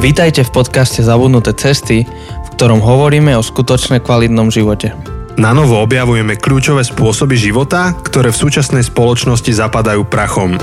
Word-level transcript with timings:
Vítajte 0.00 0.48
v 0.48 0.64
podcaste 0.64 1.04
Zabudnuté 1.04 1.52
cesty, 1.52 2.08
v 2.08 2.48
ktorom 2.56 2.80
hovoríme 2.80 3.36
o 3.36 3.44
skutočne 3.44 4.00
kvalitnom 4.00 4.48
živote. 4.48 4.96
Na 5.36 5.52
novo 5.52 5.76
objavujeme 5.76 6.40
kľúčové 6.40 6.80
spôsoby 6.88 7.36
života, 7.36 7.92
ktoré 7.92 8.32
v 8.32 8.40
súčasnej 8.40 8.80
spoločnosti 8.80 9.52
zapadajú 9.52 10.08
prachom. 10.08 10.56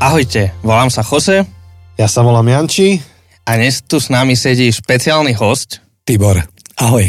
Ahojte, 0.00 0.56
volám 0.64 0.88
sa 0.88 1.04
Jose 1.04 1.44
Ja 2.00 2.08
sa 2.08 2.24
volám 2.24 2.48
Janči. 2.48 3.04
a 3.44 3.60
dnes 3.60 3.84
tu 3.84 4.00
s 4.00 4.08
nami 4.08 4.32
sedí 4.32 4.72
špeciálny 4.72 5.36
host. 5.36 5.84
Tibor, 6.08 6.40
ahoj. 6.80 7.04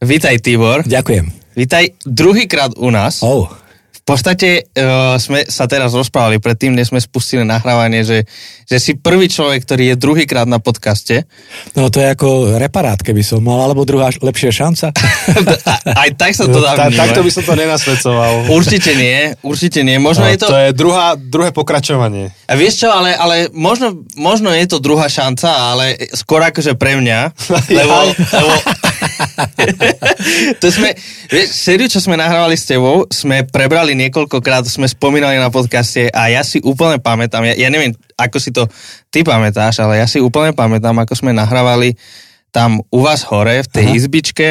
Vítaj 0.00 0.38
Tibor, 0.38 0.86
Ďakujem. 0.86 1.58
vítaj 1.58 1.98
druhýkrát 2.06 2.78
u 2.78 2.94
nás. 2.94 3.26
Oh, 3.26 3.50
podstate 4.10 4.66
uh, 4.66 5.14
sme 5.20 5.46
sa 5.46 5.70
teraz 5.70 5.94
rozprávali 5.94 6.42
predtým, 6.42 6.74
než 6.74 6.90
sme 6.90 6.98
spustili 6.98 7.46
nahrávanie, 7.46 8.02
že, 8.02 8.26
že 8.66 8.76
si 8.82 8.98
prvý 8.98 9.30
človek, 9.30 9.62
ktorý 9.62 9.94
je 9.94 10.00
druhýkrát 10.00 10.48
na 10.50 10.58
podcaste. 10.58 11.28
no 11.78 11.92
to 11.92 12.02
je 12.02 12.10
ako 12.10 12.58
reparát, 12.58 12.98
keby 12.98 13.22
som 13.22 13.44
mal, 13.44 13.62
alebo 13.62 13.86
druhá 13.86 14.10
lepšia 14.10 14.50
šanca. 14.50 14.90
Aj 16.02 16.10
tak 16.16 16.32
sa 16.34 16.50
to 16.50 16.58
dá 16.58 16.74
Ta, 16.74 16.90
takto 16.90 17.22
by 17.22 17.30
som 17.30 17.42
to 17.46 17.54
nenasvedcoval. 17.54 18.50
Určite 18.50 18.96
nie, 18.98 19.34
určite 19.44 19.86
nie. 19.86 20.00
Možno 20.00 20.26
No, 20.26 20.32
je 20.32 20.38
to... 20.38 20.46
to 20.52 20.58
je 20.58 20.70
druhá, 20.76 21.16
druhé 21.16 21.50
pokračovanie. 21.54 22.34
A 22.50 22.52
vieš 22.58 22.84
čo, 22.84 22.88
ale, 22.92 23.14
ale 23.16 23.48
možno, 23.54 24.04
možno 24.18 24.52
je 24.52 24.66
to 24.68 24.82
druhá 24.82 25.08
šanca, 25.08 25.48
ale 25.76 25.96
skôr 26.12 26.42
akože 26.44 26.76
pre 26.76 26.98
mňa, 26.98 27.32
lebo, 27.78 27.96
lebo 28.16 28.52
to 30.62 30.66
sme, 30.72 30.96
vieš, 31.28 31.52
sériu, 31.52 31.86
čo 31.88 32.00
sme 32.00 32.16
nahrávali 32.16 32.56
s 32.56 32.68
tebou, 32.68 33.04
sme 33.12 33.44
prebrali 33.44 33.92
niekoľkokrát, 33.96 34.64
sme 34.66 34.88
spomínali 34.88 35.36
na 35.36 35.52
podcaste 35.52 36.08
a 36.10 36.32
ja 36.32 36.42
si 36.44 36.60
úplne 36.64 37.00
pamätám, 37.00 37.44
ja, 37.48 37.54
ja 37.56 37.68
neviem, 37.68 37.92
ako 38.16 38.36
si 38.40 38.50
to 38.50 38.66
ty 39.12 39.24
pamätáš, 39.24 39.80
ale 39.84 40.00
ja 40.00 40.06
si 40.08 40.20
úplne 40.20 40.56
pamätám, 40.56 40.96
ako 41.00 41.12
sme 41.16 41.36
nahrávali 41.36 41.96
tam 42.50 42.82
u 42.90 42.98
vás 43.00 43.22
hore, 43.28 43.62
v 43.62 43.68
tej 43.70 43.86
Aha. 43.86 43.96
izbičke, 43.96 44.48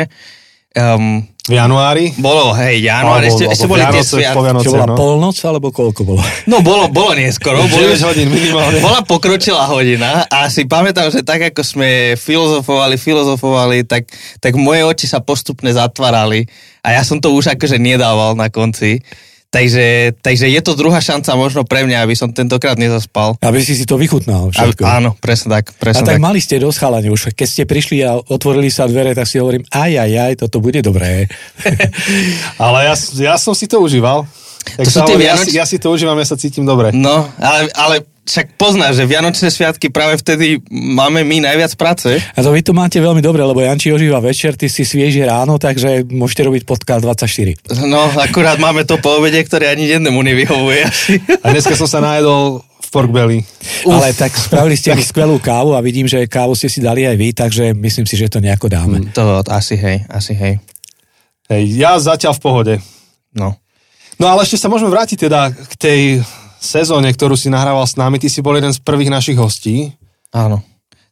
um, 0.77 1.25
V 1.49 1.57
januári? 1.57 2.13
bolo, 2.21 2.53
hej, 2.53 2.85
január, 2.85 3.25
Alebo- 3.25 3.33
ešte, 3.33 3.43
alebo 3.49 3.53
ešte 3.57 3.65
boli 3.65 3.83
tie 3.89 4.03
sviatky. 4.05 4.37
po 4.37 4.41
Vianoce, 4.45 4.69
bola 4.69 4.85
no. 4.85 4.93
polnoc, 4.93 5.37
alebo 5.41 5.67
koľko 5.73 6.01
bolo? 6.05 6.21
No 6.45 6.61
bolo, 6.61 6.85
bolo 6.93 7.17
neskoro. 7.17 7.65
Bolo, 7.65 7.89
9 7.89 8.05
hodín 8.05 8.29
minimálne. 8.29 8.77
bola 8.85 9.01
pokročilá 9.01 9.65
hodina 9.65 10.29
a 10.29 10.45
si 10.53 10.69
pamätám, 10.69 11.09
že 11.09 11.25
tak 11.25 11.49
ako 11.49 11.65
sme 11.65 12.13
filozofovali, 12.13 13.01
filozofovali, 13.01 13.89
tak, 13.89 14.05
tak 14.37 14.53
moje 14.61 14.85
oči 14.85 15.09
sa 15.09 15.25
postupne 15.25 15.73
zatvárali 15.73 16.45
a 16.85 16.93
ja 16.93 17.01
som 17.01 17.17
to 17.17 17.33
už 17.33 17.57
akože 17.57 17.81
nedával 17.81 18.37
na 18.37 18.53
konci. 18.53 19.01
Takže, 19.49 20.13
takže 20.21 20.45
je 20.45 20.61
to 20.61 20.77
druhá 20.77 21.01
šanca 21.01 21.33
možno 21.33 21.65
pre 21.65 21.81
mňa, 21.81 22.05
aby 22.05 22.13
som 22.13 22.29
tentokrát 22.29 22.77
nezaspal. 22.77 23.33
Aby 23.41 23.65
si 23.65 23.73
si 23.73 23.89
to 23.89 23.97
A, 23.97 24.01
vychutnal 24.01 24.53
všetko. 24.53 24.85
áno, 24.85 25.17
presne 25.17 25.57
tak. 25.57 25.73
A 25.73 25.77
Presne 25.81 26.05
tak. 26.05 26.15
tak 26.15 26.21
mali 26.21 26.37
ste 26.37 26.61
dosť 26.61 26.77
chalani 26.77 27.09
už. 27.09 27.33
Keď 27.33 27.47
ste 27.49 27.63
prišli 27.65 28.05
a 28.05 28.13
otvorili 28.15 28.69
sa 28.69 28.85
dvere, 28.85 29.17
tak 29.17 29.25
si 29.25 29.41
hovorím, 29.41 29.65
aj, 29.65 29.91
aj, 30.05 30.11
aj, 30.13 30.33
toto 30.39 30.61
bude 30.61 30.85
dobré. 30.85 31.25
Ale 32.61 32.85
ja, 32.85 32.95
ja 33.17 33.35
som 33.35 33.57
si 33.57 33.65
to 33.65 33.81
užíval. 33.81 34.29
Tak 34.69 34.85
To 34.85 34.91
sú 34.91 34.99
tie 35.01 35.17
hovorí, 35.17 35.25
ja, 35.25 35.33
Vianoč- 35.33 35.49
si, 35.49 35.57
ja 35.57 35.65
si 35.65 35.77
to 35.81 35.87
užívam, 35.89 36.13
ja 36.13 36.27
sa 36.27 36.37
cítim 36.37 36.61
dobre. 36.61 36.93
No, 36.93 37.25
ale, 37.39 37.71
ale 37.73 37.95
však 38.29 38.61
poznáš, 38.61 39.01
že 39.01 39.09
Vianočné 39.09 39.49
sviatky 39.49 39.89
práve 39.89 40.21
vtedy 40.21 40.61
máme 40.69 41.25
my 41.25 41.49
najviac 41.49 41.73
práce. 41.73 42.21
A 42.21 42.39
to 42.45 42.53
vy 42.53 42.61
to 42.61 42.77
máte 42.77 43.01
veľmi 43.01 43.25
dobre, 43.25 43.41
lebo 43.41 43.65
Janči 43.65 43.89
ožíva 43.89 44.21
večer, 44.21 44.53
ty 44.53 44.69
si 44.69 44.85
svieži 44.85 45.25
ráno, 45.25 45.57
takže 45.57 46.05
môžete 46.05 46.45
robiť 46.45 46.61
podcast 46.69 47.01
24. 47.01 47.89
No, 47.89 48.05
akurát 48.21 48.61
máme 48.61 48.85
to 48.85 49.01
po 49.01 49.17
obede, 49.17 49.41
ktoré 49.41 49.73
ani 49.73 49.89
jednému 49.89 50.21
nevyhovuje 50.21 50.79
asi. 50.85 51.17
A 51.41 51.49
dneska 51.49 51.73
som 51.73 51.89
sa 51.89 52.05
najedol 52.05 52.61
v 52.61 52.87
pork 52.93 53.09
belly. 53.09 53.41
Uf. 53.89 53.97
Ale 53.97 54.13
tak 54.13 54.37
spravili 54.37 54.77
ste 54.77 54.93
mi 54.93 55.01
skvelú 55.01 55.41
kávu 55.41 55.73
a 55.73 55.81
vidím, 55.81 56.05
že 56.05 56.29
kávu 56.29 56.53
ste 56.53 56.69
si 56.69 56.85
dali 56.85 57.09
aj 57.09 57.17
vy, 57.17 57.27
takže 57.33 57.73
myslím 57.73 58.05
si, 58.05 58.13
že 58.13 58.29
to 58.29 58.37
nejako 58.37 58.69
dáme. 58.69 59.09
To 59.17 59.41
asi 59.49 59.73
hej, 59.73 60.05
asi 60.05 60.37
hej. 60.37 60.61
Hej, 61.49 61.63
ja 61.81 61.97
zatiaľ 61.97 62.37
v 62.37 62.41
pohode. 62.45 62.73
No. 63.33 63.57
No 64.21 64.25
ale 64.29 64.45
ešte 64.45 64.61
sa 64.61 64.69
môžeme 64.69 64.93
vrátiť 64.93 65.25
teda 65.25 65.49
k 65.49 65.73
tej 65.81 65.99
sezóne, 66.59 67.09
ktorú 67.09 67.39
si 67.39 67.47
nahrával 67.47 67.87
s 67.87 67.95
nami. 67.95 68.19
Ty 68.19 68.27
si 68.27 68.43
bol 68.43 68.55
jeden 68.59 68.75
z 68.75 68.79
prvých 68.83 69.09
našich 69.09 69.39
hostí. 69.39 69.95
Áno. 70.35 70.61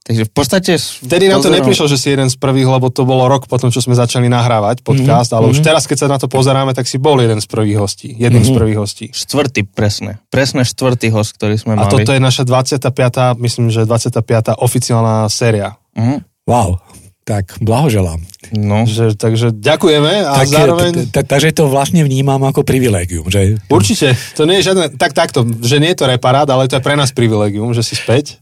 Takže 0.07 0.23
v 0.23 0.31
podstate... 0.31 0.71
Vtedy 0.79 1.27
nám 1.27 1.43
to 1.43 1.51
pozerom- 1.51 1.57
neprišlo, 1.59 1.85
že 1.91 1.99
si 1.99 2.07
jeden 2.15 2.31
z 2.31 2.39
prvých, 2.39 2.63
lebo 2.63 2.87
to 2.87 3.03
bolo 3.03 3.27
rok 3.27 3.43
potom, 3.51 3.67
čo 3.67 3.83
sme 3.83 3.91
začali 3.91 4.31
nahrávať 4.31 4.79
podcast, 4.79 5.35
mm-hmm. 5.35 5.39
ale 5.43 5.51
už 5.51 5.59
teraz, 5.59 5.83
keď 5.83 5.97
sa 5.99 6.07
na 6.07 6.15
to 6.15 6.31
pozeráme, 6.31 6.71
tak 6.71 6.87
si 6.87 6.95
bol 6.95 7.19
jeden 7.19 7.43
z 7.43 7.47
prvých 7.51 7.75
hostí. 7.75 8.15
Jedným 8.15 8.39
mm-hmm. 8.39 8.55
z 8.55 8.59
prvých 8.59 8.79
hostí. 8.79 9.05
Štvrtý, 9.11 9.67
presne. 9.67 10.23
Presne 10.31 10.63
štvrtý 10.63 11.11
host, 11.11 11.35
ktorý 11.35 11.59
sme 11.59 11.75
A 11.75 11.83
mali. 11.83 11.91
toto 11.91 12.15
je 12.15 12.23
naša 12.23 12.47
25. 12.47 13.35
myslím, 13.35 13.67
že 13.67 13.83
25. 13.83 14.55
oficiálna 14.55 15.27
séria. 15.27 15.75
Mhm. 15.99 16.23
Wow, 16.47 16.79
tak 17.27 17.59
blahoželám. 17.59 18.23
No. 18.55 18.87
Že, 18.87 19.19
takže 19.19 19.51
ďakujeme 19.51 20.23
a 20.23 20.31
Tak, 20.31 20.47
zároveň... 20.47 20.91
takže 21.11 21.51
to 21.51 21.67
vlastne 21.67 21.99
vnímam 22.07 22.39
ako 22.47 22.63
privilégium, 22.63 23.27
že 23.27 23.59
Určite, 23.67 24.15
to 24.39 24.47
nie 24.47 24.63
je 24.63 24.71
žiadne, 24.71 24.95
tak 24.95 25.11
takto, 25.11 25.43
že 25.43 25.83
nie 25.83 25.91
je 25.91 25.99
to 25.99 26.07
reparát, 26.07 26.47
ale 26.47 26.71
to 26.71 26.79
je 26.79 26.85
pre 26.87 26.95
nás 26.95 27.11
privilegium, 27.11 27.75
že 27.75 27.83
si 27.83 27.99
späť, 27.99 28.39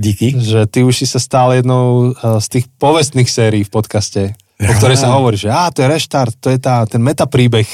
díky. 0.00 0.40
že 0.40 0.64
ty 0.64 0.80
už 0.80 1.04
si 1.04 1.04
sa 1.04 1.20
stal 1.20 1.52
jednou 1.52 2.16
eh, 2.16 2.40
z 2.40 2.46
tých 2.48 2.64
povestných 2.80 3.28
sérií 3.28 3.68
v 3.68 3.74
podcaste, 3.76 4.32
o 4.56 4.72
ktorej 4.80 4.96
sa 4.96 5.12
hovorí, 5.12 5.36
že 5.36 5.52
á, 5.52 5.68
to 5.68 5.84
je 5.84 5.92
reštart, 5.92 6.32
to 6.40 6.48
je 6.48 6.58
tá, 6.62 6.88
ten 6.88 7.04
metapríbeh. 7.04 7.68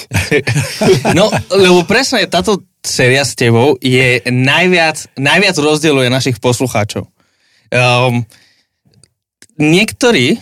no, 1.19 1.31
lebo 1.55 1.87
presne 1.87 2.27
táto 2.27 2.67
séria 2.83 3.23
s 3.23 3.39
tebou 3.39 3.79
je 3.79 4.25
najviac, 4.27 5.07
najviac 5.15 5.55
rozdieluje 5.55 6.11
našich 6.11 6.43
poslucháčov. 6.43 7.07
Um, 7.69 8.25
niektorí 9.61 10.41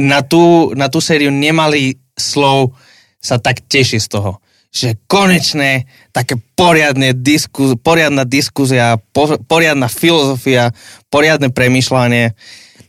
na 0.00 0.24
tú, 0.24 0.72
na 0.72 0.88
tú 0.88 1.04
sériu 1.04 1.28
nemali 1.28 2.00
slov 2.16 2.72
sa 3.20 3.36
tak 3.36 3.60
teší 3.68 4.00
z 4.00 4.08
toho. 4.08 4.40
Že 4.74 4.98
konečné, 5.06 5.86
také 6.10 6.34
poriadne 6.58 7.14
disku, 7.14 7.78
poriadna 7.78 8.26
diskuzia, 8.26 8.98
po, 9.14 9.38
poriadna 9.46 9.86
filozofia, 9.86 10.74
poriadne 11.12 11.52
premyšľanie. 11.52 12.34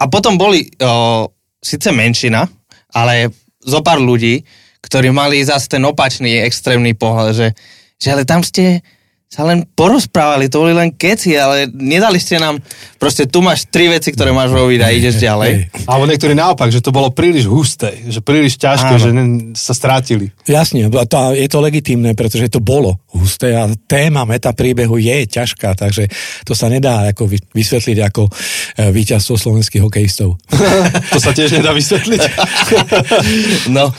A 0.01 0.03
potom 0.09 0.39
boli 0.39 0.71
o, 0.81 1.29
síce 1.61 1.93
menšina, 1.93 2.49
ale 2.89 3.29
zo 3.61 3.85
pár 3.85 4.01
ľudí, 4.01 4.41
ktorí 4.81 5.13
mali 5.13 5.45
zase 5.45 5.77
ten 5.77 5.83
opačný 5.85 6.41
extrémny 6.41 6.93
pohľad, 6.97 7.33
že, 7.33 7.47
že 7.97 8.07
ale 8.13 8.23
tam 8.25 8.41
ste 8.41 8.81
sa 9.25 9.41
len 9.43 9.65
porozprávali, 9.67 10.47
to 10.47 10.63
boli 10.63 10.71
len 10.71 10.93
keci, 10.95 11.35
ale 11.35 11.67
nedali 11.73 12.21
ste 12.21 12.39
nám, 12.39 12.61
proste 12.95 13.27
tu 13.27 13.43
máš 13.43 13.67
tri 13.67 13.89
veci, 13.91 14.13
ktoré 14.13 14.31
máš 14.31 14.53
robiť 14.55 14.79
a 14.85 14.93
ideš 14.93 15.19
ďalej. 15.19 15.73
Alebo 15.89 16.05
niektorí 16.07 16.37
naopak, 16.37 16.71
že 16.71 16.79
to 16.79 16.93
bolo 16.93 17.11
príliš 17.11 17.49
husté, 17.49 18.05
že 18.07 18.23
príliš 18.23 18.55
ťažké, 18.61 18.95
Áno. 18.95 19.01
že 19.01 19.09
ne, 19.11 19.25
sa 19.57 19.75
strátili. 19.75 20.31
Jasne, 20.47 20.87
a 20.87 21.03
to, 21.09 21.35
je 21.35 21.49
to 21.51 21.59
legitímne, 21.59 22.15
pretože 22.15 22.47
to 22.47 22.63
bolo 22.63 23.01
husté 23.11 23.57
a 23.57 23.67
téma 23.89 24.23
meta 24.23 24.55
príbehu 24.55 25.01
je 25.01 25.27
ťažká, 25.27 25.73
takže 25.75 26.07
to 26.47 26.53
sa 26.55 26.71
nedá 26.71 27.09
ako 27.11 27.27
vy- 27.27 27.43
vysvetliť 27.51 27.97
ako 28.07 28.29
e, 28.29 28.31
víťazstvo 28.93 29.35
slovenských 29.35 29.83
hokejistov. 29.83 30.37
To 31.15 31.19
sa 31.21 31.31
tiež 31.31 31.59
nedá 31.59 31.71
vysvetliť. 31.75 32.21
No, 33.75 33.89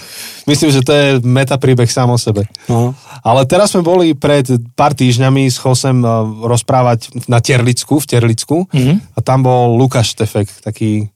Myslím, 0.47 0.71
že 0.71 0.81
to 0.81 0.93
je 0.93 1.07
metapríbeh 1.21 1.87
sám 1.87 2.09
o 2.09 2.17
sebe. 2.17 2.47
No. 2.67 2.95
Ale 3.21 3.43
teraz 3.45 3.71
sme 3.71 3.83
boli 3.83 4.15
pred 4.15 4.47
pár 4.73 4.93
týždňami 4.93 5.45
s 5.45 5.57
Chosem 5.57 5.99
eh, 5.99 6.11
rozprávať 6.41 7.27
na 7.27 7.39
Terlicku, 7.39 7.99
v 7.99 8.07
Terlicku 8.09 8.57
Mhm. 8.69 8.95
a 9.13 9.19
tam 9.21 9.43
bol 9.43 9.75
Lukáš 9.75 10.13
Štefek, 10.13 10.47
taký... 10.61 11.11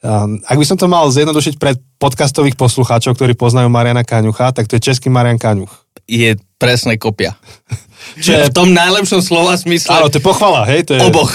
Um, 0.00 0.36
ak 0.42 0.56
by 0.56 0.66
som 0.66 0.76
to 0.76 0.84
mal 0.84 1.08
zjednodušiť 1.08 1.56
pre 1.56 1.72
podcastových 1.96 2.56
poslucháčov, 2.56 3.12
ktorí 3.14 3.32
poznajú 3.32 3.68
Mariana 3.68 4.00
Kaňucha, 4.00 4.52
tak 4.52 4.64
to 4.64 4.76
je 4.76 4.84
český 4.84 5.08
Marian 5.08 5.36
Kaňuch. 5.36 5.72
je 6.04 6.36
presne 6.54 6.92
kopia. 6.94 7.32
Čo 8.20 8.32
je- 8.34 8.44
v 8.44 8.52
tom 8.52 8.68
najlepšom 8.70 9.20
slova 9.20 9.56
smysle 9.56 9.88
Áno, 9.90 10.08
to 10.08 10.16
je 10.16 10.24
pochvala, 10.24 10.68
hej? 10.68 10.84
To 10.84 10.92
je, 10.92 11.00
oboch. 11.00 11.32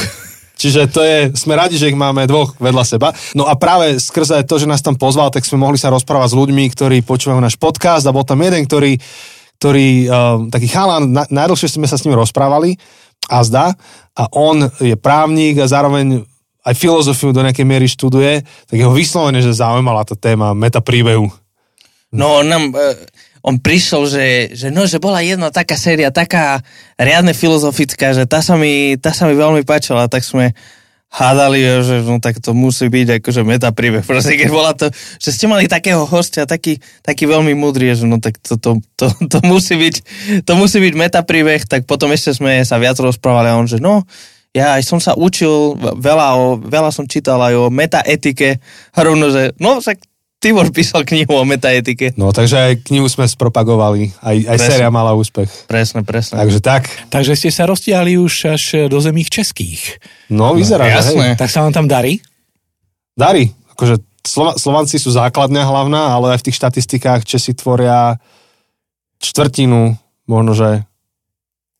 Čiže 0.60 0.92
to 0.92 1.00
je, 1.00 1.18
sme 1.40 1.56
radi, 1.56 1.80
že 1.80 1.88
ich 1.88 1.96
máme 1.96 2.28
dvoch 2.28 2.60
vedľa 2.60 2.84
seba. 2.84 3.16
No 3.32 3.48
a 3.48 3.56
práve 3.56 3.96
skrze 3.96 4.44
to, 4.44 4.60
že 4.60 4.68
nás 4.68 4.84
tam 4.84 5.00
pozval, 5.00 5.32
tak 5.32 5.48
sme 5.48 5.64
mohli 5.64 5.80
sa 5.80 5.88
rozprávať 5.88 6.36
s 6.36 6.40
ľuďmi, 6.40 6.64
ktorí 6.76 6.98
počúvajú 7.08 7.40
náš 7.40 7.56
podcast 7.56 8.04
a 8.04 8.12
bol 8.12 8.28
tam 8.28 8.44
jeden, 8.44 8.68
ktorý, 8.68 9.00
ktorý 9.56 9.88
uh, 10.12 10.52
taký 10.52 10.68
chalan, 10.68 11.16
na, 11.16 11.24
najdlhšie 11.32 11.80
sme 11.80 11.88
sa 11.88 11.96
s 11.96 12.04
ním 12.04 12.20
rozprávali 12.20 12.76
a 13.32 13.40
zdá, 13.48 13.72
a 14.20 14.24
on 14.36 14.68
je 14.84 15.00
právnik 15.00 15.64
a 15.64 15.72
zároveň 15.72 16.28
aj 16.68 16.76
filozofiu 16.76 17.32
do 17.32 17.40
nejakej 17.40 17.64
miery 17.64 17.88
študuje, 17.88 18.44
tak 18.44 18.76
jeho 18.76 18.92
vyslovene, 18.92 19.40
že 19.40 19.56
zaujímala 19.56 20.04
tá 20.04 20.20
téma 20.20 20.52
metapríbehu. 20.52 21.32
No 22.12 22.44
on 22.44 22.46
nám, 22.52 22.64
e, 22.76 23.00
on 23.44 23.56
prišiel, 23.60 24.04
že, 24.10 24.26
že 24.56 24.68
no, 24.70 24.84
že 24.84 25.00
bola 25.00 25.24
jedna 25.24 25.50
taká 25.50 25.80
séria, 25.80 26.12
taká 26.12 26.60
riadne 27.00 27.32
filozofická, 27.32 28.12
že 28.12 28.28
tá 28.28 28.44
sa 28.44 28.60
mi, 28.60 29.00
tá 29.00 29.16
sa 29.16 29.28
mi 29.28 29.36
veľmi 29.36 29.64
páčila, 29.64 30.12
tak 30.12 30.28
sme 30.28 30.52
hádali, 31.10 31.66
že 31.82 32.06
no 32.06 32.22
tak 32.22 32.38
to 32.38 32.54
musí 32.54 32.86
byť 32.86 33.18
akože 33.18 33.42
meta 33.42 33.74
príbeh. 33.74 34.06
Proste, 34.06 34.38
keď 34.38 34.50
bola 34.54 34.78
to, 34.78 34.94
že 35.18 35.34
ste 35.34 35.50
mali 35.50 35.66
takého 35.66 36.06
hostia, 36.06 36.46
taký, 36.46 36.78
taký 37.02 37.26
veľmi 37.26 37.58
múdry, 37.58 37.90
že 37.98 38.06
no 38.06 38.22
tak 38.22 38.38
to, 38.38 38.62
to, 38.62 38.78
to, 38.94 39.10
to, 39.26 39.40
musí 39.42 39.74
byť, 39.74 39.96
to 40.46 40.54
musí 40.54 40.78
byť 40.78 40.94
meta 40.94 41.26
príbeh, 41.26 41.66
tak 41.66 41.90
potom 41.90 42.14
ešte 42.14 42.38
sme 42.38 42.62
sa 42.62 42.78
viac 42.78 42.94
rozprávali 43.02 43.50
a 43.50 43.58
on, 43.58 43.66
že 43.66 43.82
no, 43.82 44.06
Ja 44.50 44.78
aj 44.78 44.84
som 44.86 44.98
sa 44.98 45.14
učil 45.14 45.78
veľa, 45.78 46.28
o, 46.38 46.58
veľa 46.58 46.90
som 46.90 47.06
čítal 47.06 47.38
aj 47.38 47.54
o 47.54 47.66
metaetike. 47.70 48.58
A 48.98 49.00
rovno, 49.06 49.30
že 49.30 49.54
no, 49.62 49.78
však 49.78 50.02
Tibor 50.40 50.72
písal 50.72 51.04
knihu 51.04 51.36
o 51.36 51.44
metaetike. 51.44 52.16
No, 52.16 52.32
takže 52.32 52.56
aj 52.56 52.74
knihu 52.88 53.12
sme 53.12 53.28
spropagovali. 53.28 54.16
Aj, 54.24 54.32
aj 54.40 54.56
Presne. 54.56 54.70
séria 54.72 54.88
mala 54.88 55.12
úspech. 55.12 55.52
Presne, 55.68 56.08
presne. 56.08 56.40
Takže 56.40 56.60
tak. 56.64 56.88
Takže 57.12 57.36
ste 57.36 57.52
sa 57.52 57.68
roztiahli 57.68 58.16
už 58.16 58.34
až 58.48 58.64
do 58.88 59.04
zemích 59.04 59.28
českých. 59.28 60.00
No, 60.32 60.56
vyzerá, 60.56 60.88
že 60.88 60.96
jasné. 60.96 61.26
hej. 61.36 61.36
Tak 61.36 61.52
sa 61.52 61.60
vám 61.68 61.76
tam 61.76 61.92
darí? 61.92 62.24
Darí. 63.20 63.52
Akože 63.76 64.00
Slova, 64.24 64.56
Slovanci 64.56 64.96
sú 64.96 65.12
základňa 65.12 65.64
hlavná, 65.64 66.16
ale 66.16 66.36
aj 66.36 66.40
v 66.40 66.46
tých 66.48 66.60
štatistikách 66.60 67.28
Česi 67.28 67.52
tvoria 67.52 68.16
čtvrtinu, 69.20 69.96
možno, 70.24 70.52
že 70.56 70.70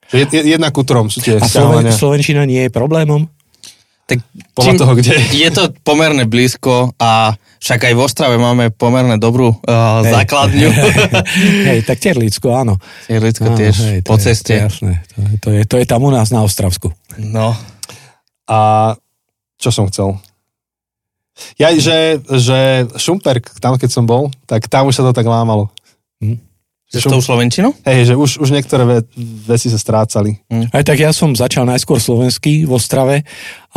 že 0.10 0.26
jed, 0.26 0.30
jed- 0.36 0.48
jedna 0.58 0.68
ku 0.74 0.82
trom 0.84 1.08
sú 1.08 1.22
tie 1.22 1.38
A 1.38 1.46
Sloven. 1.46 1.88
Slovenčina 1.94 2.44
nie 2.44 2.66
je 2.66 2.72
problémom? 2.74 3.30
Tak 4.10 4.20
Podľa 4.58 4.74
toho, 4.82 4.94
kde. 4.98 5.12
Je 5.30 5.50
to 5.54 5.70
pomerne 5.86 6.26
blízko 6.26 6.98
a 6.98 7.38
však 7.62 7.92
aj 7.92 7.94
v 7.94 8.02
Ostrave 8.02 8.36
máme 8.42 8.74
pomerne 8.74 9.22
dobrú 9.22 9.54
uh, 9.54 10.02
Hej. 10.02 10.14
základňu. 10.18 10.70
hej, 11.70 11.80
tak 11.86 12.02
Terlicko, 12.02 12.58
áno. 12.58 12.82
Terlicko 13.06 13.54
Áno, 13.54 13.60
tiež 13.60 13.76
hej, 13.86 14.00
po 14.02 14.18
to 14.18 14.20
je- 14.20 14.26
ceste. 14.34 14.56
To 14.56 14.58
je, 14.58 14.66
jasné. 14.66 14.92
To, 15.14 15.20
je, 15.22 15.36
to, 15.38 15.50
je, 15.54 15.62
to 15.70 15.76
je 15.78 15.86
tam 15.86 16.02
u 16.02 16.10
nás 16.10 16.34
na 16.34 16.42
Ostravsku. 16.42 16.90
No, 17.22 17.54
A 18.50 18.60
čo 19.62 19.70
som 19.70 19.86
chcel? 19.92 20.18
Ja, 21.62 21.70
že, 21.72 22.20
že 22.26 22.90
Šumperk, 22.98 23.62
tam 23.62 23.78
keď 23.78 23.90
som 23.94 24.04
bol, 24.10 24.34
tak 24.50 24.66
tam 24.68 24.90
už 24.90 24.96
sa 25.00 25.04
to 25.06 25.14
tak 25.14 25.28
lámalo. 25.30 25.70
Že 26.90 27.06
s 27.06 27.06
tou 27.06 27.22
Slovenčinou? 27.22 27.78
Hej, 27.86 28.10
že 28.10 28.14
už, 28.18 28.42
už 28.42 28.50
niektoré 28.50 28.82
ve, 28.82 28.98
veci 29.46 29.70
sa 29.70 29.78
strácali. 29.78 30.42
Aj 30.74 30.82
tak 30.82 30.98
ja 30.98 31.14
som 31.14 31.38
začal 31.38 31.70
najskôr 31.70 32.02
slovenský 32.02 32.66
v 32.66 32.72
Ostrave, 32.74 33.22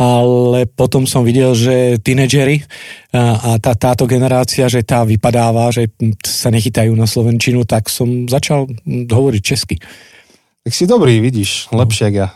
ale 0.01 0.65
potom 0.65 1.05
som 1.05 1.21
videl, 1.21 1.53
že 1.53 2.01
tínedžeri 2.01 2.65
a, 3.13 3.53
a 3.53 3.61
tá, 3.61 3.77
táto 3.77 4.09
generácia, 4.09 4.65
že 4.65 4.81
tá 4.81 5.05
vypadáva, 5.05 5.69
že 5.69 5.93
sa 6.25 6.49
nechytajú 6.49 6.89
na 6.97 7.05
slovenčinu, 7.05 7.69
tak 7.69 7.85
som 7.85 8.25
začal 8.25 8.65
hm, 8.65 9.05
hovoriť 9.05 9.41
česky. 9.45 9.77
Tak 10.65 10.73
si 10.73 10.89
dobrý, 10.89 11.21
vidíš, 11.21 11.69
lepšie 11.69 12.09
jak 12.09 12.15
ja. 12.17 12.27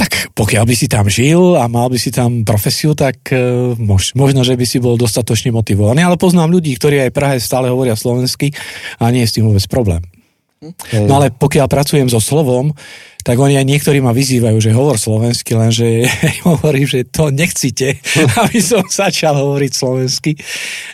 Tak 0.00 0.32
pokiaľ 0.32 0.64
by 0.64 0.74
si 0.74 0.88
tam 0.88 1.04
žil 1.12 1.60
a 1.60 1.68
mal 1.68 1.92
by 1.92 2.00
si 2.00 2.08
tam 2.08 2.40
profesiu, 2.40 2.96
tak 2.96 3.20
e, 3.36 3.76
mož, 3.76 4.16
možno, 4.16 4.40
že 4.40 4.56
by 4.56 4.64
si 4.64 4.80
bol 4.80 4.96
dostatočne 4.96 5.52
motivovaný. 5.52 6.00
Ale 6.00 6.16
poznám 6.16 6.48
ľudí, 6.48 6.72
ktorí 6.80 7.04
aj 7.04 7.12
Prahe 7.12 7.36
stále 7.36 7.68
hovoria 7.68 7.92
slovensky 7.92 8.56
a 8.96 9.12
nie 9.12 9.28
je 9.28 9.28
s 9.28 9.34
tým 9.36 9.44
vôbec 9.44 9.60
problém. 9.68 10.00
No 11.08 11.16
ale 11.16 11.32
pokiaľ 11.32 11.72
pracujem 11.72 12.12
so 12.12 12.20
slovom, 12.20 12.76
tak 13.24 13.40
oni 13.40 13.56
aj 13.56 13.64
niektorí 13.64 14.04
ma 14.04 14.12
vyzývajú, 14.12 14.60
že 14.60 14.76
hovor 14.76 15.00
slovensky, 15.00 15.56
lenže 15.56 16.04
hovorím, 16.48 16.84
že 16.84 17.08
to 17.08 17.32
nechcite, 17.32 17.96
aby 18.44 18.58
som 18.60 18.84
začal 18.84 19.40
hovoriť 19.40 19.72
slovensky. 19.72 20.36
E, 20.36 20.38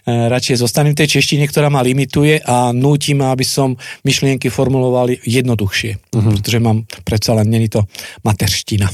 Radšej 0.06 0.62
zostanem 0.62 0.94
v 0.94 1.02
tej 1.02 1.18
češtine, 1.18 1.50
ktorá 1.50 1.66
ma 1.66 1.82
limituje 1.82 2.38
a 2.46 2.70
núti 2.70 3.18
ma, 3.18 3.34
aby 3.34 3.42
som 3.42 3.74
myšlienky 4.06 4.54
formuloval 4.54 5.10
jednoduchšie. 5.26 6.14
Uh-huh. 6.14 6.30
Pretože 6.38 6.58
mám 6.62 6.86
predsa 7.02 7.34
len, 7.34 7.50
není 7.50 7.66
to 7.66 7.86
materština. 8.22 8.86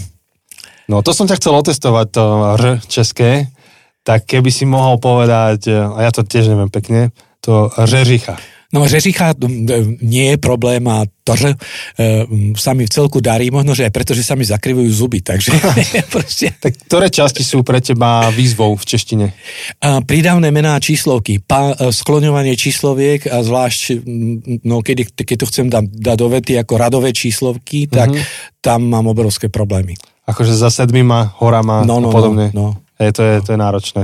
No 0.89 1.05
to 1.05 1.13
som 1.13 1.29
ťa 1.29 1.37
chcel 1.37 1.53
otestovať, 1.53 2.07
to 2.09 2.25
R 2.57 2.65
české, 2.89 3.53
tak 4.03 4.25
keby 4.25 4.49
si 4.49 4.65
mohol 4.65 4.97
povedať, 4.97 5.69
e, 5.69 5.77
a 5.77 6.09
ja 6.09 6.11
to 6.13 6.25
tiež 6.25 6.49
neviem 6.49 6.73
pekne, 6.73 7.13
to 7.45 7.69
Řeřicha. 7.77 8.41
No 8.73 8.89
Řeřicha 8.89 9.37
nie 10.01 10.33
je 10.33 10.37
problém 10.41 10.89
a 10.89 11.05
to, 11.25 11.37
že 11.37 11.55
e, 12.01 12.25
sa 12.57 12.73
mi 12.73 12.89
v 12.89 12.91
celku 12.91 13.21
darí, 13.21 13.53
možno, 13.53 13.77
že 13.77 13.85
aj 13.85 13.93
preto, 13.93 14.17
že 14.17 14.25
sa 14.25 14.33
mi 14.33 14.49
zakrivujú 14.49 14.89
zuby, 14.89 15.21
takže 15.21 15.53
proste 16.15 16.57
Tak 16.57 16.89
ktoré 16.89 17.13
časti 17.13 17.45
sú 17.45 17.61
pre 17.63 17.85
teba 17.85 18.33
výzvou 18.33 18.73
v 18.75 18.85
češtine? 18.89 19.27
Prídavné 20.09 20.49
mená 20.49 20.81
a 20.81 20.83
číslovky, 20.83 21.45
pa, 21.45 21.77
e, 21.77 21.93
skloňovanie 21.93 22.57
čísloviek 22.57 23.29
a 23.29 23.45
zvlášť, 23.45 24.09
no 24.65 24.81
keď, 24.81 25.21
keď 25.21 25.37
to 25.37 25.47
chcem 25.53 25.67
dať, 25.69 25.85
dať 25.93 26.17
do 26.17 26.29
vety 26.33 26.53
ako 26.57 26.73
radové 26.81 27.13
číslovky, 27.13 27.93
tak 27.93 28.09
mm-hmm. 28.09 28.65
tam 28.65 28.89
mám 28.89 29.05
obrovské 29.05 29.53
problémy. 29.53 30.01
Akože 30.25 30.57
za 30.57 30.73
sedmima 30.73 31.35
horama 31.45 31.85
No, 31.85 32.01
no, 32.01 32.09
a 32.09 32.13
podobne. 32.15 32.47
no, 32.57 32.79
no. 32.79 32.83
Hej, 32.97 33.19
to, 33.19 33.23
je, 33.27 33.35
to 33.43 33.51
je 33.53 33.59
náročné. 33.59 34.03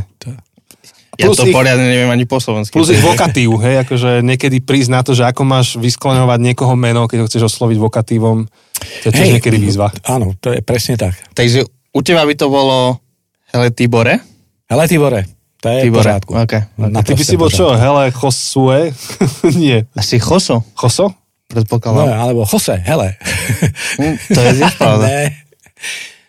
Ja 1.18 1.26
Plus 1.26 1.36
to 1.36 1.44
ich- 1.44 1.52
poriadne 1.52 1.82
neviem 1.82 2.06
ani 2.06 2.24
po 2.24 2.38
slovensky. 2.38 2.72
Plus 2.72 2.88
ich 2.88 3.02
vokatív, 3.10 3.58
hej, 3.58 3.82
akože 3.82 4.22
niekedy 4.22 4.62
prísť 4.62 4.90
na 4.90 5.02
to, 5.02 5.12
že 5.12 5.26
ako 5.26 5.42
máš 5.42 5.74
vyskloňovať 5.74 6.38
niekoho 6.38 6.72
meno, 6.72 7.04
keď 7.04 7.18
ho 7.20 7.26
chceš 7.26 7.50
osloviť 7.50 7.74
vokatívom, 7.76 8.46
to 9.02 9.04
je 9.04 9.12
tiež 9.12 9.26
Hej, 9.26 9.34
niekedy 9.36 9.58
výzva. 9.58 9.90
Áno, 10.06 10.38
to 10.38 10.54
je 10.54 10.62
presne 10.62 10.94
tak. 10.94 11.18
Takže 11.34 11.66
u 11.66 12.00
teba 12.00 12.22
by 12.22 12.34
to 12.34 12.46
bolo, 12.46 13.02
hele, 13.50 13.74
Tibore? 13.74 14.22
Hele, 14.70 14.84
Tibore, 14.86 15.26
to 15.58 15.66
je 15.66 15.78
v 15.80 15.84
Tibore, 15.90 16.06
pořádku. 16.06 16.32
ok. 16.38 16.52
Na 16.86 17.02
Ty 17.02 17.12
by 17.12 17.24
si 17.26 17.34
bol 17.34 17.50
v 17.50 17.56
čo, 17.56 17.66
hele, 17.74 18.14
Josue? 18.14 18.94
Nie. 19.58 19.90
Asi 19.92 20.22
Choso, 20.22 20.62
Choso? 20.72 21.10
No, 21.10 21.16
predpokladám. 21.50 22.14
alebo 22.14 22.44
Jose, 22.44 22.78
hele. 22.78 23.16
Hm, 23.98 24.14
to 24.28 24.38
je 24.38 24.52
tiež 24.54 24.72
pravda. 24.76 25.06
ne. 25.10 25.22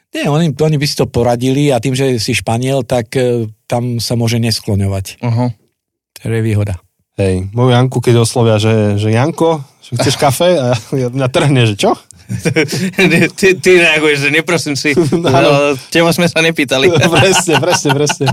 Nie, 0.10 0.26
oni, 0.26 0.50
oni 0.50 0.78
by 0.82 0.86
si 0.90 0.96
to 0.98 1.06
poradili 1.06 1.70
a 1.70 1.78
tým, 1.78 1.94
že 1.94 2.18
si 2.18 2.34
Španiel, 2.34 2.82
tak 2.82 3.14
e, 3.14 3.46
tam 3.70 4.02
sa 4.02 4.18
môže 4.18 4.42
neskloňovať. 4.42 5.22
Uh-huh. 5.22 5.54
To 5.54 6.22
je 6.26 6.42
výhoda. 6.42 6.82
Hej, 7.20 7.52
moju 7.54 7.70
Janku, 7.76 8.02
keď 8.02 8.26
oslovia, 8.26 8.58
že, 8.58 8.98
že 8.98 9.14
Janko, 9.14 9.62
že 9.86 10.00
chceš 10.00 10.16
kafe? 10.18 10.56
A 10.58 10.74
ja, 10.96 11.14
mňa 11.14 11.28
trhne, 11.30 11.62
že 11.68 11.76
čo? 11.78 11.94
ty, 13.40 13.48
ty 13.60 13.72
reaguješ, 13.78 14.18
že 14.26 14.30
neprosím 14.34 14.74
si. 14.74 14.98
No, 15.14 15.30
no, 15.30 15.76
teba 15.94 16.10
sme 16.10 16.26
sa 16.26 16.42
nepýtali. 16.42 16.90
presne, 17.20 17.62
presne, 17.62 17.90
presne. 17.94 18.26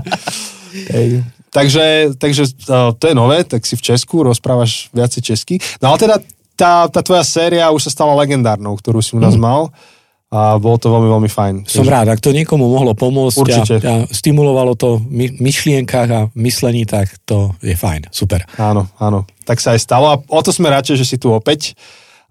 Hej. 0.73 1.21
Takže, 1.53 2.15
takže 2.17 2.43
uh, 2.69 2.95
to 2.97 3.11
je 3.11 3.15
nové, 3.15 3.45
tak 3.45 3.65
si 3.69 3.77
v 3.77 3.85
Česku, 3.93 4.25
rozprávaš 4.25 4.89
viacej 4.95 5.21
česky. 5.21 5.55
No 5.83 5.93
ale 5.93 5.97
teda 6.01 6.15
tá, 6.57 6.89
tá 6.89 6.99
tvoja 7.05 7.21
séria 7.21 7.69
už 7.69 7.85
sa 7.85 7.91
stala 7.93 8.17
legendárnou, 8.17 8.77
ktorú 8.77 9.03
si 9.03 9.13
u 9.13 9.21
nás 9.21 9.37
mal 9.37 9.69
a 10.27 10.59
bolo 10.59 10.75
to 10.75 10.91
veľmi, 10.91 11.07
veľmi 11.07 11.31
fajn. 11.31 11.55
Som 11.71 11.87
rád, 11.87 12.11
ak 12.11 12.19
to 12.19 12.35
niekomu 12.35 12.67
mohlo 12.67 12.91
pomôcť 12.91 13.39
Určite. 13.39 13.75
a, 13.79 14.03
a 14.03 14.11
stimulovalo 14.11 14.75
to 14.75 14.99
my, 15.07 15.31
myšlienkach 15.39 16.09
a 16.11 16.21
myslení, 16.35 16.83
tak 16.83 17.15
to 17.23 17.55
je 17.63 17.71
fajn, 17.71 18.11
super. 18.11 18.43
Áno, 18.59 18.91
áno. 18.99 19.23
Tak 19.47 19.63
sa 19.63 19.71
aj 19.71 19.79
stalo 19.79 20.05
a 20.11 20.19
o 20.19 20.39
to 20.43 20.51
sme 20.51 20.67
radšej, 20.67 20.95
že 20.99 21.07
si 21.07 21.15
tu 21.15 21.31
opäť. 21.31 21.79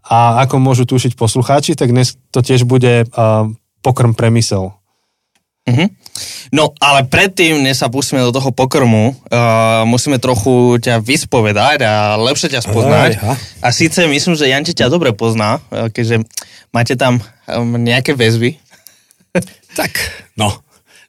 A 0.07 0.45
ako 0.47 0.63
môžu 0.63 0.85
tušiť 0.87 1.19
poslucháči, 1.19 1.75
tak 1.75 1.91
dnes 1.91 2.15
to 2.31 2.39
tiež 2.39 2.63
bude 2.69 3.09
uh, 3.09 3.49
pokrm 3.83 4.15
premysel. 4.15 4.76
Mhm. 5.67 5.87
No, 6.55 6.73
ale 6.79 7.05
predtým, 7.05 7.61
než 7.61 7.83
sa 7.83 7.91
pustíme 7.91 8.23
do 8.23 8.33
toho 8.33 8.55
pokrmu, 8.55 9.13
uh, 9.13 9.83
musíme 9.85 10.17
trochu 10.23 10.79
ťa 10.79 11.03
vyspovedať 11.03 11.83
a 11.83 12.15
lepšie 12.17 12.55
ťa 12.55 12.65
spoznať. 12.65 13.11
Aj. 13.19 13.37
A 13.61 13.69
síce 13.75 14.07
myslím, 14.07 14.39
že 14.39 14.49
Janči 14.49 14.73
ťa 14.73 14.89
dobre 14.89 15.11
pozná, 15.13 15.59
uh, 15.75 15.91
keďže 15.91 16.25
máte 16.71 16.95
tam 16.95 17.19
um, 17.51 17.77
nejaké 17.77 18.15
väzby. 18.15 18.57
Tak, 19.77 19.93
no, 20.41 20.49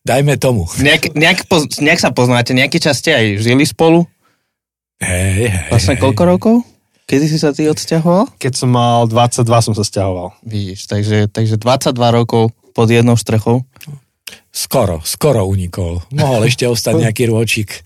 dajme 0.03 0.35
tomu. 0.35 0.67
Nejak, 0.75 1.15
nejak, 1.15 1.47
poz, 1.47 1.79
nejak 1.79 2.03
sa 2.03 2.11
poznáte, 2.11 2.51
nejaký 2.51 2.83
čas 2.83 2.99
ste 2.99 3.15
aj 3.15 3.25
žili 3.39 3.63
spolu? 3.63 4.03
Hej, 4.99 5.53
hej, 5.53 5.69
Vlastne 5.71 5.95
koľko 5.95 6.23
rokov? 6.25 6.55
Kedy 7.07 7.25
si 7.31 7.39
sa 7.39 7.55
ty 7.55 7.63
odsťahoval? 7.71 8.35
Keď 8.35 8.53
som 8.57 8.75
mal 8.75 9.07
22, 9.07 9.47
som 9.63 9.73
sa 9.77 9.87
stiahoval. 9.87 10.35
Vidíš, 10.43 10.91
takže, 10.91 11.31
takže 11.31 11.55
22 11.55 11.95
rokov 12.11 12.51
pod 12.75 12.91
jednou 12.91 13.15
strechou. 13.15 13.63
Skoro, 14.57 15.05
skoro 15.05 15.45
unikol. 15.45 16.01
Mohol 16.09 16.49
ešte 16.49 16.65
ostať 16.65 16.93
nejaký 17.05 17.29
rôčik. 17.29 17.77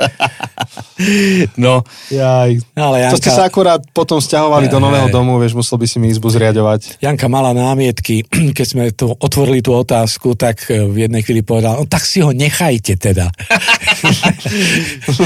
No, 1.60 1.84
Jaj. 2.08 2.64
Ale 2.80 3.12
To 3.12 3.20
ste 3.20 3.28
sa 3.28 3.44
Janka, 3.44 3.52
akurát 3.52 3.82
potom 3.92 4.24
stiahovali 4.24 4.72
do 4.72 4.80
nového 4.80 5.12
domu, 5.12 5.36
vieš, 5.36 5.60
musel 5.60 5.76
by 5.76 5.84
si 5.84 6.00
mi 6.00 6.08
izbu 6.08 6.32
zriadovať. 6.32 7.04
Janka 7.04 7.28
mala 7.28 7.52
námietky, 7.52 8.24
keď 8.58 8.66
sme 8.66 8.84
tu 8.96 9.12
otvorili 9.12 9.60
tú 9.60 9.76
otázku, 9.76 10.40
tak 10.40 10.72
e, 10.72 10.88
v 10.88 11.12
jednej 11.12 11.28
chvíli 11.28 11.44
povedal, 11.44 11.76
no 11.76 11.84
tak 11.84 12.08
si 12.08 12.24
ho 12.24 12.32
nechajte 12.32 12.96
teda. 12.96 13.28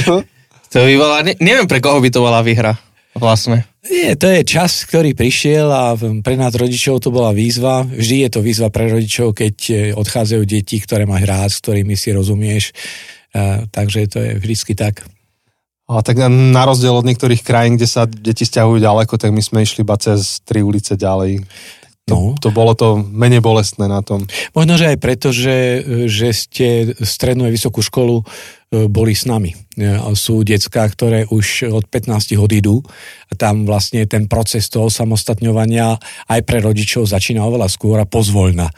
to 0.74 0.78
by 0.82 0.96
bola, 0.98 1.22
ne, 1.22 1.38
neviem 1.38 1.70
pre 1.70 1.78
koho 1.78 2.02
by 2.02 2.10
to 2.10 2.25
bola 2.25 2.42
výhra. 2.42 2.74
Vlastne. 3.15 3.63
Nie, 3.88 4.19
to 4.19 4.27
je 4.27 4.43
čas, 4.43 4.84
ktorý 4.84 5.15
prišiel 5.15 5.72
a 5.72 5.95
pre 6.19 6.36
nás 6.36 6.51
rodičov 6.51 7.00
to 7.00 7.15
bola 7.15 7.31
výzva. 7.31 7.88
Vždy 7.88 8.27
je 8.27 8.29
to 8.29 8.39
výzva 8.43 8.67
pre 8.67 8.91
rodičov, 8.91 9.31
keď 9.31 9.55
e, 9.72 9.74
odchádzajú 9.95 10.43
deti, 10.43 10.84
ktoré 10.84 11.07
máš 11.07 11.24
rád, 11.24 11.50
s 11.55 11.62
ktorými 11.63 11.95
si 11.95 12.12
rozumieš. 12.12 12.75
E, 13.31 13.72
takže 13.72 14.12
to 14.12 14.17
je 14.19 14.31
vždycky 14.36 14.75
tak. 14.75 15.07
Ale 15.86 16.01
tak 16.01 16.17
na, 16.27 16.63
rozdiel 16.65 16.98
od 16.98 17.07
niektorých 17.07 17.45
krajín, 17.45 17.77
kde 17.79 17.88
sa 17.88 18.03
deti 18.03 18.43
stiahujú 18.43 18.81
ďaleko, 18.84 19.15
tak 19.15 19.31
my 19.31 19.39
sme 19.39 19.63
išli 19.63 19.86
iba 19.86 19.95
cez 19.95 20.41
tri 20.43 20.65
ulice 20.65 20.98
ďalej. 20.98 21.45
No. 22.05 22.38
To 22.38 22.53
bolo 22.53 22.77
to 22.77 23.01
menej 23.01 23.41
bolestné 23.41 23.89
na 23.89 24.05
tom. 24.05 24.29
Možno, 24.53 24.77
že 24.77 24.93
aj 24.93 24.98
preto, 25.01 25.34
že, 25.34 25.81
že 26.05 26.29
ste 26.34 26.67
strednú 27.01 27.50
a 27.50 27.53
vysokú 27.53 27.81
školu 27.81 28.22
e, 28.22 28.25
boli 28.91 29.15
s 29.15 29.24
nami. 29.25 29.64
E, 29.75 30.00
Sú 30.15 30.44
decká, 30.44 30.88
ktoré 30.88 31.27
už 31.27 31.72
od 31.72 31.86
15 31.88 32.39
odídu 32.39 32.84
a 33.27 33.34
tam 33.36 33.67
vlastne 33.67 34.08
ten 34.08 34.27
proces 34.32 34.72
toho 34.72 34.88
samostatňovania 34.88 36.00
aj 36.32 36.39
pre 36.48 36.63
rodičov 36.63 37.08
začína 37.08 37.44
oveľa 37.44 37.67
skôr 37.72 38.00
a 38.00 38.08
pozvoľna. 38.08 38.72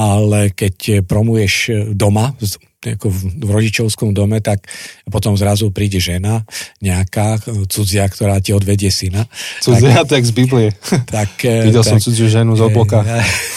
ale 0.00 0.56
keď 0.56 1.04
promuješ 1.04 1.84
doma, 1.92 2.32
ako 2.80 3.12
v, 3.12 3.18
v 3.44 3.50
rodičovskom 3.52 4.16
dome, 4.16 4.40
tak 4.40 4.64
potom 5.12 5.36
zrazu 5.36 5.68
príde 5.68 6.00
žena, 6.00 6.48
nejaká 6.80 7.36
cudzia, 7.68 8.08
ktorá 8.08 8.40
ti 8.40 8.56
odvedie 8.56 8.88
syna. 8.88 9.28
Cudzia, 9.60 10.00
tak, 10.02 10.20
tak 10.20 10.22
z 10.24 10.32
Biblie. 10.32 10.68
Tak, 11.10 11.42
Videl 11.42 11.82
tak, 11.82 11.96
som 11.96 11.98
cudziu 11.98 12.30
ženu 12.30 12.54
z 12.54 12.62
obloka, 12.62 13.02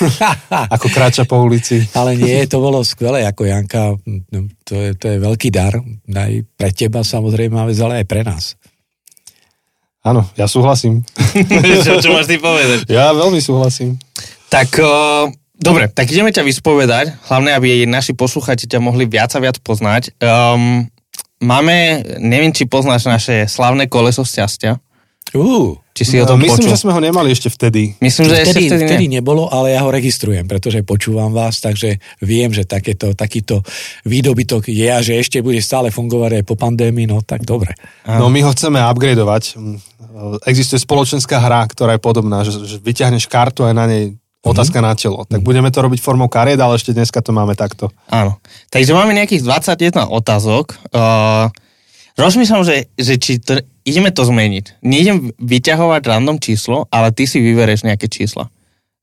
ako 0.75 0.87
kráča 0.89 1.23
po 1.23 1.37
ulici. 1.43 1.85
Ale 1.93 2.17
nie, 2.17 2.49
to 2.49 2.57
bolo 2.57 2.81
skvelé, 2.81 3.23
ako 3.29 3.45
Janka, 3.45 3.93
no, 4.03 4.39
to 4.65 4.73
je, 4.73 4.89
to 4.97 5.05
je 5.13 5.17
veľký 5.21 5.53
dar, 5.53 5.77
aj 6.09 6.33
pre 6.57 6.69
teba 6.73 7.05
samozrejme, 7.05 7.53
ale 7.55 8.01
aj 8.01 8.07
pre 8.09 8.25
nás. 8.25 8.57
Áno, 10.03 10.27
ja 10.35 10.51
súhlasím. 10.51 10.99
čo, 11.87 12.03
čo 12.03 12.09
máš 12.11 12.27
ty 12.27 12.35
povedať? 12.35 12.91
Ja 12.91 13.15
veľmi 13.15 13.39
súhlasím. 13.39 13.95
Tak 14.51 14.75
uh, 14.83 15.31
Dobre, 15.63 15.87
tak 15.87 16.11
ideme 16.11 16.35
ťa 16.35 16.43
vyspovedať, 16.43 17.05
hlavne 17.31 17.55
aby 17.55 17.87
naši 17.87 18.11
posluchači 18.11 18.67
ťa 18.67 18.83
mohli 18.83 19.07
viac 19.07 19.31
a 19.31 19.39
viac 19.39 19.57
poznať. 19.63 20.11
Um, 20.19 20.91
máme, 21.39 22.03
neviem, 22.19 22.51
či 22.51 22.67
poznáš 22.67 23.07
naše 23.07 23.47
slavné 23.47 23.87
koleso 23.87 24.27
šťastia. 24.27 24.83
Uh, 25.33 25.79
či 25.97 26.03
si 26.05 26.15
no, 26.19 26.25
o 26.25 26.29
tom 26.29 26.37
myslím, 26.41 26.67
počul? 26.67 26.73
že 26.73 26.81
sme 26.83 26.93
ho 26.93 27.01
nemali 27.01 27.33
ešte 27.33 27.49
vtedy. 27.49 27.97
Myslím, 27.97 28.29
že 28.29 28.43
vtedy, 28.43 28.49
ešte 28.49 28.61
vtedy, 28.69 28.83
vtedy 28.85 29.05
ne. 29.09 29.13
nebolo, 29.17 29.49
ale 29.49 29.73
ja 29.73 29.81
ho 29.81 29.89
registrujem, 29.89 30.45
pretože 30.45 30.85
počúvam 30.85 31.33
vás, 31.33 31.57
takže 31.57 31.97
viem, 32.21 32.53
že 32.53 32.65
takéto, 32.65 33.17
takýto 33.17 33.65
výdobytok 34.05 34.69
je 34.69 34.87
a 34.89 34.99
že 35.01 35.17
ešte 35.17 35.41
bude 35.41 35.57
stále 35.61 35.89
fungovať 35.89 36.41
aj 36.41 36.43
po 36.45 36.53
pandémii, 36.53 37.09
no 37.09 37.25
tak 37.25 37.45
dobre. 37.49 37.73
No 38.05 38.29
my 38.29 38.45
ho 38.45 38.53
chceme 38.53 38.77
upgradovať. 38.77 39.57
Existuje 40.45 40.77
spoločenská 40.81 41.41
hra, 41.41 41.65
ktorá 41.65 41.97
je 41.97 42.01
podobná, 42.01 42.45
že, 42.45 42.53
že 42.65 42.77
vyťahneš 42.77 43.25
kartu 43.25 43.65
a 43.65 43.73
na 43.73 43.89
nej 43.89 44.13
Otázka 44.43 44.83
mm-hmm. 44.83 44.91
na 44.91 44.99
telo. 44.99 45.19
Tak 45.23 45.39
mm-hmm. 45.39 45.47
budeme 45.47 45.69
to 45.71 45.79
robiť 45.79 45.99
formou 46.03 46.27
kariet, 46.27 46.59
ale 46.59 46.75
ešte 46.75 46.91
dneska 46.91 47.23
to 47.23 47.31
máme 47.31 47.55
takto. 47.55 47.87
Áno. 48.11 48.43
Takže 48.69 48.91
máme 48.91 49.15
nejakých 49.15 49.47
21 49.47 50.11
otázok. 50.11 50.75
Uh, 50.91 51.47
rozmýšľam, 52.19 52.67
že, 52.67 52.91
že 52.99 53.15
či 53.15 53.39
to, 53.39 53.63
ideme 53.87 54.11
to 54.11 54.27
zmeniť. 54.27 54.83
Nejdem 54.83 55.31
vyťahovať 55.39 56.01
random 56.03 56.43
číslo, 56.43 56.91
ale 56.91 57.15
ty 57.15 57.23
si 57.23 57.39
vybereš 57.39 57.87
nejaké 57.87 58.11
čísla. 58.11 58.51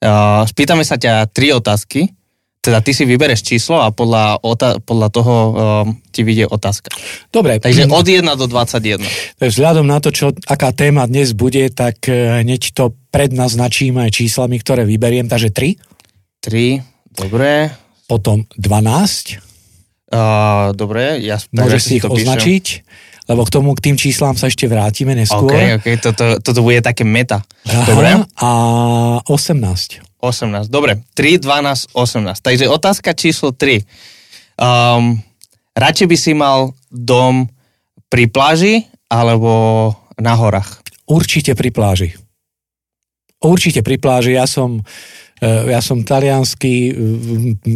Uh, 0.05 0.45
spýtame 0.45 0.85
sa 0.85 1.01
ťa 1.01 1.29
tri 1.33 1.57
otázky 1.57 2.13
teda 2.61 2.85
ty 2.85 2.93
si 2.93 3.09
vybereš 3.09 3.41
číslo 3.41 3.81
a 3.81 3.89
podľa, 3.89 4.45
ota, 4.45 4.77
podľa 4.85 5.09
toho 5.09 5.35
um, 5.35 5.53
ti 6.13 6.21
vyjde 6.21 6.45
otázka. 6.53 6.93
Dobre. 7.33 7.57
Takže 7.57 7.89
od 7.89 8.05
1 8.05 8.21
do 8.37 8.47
21. 8.47 9.01
Takže 9.41 9.53
vzhľadom 9.57 9.89
na 9.89 9.97
to, 10.05 10.13
čo, 10.13 10.37
aká 10.45 10.77
téma 10.77 11.09
dnes 11.09 11.33
bude, 11.33 11.73
tak 11.73 12.05
uh, 12.05 12.45
hneď 12.45 12.77
to 12.77 12.93
prednaznačím 13.09 13.97
aj 14.05 14.13
číslami, 14.13 14.61
ktoré 14.61 14.85
vyberiem. 14.85 15.25
Takže 15.25 15.49
3. 15.49 16.45
3, 16.45 16.85
dobre. 17.17 17.73
Potom 18.05 18.45
12. 18.61 19.41
Uh, 20.13 20.77
dobre, 20.77 21.17
ja 21.25 21.41
Môžeš 21.57 21.81
si 21.81 21.93
ich 21.97 22.05
označiť, 22.05 22.65
píšem. 22.83 23.31
lebo 23.31 23.47
k 23.47 23.51
tomu, 23.57 23.73
k 23.73 23.89
tým 23.89 23.97
číslam 23.97 24.37
sa 24.37 24.53
ešte 24.53 24.69
vrátime 24.69 25.17
neskôr. 25.17 25.49
OK, 25.49 25.81
OK, 25.81 25.87
toto, 25.97 26.25
toto 26.45 26.61
bude 26.61 26.85
také 26.85 27.09
meta. 27.09 27.41
Aha, 27.65 27.89
dobre. 27.89 28.09
A 28.43 28.49
18. 29.25 30.10
18. 30.21 30.69
Dobre, 30.69 31.01
3, 31.17 31.41
12, 31.41 31.97
18. 31.97 32.41
Takže 32.41 32.69
otázka 32.69 33.17
číslo 33.17 33.57
3. 33.57 33.81
Um, 34.61 35.17
radšej 35.73 36.07
by 36.07 36.17
si 36.17 36.33
mal 36.37 36.77
dom 36.93 37.49
pri 38.13 38.29
pláži 38.29 38.85
alebo 39.09 39.93
na 40.21 40.37
horách? 40.37 40.85
Určite 41.09 41.57
pri 41.57 41.73
pláži. 41.73 42.13
Určite 43.41 43.81
pri 43.81 43.97
pláži. 43.97 44.37
Ja 44.37 44.45
som, 44.45 44.85
eh, 45.41 45.73
ja 45.73 45.81
som 45.81 46.05
talianský 46.05 46.93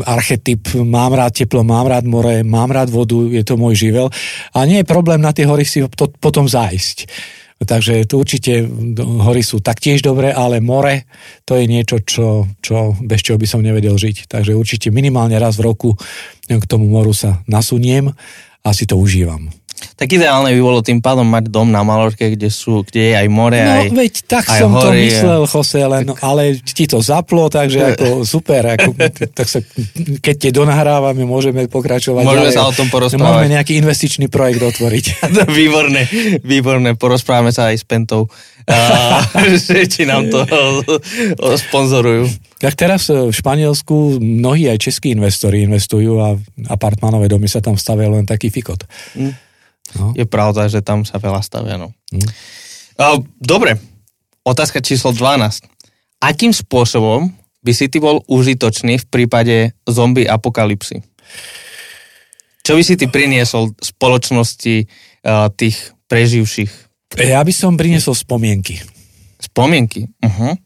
archetyp, 0.05 0.77
mám 0.85 1.17
rád 1.17 1.41
teplo, 1.41 1.65
mám 1.65 1.89
rád 1.89 2.05
more, 2.05 2.45
mám 2.45 2.69
rád 2.69 2.93
vodu, 2.93 3.27
je 3.33 3.41
to 3.41 3.57
môj 3.57 3.89
živel. 3.89 4.13
A 4.53 4.69
nie 4.69 4.85
je 4.85 4.87
problém 4.87 5.25
na 5.25 5.33
tie 5.33 5.49
hory 5.49 5.65
si 5.65 5.81
to, 5.97 6.13
potom 6.21 6.45
zájsť 6.45 7.09
Takže 7.65 8.05
tu 8.05 8.21
určite 8.21 8.65
hory 9.01 9.43
sú 9.43 9.65
taktiež 9.65 10.05
dobré, 10.05 10.31
ale 10.31 10.61
more 10.61 11.09
to 11.49 11.57
je 11.57 11.65
niečo, 11.65 12.05
čo, 12.05 12.49
čo, 12.61 12.95
bez 13.01 13.25
čoho 13.25 13.41
by 13.41 13.49
som 13.49 13.65
nevedel 13.65 13.97
žiť. 13.97 14.29
Takže 14.29 14.53
určite 14.53 14.89
minimálne 14.93 15.37
raz 15.41 15.57
v 15.57 15.67
roku 15.73 15.97
k 16.47 16.65
tomu 16.69 16.87
moru 16.87 17.17
sa 17.17 17.43
nasuniem 17.49 18.13
a 18.65 18.69
si 18.73 18.85
to 18.85 18.97
užívam. 18.97 19.53
Tak 19.95 20.09
ideálne 20.11 20.51
by 20.55 20.61
bolo 20.63 20.81
tým 20.83 20.99
pádom 20.99 21.27
mať 21.27 21.51
dom 21.51 21.71
na 21.71 21.87
Malorke, 21.87 22.35
kde, 22.35 22.51
sú, 22.51 22.83
kde 22.87 23.11
je 23.11 23.15
aj 23.15 23.27
more, 23.31 23.59
no, 23.59 23.75
aj 23.75 23.89
veď 23.95 24.15
tak 24.27 24.45
aj 24.51 24.59
som 24.59 24.71
hory, 24.75 24.83
to 24.83 24.91
myslel, 25.07 25.43
Jose, 25.47 25.83
len, 25.83 26.05
tak... 26.11 26.19
ale 26.23 26.43
ti 26.63 26.85
to 26.91 26.99
zaplo, 26.99 27.47
takže 27.47 27.79
ako 27.95 28.07
super. 28.27 28.75
Ako, 28.75 28.95
tak 29.35 29.47
sa, 29.47 29.59
keď 30.19 30.35
tie 30.35 30.51
donahrávame, 30.51 31.23
môžeme 31.23 31.67
pokračovať. 31.71 32.23
Môžeme 32.27 32.51
ďalej. 32.51 32.59
sa 32.59 32.71
o 32.71 32.73
tom 32.75 32.89
porozprávať. 32.91 33.23
Môžeme 33.23 33.55
nejaký 33.55 33.73
investičný 33.79 34.27
projekt 34.31 34.63
otvoriť. 34.63 35.05
výborné, 35.63 36.03
výborné. 36.43 36.99
Porozprávame 36.99 37.55
sa 37.55 37.71
aj 37.71 37.77
s 37.83 37.85
Pentou. 37.87 38.27
A, 38.65 39.21
či 39.93 40.09
nám 40.09 40.33
to 40.33 40.41
sponzorujú. 41.61 42.31
Tak 42.65 42.81
teraz 42.81 43.13
v 43.13 43.29
Španielsku 43.29 44.17
mnohí 44.25 44.73
aj 44.73 44.81
českí 44.81 45.13
investori 45.13 45.69
investujú 45.69 46.17
a 46.17 46.33
apartmanové 46.73 47.29
domy 47.29 47.45
sa 47.45 47.61
tam 47.61 47.77
stavia 47.77 48.09
len 48.09 48.25
taký 48.25 48.49
fikot. 48.49 48.89
Mm. 49.21 49.44
No. 49.93 50.17
Je 50.17 50.25
pravda, 50.25 50.67
že 50.67 50.81
tam 50.81 51.05
sa 51.05 51.21
veľa 51.21 51.45
stavia. 51.45 51.77
No. 51.77 51.93
Mm. 52.11 52.29
Uh, 52.97 53.19
dobre, 53.37 53.77
otázka 54.43 54.81
číslo 54.81 55.13
12. 55.13 55.69
Akým 56.25 56.57
spôsobom 56.57 57.29
by 57.65 57.73
si 57.73 57.89
ty 57.93 58.01
bol 58.01 58.25
užitočný 58.29 59.01
v 59.01 59.07
prípade 59.09 59.77
zombie 59.85 60.25
apokalipsy? 60.25 61.05
Čo 62.65 62.81
by 62.81 62.83
si 62.85 62.97
ty 62.97 63.13
priniesol 63.13 63.77
spoločnosti 63.77 64.89
uh, 64.89 65.53
tých 65.53 65.93
preživších? 66.09 66.73
Ja 67.21 67.45
by 67.45 67.53
som 67.53 67.77
priniesol 67.77 68.17
spomienky. 68.17 68.81
Spomienky? 69.37 70.09
Uh-huh. 70.25 70.57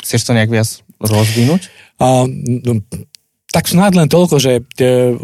Chceš 0.00 0.24
to 0.24 0.32
nejak 0.32 0.48
viac 0.48 0.68
rozvinúť? 0.96 1.68
Uh, 2.00 2.24
tak 3.54 3.70
snáď 3.70 4.04
len 4.04 4.08
toľko, 4.10 4.36
že 4.42 4.58
tie, 4.74 5.14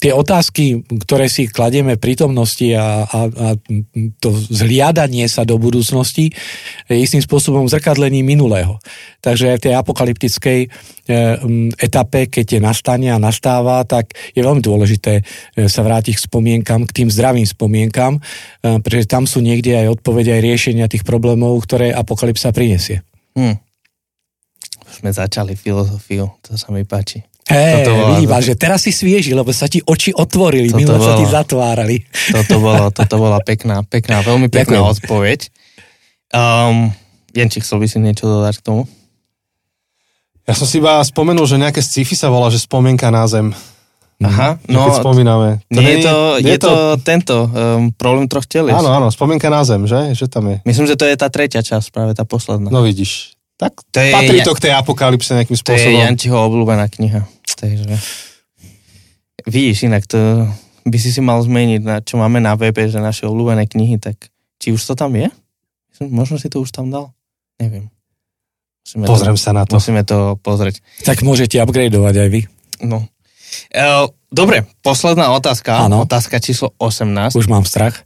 tie 0.00 0.12
otázky, 0.16 0.80
ktoré 1.04 1.28
si 1.28 1.44
kladieme 1.44 2.00
prítomnosti 2.00 2.64
a, 2.72 3.04
a, 3.04 3.20
a 3.28 3.48
to 4.18 4.32
zhliadanie 4.32 5.28
sa 5.28 5.44
do 5.44 5.60
budúcnosti 5.60 6.32
je 6.88 6.96
istým 6.96 7.20
spôsobom 7.20 7.68
zrkadlení 7.68 8.24
minulého. 8.24 8.80
Takže 9.20 9.60
v 9.60 9.62
tej 9.70 9.72
apokalyptickej 9.76 10.60
e, 10.64 10.68
etape, 11.78 12.32
keď 12.32 12.46
je 12.56 12.60
nastane 12.64 13.12
a 13.12 13.20
nastáva, 13.20 13.84
tak 13.84 14.16
je 14.32 14.40
veľmi 14.40 14.64
dôležité 14.64 15.20
e, 15.20 15.68
sa 15.68 15.84
vrátiť 15.84 16.16
k 16.16 16.24
spomienkam, 16.24 16.88
k 16.88 17.04
tým 17.04 17.08
zdravým 17.12 17.44
spomienkam, 17.44 18.18
e, 18.18 18.80
pretože 18.80 19.04
tam 19.04 19.28
sú 19.28 19.44
niekde 19.44 19.84
aj 19.84 20.00
odpovede, 20.00 20.32
aj 20.32 20.42
riešenia 20.42 20.88
tých 20.88 21.04
problémov, 21.04 21.60
ktoré 21.60 21.92
apokalypsa 21.92 22.56
prinesie. 22.56 23.04
Hmm. 23.36 23.60
Sme 24.88 25.12
začali 25.12 25.52
filozofiu, 25.54 26.32
to 26.40 26.56
sa 26.56 26.72
mi 26.72 26.88
páči. 26.88 27.33
Hej, 27.44 27.84
vidím, 28.16 28.32
že 28.40 28.56
teraz 28.56 28.88
si 28.88 28.88
svieži, 28.88 29.36
lebo 29.36 29.52
sa 29.52 29.68
ti 29.68 29.84
oči 29.84 30.16
otvorili, 30.16 30.72
milo 30.72 30.96
sa 30.96 31.12
ti 31.20 31.28
zatvárali. 31.28 32.00
Toto, 32.32 32.56
bolo, 32.56 32.88
toto 32.98 33.20
bola 33.20 33.36
pekná, 33.44 33.84
pekná, 33.84 34.24
veľmi 34.24 34.48
pekná 34.48 34.80
Ďakujem. 34.80 34.94
odpoveď. 34.96 35.40
Um, 36.32 36.96
Jenči, 37.36 37.60
chcel 37.60 37.84
by 37.84 37.86
si 37.86 38.00
niečo 38.00 38.24
dodať 38.24 38.58
k 38.58 38.64
tomu? 38.64 38.82
Ja 40.48 40.56
som 40.56 40.64
si 40.64 40.80
iba 40.80 41.04
spomenul, 41.04 41.44
že 41.44 41.60
nejaké 41.60 41.84
sci-fi 41.84 42.16
sa 42.16 42.32
volá, 42.32 42.48
že 42.48 42.64
spomienka 42.64 43.12
na 43.12 43.28
zem. 43.28 43.52
Aha, 44.24 44.56
no, 44.70 44.88
keď 44.88 45.04
spomíname. 45.04 45.48
To 45.68 45.80
nie, 45.84 46.00
je 46.00 46.06
to, 46.06 46.14
nie 46.40 46.54
je 46.56 46.60
to, 46.62 46.70
to 46.70 46.76
tento 47.04 47.36
um, 47.44 47.92
problém 47.92 48.24
troch 48.24 48.48
telies. 48.48 48.72
Áno, 48.72 48.88
áno, 48.88 49.12
spomienka 49.12 49.52
na 49.52 49.66
zem, 49.68 49.84
že? 49.84 50.16
Že 50.16 50.26
tam 50.32 50.44
je. 50.48 50.56
Myslím, 50.64 50.86
že 50.88 50.96
to 50.96 51.04
je 51.04 51.16
tá 51.18 51.28
tretia 51.28 51.60
časť, 51.60 51.92
práve 51.92 52.16
tá 52.16 52.24
posledná. 52.24 52.72
No 52.72 52.80
vidíš. 52.80 53.36
Tak 53.60 53.84
to 53.92 53.98
je, 54.00 54.10
patrí 54.14 54.38
to 54.40 54.54
k 54.56 54.70
tej 54.70 54.72
apokalypse 54.74 55.30
nejakým 55.34 55.58
spôsobom. 55.58 55.92
To 55.92 55.98
je 55.98 56.04
Jančiho 56.08 56.36
obľúbená 56.40 56.88
kniha. 56.88 57.26
Takže 57.64 57.96
vidíš, 59.48 59.88
inak 59.88 60.04
to 60.04 60.44
by 60.84 60.96
si 61.00 61.08
si 61.08 61.24
mal 61.24 61.40
zmeniť, 61.40 61.80
na, 61.80 61.96
čo 62.04 62.20
máme 62.20 62.44
na 62.44 62.60
webe, 62.60 62.84
že 62.84 63.00
naše 63.00 63.24
obľúbené 63.24 63.64
knihy, 63.64 63.96
tak 63.96 64.20
či 64.60 64.76
už 64.76 64.84
to 64.84 64.92
tam 64.92 65.16
je? 65.16 65.32
Možno 66.04 66.36
si 66.36 66.52
to 66.52 66.60
už 66.60 66.76
tam 66.76 66.92
dal? 66.92 67.16
Neviem. 67.56 67.88
Musíme 68.84 69.08
Pozriem 69.08 69.38
to, 69.38 69.40
sa 69.40 69.50
na 69.56 69.64
to. 69.64 69.80
Musíme 69.80 70.04
to 70.04 70.36
pozrieť. 70.44 70.84
Tak 71.08 71.24
môžete 71.24 71.56
upgradeovať 71.56 72.14
aj 72.20 72.28
vy. 72.28 72.40
No. 72.84 73.08
Uh, 73.72 74.12
dobre, 74.28 74.68
posledná 74.84 75.32
otázka. 75.32 75.88
Ano. 75.88 76.04
Otázka 76.04 76.36
číslo 76.44 76.76
18. 76.76 77.32
Už 77.32 77.48
mám 77.48 77.64
strach. 77.64 78.04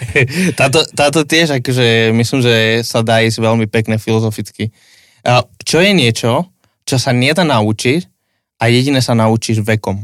táto, 0.60 0.80
táto 0.96 1.28
tiež, 1.28 1.60
akože 1.60 2.16
myslím, 2.16 2.40
že 2.40 2.54
sa 2.88 3.04
dá 3.04 3.20
ísť 3.20 3.36
veľmi 3.36 3.68
pekne 3.68 4.00
filozoficky. 4.00 4.72
Uh, 5.28 5.44
čo 5.60 5.84
je 5.84 5.92
niečo, 5.92 6.48
čo 6.88 6.96
sa 6.96 7.12
nedá 7.12 7.44
naučiť 7.44 8.17
a 8.58 8.64
jedine 8.66 8.98
sa 8.98 9.14
naučíš 9.14 9.62
vekom? 9.62 10.02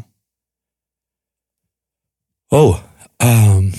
Oh, 2.48 2.78
um, 3.18 3.70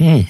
hmm. 0.00 0.24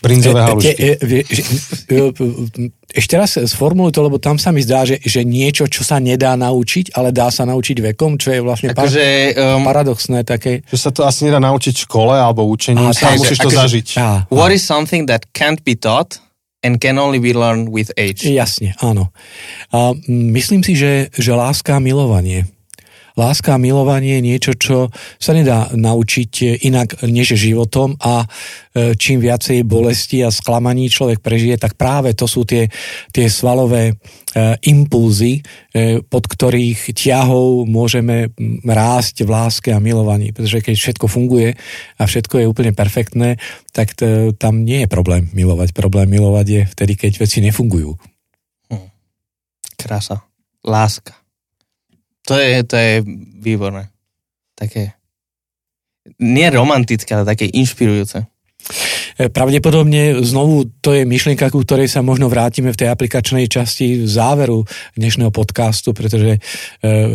Brinzové 0.00 0.40
halušky. 0.40 0.74
e, 0.74 0.96
že- 1.28 1.44
e, 1.92 2.08
e, 2.08 2.70
Ešte 2.90 3.14
raz 3.14 3.38
sformuluj 3.38 3.92
to, 3.92 4.02
lebo 4.02 4.18
tam 4.18 4.34
sa 4.34 4.50
mi 4.50 4.64
zdá, 4.64 4.82
že, 4.82 4.98
že 4.98 5.22
niečo, 5.22 5.70
čo 5.70 5.86
sa 5.86 6.02
nedá 6.02 6.34
naučiť, 6.34 6.96
ale 6.98 7.14
dá 7.14 7.30
sa 7.30 7.46
naučiť 7.46 7.94
vekom, 7.94 8.18
čo 8.18 8.34
je 8.34 8.40
vlastne 8.42 8.74
par- 8.74 8.88
Akože, 8.90 9.06
um, 9.36 9.62
paradoxné 9.62 10.26
také. 10.26 10.66
Že 10.66 10.78
sa 10.80 10.90
to 10.90 11.06
asi 11.06 11.28
nedá 11.28 11.38
naučiť 11.38 11.70
v 11.76 11.82
škole 11.84 12.16
alebo 12.16 12.42
učením, 12.48 12.90
Á, 12.90 12.96
sa 12.96 13.12
takže 13.12 13.18
musíš 13.20 13.38
to 13.38 13.46
akože- 13.46 13.60
zažiť. 13.62 13.88
Á, 13.94 14.10
what 14.26 14.50
is 14.50 14.64
something 14.64 15.06
that 15.06 15.30
can't 15.30 15.62
be 15.62 15.78
taught 15.78 16.18
and 16.62 16.80
can 16.80 17.00
only 17.00 17.18
be 17.18 17.32
learned 17.32 17.72
with 17.72 17.92
age? 17.96 18.24
Jasne, 18.24 18.76
áno. 18.80 19.12
A 19.72 19.96
myslím 20.08 20.60
si, 20.60 20.76
že, 20.76 21.08
že 21.16 21.32
láska 21.32 21.76
a 21.76 21.82
milovanie. 21.82 22.48
Láska 23.18 23.56
a 23.56 23.62
milovanie 23.62 24.18
je 24.18 24.26
niečo, 24.26 24.52
čo 24.54 24.76
sa 25.18 25.32
nedá 25.34 25.70
naučiť 25.72 26.62
inak 26.66 27.02
než 27.06 27.34
životom 27.34 27.98
a 27.98 28.24
e, 28.24 28.26
čím 28.94 29.22
viacej 29.22 29.66
bolesti 29.66 30.22
a 30.22 30.34
sklamaní 30.34 30.90
človek 30.90 31.22
prežije, 31.22 31.58
tak 31.58 31.74
práve 31.74 32.14
to 32.14 32.26
sú 32.26 32.46
tie, 32.46 32.70
tie 33.10 33.26
svalové 33.26 33.92
e, 33.92 33.94
impulzy, 34.70 35.40
e, 35.40 36.02
pod 36.06 36.26
ktorých 36.30 36.94
ťahou 36.94 37.66
môžeme 37.66 38.30
mm, 38.30 38.66
rásť 38.66 39.26
v 39.26 39.30
láske 39.30 39.70
a 39.74 39.82
milovaní. 39.82 40.30
Pretože 40.30 40.64
keď 40.64 40.74
všetko 40.76 41.06
funguje 41.06 41.54
a 41.98 42.02
všetko 42.06 42.42
je 42.42 42.50
úplne 42.50 42.72
perfektné, 42.74 43.38
tak 43.70 43.94
t- 43.94 44.34
tam 44.38 44.62
nie 44.62 44.84
je 44.84 44.88
problém 44.88 45.30
milovať. 45.34 45.74
Problém 45.74 46.10
milovať 46.10 46.46
je 46.46 46.62
vtedy, 46.72 46.92
keď 46.94 47.12
veci 47.22 47.38
nefungujú. 47.42 47.94
Krása. 49.80 50.20
Láska. 50.60 51.19
To 52.30 52.38
je, 52.38 52.62
to 52.62 52.76
je 52.78 53.02
výborné. 53.42 53.90
Také 54.54 54.94
nie 56.22 56.46
romantické, 56.46 57.10
ale 57.18 57.26
také 57.26 57.50
inšpirujúce. 57.50 58.22
E, 59.18 59.26
Pravdepodobne 59.28 60.22
znovu 60.22 60.70
to 60.78 60.94
je 60.94 61.02
myšlienka, 61.02 61.50
ku 61.50 61.66
ktorej 61.66 61.90
sa 61.90 62.06
možno 62.06 62.30
vrátime 62.30 62.70
v 62.70 62.78
tej 62.78 62.88
aplikačnej 62.94 63.50
časti 63.50 64.06
záveru 64.06 64.62
dnešného 64.94 65.34
podcastu, 65.34 65.90
pretože 65.90 66.38
e, 66.38 66.40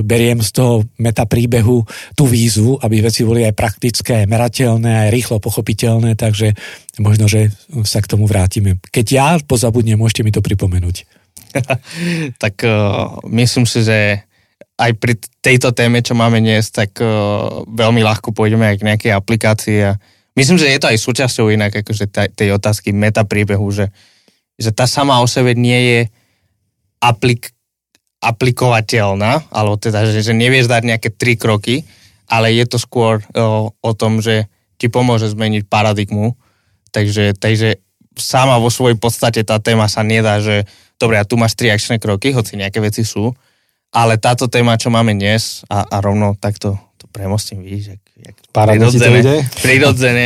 beriem 0.04 0.44
z 0.44 0.52
toho 0.52 0.84
metapríbehu 1.00 1.88
tú 2.14 2.24
výzvu, 2.28 2.84
aby 2.84 3.00
veci 3.00 3.24
boli 3.24 3.48
aj 3.48 3.56
praktické, 3.56 4.26
aj 4.26 4.28
merateľné, 4.28 5.08
aj 5.08 5.14
rýchlo 5.16 5.40
pochopiteľné, 5.40 6.20
takže 6.20 6.60
možno, 7.00 7.32
že 7.32 7.56
sa 7.88 8.04
k 8.04 8.12
tomu 8.12 8.28
vrátime. 8.28 8.84
Keď 8.92 9.06
ja 9.08 9.28
pozabudnem, 9.40 9.96
môžete 9.96 10.28
mi 10.28 10.36
to 10.36 10.44
pripomenúť. 10.44 11.08
tak 12.44 12.68
uh, 12.68 13.24
myslím 13.32 13.64
si, 13.64 13.80
že 13.80 14.28
aj 14.76 14.92
pri 15.00 15.16
tejto 15.40 15.72
téme, 15.72 16.04
čo 16.04 16.18
máme 16.20 16.44
dnes, 16.44 16.68
tak 16.68 17.00
uh, 17.00 17.64
veľmi 17.64 18.04
ľahko 18.04 18.36
pôjdeme 18.36 18.68
aj 18.68 18.78
k 18.84 18.88
nejakej 18.92 19.12
aplikácii 19.16 19.78
a 19.88 19.92
myslím, 20.36 20.60
že 20.60 20.68
je 20.68 20.80
to 20.84 20.92
aj 20.92 21.00
súčasťou 21.00 21.48
inak 21.52 21.72
akože 21.80 22.12
tej 22.12 22.50
otázky 22.52 22.92
meta 22.92 23.24
príbehu, 23.24 23.72
že, 23.72 23.88
že 24.60 24.76
tá 24.76 24.84
sama 24.84 25.24
o 25.24 25.28
sebe 25.32 25.56
nie 25.56 25.80
je 25.80 26.00
aplik, 27.00 27.56
aplikovateľná, 28.20 29.48
alebo 29.48 29.80
teda, 29.80 30.04
že, 30.12 30.20
že 30.20 30.36
nevieš 30.36 30.68
dať 30.68 30.82
nejaké 30.84 31.10
tri 31.16 31.40
kroky, 31.40 31.88
ale 32.28 32.52
je 32.52 32.66
to 32.68 32.76
skôr 32.76 33.24
uh, 33.24 33.72
o 33.72 33.92
tom, 33.96 34.20
že 34.20 34.52
ti 34.76 34.92
pomôže 34.92 35.32
zmeniť 35.32 35.72
paradigmu, 35.72 36.36
takže, 36.92 37.32
takže 37.40 37.80
sama 38.20 38.60
vo 38.60 38.68
svojej 38.68 39.00
podstate 39.00 39.48
tá 39.48 39.56
téma 39.64 39.88
sa 39.88 40.04
nedá, 40.04 40.44
že 40.44 40.68
dobre, 41.00 41.16
a 41.16 41.28
tu 41.28 41.40
máš 41.40 41.56
tri 41.56 41.72
akčné 41.72 42.00
kroky, 42.00 42.36
hoci 42.36 42.60
nejaké 42.60 42.84
veci 42.84 43.08
sú, 43.08 43.32
ale 43.96 44.20
táto 44.20 44.52
téma, 44.52 44.76
čo 44.76 44.92
máme 44.92 45.16
dnes 45.16 45.64
a, 45.72 45.88
a 45.88 46.04
rovno 46.04 46.36
takto 46.36 46.76
to 47.00 47.08
premostím, 47.12 47.64
vidíš, 47.64 47.96
jak, 47.96 48.02
jak 48.28 48.36
ide. 49.24 49.36
prirodzené. 49.64 50.26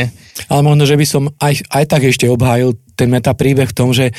Ale 0.50 0.60
možno, 0.66 0.86
že 0.86 0.98
by 0.98 1.06
som 1.06 1.22
aj, 1.38 1.62
aj 1.70 1.84
tak 1.86 2.02
ešte 2.06 2.26
obhájil 2.26 2.74
ten 2.94 3.08
metapríbeh 3.10 3.70
v 3.70 3.76
tom, 3.76 3.90
že 3.94 4.10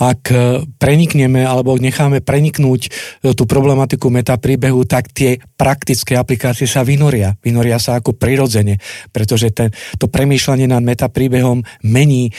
ak 0.00 0.22
e, 0.32 0.36
prenikneme 0.80 1.46
alebo 1.46 1.78
necháme 1.78 2.24
preniknúť 2.24 2.80
e, 2.86 2.90
tú 3.36 3.44
problematiku 3.46 4.10
metapríbehu, 4.10 4.82
tak 4.88 5.12
tie 5.14 5.38
praktické 5.54 6.18
aplikácie 6.18 6.66
sa 6.66 6.82
vynoria. 6.82 7.38
Vynoria 7.38 7.78
sa 7.78 8.00
ako 8.00 8.18
prirodzene, 8.18 8.82
pretože 9.14 9.54
ten, 9.54 9.70
to 10.00 10.10
premýšľanie 10.10 10.66
nad 10.66 10.82
metapríbehom 10.82 11.62
mení 11.86 12.30
e, 12.30 12.32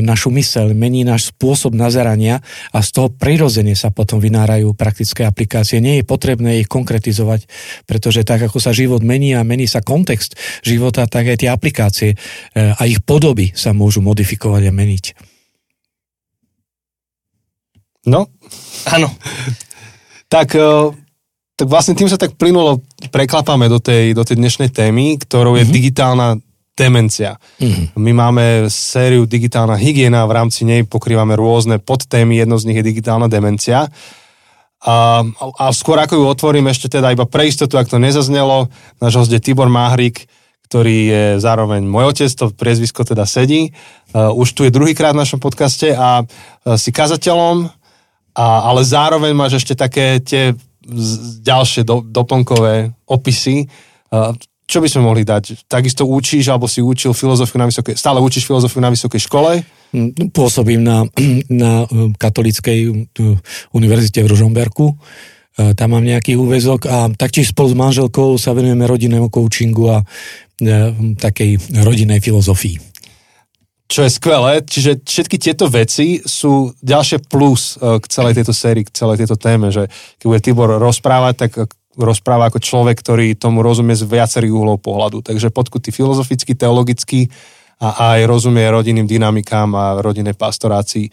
našu 0.00 0.32
myseľ, 0.32 0.72
mení 0.72 1.04
náš 1.04 1.34
spôsob 1.34 1.76
nazerania 1.76 2.40
a 2.72 2.80
z 2.80 2.88
toho 2.96 3.08
prirodzene 3.12 3.76
sa 3.76 3.92
potom 3.92 4.22
vynárajú 4.22 4.72
praktické 4.72 5.28
aplikácie. 5.28 5.82
Nie 5.84 6.00
je 6.00 6.08
potrebné 6.08 6.64
ich 6.64 6.68
konkretizovať, 6.70 7.44
pretože 7.84 8.24
tak 8.24 8.46
ako 8.48 8.56
sa 8.62 8.72
život 8.72 9.04
mení 9.04 9.36
a 9.36 9.44
mení 9.44 9.68
sa 9.68 9.84
kontext 9.84 10.36
života, 10.64 11.04
tak 11.04 11.28
aj 11.28 11.44
tie 11.44 11.50
aplikácie 11.52 12.10
e, 12.12 12.16
a 12.72 12.82
ich 12.88 13.02
podoby 13.04 13.52
sa 13.52 13.76
môžu 13.76 14.00
modifikovať 14.00 14.62
a 14.68 14.72
meniť. 14.72 15.04
No, 18.06 18.30
Áno, 18.86 19.10
tak, 20.30 20.54
eh, 20.54 20.86
tak 21.58 21.66
vlastne 21.66 21.98
tým 21.98 22.06
sa 22.06 22.20
tak 22.20 22.38
plynulo 22.38 22.84
preklapame 23.10 23.66
do 23.66 23.82
tej, 23.82 24.14
do 24.14 24.22
tej 24.22 24.38
dnešnej 24.38 24.70
témy, 24.70 25.18
ktorou 25.18 25.58
je 25.58 25.66
mm-hmm. 25.66 25.74
digitálna 25.74 26.28
demencia. 26.76 27.40
Mm-hmm. 27.58 27.86
My 27.98 28.12
máme 28.12 28.44
sériu 28.68 29.24
digitálna 29.24 29.74
hygiena, 29.80 30.28
v 30.28 30.36
rámci 30.36 30.62
nej 30.68 30.84
pokrývame 30.84 31.34
rôzne 31.34 31.80
podtémy, 31.80 32.36
jedno 32.36 32.60
z 32.60 32.70
nich 32.70 32.78
je 32.78 32.88
digitálna 32.94 33.26
demencia. 33.26 33.88
A, 34.86 35.24
a 35.56 35.64
skôr 35.72 35.98
ako 35.98 36.20
ju 36.20 36.24
otvorím, 36.28 36.68
ešte 36.68 37.00
teda 37.00 37.10
iba 37.10 37.24
pre 37.24 37.48
istotu, 37.48 37.80
ak 37.80 37.88
to 37.88 37.96
nezaznelo, 37.96 38.68
náš 39.00 39.18
host 39.18 39.32
je 39.32 39.40
Tibor 39.40 39.72
Máhrik, 39.72 40.28
ktorý 40.68 40.96
je 41.08 41.24
zároveň 41.40 41.86
môj 41.86 42.12
otec, 42.12 42.30
to 42.34 42.52
priezvisko 42.52 43.06
teda 43.06 43.24
sedí. 43.24 43.72
Uh, 44.10 44.34
už 44.36 44.52
tu 44.52 44.66
je 44.66 44.74
druhýkrát 44.74 45.14
v 45.14 45.22
našom 45.22 45.38
podcaste 45.38 45.94
a 45.94 46.22
uh, 46.22 46.74
si 46.74 46.90
kazateľom, 46.90 47.70
a, 48.36 48.68
ale 48.68 48.84
zároveň 48.84 49.32
máš 49.32 49.64
ešte 49.64 49.72
také 49.72 50.20
tie 50.20 50.52
ďalšie 51.42 51.82
do, 51.82 52.04
doplnkové 52.04 52.94
opisy. 53.08 53.66
Čo 54.66 54.82
by 54.82 54.88
sme 54.90 55.06
mohli 55.06 55.22
dať? 55.22 55.70
Takisto 55.70 56.06
učíš, 56.10 56.50
alebo 56.50 56.66
si 56.66 56.82
učil 56.82 57.14
filozofiu 57.14 57.58
na 57.62 57.70
vysokej, 57.70 57.94
stále 57.94 58.18
učíš 58.18 58.50
filozofiu 58.50 58.82
na 58.82 58.90
vysokej 58.90 59.22
škole? 59.22 59.62
Mm, 59.94 60.34
Pôsobím 60.34 60.82
na, 60.82 61.06
na 61.62 61.86
e, 61.86 62.10
katolíckej 62.18 62.78
e, 62.82 62.90
univerzite 63.70 64.26
v 64.26 64.30
Ružomberku. 64.34 64.90
E, 64.90 64.94
Tam 65.78 65.94
mám 65.94 66.02
nejaký 66.02 66.34
úvezok 66.34 66.90
a 66.90 67.06
taktiež 67.14 67.54
spolu 67.54 67.70
s 67.70 67.76
manželkou 67.78 68.34
sa 68.42 68.58
venujeme 68.58 68.90
rodinnému 68.90 69.30
coachingu 69.30 69.86
a 69.86 69.98
e, 70.02 71.14
takej 71.14 71.78
rodinnej 71.86 72.18
filozofii. 72.18 72.95
Čo 73.86 74.02
je 74.02 74.10
skvelé, 74.10 74.66
čiže 74.66 75.06
všetky 75.06 75.38
tieto 75.38 75.70
veci 75.70 76.18
sú 76.26 76.74
ďalšie 76.82 77.30
plus 77.30 77.78
eh, 77.78 78.02
k 78.02 78.04
celej 78.10 78.42
tejto 78.42 78.54
sérii, 78.54 78.82
k 78.82 78.94
celej 78.94 79.22
tejto 79.22 79.38
téme, 79.38 79.70
že 79.70 79.86
keď 80.18 80.26
bude 80.26 80.42
Tibor 80.42 80.70
rozprávať, 80.82 81.34
tak 81.38 81.50
eh, 81.54 81.70
rozpráva 81.96 82.52
ako 82.52 82.60
človek, 82.60 82.98
ktorý 83.00 83.38
tomu 83.38 83.64
rozumie 83.64 83.96
z 83.96 84.04
viacerých 84.04 84.52
uhlov 84.52 84.84
pohľadu. 84.84 85.24
Takže 85.24 85.48
podkutý 85.48 85.94
filozoficky, 85.94 86.52
teologicky 86.52 87.32
a 87.80 88.16
aj 88.16 88.28
rozumie 88.28 88.64
rodinným 88.68 89.08
dynamikám 89.08 89.72
a 89.76 90.00
rodinnej 90.00 90.32
pastorácii 90.32 91.12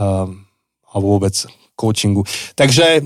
um, 0.00 0.40
alebo 0.88 1.20
vôbec 1.20 1.36
coachingu. 1.76 2.24
Takže 2.56 3.04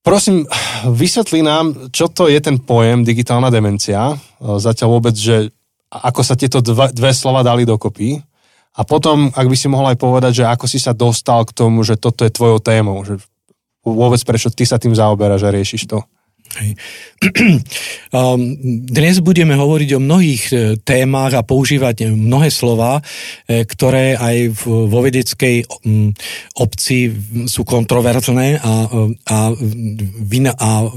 prosím, 0.00 0.48
vysvetli 0.88 1.44
nám, 1.44 1.92
čo 1.92 2.08
to 2.08 2.32
je 2.32 2.40
ten 2.40 2.56
pojem 2.60 3.04
digitálna 3.04 3.52
demencia. 3.52 4.16
Eh, 4.16 4.56
Zatiaľ 4.60 5.00
vôbec, 5.00 5.16
že 5.16 5.52
ako 6.02 6.20
sa 6.24 6.34
tieto 6.34 6.60
dva, 6.60 6.92
dve 6.92 7.12
slova 7.14 7.40
dali 7.46 7.64
dokopy. 7.64 8.20
A 8.76 8.84
potom, 8.84 9.32
ak 9.32 9.46
by 9.48 9.56
si 9.56 9.72
mohol 9.72 9.88
aj 9.88 9.98
povedať, 9.98 10.32
že 10.42 10.44
ako 10.44 10.68
si 10.68 10.76
sa 10.76 10.92
dostal 10.92 11.48
k 11.48 11.56
tomu, 11.56 11.80
že 11.80 11.96
toto 11.96 12.28
je 12.28 12.34
tvojou 12.34 12.60
témou, 12.60 13.00
že 13.08 13.16
vôbec 13.80 14.20
prečo 14.20 14.52
ty 14.52 14.68
sa 14.68 14.76
tým 14.76 14.92
zaoberáš 14.92 15.48
a 15.48 15.54
riešiš 15.54 15.88
to. 15.88 16.04
Um, 18.16 18.56
Dnes 18.86 19.18
budeme 19.20 19.58
hovoriť 19.58 19.98
o 19.98 20.00
mnohých 20.00 20.42
e, 20.48 20.54
témach 20.80 21.34
a 21.34 21.44
používať 21.44 22.06
mnohé 22.14 22.48
slova, 22.48 23.02
e, 23.44 23.66
ktoré 23.66 24.14
aj 24.16 24.64
vo 24.64 25.00
vedeckej 25.02 25.66
mm, 25.66 26.10
obci 26.56 27.12
sú 27.50 27.66
kontroverzné 27.66 28.62
a, 28.62 28.74
a, 29.26 29.38
vina- 30.22 30.56
a 30.56 30.86
e, 30.86 30.88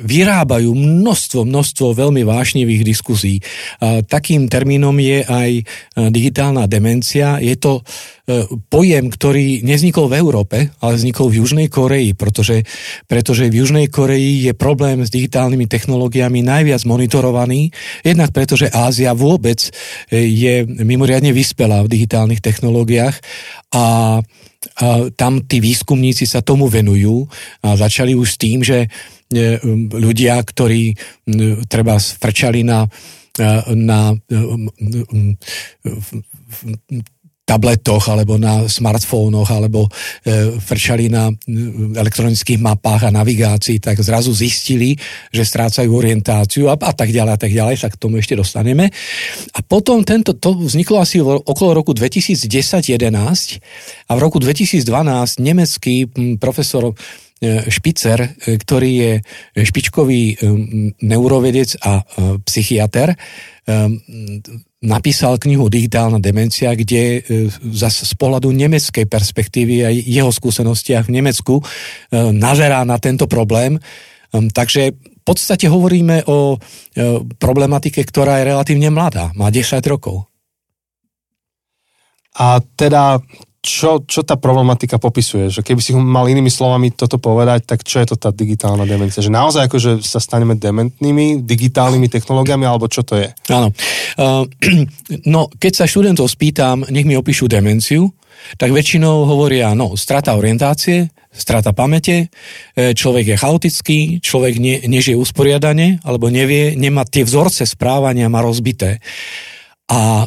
vyrábajú 0.00 0.72
množstvo, 0.72 1.44
množstvo 1.44 1.92
veľmi 1.92 2.24
vášnivých 2.24 2.82
diskuzí. 2.88 3.36
A 3.84 4.00
Takým 4.00 4.48
termínom 4.48 4.96
je 4.96 5.20
aj 5.20 5.50
e, 5.60 5.62
digitálna 6.08 6.64
demencia. 6.64 7.36
Je 7.36 7.52
to 7.60 7.82
e, 7.82 8.48
pojem, 8.72 9.12
ktorý 9.12 9.60
nevznikol 9.60 10.08
v 10.08 10.16
Európe, 10.16 10.58
ale 10.80 10.96
vznikol 10.96 11.28
v 11.28 11.44
Južnej 11.44 11.68
Koreji, 11.68 12.16
pretože, 12.16 12.64
pretože 13.04 13.52
v 13.52 13.60
Južnej 13.60 13.92
Koreji 13.92 14.48
je 14.48 14.52
problém 14.56 15.04
s 15.04 15.12
digitálnymi 15.12 15.68
technológiami 15.68 16.40
najviac 16.40 16.80
monitorovaný, 16.88 17.68
jednak 18.00 18.32
preto, 18.32 18.56
že 18.56 18.72
Ázia 18.72 19.12
vôbec 19.12 19.68
je 20.14 20.64
mimoriadne 20.64 21.36
vyspelá 21.36 21.84
v 21.84 21.92
digitálnych 21.92 22.40
technológiách 22.40 23.20
a 23.74 23.84
tam 25.14 25.44
tí 25.44 25.60
výskumníci 25.60 26.24
sa 26.28 26.40
tomu 26.40 26.68
venujú 26.68 27.26
a 27.64 27.76
začali 27.76 28.16
už 28.16 28.28
s 28.34 28.40
tým, 28.40 28.58
že 28.64 28.84
e, 28.84 28.88
ľudia, 29.92 30.40
ktorí 30.40 30.96
treba 31.68 31.96
frčali 32.00 32.62
na 32.64 32.88
na 33.74 34.14
tabletoch 37.44 38.08
alebo 38.08 38.40
na 38.40 38.64
smartfónoch 38.64 39.52
alebo 39.52 39.84
e, 39.84 40.56
frčali 40.56 41.12
na 41.12 41.28
elektronických 41.94 42.56
mapách 42.56 43.08
a 43.08 43.14
navigácii, 43.14 43.84
tak 43.84 44.00
zrazu 44.00 44.32
zistili, 44.32 44.96
že 45.28 45.44
strácajú 45.44 45.92
orientáciu 45.92 46.72
a, 46.72 46.74
a 46.80 46.92
tak 46.96 47.12
ďalej 47.12 47.32
a 47.36 47.40
tak 47.40 47.52
ďalej, 47.52 47.76
sa 47.76 47.92
k 47.92 48.00
tomu 48.00 48.16
ešte 48.16 48.32
dostaneme. 48.32 48.88
A 49.52 49.60
potom 49.60 50.00
tento, 50.08 50.32
to 50.32 50.56
vzniklo 50.56 51.04
asi 51.04 51.20
okolo 51.20 51.76
roku 51.76 51.92
2010-11 51.92 52.48
a 54.08 54.12
v 54.16 54.18
roku 54.18 54.40
2012 54.40 54.80
nemecký 55.44 56.08
profesor 56.40 56.88
e, 56.88 56.94
Špicer, 57.68 58.24
e, 58.24 58.56
ktorý 58.56 58.90
je 58.96 59.12
špičkový 59.60 60.22
e, 60.32 60.34
neurovedec 61.04 61.76
a 61.84 62.00
psychiatr, 62.48 63.12
napísal 64.84 65.40
knihu 65.40 65.72
Digitálna 65.72 66.20
demencia, 66.20 66.76
kde 66.76 67.02
e, 67.18 67.20
zase 67.72 68.04
z 68.04 68.14
pohľadu 68.14 68.52
nemeckej 68.52 69.08
perspektívy 69.08 69.76
a 69.82 69.88
jeho 69.90 70.28
skúsenostiach 70.28 71.08
v 71.08 71.14
Nemecku 71.18 71.54
e, 71.58 71.64
nazerá 72.30 72.84
na 72.84 73.00
tento 73.00 73.24
problém. 73.24 73.80
Ehm, 74.30 74.52
takže 74.52 74.92
v 74.92 75.22
podstate 75.24 75.72
hovoríme 75.72 76.28
o 76.28 76.54
e, 76.54 76.58
problematike, 77.40 78.04
ktorá 78.04 78.44
je 78.44 78.52
relatívne 78.52 78.92
mladá, 78.92 79.32
má 79.32 79.48
10 79.48 79.80
rokov. 79.88 80.28
A 82.36 82.60
teda 82.60 83.24
čo, 83.64 84.04
čo 84.04 84.20
tá 84.28 84.36
problematika 84.36 85.00
popisuje? 85.00 85.48
Že 85.48 85.64
keby 85.64 85.80
si 85.80 85.96
mal 85.96 86.28
inými 86.28 86.52
slovami 86.52 86.92
toto 86.92 87.16
povedať, 87.16 87.64
tak 87.64 87.80
čo 87.80 88.04
je 88.04 88.12
to 88.12 88.16
tá 88.20 88.28
digitálna 88.28 88.84
demencia? 88.84 89.24
Že 89.24 89.32
naozaj 89.32 89.72
akože 89.72 89.90
sa 90.04 90.20
staneme 90.20 90.52
dementnými 90.60 91.40
digitálnymi 91.40 92.12
technológiami, 92.12 92.68
alebo 92.68 92.92
čo 92.92 93.00
to 93.00 93.16
je? 93.16 93.32
Áno. 93.48 93.72
Uh, 94.20 94.44
no, 95.34 95.48
keď 95.56 95.72
sa 95.80 95.88
študentov 95.88 96.28
spýtam, 96.28 96.84
nech 96.92 97.08
mi 97.08 97.16
opíšu 97.16 97.48
demenciu, 97.48 98.12
tak 98.60 98.68
väčšinou 98.76 99.24
hovoria, 99.24 99.72
no, 99.72 99.96
strata 99.96 100.36
orientácie, 100.36 101.08
strata 101.32 101.72
pamäte, 101.72 102.28
e, 102.76 102.92
človek 102.94 103.34
je 103.34 103.40
chaotický, 103.40 103.98
človek 104.20 104.54
ne, 104.60 104.74
nežije 104.86 105.18
usporiadane, 105.18 106.04
alebo 106.06 106.28
nevie, 106.28 106.78
nemá 106.78 107.02
tie 107.08 107.26
vzorce 107.26 107.66
správania, 107.66 108.30
má 108.30 108.44
rozbité. 108.44 109.02
A 109.90 110.24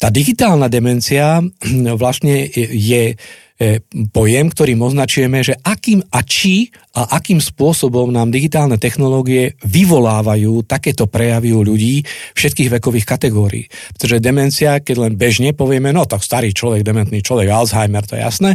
tá 0.00 0.08
digitálna 0.08 0.68
demencia 0.72 1.44
vlastne 2.02 2.48
je 2.72 3.16
E, 3.58 3.82
pojem, 4.14 4.54
ktorým 4.54 4.78
označujeme, 4.86 5.42
že 5.42 5.58
akým 5.58 5.98
a 6.14 6.22
či 6.22 6.70
a 6.98 7.14
akým 7.14 7.38
spôsobom 7.38 8.10
nám 8.10 8.34
digitálne 8.34 8.74
technológie 8.74 9.54
vyvolávajú 9.62 10.66
takéto 10.66 11.06
prejavy 11.06 11.54
u 11.54 11.62
ľudí 11.62 12.02
všetkých 12.34 12.74
vekových 12.74 13.06
kategórií. 13.06 13.70
Pretože 13.94 14.18
demencia, 14.18 14.82
keď 14.82 15.06
len 15.06 15.14
bežne 15.14 15.54
povieme, 15.54 15.94
no 15.94 16.10
tak 16.10 16.26
starý 16.26 16.50
človek, 16.50 16.82
dementný 16.82 17.22
človek, 17.22 17.46
Alzheimer, 17.46 18.02
to 18.02 18.18
je 18.18 18.26
jasné, 18.26 18.50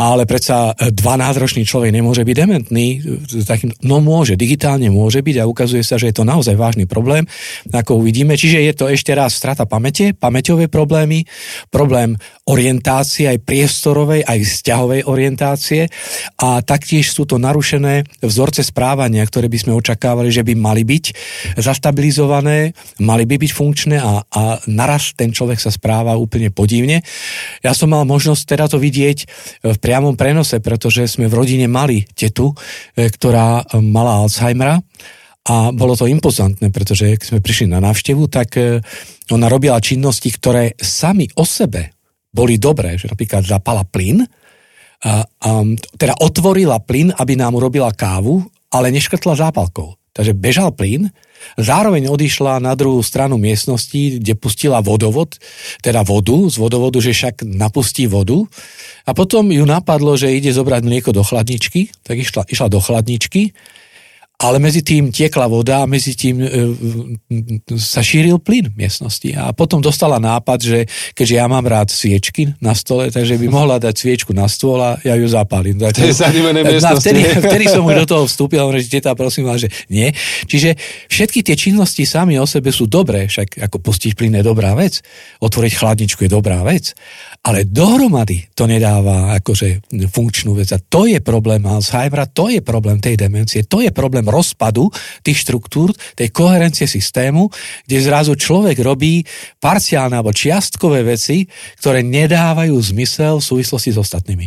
ale 0.00 0.24
predsa 0.24 0.72
12-ročný 0.72 1.68
človek 1.68 1.92
nemôže 1.92 2.24
byť 2.24 2.36
dementný, 2.36 2.86
takým, 3.44 3.76
no 3.84 4.00
môže, 4.00 4.40
digitálne 4.40 4.88
môže 4.88 5.20
byť 5.20 5.36
a 5.36 5.44
ukazuje 5.44 5.84
sa, 5.84 6.00
že 6.00 6.08
je 6.08 6.16
to 6.16 6.24
naozaj 6.24 6.56
vážny 6.56 6.88
problém, 6.88 7.28
ako 7.68 8.00
uvidíme. 8.00 8.40
Čiže 8.40 8.64
je 8.64 8.72
to 8.72 8.88
ešte 8.88 9.12
raz 9.12 9.36
strata 9.36 9.68
pamäte, 9.68 10.16
pamäťové 10.16 10.72
problémy, 10.72 11.28
problém 11.68 12.16
orientácie 12.48 13.28
aj 13.28 13.44
priestorovej, 13.44 14.24
aj 14.24 14.38
vzťahovej 14.40 15.00
orientácie 15.04 15.92
a 16.40 16.64
taktiež 16.64 17.12
sú 17.12 17.28
to 17.28 17.36
narušené 17.66 18.06
vzorce 18.22 18.62
správania, 18.62 19.26
ktoré 19.26 19.50
by 19.50 19.58
sme 19.58 19.72
očakávali, 19.74 20.30
že 20.30 20.46
by 20.46 20.54
mali 20.54 20.86
byť 20.86 21.04
zastabilizované, 21.58 22.70
mali 23.02 23.26
by 23.26 23.42
byť 23.42 23.50
funkčné 23.50 23.98
a, 23.98 24.22
a 24.22 24.42
naraz 24.70 25.18
ten 25.18 25.34
človek 25.34 25.58
sa 25.58 25.74
správa 25.74 26.14
úplne 26.14 26.54
podivne. 26.54 27.02
Ja 27.66 27.74
som 27.74 27.90
mal 27.90 28.06
možnosť 28.06 28.42
teda 28.46 28.70
to 28.70 28.78
vidieť 28.78 29.18
v 29.66 29.78
priamom 29.82 30.14
prenose, 30.14 30.62
pretože 30.62 31.10
sme 31.10 31.26
v 31.26 31.34
rodine 31.34 31.66
mali 31.66 32.06
tetu, 32.14 32.54
e, 32.94 33.10
ktorá 33.10 33.66
mala 33.82 34.22
Alzheimera 34.22 34.78
a 35.50 35.74
bolo 35.74 35.98
to 35.98 36.06
impozantné, 36.06 36.70
pretože 36.70 37.18
keď 37.18 37.26
sme 37.26 37.42
prišli 37.42 37.66
na 37.66 37.82
návštevu, 37.82 38.30
tak 38.30 38.54
e, 38.62 38.78
ona 39.34 39.50
robila 39.50 39.82
činnosti, 39.82 40.30
ktoré 40.30 40.78
sami 40.78 41.26
o 41.34 41.42
sebe 41.42 41.98
boli 42.30 42.62
dobré, 42.62 42.94
že 42.94 43.10
napríklad 43.10 43.42
zapala 43.42 43.82
plyn, 43.82 44.22
a, 45.04 45.24
teda 45.96 46.14
otvorila 46.20 46.80
plyn, 46.80 47.12
aby 47.12 47.36
nám 47.36 47.56
urobila 47.56 47.92
kávu, 47.92 48.44
ale 48.72 48.92
neškrtla 48.94 49.36
zápalkou. 49.36 49.94
Takže 50.16 50.32
bežal 50.32 50.72
plyn, 50.72 51.12
zároveň 51.60 52.08
odišla 52.08 52.56
na 52.56 52.72
druhú 52.72 53.04
stranu 53.04 53.36
miestnosti, 53.36 54.16
kde 54.16 54.32
pustila 54.32 54.80
vodovod, 54.80 55.36
teda 55.84 56.00
vodu 56.00 56.48
z 56.48 56.56
vodovodu, 56.56 56.96
že 57.04 57.12
však 57.12 57.44
napustí 57.44 58.08
vodu. 58.08 58.48
A 59.04 59.12
potom 59.12 59.52
ju 59.52 59.68
napadlo, 59.68 60.16
že 60.16 60.32
ide 60.32 60.56
zobrať 60.56 60.82
mlieko 60.88 61.12
do 61.12 61.20
chladničky, 61.20 61.92
tak 62.00 62.16
išla, 62.16 62.48
išla 62.48 62.72
do 62.72 62.80
chladničky 62.80 63.52
ale 64.36 64.60
medzi 64.60 64.84
tým 64.84 65.08
tiekla 65.08 65.48
voda 65.48 65.80
a 65.80 65.88
medzi 65.88 66.12
tým 66.12 66.44
e, 66.44 66.48
sa 67.80 68.04
šíril 68.04 68.36
plyn 68.36 68.68
v 68.68 68.84
miestnosti. 68.84 69.32
A 69.32 69.56
potom 69.56 69.80
dostala 69.80 70.20
nápad, 70.20 70.58
že 70.60 70.78
keďže 71.16 71.34
ja 71.40 71.48
mám 71.48 71.64
rád 71.64 71.88
sviečky 71.88 72.52
na 72.60 72.76
stole, 72.76 73.08
takže 73.08 73.40
by 73.40 73.48
mohla 73.48 73.80
dať 73.80 73.96
sviečku 73.96 74.36
na 74.36 74.44
stôl 74.44 74.76
a 74.76 75.00
ja 75.00 75.16
ju 75.16 75.24
zapálim. 75.24 75.80
Tak, 75.80 75.96
zadivené 76.12 76.68
no, 76.68 77.00
vtedy, 77.00 77.24
vtedy 77.24 77.64
som 77.64 77.80
už 77.88 78.04
do 78.04 78.06
toho 78.12 78.24
vstúpil 78.28 78.60
a 78.60 78.68
hovorím, 78.68 78.84
že 78.84 79.00
teta, 79.00 79.16
prosím 79.16 79.48
vás, 79.48 79.64
že 79.64 79.72
nie. 79.88 80.12
Čiže 80.44 80.76
všetky 81.08 81.40
tie 81.40 81.56
činnosti 81.56 82.04
sami 82.04 82.36
o 82.36 82.44
sebe 82.44 82.68
sú 82.68 82.84
dobré, 82.84 83.32
však 83.32 83.56
ako 83.72 83.80
pustiť 83.80 84.12
plyn 84.20 84.36
je 84.36 84.44
dobrá 84.44 84.76
vec, 84.76 85.00
otvoriť 85.40 85.72
chladničku 85.80 86.28
je 86.28 86.30
dobrá 86.30 86.60
vec, 86.60 86.92
ale 87.40 87.64
dohromady 87.64 88.52
to 88.52 88.68
nedáva 88.68 89.32
akože 89.40 89.96
funkčnú 90.12 90.52
vec. 90.60 90.76
A 90.76 90.78
to 90.82 91.08
je 91.08 91.24
problém 91.24 91.64
Alzheimera, 91.64 92.28
to 92.28 92.52
je 92.52 92.60
problém 92.60 93.00
tej 93.00 93.16
demencie, 93.16 93.64
to 93.64 93.80
je 93.80 93.88
problém 93.88 94.25
rozpadu 94.28 94.90
tých 95.22 95.42
štruktúr, 95.46 95.94
tej 96.18 96.34
koherencie 96.34 96.84
systému, 96.90 97.48
kde 97.86 97.96
zrazu 98.02 98.34
človek 98.34 98.78
robí 98.82 99.22
parciálne 99.62 100.18
alebo 100.18 100.34
čiastkové 100.34 101.06
veci, 101.06 101.46
ktoré 101.78 102.02
nedávajú 102.02 102.74
zmysel 102.74 103.38
v 103.38 103.48
súvislosti 103.48 103.90
s 103.94 103.98
ostatnými. 104.02 104.46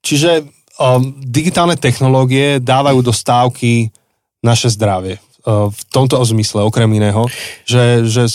Čiže 0.00 0.44
um, 0.80 1.14
digitálne 1.20 1.76
technológie 1.76 2.58
dávajú 2.58 3.00
do 3.04 3.12
stávky 3.12 3.92
naše 4.40 4.72
zdravie. 4.72 5.20
Uh, 5.40 5.72
v 5.72 5.80
tomto 5.88 6.20
zmysle, 6.20 6.64
okrem 6.64 6.88
iného, 6.92 7.28
že, 7.64 8.04
že 8.04 8.28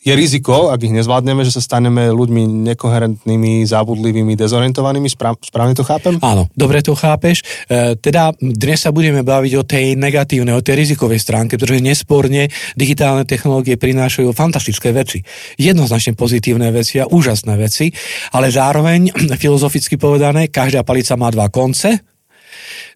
je 0.00 0.16
riziko, 0.16 0.72
ak 0.72 0.80
ich 0.80 0.96
nezvládneme, 0.96 1.44
že 1.44 1.52
sa 1.52 1.60
staneme 1.60 2.08
ľuďmi 2.08 2.72
nekoherentnými, 2.72 3.68
zábudlivými, 3.68 4.32
dezorientovanými, 4.32 5.12
správne 5.12 5.76
to 5.76 5.84
chápem? 5.84 6.16
Áno, 6.24 6.48
dobre 6.56 6.80
to 6.80 6.96
chápeš. 6.96 7.44
E, 7.68 8.00
teda 8.00 8.32
dnes 8.40 8.80
sa 8.80 8.96
budeme 8.96 9.20
baviť 9.20 9.52
o 9.60 9.66
tej 9.68 10.00
negatívnej, 10.00 10.56
o 10.56 10.64
tej 10.64 10.80
rizikovej 10.80 11.20
stránke, 11.20 11.60
pretože 11.60 11.84
nesporne 11.84 12.48
digitálne 12.80 13.28
technológie 13.28 13.76
prinášajú 13.76 14.32
fantastické 14.32 14.88
veci. 14.96 15.20
Jednoznačne 15.60 16.16
pozitívne 16.16 16.72
veci 16.72 16.96
a 16.96 17.04
úžasné 17.04 17.60
veci, 17.60 17.92
ale 18.32 18.48
zároveň, 18.48 19.12
filozoficky 19.42 20.00
povedané, 20.00 20.48
každá 20.48 20.80
palica 20.80 21.12
má 21.20 21.28
dva 21.28 21.52
konce, 21.52 22.09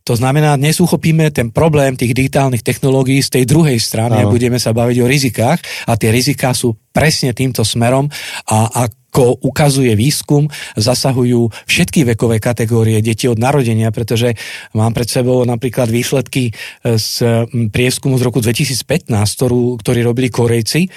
to 0.04 0.12
znamená, 0.12 0.60
dnes 0.60 0.84
uchopíme 0.84 1.32
ten 1.32 1.48
problém 1.48 1.96
tých 1.96 2.12
digitálnych 2.12 2.60
technológií 2.60 3.24
z 3.24 3.40
tej 3.40 3.44
druhej 3.48 3.80
strany 3.80 4.20
a 4.20 4.28
budeme 4.28 4.60
sa 4.60 4.76
baviť 4.76 4.96
o 5.00 5.08
rizikách 5.08 5.64
a 5.88 5.96
tie 5.96 6.12
riziká 6.12 6.52
sú 6.52 6.76
presne 6.92 7.32
týmto 7.32 7.64
smerom 7.64 8.12
a 8.44 8.84
ako 8.84 9.40
ukazuje 9.40 9.96
výskum, 9.96 10.44
zasahujú 10.76 11.48
všetky 11.64 12.04
vekové 12.12 12.36
kategórie 12.36 13.00
detí 13.00 13.32
od 13.32 13.40
narodenia, 13.40 13.88
pretože 13.94 14.36
mám 14.76 14.92
pred 14.92 15.08
sebou 15.08 15.40
napríklad 15.48 15.88
výsledky 15.88 16.50
e, 16.50 17.00
z 17.00 17.46
prieskumu 17.72 18.20
z 18.20 18.26
roku 18.28 18.44
2015, 18.44 19.08
ktorú, 19.08 19.80
ktorý 19.80 20.00
robili 20.04 20.28
Korejci, 20.28 20.90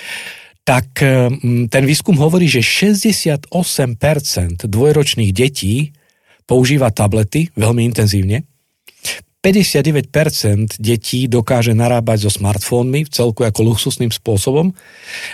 tak 0.68 1.00
e, 1.00 1.32
ten 1.72 1.84
výskum 1.88 2.18
hovorí, 2.20 2.50
že 2.50 2.60
68% 2.60 3.54
dvojročných 4.68 5.32
detí 5.32 5.96
používa 6.50 6.90
tablety 6.90 7.54
veľmi 7.54 7.86
intenzívne, 7.86 8.47
59% 9.48 10.76
detí 10.76 11.32
dokáže 11.32 11.72
narábať 11.72 12.28
so 12.28 12.32
smartfónmi 12.36 13.08
v 13.08 13.10
celku 13.16 13.48
ako 13.48 13.64
luxusným 13.64 14.12
spôsobom 14.12 14.76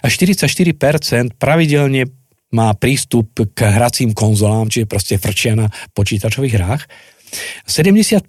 a 0.02 0.06
44% 0.06 1.34
pravidelne 1.42 2.06
má 2.54 2.70
prístup 2.78 3.34
k 3.58 3.60
hracím 3.66 4.14
konzolám, 4.14 4.70
čiže 4.70 4.86
proste 4.86 5.18
frčia 5.18 5.58
na 5.58 5.74
počítačových 5.98 6.54
hrách. 6.54 6.86
75% 7.66 8.26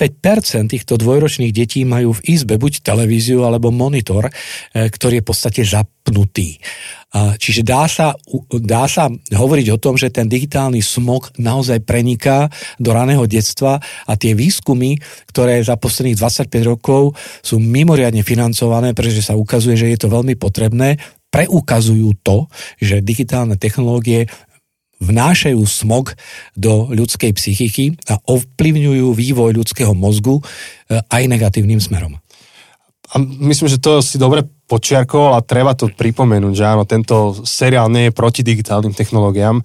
týchto 0.70 0.94
dvojročných 0.98 1.52
detí 1.52 1.84
majú 1.86 2.16
v 2.16 2.24
izbe 2.34 2.56
buď 2.56 2.82
televíziu 2.82 3.44
alebo 3.44 3.74
monitor, 3.74 4.28
e, 4.28 4.32
ktorý 4.88 5.20
je 5.20 5.24
v 5.24 5.28
podstate 5.28 5.62
zapnutý. 5.62 6.60
Čiže 7.14 7.62
dá 7.62 7.86
sa, 7.86 8.10
dá 8.50 8.90
sa 8.90 9.06
hovoriť 9.30 9.66
o 9.70 9.78
tom, 9.78 9.94
že 9.94 10.10
ten 10.10 10.26
digitálny 10.26 10.82
smog 10.82 11.30
naozaj 11.38 11.86
preniká 11.86 12.50
do 12.82 12.90
raného 12.90 13.22
detstva 13.30 13.78
a 13.78 14.12
tie 14.18 14.34
výskumy, 14.34 14.98
ktoré 15.30 15.62
za 15.62 15.78
posledných 15.78 16.18
25 16.18 16.50
rokov 16.66 17.14
sú 17.38 17.62
mimoriadne 17.62 18.26
financované, 18.26 18.98
pretože 18.98 19.22
sa 19.22 19.38
ukazuje, 19.38 19.78
že 19.78 19.94
je 19.94 19.98
to 20.02 20.10
veľmi 20.10 20.34
potrebné, 20.34 20.98
preukazujú 21.30 22.18
to, 22.26 22.50
že 22.82 22.98
digitálne 22.98 23.54
technológie 23.54 24.26
vnášajú 25.04 25.60
smog 25.68 26.16
do 26.56 26.88
ľudskej 26.90 27.36
psychiky 27.36 27.94
a 28.08 28.16
ovplyvňujú 28.24 29.12
vývoj 29.12 29.50
ľudského 29.54 29.92
mozgu 29.92 30.40
e, 30.40 30.42
aj 30.98 31.22
negatívnym 31.28 31.78
smerom. 31.78 32.16
A 33.12 33.20
myslím, 33.20 33.68
že 33.68 33.78
to 33.78 34.00
si 34.00 34.16
dobre 34.16 34.42
počiarkoval 34.64 35.38
a 35.38 35.44
treba 35.44 35.76
to 35.76 35.92
pripomenúť, 35.92 36.54
že 36.56 36.64
áno, 36.64 36.88
tento 36.88 37.36
seriál 37.44 37.92
nie 37.92 38.08
je 38.08 38.16
proti 38.16 38.40
digitálnym 38.40 38.96
technológiám, 38.96 39.60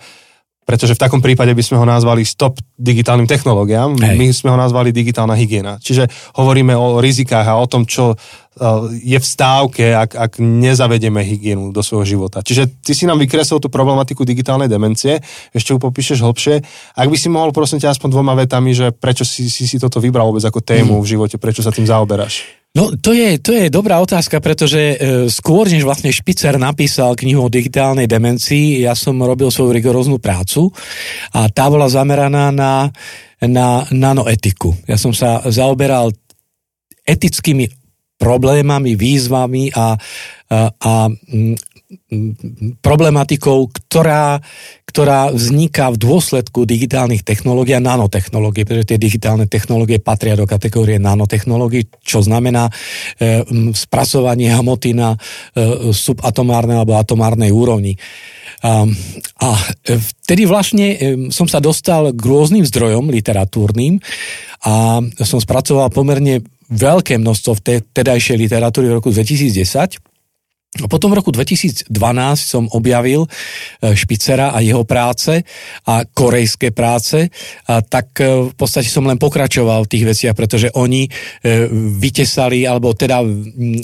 pretože 0.70 0.94
v 0.94 1.02
takom 1.02 1.18
prípade 1.18 1.50
by 1.58 1.64
sme 1.66 1.82
ho 1.82 1.86
nazvali 1.90 2.22
stop 2.22 2.62
digitálnym 2.78 3.26
technológiám, 3.26 3.98
Hej. 3.98 4.18
my 4.22 4.28
sme 4.30 4.50
ho 4.54 4.58
nazvali 4.62 4.94
digitálna 4.94 5.34
hygiena. 5.34 5.82
Čiže 5.82 6.06
hovoríme 6.38 6.78
o 6.78 7.02
rizikách 7.02 7.50
a 7.50 7.58
o 7.58 7.66
tom, 7.66 7.90
čo 7.90 8.14
uh, 8.14 8.86
je 8.94 9.18
v 9.18 9.26
stávke, 9.26 9.98
ak, 9.98 10.14
ak 10.14 10.32
nezavedieme 10.38 11.26
hygienu 11.26 11.74
do 11.74 11.82
svojho 11.82 12.06
života. 12.06 12.46
Čiže 12.46 12.86
ty 12.86 12.94
si 12.94 13.10
nám 13.10 13.18
vykreslil 13.18 13.58
tú 13.58 13.74
problematiku 13.74 14.22
digitálnej 14.22 14.70
demencie, 14.70 15.18
ešte 15.58 15.74
ju 15.74 15.82
popíšeš 15.82 16.22
hlbšie. 16.22 16.62
Ak 16.94 17.10
by 17.10 17.18
si 17.18 17.34
mohol, 17.34 17.50
prosím 17.50 17.82
ťa, 17.82 17.98
aspoň 17.98 18.14
dvoma 18.14 18.38
vetami, 18.38 18.70
že 18.78 18.94
prečo 18.94 19.26
si 19.26 19.50
si, 19.50 19.66
si 19.66 19.82
toto 19.82 19.98
vybral 19.98 20.30
vôbec 20.30 20.46
ako 20.46 20.62
tému 20.62 21.02
mm. 21.02 21.02
v 21.02 21.10
živote, 21.18 21.42
prečo 21.42 21.66
sa 21.66 21.74
tým 21.74 21.90
zaoberáš? 21.90 22.59
No 22.80 22.96
to 22.96 23.12
je, 23.12 23.36
to 23.44 23.52
je 23.52 23.68
dobrá 23.68 24.00
otázka, 24.00 24.40
pretože 24.40 24.80
e, 24.80 24.96
skôr, 25.28 25.68
než 25.68 25.84
vlastne 25.84 26.16
Špicer 26.16 26.56
napísal 26.56 27.12
knihu 27.12 27.44
o 27.44 27.52
digitálnej 27.52 28.08
demencii, 28.08 28.88
ja 28.88 28.96
som 28.96 29.20
robil 29.20 29.52
svoju 29.52 29.76
rigoróznu 29.76 30.16
prácu 30.16 30.72
a 31.36 31.52
tá 31.52 31.68
bola 31.68 31.92
zameraná 31.92 32.56
na, 32.56 32.88
na 33.44 33.84
nanoetiku. 33.92 34.72
Ja 34.88 34.96
som 34.96 35.12
sa 35.12 35.44
zaoberal 35.52 36.16
etickými 37.04 37.68
problémami, 38.16 38.96
výzvami 38.96 39.76
a, 39.76 40.00
a, 40.48 40.58
a 40.72 40.94
problematikou, 42.86 43.74
ktorá, 43.74 44.38
ktorá 44.86 45.34
vzniká 45.34 45.90
v 45.90 45.98
dôsledku 45.98 46.70
digitálnych 46.70 47.26
technológií 47.26 47.74
a 47.74 47.82
nanotechnológií, 47.82 48.62
pretože 48.62 48.94
tie 48.94 49.02
digitálne 49.02 49.50
technológie 49.50 49.98
patria 49.98 50.38
do 50.38 50.46
kategórie 50.46 51.02
nanotechnológií, 51.02 51.90
čo 52.06 52.22
znamená 52.22 52.70
e, 52.70 53.42
spracovanie 53.74 54.54
hmoty 54.54 54.94
na 54.94 55.18
e, 55.18 55.90
subatomárnej 55.90 56.78
alebo 56.78 56.94
atomárnej 56.94 57.50
úrovni. 57.50 57.98
A, 58.62 58.86
a 59.42 59.48
vtedy 59.90 60.46
vlastne 60.46 60.88
e, 60.94 60.98
som 61.34 61.50
sa 61.50 61.58
dostal 61.58 62.14
k 62.14 62.22
rôznym 62.22 62.70
zdrojom 62.70 63.10
literatúrnym 63.10 63.98
a 64.62 65.02
som 65.26 65.42
spracoval 65.42 65.90
pomerne 65.90 66.46
veľké 66.70 67.18
množstvo 67.18 67.52
v 67.58 67.82
tedajšej 67.82 68.38
literatúry 68.38 68.94
v 68.94 69.02
roku 69.02 69.10
2010 69.10 70.09
a 70.70 70.86
potom 70.86 71.10
v 71.10 71.18
roku 71.18 71.34
2012 71.34 71.90
som 72.38 72.70
objavil 72.78 73.26
e, 73.26 73.30
Špicera 73.98 74.54
a 74.54 74.62
jeho 74.62 74.86
práce 74.86 75.42
a 75.90 76.06
korejské 76.06 76.70
práce, 76.70 77.26
a 77.66 77.82
tak 77.82 78.14
e, 78.22 78.54
v 78.54 78.56
podstate 78.56 78.86
som 78.86 79.02
len 79.10 79.18
pokračoval 79.18 79.90
v 79.90 79.92
tých 79.98 80.06
veciach, 80.06 80.36
pretože 80.38 80.70
oni 80.78 81.10
e, 81.10 81.10
vytesali, 81.98 82.70
alebo 82.70 82.94
teda 82.94 83.18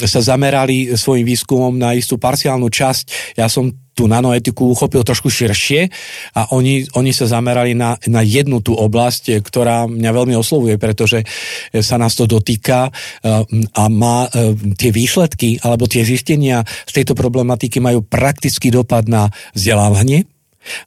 sa 0.06 0.22
zamerali 0.22 0.94
svojim 0.94 1.26
výskumom 1.26 1.74
na 1.74 1.98
istú 1.98 2.22
parciálnu 2.22 2.70
časť. 2.70 3.34
Ja 3.42 3.50
som 3.50 3.85
tú 3.96 4.12
nanoetiku 4.12 4.76
uchopil 4.76 5.02
trošku 5.08 5.32
širšie 5.32 5.88
a 6.36 6.52
oni, 6.52 6.84
oni 7.00 7.12
sa 7.16 7.32
zamerali 7.32 7.74
na, 7.74 7.96
na 8.12 8.22
jednu 8.22 8.60
tú 8.60 8.76
oblasť, 8.76 9.40
ktorá 9.40 9.88
mňa 9.88 10.12
veľmi 10.12 10.36
oslovuje, 10.36 10.76
pretože 10.76 11.24
sa 11.72 11.96
nás 11.96 12.14
to 12.14 12.28
dotýka 12.28 12.92
eh, 12.92 13.42
a 13.74 13.84
má 13.88 14.28
tie 14.76 14.92
výsledky 14.92 15.64
alebo 15.64 15.88
tie 15.88 16.04
zistenia 16.04 16.62
z 16.84 16.92
tejto 17.02 17.16
problematiky 17.16 17.80
majú 17.80 18.04
praktický 18.04 18.70
dopad 18.70 19.08
na 19.08 19.32
vzdelávanie, 19.56 20.35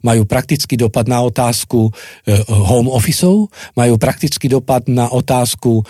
majú 0.01 0.25
praktický 0.25 0.75
dopad 0.79 1.07
na 1.07 1.21
otázku 1.23 1.89
e, 1.89 1.91
home 2.47 2.91
officeov, 2.91 3.49
majú 3.75 3.93
praktický 3.97 4.51
dopad 4.51 4.87
na 4.91 5.09
otázku 5.09 5.81
e, 5.81 5.83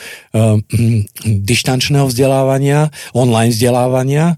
dištančného 1.25 2.07
vzdelávania, 2.09 2.89
online 3.15 3.53
vzdelávania 3.53 4.33
e, 4.33 4.35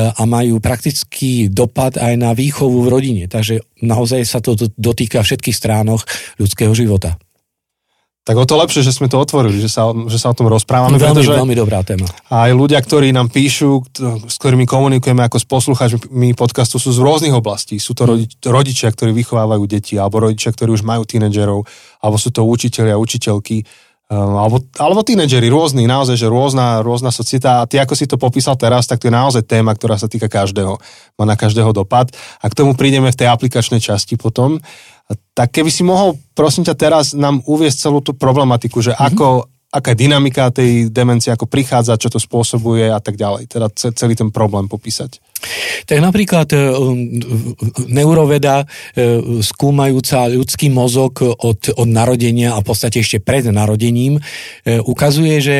a 0.00 0.22
majú 0.24 0.58
praktický 0.58 1.52
dopad 1.52 2.00
aj 2.00 2.14
na 2.16 2.32
výchovu 2.32 2.84
v 2.86 2.90
rodine. 2.90 3.24
Takže 3.28 3.62
naozaj 3.84 4.22
sa 4.24 4.38
to 4.40 4.56
dotýka 4.74 5.20
všetkých 5.20 5.56
stránok 5.56 6.04
ľudského 6.40 6.72
života 6.72 7.16
tak 8.24 8.40
o 8.40 8.48
to 8.48 8.56
lepšie, 8.56 8.80
že 8.80 8.96
sme 8.96 9.04
to 9.12 9.20
otvorili, 9.20 9.60
že 9.60 9.68
sa, 9.68 9.92
že 10.08 10.16
sa 10.16 10.32
o 10.32 10.36
tom 10.36 10.48
rozprávame. 10.48 10.96
Veľmi, 10.96 11.20
pretože 11.20 11.36
veľmi 11.36 11.56
dobrá 11.60 11.84
téma. 11.84 12.08
Aj 12.32 12.48
ľudia, 12.56 12.80
ktorí 12.80 13.12
nám 13.12 13.28
píšu, 13.28 13.84
s 14.24 14.40
ktorými 14.40 14.64
komunikujeme 14.64 15.20
ako 15.28 15.36
s 15.36 15.44
poslucháčmi 15.44 16.32
podcastu, 16.32 16.80
sú 16.80 16.88
z 16.96 17.04
rôznych 17.04 17.36
oblastí. 17.36 17.76
Sú 17.76 17.92
to 17.92 18.08
rodič, 18.08 18.40
rodičia, 18.40 18.88
ktorí 18.88 19.12
vychovávajú 19.12 19.68
deti, 19.68 20.00
alebo 20.00 20.24
rodičia, 20.24 20.56
ktorí 20.56 20.72
už 20.72 20.88
majú 20.88 21.04
tínedžerov, 21.04 21.68
alebo 22.00 22.16
sú 22.16 22.32
to 22.32 22.48
učiteľi 22.48 22.96
a 22.96 23.00
učiteľky, 23.00 23.60
um, 24.08 24.40
alebo, 24.40 24.56
alebo 24.80 25.04
tínedžeri, 25.04 25.52
rôzni, 25.52 25.84
naozaj, 25.84 26.16
že 26.16 26.24
rôzna, 26.24 26.80
rôzna 26.80 27.12
societa. 27.12 27.60
A 27.60 27.68
ty, 27.68 27.76
ako 27.76 27.92
si 27.92 28.08
to 28.08 28.16
popísal 28.16 28.56
teraz, 28.56 28.88
tak 28.88 29.04
to 29.04 29.12
je 29.12 29.14
naozaj 29.20 29.44
téma, 29.44 29.76
ktorá 29.76 30.00
sa 30.00 30.08
týka 30.08 30.32
každého. 30.32 30.80
Má 31.20 31.24
na 31.28 31.36
každého 31.36 31.76
dopad. 31.76 32.08
A 32.40 32.48
k 32.48 32.56
tomu 32.56 32.72
prídeme 32.72 33.12
v 33.12 33.20
tej 33.20 33.28
aplikačnej 33.28 33.84
časti 33.84 34.16
potom. 34.16 34.64
Tak 35.34 35.50
keby 35.50 35.70
si 35.70 35.82
mohol, 35.82 36.16
prosím 36.32 36.64
ťa, 36.64 36.74
teraz 36.78 37.12
nám 37.12 37.42
uviesť 37.44 37.90
celú 37.90 38.00
tú 38.00 38.14
problematiku, 38.16 38.80
že 38.80 38.94
mm-hmm. 38.94 39.08
ako, 39.12 39.26
aká 39.74 39.92
je 39.92 40.02
dynamika 40.06 40.54
tej 40.54 40.88
demencie, 40.88 41.34
ako 41.34 41.50
prichádza, 41.50 41.98
čo 41.98 42.08
to 42.08 42.22
spôsobuje 42.22 42.88
a 42.88 43.02
tak 43.02 43.18
ďalej. 43.18 43.50
Teda 43.50 43.66
celý 43.74 44.14
ten 44.14 44.30
problém 44.30 44.70
popísať. 44.70 45.18
Tak 45.84 45.98
napríklad 46.00 46.48
e, 46.54 46.58
neuroveda 47.92 48.64
e, 48.64 48.66
skúmajúca 49.44 50.32
ľudský 50.32 50.72
mozog 50.72 51.20
od, 51.20 51.60
od 51.76 51.88
narodenia 51.88 52.56
a 52.56 52.62
v 52.64 52.66
podstate 52.72 53.04
ešte 53.04 53.20
pred 53.20 53.44
narodením 53.52 54.16
e, 54.16 54.22
ukazuje, 54.80 55.36
že 55.42 55.56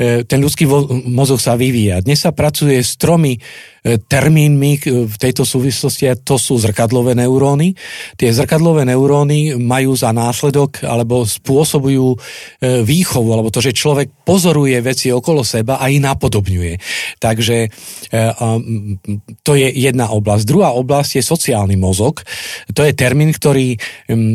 ten 0.00 0.40
ľudský 0.40 0.66
mozog 1.06 1.38
sa 1.38 1.54
vyvíja. 1.54 2.02
Dnes 2.02 2.24
sa 2.24 2.32
pracuje 2.34 2.80
s 2.80 2.96
tromi 2.96 3.38
termínmi 3.84 4.72
v 5.08 5.16
tejto 5.16 5.48
súvislosti 5.48 6.12
to 6.20 6.36
sú 6.36 6.60
zrkadlové 6.60 7.16
neuróny. 7.16 7.72
Tie 8.16 8.28
zrkadlové 8.28 8.84
neuróny 8.84 9.56
majú 9.56 9.96
za 9.96 10.12
následok 10.12 10.84
alebo 10.84 11.24
spôsobujú 11.24 12.12
výchovu, 12.60 13.28
alebo 13.32 13.48
to, 13.48 13.64
že 13.64 13.76
človek 13.76 14.24
pozoruje 14.26 14.76
veci 14.84 15.08
okolo 15.08 15.40
seba 15.40 15.80
a 15.80 15.88
ich 15.88 16.02
napodobňuje. 16.02 16.74
Takže 17.16 17.56
to 19.40 19.52
je 19.56 19.68
jedna 19.72 20.12
oblasť. 20.12 20.44
Druhá 20.44 20.76
oblasť 20.76 21.20
je 21.20 21.24
sociálny 21.24 21.76
mozog. 21.80 22.20
To 22.74 22.84
je 22.84 22.92
termín, 22.92 23.32
ktorý, 23.32 23.80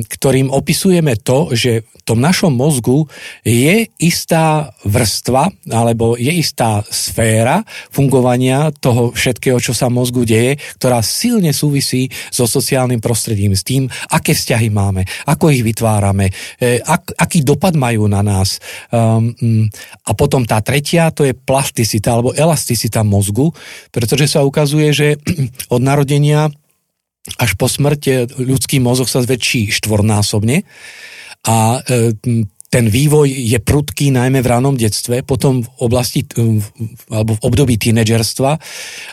ktorým 0.09 0.49
opisujeme 0.49 1.17
to, 1.21 1.53
že 1.53 1.85
v 1.85 2.01
tom 2.05 2.21
našom 2.21 2.53
mozgu 2.53 3.09
je 3.41 3.89
istá 3.97 4.69
vrstva 4.85 5.49
alebo 5.73 6.13
je 6.13 6.29
istá 6.29 6.85
sféra 6.85 7.65
fungovania 7.89 8.69
toho 8.77 9.09
všetkého, 9.09 9.34
čo 9.39 9.73
sa 9.73 9.91
mozgu 9.91 10.27
deje, 10.27 10.57
ktorá 10.77 10.99
silne 11.01 11.51
súvisí 11.51 12.07
so 12.29 12.45
sociálnym 12.45 12.99
prostredím, 12.99 13.55
s 13.55 13.63
tým, 13.65 13.87
aké 14.11 14.35
vzťahy 14.35 14.69
máme, 14.69 15.07
ako 15.27 15.51
ich 15.51 15.63
vytvárame, 15.65 16.31
e, 16.59 16.79
ak, 16.79 17.15
aký 17.17 17.41
dopad 17.41 17.73
majú 17.75 18.05
na 18.05 18.21
nás. 18.21 18.59
Um, 18.89 19.33
a 20.05 20.11
potom 20.13 20.43
tá 20.45 20.61
tretia, 20.61 21.09
to 21.11 21.25
je 21.25 21.33
plasticita 21.33 22.13
alebo 22.13 22.35
elasticita 22.35 23.01
mozgu, 23.01 23.51
pretože 23.89 24.31
sa 24.31 24.45
ukazuje, 24.45 24.89
že 24.91 25.07
od 25.75 25.81
narodenia 25.81 26.49
až 27.41 27.57
po 27.57 27.65
smrť 27.65 28.37
ľudský 28.37 28.77
mozog 28.77 29.09
sa 29.09 29.25
zväčší 29.25 29.73
štvornásobne 29.73 30.61
a 31.45 31.81
e, 31.81 32.13
ten 32.69 32.91
vývoj 32.91 33.29
je 33.29 33.59
prudký 33.61 34.11
najmä 34.11 34.43
v 34.43 34.51
ránom 34.51 34.75
detstve, 34.75 35.23
potom 35.23 35.63
v 35.63 35.69
oblasti 35.79 36.27
alebo 37.07 37.37
v 37.37 37.43
období 37.45 37.75
tínedžerstva 37.79 38.51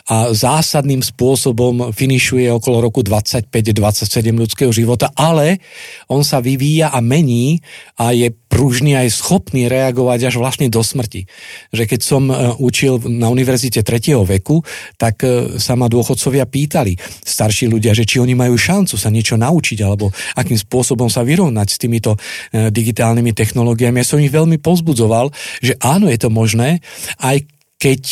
a 0.09 0.17
zásadným 0.35 0.99
spôsobom 0.99 1.95
finišuje 1.95 2.51
okolo 2.51 2.89
roku 2.89 3.05
25-27 3.05 4.35
ľudského 4.35 4.71
života, 4.73 5.13
ale 5.15 5.63
on 6.11 6.25
sa 6.27 6.43
vyvíja 6.43 6.91
a 6.91 6.99
mení 6.99 7.61
a 7.95 8.11
je 8.11 8.33
pružný 8.53 8.93
aj 8.93 9.09
schopný 9.09 9.65
reagovať 9.65 10.29
až 10.29 10.37
vlastne 10.37 10.69
do 10.69 10.85
smrti. 10.85 11.25
Že 11.73 11.83
keď 11.89 11.99
som 12.05 12.29
e, 12.29 12.53
učil 12.61 13.01
na 13.09 13.33
univerzite 13.33 13.81
3. 13.81 14.13
veku, 14.21 14.61
tak 15.01 15.25
e, 15.25 15.57
sa 15.57 15.73
ma 15.73 15.89
dôchodcovia 15.89 16.45
pýtali, 16.45 16.93
starší 17.25 17.65
ľudia, 17.65 17.97
že 17.97 18.05
či 18.05 18.21
oni 18.21 18.37
majú 18.37 18.53
šancu 18.53 18.93
sa 18.93 19.09
niečo 19.09 19.41
naučiť, 19.41 19.81
alebo 19.81 20.13
akým 20.37 20.61
spôsobom 20.61 21.09
sa 21.09 21.25
vyrovnať 21.25 21.67
s 21.73 21.81
týmito 21.81 22.13
e, 22.13 22.69
digitálnymi 22.69 23.33
technológiami. 23.33 24.05
Ja 24.05 24.09
som 24.13 24.21
ich 24.21 24.29
veľmi 24.29 24.61
pozbudzoval, 24.61 25.33
že 25.57 25.73
áno, 25.81 26.05
je 26.05 26.21
to 26.21 26.29
možné, 26.29 26.85
aj 27.25 27.49
keď 27.81 28.03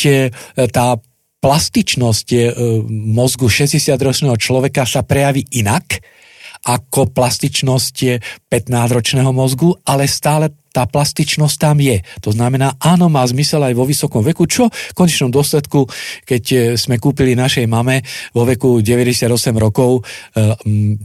tá 0.68 1.00
plastičnosť 1.40 2.60
mozgu 2.92 3.48
60-ročného 3.48 4.36
človeka 4.36 4.84
sa 4.84 5.00
prejaví 5.00 5.48
inak, 5.48 6.04
ako 6.62 7.10
plastičnosť 7.10 7.96
15-ročného 8.46 9.30
mozgu, 9.34 9.74
ale 9.82 10.06
stále 10.06 10.61
tá 10.72 10.88
plastičnosť 10.88 11.56
tam 11.60 11.76
je. 11.78 12.00
To 12.24 12.32
znamená, 12.32 12.74
áno, 12.80 13.12
má 13.12 13.20
zmysel 13.28 13.60
aj 13.60 13.76
vo 13.76 13.84
vysokom 13.84 14.24
veku, 14.24 14.48
čo 14.48 14.72
v 14.72 14.94
konečnom 14.96 15.28
dôsledku, 15.28 15.84
keď 16.24 16.42
e, 16.48 16.56
sme 16.80 16.96
kúpili 16.96 17.36
našej 17.36 17.68
mame 17.68 18.00
vo 18.32 18.48
veku 18.48 18.80
98 18.80 19.28
rokov 19.60 20.00
e, 20.00 20.56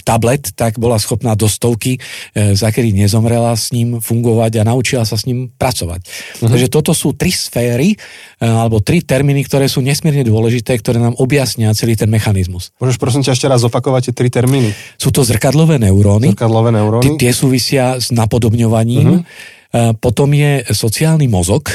tablet, 0.08 0.56
tak 0.56 0.80
bola 0.80 0.96
schopná 0.96 1.36
do 1.36 1.52
stovky, 1.52 2.00
e, 2.00 2.56
za 2.56 2.72
kedy 2.72 2.96
nezomrela 2.96 3.52
s 3.60 3.76
ním 3.76 4.00
fungovať 4.00 4.64
a 4.64 4.68
naučila 4.72 5.04
sa 5.04 5.20
s 5.20 5.28
ním 5.28 5.52
pracovať. 5.52 6.00
Uh-huh. 6.08 6.48
Takže 6.48 6.68
toto 6.72 6.96
sú 6.96 7.12
tri 7.14 7.36
sféry, 7.36 8.00
alebo 8.40 8.80
tri 8.80 9.04
termíny, 9.04 9.44
ktoré 9.44 9.68
sú 9.68 9.84
nesmierne 9.84 10.22
dôležité, 10.22 10.78
ktoré 10.80 11.02
nám 11.02 11.18
objasnia 11.20 11.74
celý 11.74 12.00
ten 12.00 12.08
mechanizmus. 12.08 12.72
Môžeš 12.78 13.02
prosím 13.02 13.26
ťa 13.26 13.34
ešte 13.34 13.50
raz 13.50 13.66
zopakovať 13.66 14.10
tie 14.10 14.14
tri 14.16 14.30
termíny? 14.30 14.72
Sú 14.96 15.10
to 15.10 15.26
zrkadlové 15.26 15.82
neuróny. 15.82 16.38
Zrkadlové 16.38 16.72
neuróny. 16.72 17.18
Tie 17.18 17.34
súvisia 17.34 17.98
s 17.98 18.14
napodobňovaním. 18.14 19.26
Uh-huh. 19.26 19.56
Potom 19.74 20.32
je 20.32 20.64
sociálny 20.72 21.28
mozog. 21.28 21.68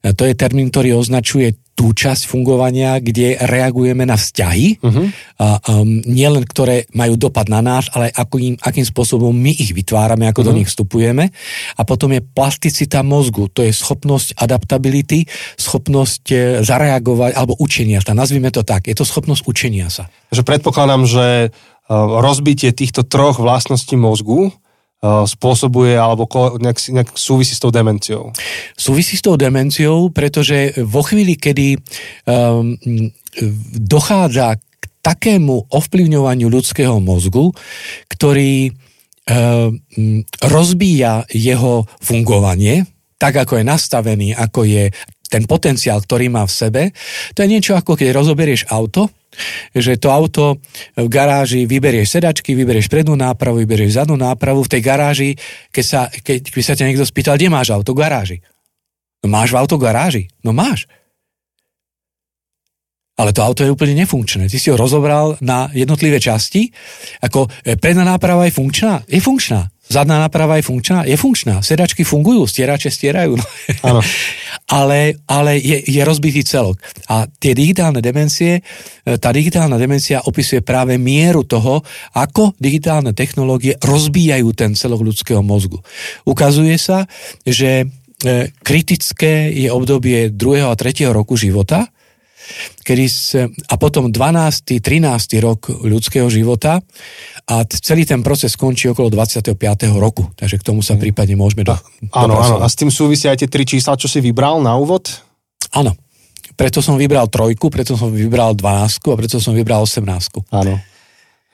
To 0.00 0.22
je 0.24 0.34
termín, 0.36 0.72
ktorý 0.72 0.96
označuje 0.96 1.64
tú 1.74 1.90
časť 1.90 2.30
fungovania, 2.30 3.02
kde 3.02 3.34
reagujeme 3.34 4.06
na 4.06 4.14
vzťahy, 4.14 4.78
uh-huh. 4.78 5.06
a, 5.42 5.58
um, 5.74 5.98
nielen 6.06 6.46
ktoré 6.46 6.86
majú 6.94 7.18
dopad 7.18 7.50
na 7.50 7.58
náš, 7.58 7.90
ale 7.98 8.14
akým, 8.14 8.54
akým 8.62 8.86
spôsobom 8.86 9.34
my 9.34 9.50
ich 9.50 9.74
vytvárame, 9.74 10.30
ako 10.30 10.40
uh-huh. 10.40 10.48
do 10.48 10.52
mhm. 10.54 10.58
nich 10.62 10.70
vstupujeme. 10.70 11.24
A 11.74 11.82
potom 11.82 12.14
je 12.14 12.22
plasticita 12.22 13.02
mozgu, 13.02 13.50
to 13.50 13.66
je 13.66 13.74
schopnosť 13.74 14.38
adaptability, 14.38 15.26
schopnosť 15.58 16.24
e, 16.30 16.36
zareagovať, 16.62 17.34
alebo 17.34 17.58
učenia 17.58 17.98
sa, 17.98 18.14
nazvime 18.14 18.54
to 18.54 18.62
tak, 18.62 18.86
je 18.86 18.94
to 18.94 19.02
schopnosť 19.02 19.42
učenia 19.42 19.90
sa. 19.90 20.06
Takže 20.30 20.46
predpokladám, 20.46 21.02
že 21.10 21.50
rozbitie 21.90 22.72
týchto 22.72 23.04
troch 23.04 23.36
vlastností 23.36 23.98
mozgu 23.98 24.56
spôsobuje 25.04 25.92
alebo 25.92 26.24
nejak, 26.56 26.78
nejak 26.80 27.10
súvisí 27.12 27.52
s 27.52 27.60
tou 27.60 27.68
demenciou? 27.68 28.32
Súvisí 28.72 29.20
s 29.20 29.22
tou 29.24 29.36
demenciou, 29.36 30.08
pretože 30.08 30.72
vo 30.80 31.04
chvíli, 31.04 31.36
kedy 31.36 31.76
um, 31.76 32.72
dochádza 33.76 34.56
k 34.56 34.84
takému 35.04 35.68
ovplyvňovaniu 35.68 36.48
ľudského 36.48 36.96
mozgu, 37.04 37.52
ktorý 38.08 38.72
um, 38.72 39.76
rozbíja 40.40 41.28
jeho 41.28 41.84
fungovanie, 42.00 42.88
tak 43.20 43.44
ako 43.44 43.60
je 43.60 43.64
nastavený, 43.64 44.28
ako 44.32 44.64
je 44.64 44.88
ten 45.28 45.44
potenciál, 45.44 45.98
ktorý 46.00 46.30
má 46.30 46.46
v 46.46 46.52
sebe, 46.52 46.82
to 47.34 47.42
je 47.42 47.52
niečo 47.52 47.74
ako 47.74 47.98
keď 47.98 48.14
rozoberieš 48.14 48.70
auto 48.70 49.10
že 49.74 49.98
to 49.98 50.08
auto 50.10 50.58
v 50.94 51.08
garáži, 51.10 51.66
vyberieš 51.68 52.18
sedačky, 52.18 52.54
vyberieš 52.54 52.88
prednú 52.88 53.18
nápravu, 53.18 53.62
vyberieš 53.62 54.00
zadnú 54.02 54.18
nápravu, 54.18 54.64
v 54.64 54.72
tej 54.72 54.82
garáži, 54.82 55.30
keď 55.70 55.84
sa, 55.84 56.00
keď, 56.10 56.38
keď 56.50 56.62
sa 56.62 56.74
ťa 56.74 56.86
niekto 56.88 57.06
spýtal, 57.06 57.36
kde 57.36 57.52
máš 57.52 57.70
auto 57.74 57.92
v 57.92 58.00
garáži? 58.04 58.38
No 59.24 59.32
máš 59.32 59.56
v 59.56 59.58
auto 59.60 59.80
v 59.80 59.84
garáži? 59.88 60.22
No 60.44 60.52
máš. 60.52 60.84
Ale 63.14 63.30
to 63.30 63.46
auto 63.46 63.62
je 63.62 63.70
úplne 63.70 63.94
nefunkčné. 63.94 64.50
Ty 64.50 64.58
si 64.58 64.74
ho 64.74 64.76
rozobral 64.76 65.38
na 65.38 65.70
jednotlivé 65.70 66.18
časti. 66.18 66.74
Ako 67.22 67.46
e, 67.62 67.78
predná 67.78 68.02
náprava 68.02 68.42
je 68.50 68.52
funkčná? 68.58 69.06
Je 69.06 69.22
funkčná. 69.22 69.70
Zadná 69.86 70.18
náprava 70.18 70.58
je 70.58 70.66
funkčná? 70.66 71.06
Je 71.06 71.14
funkčná. 71.14 71.62
Sedačky 71.62 72.02
fungujú, 72.02 72.42
stierače 72.42 72.90
stierajú. 72.90 73.38
No. 73.38 73.44
Áno. 73.86 74.00
Ale 74.70 75.20
ale 75.28 75.60
je, 75.60 75.84
je 75.84 76.02
rozbitý 76.04 76.40
celok. 76.44 76.80
A 77.12 77.28
tie 77.28 77.52
digitálne 77.52 78.00
demencie, 78.00 78.60
e, 78.60 78.62
tá 79.20 79.28
digitálna 79.30 79.76
demencia 79.76 80.24
opisuje 80.24 80.64
práve 80.64 80.96
mieru 80.96 81.44
toho, 81.44 81.84
ako 82.16 82.56
digitálne 82.56 83.12
technológie 83.12 83.76
rozbíjajú 83.80 84.48
ten 84.56 84.72
celok 84.72 85.04
ľudského 85.04 85.44
mozgu. 85.44 85.80
Ukazuje 86.24 86.80
sa, 86.80 87.04
že 87.44 87.84
e, 87.84 87.86
kritické 88.64 89.52
je 89.52 89.68
obdobie 89.68 90.32
2. 90.32 90.64
a 90.64 90.72
3. 90.72 91.12
roku 91.12 91.36
života, 91.36 91.93
kedy 92.84 93.04
sa, 93.08 93.46
a 93.48 93.74
potom 93.76 94.08
12. 94.08 94.80
13. 94.80 95.44
rok 95.44 95.70
ľudského 95.70 96.28
života 96.28 96.80
a 97.44 97.54
celý 97.68 98.04
ten 98.04 98.24
proces 98.24 98.54
skončí 98.56 98.88
okolo 98.92 99.12
25. 99.12 99.56
roku, 99.96 100.28
takže 100.36 100.60
k 100.60 100.66
tomu 100.66 100.80
sa 100.80 100.96
prípadne 100.96 101.36
môžeme 101.36 101.64
do, 101.64 101.76
Áno, 102.12 102.40
áno, 102.40 102.56
a 102.60 102.66
s 102.68 102.76
tým 102.76 102.88
súvisia 102.88 103.32
aj 103.32 103.44
tie 103.44 103.48
tri 103.50 103.64
čísla, 103.68 104.00
čo 104.00 104.08
si 104.08 104.20
vybral 104.20 104.60
na 104.64 104.76
úvod? 104.76 105.08
Áno, 105.74 105.96
preto 106.54 106.78
som 106.78 106.94
vybral 106.94 107.26
trojku, 107.26 107.68
preto 107.68 107.98
som 107.98 108.14
vybral 108.14 108.54
12 108.54 109.02
a 109.10 109.16
preto 109.18 109.36
som 109.42 109.52
vybral 109.52 109.84
18. 109.84 110.06
Áno. 110.54 110.74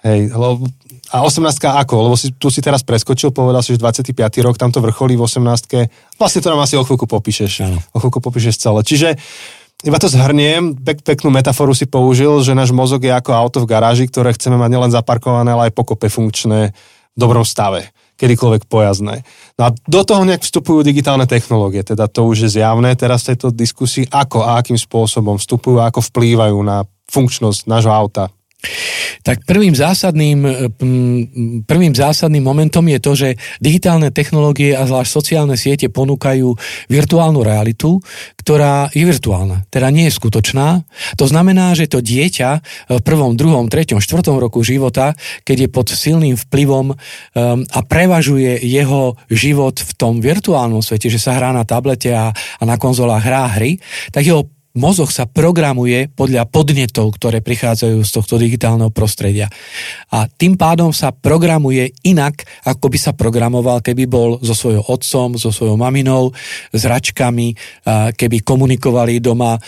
Hej, 0.01 0.33
lebo, 0.33 0.65
a 1.13 1.27
18 1.27 1.61
ako? 1.61 1.95
Lebo 2.09 2.17
si, 2.17 2.33
tu 2.39 2.49
si 2.49 2.63
teraz 2.65 2.81
preskočil, 2.87 3.35
povedal 3.35 3.61
si, 3.61 3.77
že 3.77 3.83
25. 3.83 4.17
rok, 4.41 4.57
tam 4.57 4.73
to 4.73 4.81
vrcholí 4.81 5.19
v 5.19 5.27
18. 5.27 6.17
Vlastne 6.17 6.41
to 6.41 6.49
nám 6.49 6.65
asi 6.65 6.79
o 6.79 6.87
chvíľku 6.87 7.05
popíšeš. 7.05 7.67
Áno. 7.67 7.79
O 7.93 7.99
chvíľku 7.99 8.23
popíšeš 8.23 8.63
celé. 8.63 8.81
Čiže 8.87 9.09
iba 9.85 9.97
to 9.97 10.13
zhrniem, 10.13 10.77
pek, 10.77 11.01
peknú 11.01 11.33
metaforu 11.33 11.73
si 11.73 11.89
použil, 11.89 12.45
že 12.45 12.53
náš 12.53 12.75
mozog 12.75 13.01
je 13.01 13.13
ako 13.13 13.33
auto 13.33 13.59
v 13.65 13.71
garáži, 13.71 14.05
ktoré 14.09 14.37
chceme 14.37 14.61
mať 14.61 14.71
nielen 14.73 14.93
zaparkované, 14.93 15.57
ale 15.57 15.71
aj 15.71 15.77
pokope 15.77 16.13
funkčné 16.13 16.77
v 17.15 17.19
dobrom 17.19 17.45
stave, 17.45 17.89
kedykoľvek 18.21 18.69
pojazdné. 18.69 19.25
No 19.57 19.63
a 19.67 19.71
do 19.73 20.01
toho 20.05 20.23
nejak 20.29 20.45
vstupujú 20.45 20.85
digitálne 20.85 21.25
technológie, 21.25 21.81
teda 21.81 22.07
to 22.07 22.29
už 22.29 22.49
je 22.49 22.61
zjavné 22.61 22.93
teraz 22.97 23.25
v 23.25 23.35
tejto 23.35 23.49
diskusii, 23.53 24.09
ako 24.13 24.45
a 24.45 24.61
akým 24.61 24.77
spôsobom 24.77 25.41
vstupujú 25.41 25.81
a 25.81 25.89
ako 25.89 26.05
vplývajú 26.05 26.59
na 26.61 26.85
funkčnosť 27.11 27.67
nášho 27.67 27.91
auta, 27.91 28.29
tak 29.25 29.45
prvým 29.45 29.73
zásadným, 29.77 30.39
prvým 31.65 31.95
zásadným 31.97 32.45
momentom 32.45 32.85
je 32.89 32.99
to, 33.01 33.13
že 33.17 33.29
digitálne 33.61 34.13
technológie 34.13 34.77
a 34.77 34.85
zvlášť 34.85 35.11
sociálne 35.11 35.57
siete 35.57 35.89
ponúkajú 35.93 36.49
virtuálnu 36.89 37.41
realitu, 37.45 38.01
ktorá 38.41 38.89
je 38.93 39.05
virtuálna, 39.05 39.69
teda 39.69 39.89
nie 39.93 40.09
je 40.09 40.17
skutočná. 40.17 40.85
To 41.17 41.25
znamená, 41.29 41.73
že 41.77 41.89
to 41.89 42.01
dieťa 42.01 42.51
v 42.89 43.03
prvom, 43.05 43.37
druhom, 43.37 43.69
treťom, 43.69 44.01
štvrtom 44.01 44.41
roku 44.41 44.65
života, 44.65 45.13
keď 45.45 45.57
je 45.67 45.69
pod 45.69 45.87
silným 45.93 46.37
vplyvom 46.37 46.93
um, 46.93 46.97
a 47.65 47.79
prevažuje 47.85 48.61
jeho 48.65 49.17
život 49.29 49.77
v 49.81 49.93
tom 49.97 50.21
virtuálnom 50.21 50.81
svete, 50.81 51.13
že 51.13 51.21
sa 51.21 51.37
hrá 51.37 51.53
na 51.53 51.65
tablete 51.65 52.13
a, 52.13 52.33
a 52.33 52.63
na 52.65 52.77
konzolách 52.81 53.25
hrá 53.25 53.45
hry, 53.57 53.81
tak 54.13 54.25
jeho 54.25 54.49
mozog 54.79 55.11
sa 55.11 55.27
programuje 55.27 56.07
podľa 56.15 56.47
podnetov, 56.47 57.19
ktoré 57.19 57.43
prichádzajú 57.43 57.99
z 58.07 58.11
tohto 58.11 58.39
digitálneho 58.39 58.95
prostredia. 58.95 59.51
A 60.15 60.31
tým 60.31 60.55
pádom 60.55 60.95
sa 60.95 61.11
programuje 61.11 61.91
inak, 62.07 62.47
ako 62.63 62.87
by 62.87 62.99
sa 62.99 63.13
programoval, 63.15 63.83
keby 63.83 64.07
bol 64.07 64.39
so 64.39 64.55
svojou 64.55 64.87
otcom, 64.87 65.35
so 65.35 65.51
svojou 65.51 65.75
maminou, 65.75 66.31
s 66.71 66.83
račkami, 66.87 67.55
keby 68.15 68.47
komunikovali 68.47 69.19
doma 69.19 69.59
e, 69.59 69.61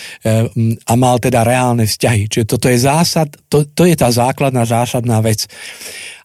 a 0.87 0.93
mal 0.95 1.19
teda 1.19 1.43
reálne 1.43 1.83
vzťahy. 1.83 2.31
Čiže 2.31 2.47
toto 2.47 2.71
je 2.71 2.79
zásad, 2.79 3.27
to, 3.51 3.67
to 3.67 3.83
je 3.91 3.99
tá 3.99 4.07
základná 4.07 4.63
zásadná 4.63 5.19
vec. 5.19 5.51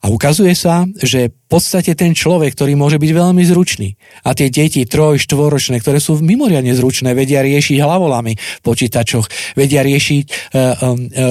A 0.06 0.14
ukazuje 0.14 0.54
sa, 0.54 0.86
že 1.02 1.34
podstate 1.48 1.96
ten 1.96 2.12
človek, 2.12 2.54
ktorý 2.54 2.76
môže 2.76 3.00
byť 3.00 3.12
veľmi 3.12 3.44
zručný 3.48 3.96
a 4.28 4.36
tie 4.36 4.52
deti 4.52 4.84
troj, 4.84 5.16
štvoročné, 5.24 5.80
ktoré 5.80 6.04
sú 6.04 6.20
mimoriadne 6.20 6.76
zručné, 6.76 7.16
vedia 7.16 7.40
riešiť 7.40 7.80
hlavolami 7.80 8.36
v 8.36 8.62
počítačoch, 8.62 9.56
vedia 9.56 9.80
riešiť 9.80 10.26
e, 10.28 10.32
e, 10.32 10.64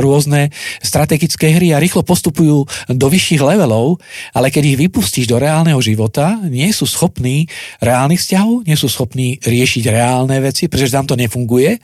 rôzne 0.00 0.48
strategické 0.80 1.52
hry 1.52 1.76
a 1.76 1.82
rýchlo 1.82 2.00
postupujú 2.00 2.64
do 2.88 3.06
vyšších 3.12 3.44
levelov, 3.44 4.00
ale 4.32 4.48
keď 4.48 4.62
ich 4.72 4.80
vypustíš 4.88 5.28
do 5.28 5.36
reálneho 5.36 5.78
života, 5.84 6.40
nie 6.48 6.72
sú 6.72 6.88
schopní 6.88 7.44
reálnych 7.84 8.20
vzťahov, 8.20 8.64
nie 8.64 8.76
sú 8.76 8.88
schopní 8.88 9.36
riešiť 9.44 9.84
reálne 9.92 10.40
veci, 10.40 10.72
pretože 10.72 10.96
tam 10.96 11.04
to 11.04 11.14
nefunguje. 11.20 11.76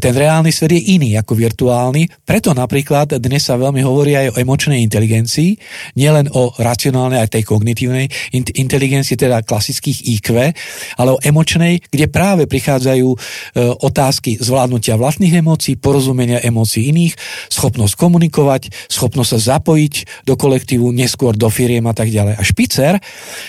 Ten 0.00 0.14
reálny 0.16 0.48
svet 0.48 0.72
je 0.72 0.96
iný 0.96 1.20
ako 1.20 1.36
virtuálny, 1.36 2.08
preto 2.24 2.56
napríklad 2.56 3.20
dnes 3.20 3.44
sa 3.44 3.60
veľmi 3.60 3.84
hovorí 3.84 4.16
aj 4.16 4.26
o 4.32 4.38
emočnej 4.40 4.80
inteligencii, 4.80 5.60
nielen 6.00 6.32
o 6.32 6.56
racionálnej, 6.56 7.20
aj 7.20 7.36
tej 7.36 7.44
kognitívnej 7.66 8.06
inteligencii, 8.54 9.18
teda 9.18 9.42
klasických 9.42 10.06
IQ, 10.06 10.54
ale 11.02 11.10
o 11.10 11.18
emočnej, 11.18 11.82
kde 11.90 12.06
práve 12.06 12.46
prichádzajú 12.46 13.08
e, 13.10 13.18
otázky 13.82 14.38
zvládnutia 14.38 14.94
vlastných 14.94 15.42
emócií, 15.42 15.74
porozumenia 15.74 16.38
emócií 16.38 16.94
iných, 16.94 17.18
schopnosť 17.50 17.98
komunikovať, 17.98 18.70
schopnosť 18.86 19.30
sa 19.34 19.58
zapojiť 19.58 20.22
do 20.30 20.38
kolektívu, 20.38 20.94
neskôr 20.94 21.34
do 21.34 21.50
firiem 21.50 21.90
a 21.90 21.94
tak 21.98 22.14
ďalej. 22.14 22.38
A 22.38 22.42
Špicer, 22.46 23.02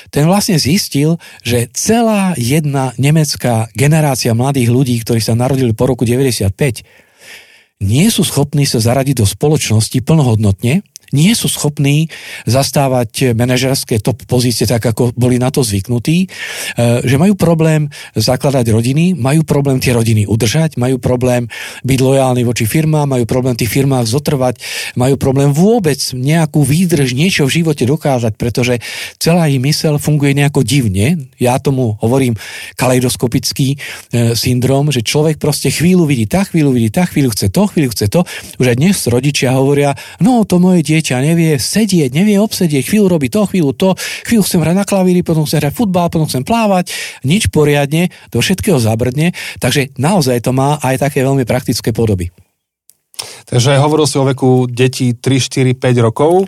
ten 0.09 0.26
vlastne 0.26 0.57
zistil, 0.57 1.22
že 1.45 1.70
celá 1.78 2.34
jedna 2.41 2.97
nemecká 2.97 3.70
generácia 3.78 4.34
mladých 4.34 4.74
ľudí, 4.74 4.97
ktorí 5.05 5.22
sa 5.22 5.38
narodili 5.38 5.78
po 5.78 5.86
roku 5.86 6.09
95, 6.09 6.49
nie 7.78 8.09
sú 8.09 8.26
schopní 8.26 8.65
sa 8.65 8.82
zaradiť 8.82 9.22
do 9.22 9.30
spoločnosti 9.30 10.01
plnohodnotne, 10.01 10.82
nie 11.16 11.34
sú 11.34 11.47
schopní 11.47 12.12
zastávať 12.45 13.34
manažerské 13.34 13.99
top 14.03 14.24
pozície 14.28 14.68
tak, 14.68 14.84
ako 14.84 15.16
boli 15.16 15.41
na 15.41 15.49
to 15.49 15.64
zvyknutí, 15.64 16.18
e, 16.24 16.28
že 17.03 17.16
majú 17.20 17.34
problém 17.34 17.89
zakladať 18.16 18.72
rodiny, 18.72 19.18
majú 19.18 19.43
problém 19.43 19.82
tie 19.82 19.95
rodiny 19.95 20.30
udržať, 20.30 20.80
majú 20.80 21.01
problém 21.01 21.47
byť 21.84 21.99
lojálni 21.99 22.43
voči 22.43 22.70
firmám, 22.70 23.08
majú 23.08 23.26
problém 23.26 23.55
tých 23.58 23.72
firmách 23.72 24.05
zotrvať, 24.08 24.55
majú 24.99 25.16
problém 25.18 25.49
vôbec 25.51 25.97
nejakú 26.14 26.62
výdrž, 26.62 27.18
niečo 27.18 27.49
v 27.49 27.64
živote 27.64 27.84
dokázať, 27.89 28.34
pretože 28.38 28.80
celá 29.18 29.49
ich 29.49 29.60
mysel 29.64 29.97
funguje 29.97 30.38
nejako 30.38 30.62
divne. 30.62 31.32
Ja 31.41 31.58
tomu 31.58 31.97
hovorím 32.03 32.38
kaleidoskopický 32.78 33.68
e, 33.74 33.78
syndrom, 34.38 34.93
že 34.93 35.01
človek 35.01 35.41
proste 35.41 35.74
chvíľu 35.74 36.05
vidí 36.05 36.30
tak, 36.30 36.53
chvíľu 36.53 36.76
vidí 36.76 36.89
tak, 36.93 37.16
chvíľu 37.16 37.34
chce 37.34 37.47
to, 37.49 37.66
chvíľu 37.72 37.89
chce 37.95 38.08
to. 38.12 38.22
Už 38.62 38.66
aj 38.70 38.78
dnes 38.78 38.97
rodičia 39.08 39.55
hovoria, 39.55 39.95
no 40.22 40.43
to 40.43 40.60
moje 40.62 40.84
dieťa 40.84 40.97
nevie 41.02 41.58
sedieť, 41.58 42.14
nevie 42.14 42.38
obsedieť, 42.39 42.88
chvíľu 42.88 43.18
robí 43.18 43.28
to, 43.28 43.45
chvíľu 43.45 43.74
to, 43.74 43.89
chvíľu 44.26 44.43
chcem 44.45 44.62
hrať 44.62 44.76
na 44.78 44.86
klavíri, 44.86 45.22
potom 45.22 45.43
chcem 45.43 45.62
hrať 45.62 45.74
futbal, 45.74 46.08
potom 46.10 46.28
chcem 46.30 46.43
plávať, 46.45 46.93
nič 47.26 47.50
poriadne, 47.50 48.10
do 48.30 48.39
všetkého 48.39 48.78
zabrdne, 48.82 49.36
takže 49.62 49.93
naozaj 49.98 50.45
to 50.45 50.52
má 50.54 50.80
aj 50.82 51.02
také 51.02 51.22
veľmi 51.22 51.43
praktické 51.43 51.91
podoby. 51.93 52.30
Takže 53.50 53.82
hovoril 53.82 54.06
si 54.06 54.16
o 54.22 54.28
veku 54.28 54.70
detí 54.70 55.18
3, 55.18 55.74
4, 55.74 55.74
5 55.80 56.06
rokov 56.06 56.45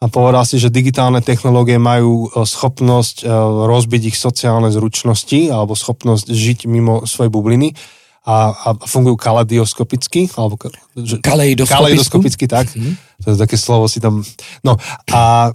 a 0.00 0.08
povedal 0.08 0.42
si, 0.48 0.56
že 0.56 0.72
digitálne 0.72 1.20
technológie 1.20 1.76
majú 1.76 2.26
e, 2.26 2.42
schopnosť 2.48 3.22
e, 3.22 3.24
rozbiť 3.68 4.02
ich 4.10 4.16
sociálne 4.16 4.72
zručnosti 4.72 5.52
alebo 5.52 5.76
schopnosť 5.76 6.32
žiť 6.32 6.58
mimo 6.66 7.04
svojej 7.04 7.28
bubliny 7.28 7.76
a, 8.24 8.52
a 8.52 8.68
fungujú 8.84 9.16
kaleidoskopicky, 9.16 10.32
alebo 10.36 10.60
že, 10.92 11.20
kaleidoskopicky, 11.24 12.44
tak. 12.48 12.68
Mm. 12.76 12.96
To 13.24 13.34
je 13.34 13.36
také 13.36 13.56
slovo 13.56 13.86
si 13.88 14.00
tam... 14.00 14.24
No 14.64 14.76
a 15.12 15.52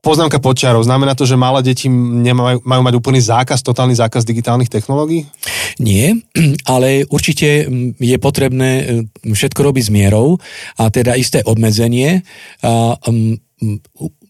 poznámka 0.00 0.40
počiarov, 0.40 0.88
znamená 0.88 1.12
to, 1.12 1.28
že 1.28 1.36
malé 1.36 1.60
deti 1.60 1.92
nemajú, 1.92 2.64
majú 2.64 2.82
mať 2.82 2.94
úplný 2.96 3.20
zákaz, 3.20 3.60
totálny 3.60 3.92
zákaz 3.96 4.24
digitálnych 4.24 4.72
technológií? 4.72 5.28
Nie, 5.76 6.16
ale 6.72 7.04
určite 7.08 7.68
je 8.00 8.16
potrebné 8.20 9.04
všetko 9.24 9.60
robiť 9.60 9.84
s 9.88 9.90
mierou 9.92 10.40
a 10.80 10.88
teda 10.88 11.16
isté 11.16 11.44
obmedzenie. 11.44 12.24
A, 12.64 12.96
um, 13.08 13.36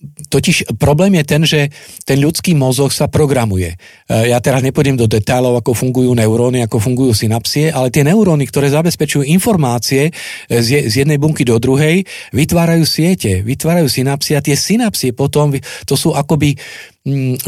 totiž 0.01 0.81
problém 0.81 1.21
je 1.21 1.25
ten, 1.25 1.43
že 1.45 1.61
ten 2.09 2.17
ľudský 2.17 2.57
mozog 2.57 2.89
sa 2.89 3.05
programuje. 3.13 3.77
E, 4.09 4.33
ja 4.33 4.41
teraz 4.41 4.65
nepôjdem 4.65 4.97
do 4.97 5.05
detailov, 5.05 5.61
ako 5.61 5.77
fungujú 5.77 6.17
neuróny, 6.17 6.65
ako 6.65 6.81
fungujú 6.81 7.13
synapsie, 7.13 7.69
ale 7.69 7.93
tie 7.93 8.01
neuróny, 8.01 8.49
ktoré 8.49 8.73
zabezpečujú 8.73 9.29
informácie 9.29 10.09
e, 10.09 10.13
z 10.65 11.05
jednej 11.05 11.21
bunky 11.21 11.45
do 11.45 11.61
druhej, 11.61 12.09
vytvárajú 12.33 12.85
siete, 12.89 13.45
vytvárajú 13.45 13.93
synapsie 13.93 14.41
a 14.41 14.45
tie 14.45 14.57
synapsie 14.57 15.13
potom, 15.13 15.53
to 15.85 15.95
sú 16.01 16.17
akoby 16.17 16.57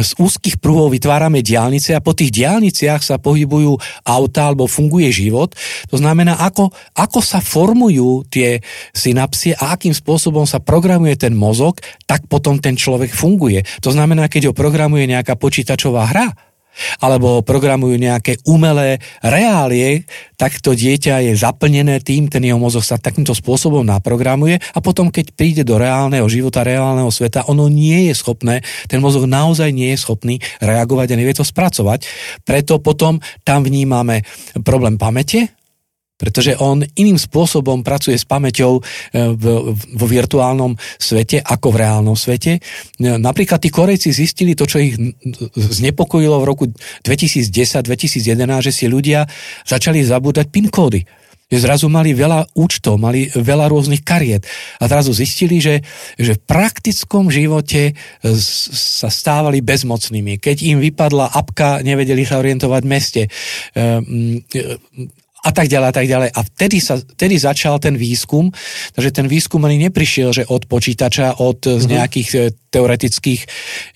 z 0.00 0.11
úzkých 0.16 0.57
pruhov 0.64 0.96
vytvárame 0.96 1.44
diálnice 1.44 1.92
a 1.92 2.00
po 2.00 2.16
tých 2.16 2.32
diálniciach 2.32 3.05
sa 3.05 3.20
pohybujú 3.20 3.76
auta 4.09 4.48
alebo 4.48 4.64
funguje 4.64 5.12
život. 5.12 5.53
To 5.92 6.00
znamená, 6.00 6.40
ako, 6.40 6.72
ako 6.96 7.20
sa 7.20 7.44
formujú 7.44 8.24
tie 8.32 8.64
synapsie 8.96 9.53
a 9.53 9.76
akým 9.76 9.92
spôsobom 9.92 10.48
sa 10.48 10.57
programuje 10.57 11.20
ten 11.20 11.36
mozog, 11.36 11.84
tak 12.09 12.24
potom 12.32 12.57
ten 12.64 12.80
človek 12.80 13.12
funguje. 13.12 13.61
To 13.84 13.92
znamená, 13.92 14.32
keď 14.32 14.50
ho 14.50 14.57
programuje 14.57 15.05
nejaká 15.05 15.36
počítačová 15.36 16.09
hra, 16.09 16.32
alebo 17.00 17.44
programujú 17.44 17.96
nejaké 17.96 18.40
umelé 18.48 18.98
reálie, 19.22 20.04
tak 20.36 20.58
to 20.58 20.74
dieťa 20.74 21.22
je 21.30 21.32
zaplnené 21.38 22.02
tým, 22.02 22.26
ten 22.26 22.42
jeho 22.42 22.58
mozog 22.58 22.82
sa 22.82 22.98
takýmto 22.98 23.36
spôsobom 23.36 23.86
naprogramuje 23.86 24.58
a 24.74 24.78
potom, 24.82 25.12
keď 25.12 25.32
príde 25.32 25.62
do 25.62 25.78
reálneho 25.78 26.26
života, 26.26 26.66
reálneho 26.66 27.08
sveta, 27.12 27.46
ono 27.46 27.70
nie 27.70 28.10
je 28.10 28.14
schopné, 28.18 28.64
ten 28.90 28.98
mozog 28.98 29.30
naozaj 29.30 29.70
nie 29.70 29.94
je 29.94 30.02
schopný 30.02 30.34
reagovať 30.58 31.14
a 31.14 31.18
nevie 31.18 31.34
to 31.36 31.46
spracovať. 31.46 32.04
Preto 32.42 32.82
potom 32.82 33.22
tam 33.46 33.62
vnímame 33.62 34.26
problém 34.66 34.98
pamäte, 34.98 35.61
pretože 36.22 36.54
on 36.62 36.86
iným 36.94 37.18
spôsobom 37.18 37.82
pracuje 37.82 38.14
s 38.14 38.22
pamäťou 38.22 38.78
e, 38.78 38.82
vo 39.74 40.06
virtuálnom 40.06 40.78
svete 41.02 41.42
ako 41.42 41.74
v 41.74 41.80
reálnom 41.82 42.14
svete. 42.14 42.56
E, 42.56 42.60
napríklad 43.18 43.58
tí 43.58 43.74
Korejci 43.74 44.14
zistili 44.14 44.54
to, 44.54 44.70
čo 44.70 44.78
ich 44.78 44.94
znepokojilo 45.58 46.38
v 46.38 46.46
roku 46.46 46.64
2010-2011, 47.02 48.22
že 48.62 48.70
si 48.70 48.86
ľudia 48.86 49.26
začali 49.66 49.98
zabúdať 50.06 50.46
PIN 50.54 50.70
kódy 50.70 51.02
že 51.52 51.68
zrazu 51.68 51.92
mali 51.92 52.16
veľa 52.16 52.56
účtov, 52.56 52.96
mali 52.96 53.28
veľa 53.28 53.68
rôznych 53.68 54.00
kariet 54.00 54.48
a 54.80 54.88
zrazu 54.88 55.12
zistili, 55.12 55.60
že, 55.60 55.84
že 56.16 56.40
v 56.40 56.44
praktickom 56.48 57.28
živote 57.28 57.92
sa 58.24 59.12
stávali 59.12 59.60
bezmocnými. 59.60 60.40
Keď 60.40 60.56
im 60.72 60.80
vypadla 60.80 61.36
apka, 61.36 61.84
nevedeli 61.84 62.24
sa 62.24 62.40
orientovať 62.40 62.80
v 62.80 62.88
meste. 62.88 63.22
A 65.43 65.51
tak 65.51 65.66
ďalej 65.66 65.88
a 65.90 65.95
tak 65.95 66.07
ďalej. 66.07 66.28
A 66.30 66.40
vtedy, 66.47 66.78
sa, 66.78 67.03
vtedy 67.03 67.34
začal 67.34 67.82
ten 67.82 67.99
výskum, 67.99 68.55
takže 68.95 69.11
ten 69.11 69.26
výskum 69.26 69.59
ani 69.66 69.90
neprišiel, 69.90 70.30
že 70.30 70.47
od 70.47 70.70
počítača, 70.70 71.43
od 71.43 71.66
mm-hmm. 71.66 71.82
z 71.82 71.84
mhm. 71.84 71.93
nejakých 71.99 72.28
e, 72.30 72.38
teoretických 72.70 73.40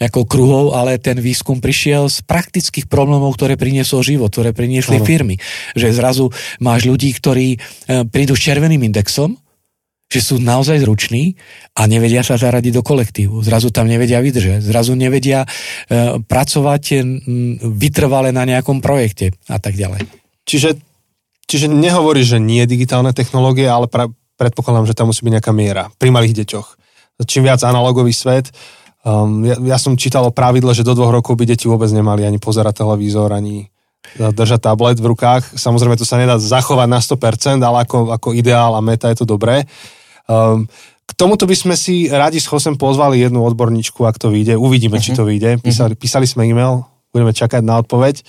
ako 0.03 0.27
kruhov, 0.27 0.75
ale 0.75 0.99
ten 0.99 1.17
výskum 1.23 1.63
prišiel 1.63 2.11
z 2.11 2.27
praktických 2.27 2.91
problémov, 2.91 3.39
ktoré 3.39 3.55
priniesol 3.55 4.03
život, 4.03 4.35
ktoré 4.35 4.51
priniesli 4.51 4.99
ano. 4.99 5.07
firmy. 5.07 5.37
Že 5.79 5.89
zrazu 5.95 6.25
máš 6.59 6.85
ľudí, 6.85 7.15
ktorí 7.15 7.57
e, 7.57 7.59
prídu 8.11 8.35
s 8.35 8.43
červeným 8.43 8.83
indexom, 8.83 9.39
že 10.07 10.23
sú 10.23 10.39
naozaj 10.39 10.87
zruční 10.87 11.35
a 11.75 11.91
nevedia 11.91 12.23
sa 12.23 12.39
zaradiť 12.39 12.79
do 12.79 12.83
kolektívu. 12.87 13.43
Zrazu 13.43 13.75
tam 13.75 13.91
nevedia 13.91 14.23
vydržať, 14.23 14.63
zrazu 14.63 14.95
nevedia 14.95 15.43
e, 15.43 15.49
pracovať 16.23 16.85
m, 17.03 17.19
vytrvale 17.75 18.31
na 18.31 18.47
nejakom 18.47 18.79
projekte 18.79 19.35
a 19.51 19.59
tak 19.59 19.75
ďalej. 19.75 20.07
Čiže 20.47 20.86
Čiže 21.47 21.71
nehovorí, 21.71 22.27
že 22.27 22.43
nie 22.43 22.67
digitálne 22.67 23.15
technológie, 23.15 23.71
ale 23.71 23.87
pra, 23.87 24.11
predpokladám, 24.35 24.91
že 24.91 24.99
tam 24.99 25.11
musí 25.11 25.23
byť 25.23 25.33
nejaká 25.39 25.53
miera 25.55 25.89
pri 25.97 26.11
malých 26.11 26.43
deťoch. 26.43 26.69
Čím 27.25 27.49
viac 27.49 27.63
analogový 27.65 28.13
svet, 28.13 28.53
um, 29.07 29.47
ja, 29.47 29.57
ja 29.57 29.79
som 29.81 29.97
čítal 29.97 30.27
o 30.27 30.35
pravidle, 30.35 30.75
že 30.77 30.85
do 30.85 30.93
dvoch 30.93 31.15
rokov 31.15 31.39
by 31.39 31.49
deti 31.49 31.71
vôbec 31.71 31.89
nemali 31.89 32.27
ani 32.27 32.37
pozerať 32.37 32.85
televízor, 32.85 33.33
ani 33.33 33.71
držať 34.15 34.61
tablet 34.63 34.99
v 35.03 35.11
rukách. 35.13 35.59
Samozrejme, 35.59 35.99
to 35.99 36.07
sa 36.07 36.21
nedá 36.21 36.39
zachovať 36.39 36.89
na 36.89 37.01
100%, 37.03 37.59
ale 37.59 37.83
ako, 37.83 38.15
ako 38.15 38.29
ideál 38.33 38.79
a 38.79 38.85
meta 38.85 39.11
je 39.11 39.19
to 39.19 39.27
dobré. 39.27 39.67
Um, 40.31 40.71
k 41.07 41.13
tomuto 41.15 41.47
by 41.47 41.55
sme 41.55 41.75
si 41.79 42.11
radi 42.11 42.43
s 42.43 42.51
Chosem 42.51 42.75
pozvali 42.75 43.23
jednu 43.23 43.43
odborníčku, 43.47 44.03
ak 44.03 44.19
to 44.19 44.31
vyjde. 44.31 44.59
Uvidíme, 44.59 44.99
uh-huh. 44.99 45.07
či 45.07 45.17
to 45.17 45.23
mhm. 45.27 45.29
vyjde. 45.31 45.51
Písali, 45.63 45.93
uh-huh. 45.95 46.03
písali 46.03 46.27
sme 46.27 46.47
e-mail, 46.47 46.83
budeme 47.15 47.33
čakať 47.35 47.63
na 47.63 47.83
odpoveď. 47.83 48.23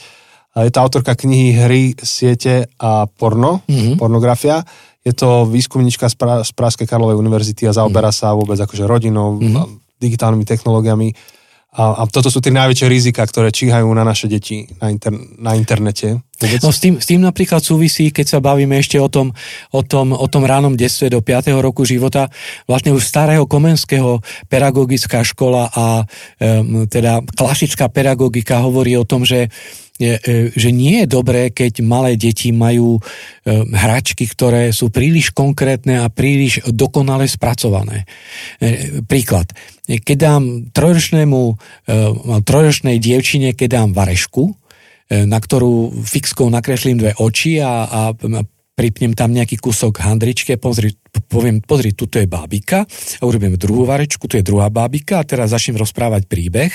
Je 0.65 0.71
to 0.73 0.81
autorka 0.81 1.13
knihy 1.13 1.53
Hry, 1.53 1.83
siete 2.01 2.65
a 2.81 3.05
porno, 3.05 3.61
mm-hmm. 3.69 4.01
pornografia. 4.01 4.65
Je 5.05 5.13
to 5.13 5.45
výskumníčka 5.45 6.09
z, 6.09 6.15
pra, 6.17 6.41
z 6.41 6.51
Pražskej 6.57 6.89
Karlovej 6.89 7.19
univerzity 7.19 7.69
a 7.69 7.77
zaoberá 7.77 8.09
mm-hmm. 8.09 8.31
sa 8.31 8.37
vôbec 8.37 8.57
akože 8.57 8.89
rodinou, 8.89 9.37
mm-hmm. 9.37 10.01
digitálnymi 10.01 10.45
technológiami. 10.47 11.13
A, 11.77 12.01
a 12.01 12.03
toto 12.09 12.33
sú 12.33 12.41
tie 12.41 12.49
najväčšie 12.49 12.87
rizika, 12.89 13.21
ktoré 13.21 13.53
číhajú 13.53 13.85
na 13.93 14.01
naše 14.01 14.25
deti 14.25 14.65
na, 14.81 14.89
inter, 14.89 15.13
na 15.37 15.53
internete. 15.53 16.17
No 16.65 16.73
s 16.73 16.81
tým, 16.81 16.97
s 16.97 17.05
tým 17.05 17.21
napríklad 17.21 17.61
súvisí, 17.61 18.09
keď 18.09 18.25
sa 18.25 18.39
bavíme 18.41 18.81
ešte 18.81 18.97
o 18.97 19.05
tom, 19.05 19.29
o 19.69 19.81
tom, 19.85 20.09
o 20.09 20.25
tom 20.25 20.41
ránom 20.41 20.73
detstve 20.73 21.13
do 21.13 21.21
5. 21.21 21.53
roku 21.61 21.85
života, 21.85 22.33
vlastne 22.65 22.97
už 22.97 23.05
starého 23.05 23.45
komenského 23.45 24.25
pedagogická 24.49 25.21
škola 25.21 25.69
a 25.69 25.85
um, 26.41 26.89
teda 26.89 27.21
klasická 27.37 27.93
pedagogika 27.93 28.57
hovorí 28.65 28.97
o 28.97 29.05
tom, 29.05 29.21
že 29.21 29.53
že 30.53 30.69
nie 30.69 31.03
je 31.03 31.07
dobré, 31.09 31.49
keď 31.49 31.81
malé 31.81 32.13
deti 32.13 32.53
majú 32.53 32.97
e, 32.97 33.01
hračky, 33.73 34.29
ktoré 34.29 34.69
sú 34.69 34.93
príliš 34.93 35.33
konkrétne 35.33 36.05
a 36.05 36.13
príliš 36.13 36.61
dokonale 36.69 37.25
spracované. 37.25 38.05
E, 38.61 39.01
príklad. 39.01 39.49
Keď 39.87 40.17
dám 40.19 40.43
trojročnému, 40.75 41.41
trojročnej 42.43 42.99
dievčine, 42.99 43.55
keď 43.55 43.69
dám 43.71 43.89
varešku, 43.95 44.51
na 45.07 45.39
ktorú 45.39 46.03
fixkou 46.03 46.51
nakreslím 46.51 46.99
dve 46.99 47.15
oči 47.15 47.63
a, 47.63 47.87
a 47.87 48.01
pripnem 48.77 49.17
tam 49.17 49.33
nejaký 49.33 49.57
kúsok 49.57 50.05
handričke, 50.05 50.61
pozri, 50.61 50.93
poviem, 51.31 51.65
pozri, 51.65 51.97
tuto 51.97 52.21
je 52.21 52.29
bábika 52.29 52.85
a 53.17 53.23
urobím 53.25 53.57
druhú 53.57 53.89
varečku, 53.89 54.29
tu 54.29 54.37
je 54.37 54.45
druhá 54.45 54.69
bábika 54.69 55.17
a 55.17 55.25
teraz 55.25 55.49
začnem 55.49 55.81
rozprávať 55.81 56.29
príbeh 56.29 56.69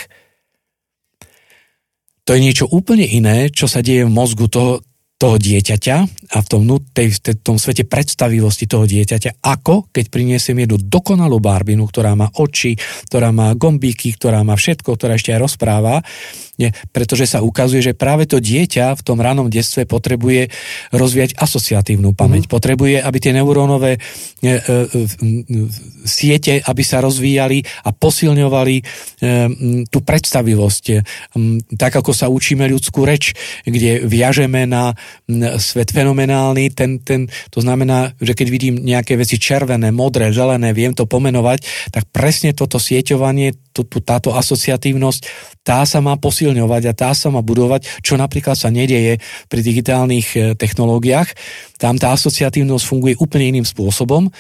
to 2.23 2.39
je 2.39 2.41
niečo 2.41 2.67
úplne 2.71 3.03
iné, 3.03 3.51
čo 3.51 3.67
sa 3.67 3.83
deje 3.83 4.07
v 4.07 4.15
mozgu 4.15 4.47
toho, 4.47 4.83
toho 5.23 5.39
dieťaťa 5.39 5.97
a 6.35 6.39
v 6.43 6.47
tom, 6.51 6.63
tej, 6.91 7.15
v 7.15 7.39
tom 7.47 7.55
svete 7.55 7.87
predstavivosti 7.87 8.67
toho 8.67 8.91
dieťaťa, 8.91 9.39
ako 9.39 9.87
keď 9.95 10.05
priniesiem 10.11 10.67
jednu 10.67 10.83
dokonalú 10.83 11.39
barbinu, 11.39 11.87
ktorá 11.87 12.19
má 12.19 12.27
oči, 12.35 12.75
ktorá 13.07 13.31
má 13.31 13.55
gombíky, 13.55 14.19
ktorá 14.19 14.43
má 14.43 14.59
všetko, 14.59 14.99
ktorá 14.99 15.15
ešte 15.15 15.31
aj 15.31 15.41
rozpráva 15.47 16.03
Nie, 16.61 16.69
pretože 16.93 17.25
sa 17.25 17.41
ukazuje, 17.41 17.81
že 17.81 17.97
práve 17.97 18.29
to 18.29 18.37
dieťa 18.37 18.93
v 18.93 19.03
tom 19.03 19.25
ranom 19.25 19.49
detstve 19.49 19.89
potrebuje 19.89 20.53
rozvíjať 20.93 21.41
asociatívnu 21.41 22.13
pamäť. 22.13 22.45
Mm. 22.45 22.51
Potrebuje, 22.53 22.97
aby 23.01 23.19
tie 23.25 23.33
neurónové 23.33 23.97
e, 23.97 24.01
e, 24.45 24.53
siete, 26.05 26.61
aby 26.61 26.83
sa 26.85 27.01
rozvíjali 27.01 27.65
a 27.89 27.97
posilňovali 27.97 28.77
e, 28.77 28.83
tú 29.89 29.99
predstavivosť. 30.05 30.85
Tak 31.73 31.93
ako 32.05 32.13
sa 32.13 32.29
učíme 32.29 32.69
ľudskú 32.69 33.09
reč, 33.09 33.33
kde 33.65 34.05
viažeme 34.05 34.69
na 34.69 34.93
svet 35.57 35.89
fenomenálny, 35.89 36.69
ten, 36.77 37.01
ten, 37.01 37.33
to 37.49 37.65
znamená, 37.65 38.13
že 38.21 38.37
keď 38.37 38.47
vidím 38.53 38.75
nejaké 38.77 39.17
veci 39.17 39.41
červené, 39.41 39.89
modré, 39.89 40.29
zelené, 40.37 40.77
viem 40.77 40.93
to 40.93 41.09
pomenovať, 41.09 41.65
tak 41.89 42.13
presne 42.13 42.53
toto 42.53 42.77
sieťovanie, 42.77 43.72
táto 43.81 44.37
asociatívnosť, 44.37 45.21
tá 45.65 45.87
sa 45.89 46.03
má 46.03 46.19
posilňovať 46.19 46.83
a 46.91 46.93
tá 46.93 47.11
sa 47.17 47.31
má 47.31 47.41
budovať, 47.41 48.05
čo 48.05 48.21
napríklad 48.21 48.59
sa 48.59 48.69
nedieje 48.69 49.23
pri 49.47 49.61
digitálnych 49.63 50.29
e, 50.35 50.39
technológiách. 50.59 51.33
Tam 51.79 51.99
tá 51.99 52.15
asociatívnosť 52.15 52.85
funguje 52.87 53.15
úplne 53.19 53.55
iným 53.57 53.67
spôsobom 53.67 54.31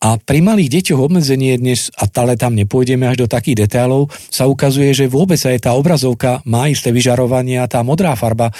a 0.00 0.16
pri 0.20 0.40
malých 0.40 0.80
deťoch 0.80 1.00
obmedzenie 1.00 1.56
dnes, 1.56 1.92
a 1.96 2.08
ale 2.20 2.36
tam 2.36 2.52
nepôjdeme 2.56 3.08
až 3.08 3.24
do 3.24 3.26
takých 3.28 3.68
detailov, 3.68 4.12
sa 4.28 4.48
ukazuje, 4.48 4.92
že 4.92 5.08
vôbec 5.08 5.40
aj 5.40 5.68
tá 5.68 5.72
obrazovka 5.76 6.44
má 6.44 6.68
isté 6.68 6.92
vyžarovanie 6.92 7.60
a 7.60 7.70
tá 7.70 7.80
modrá 7.84 8.16
farba 8.16 8.50
e, 8.50 8.54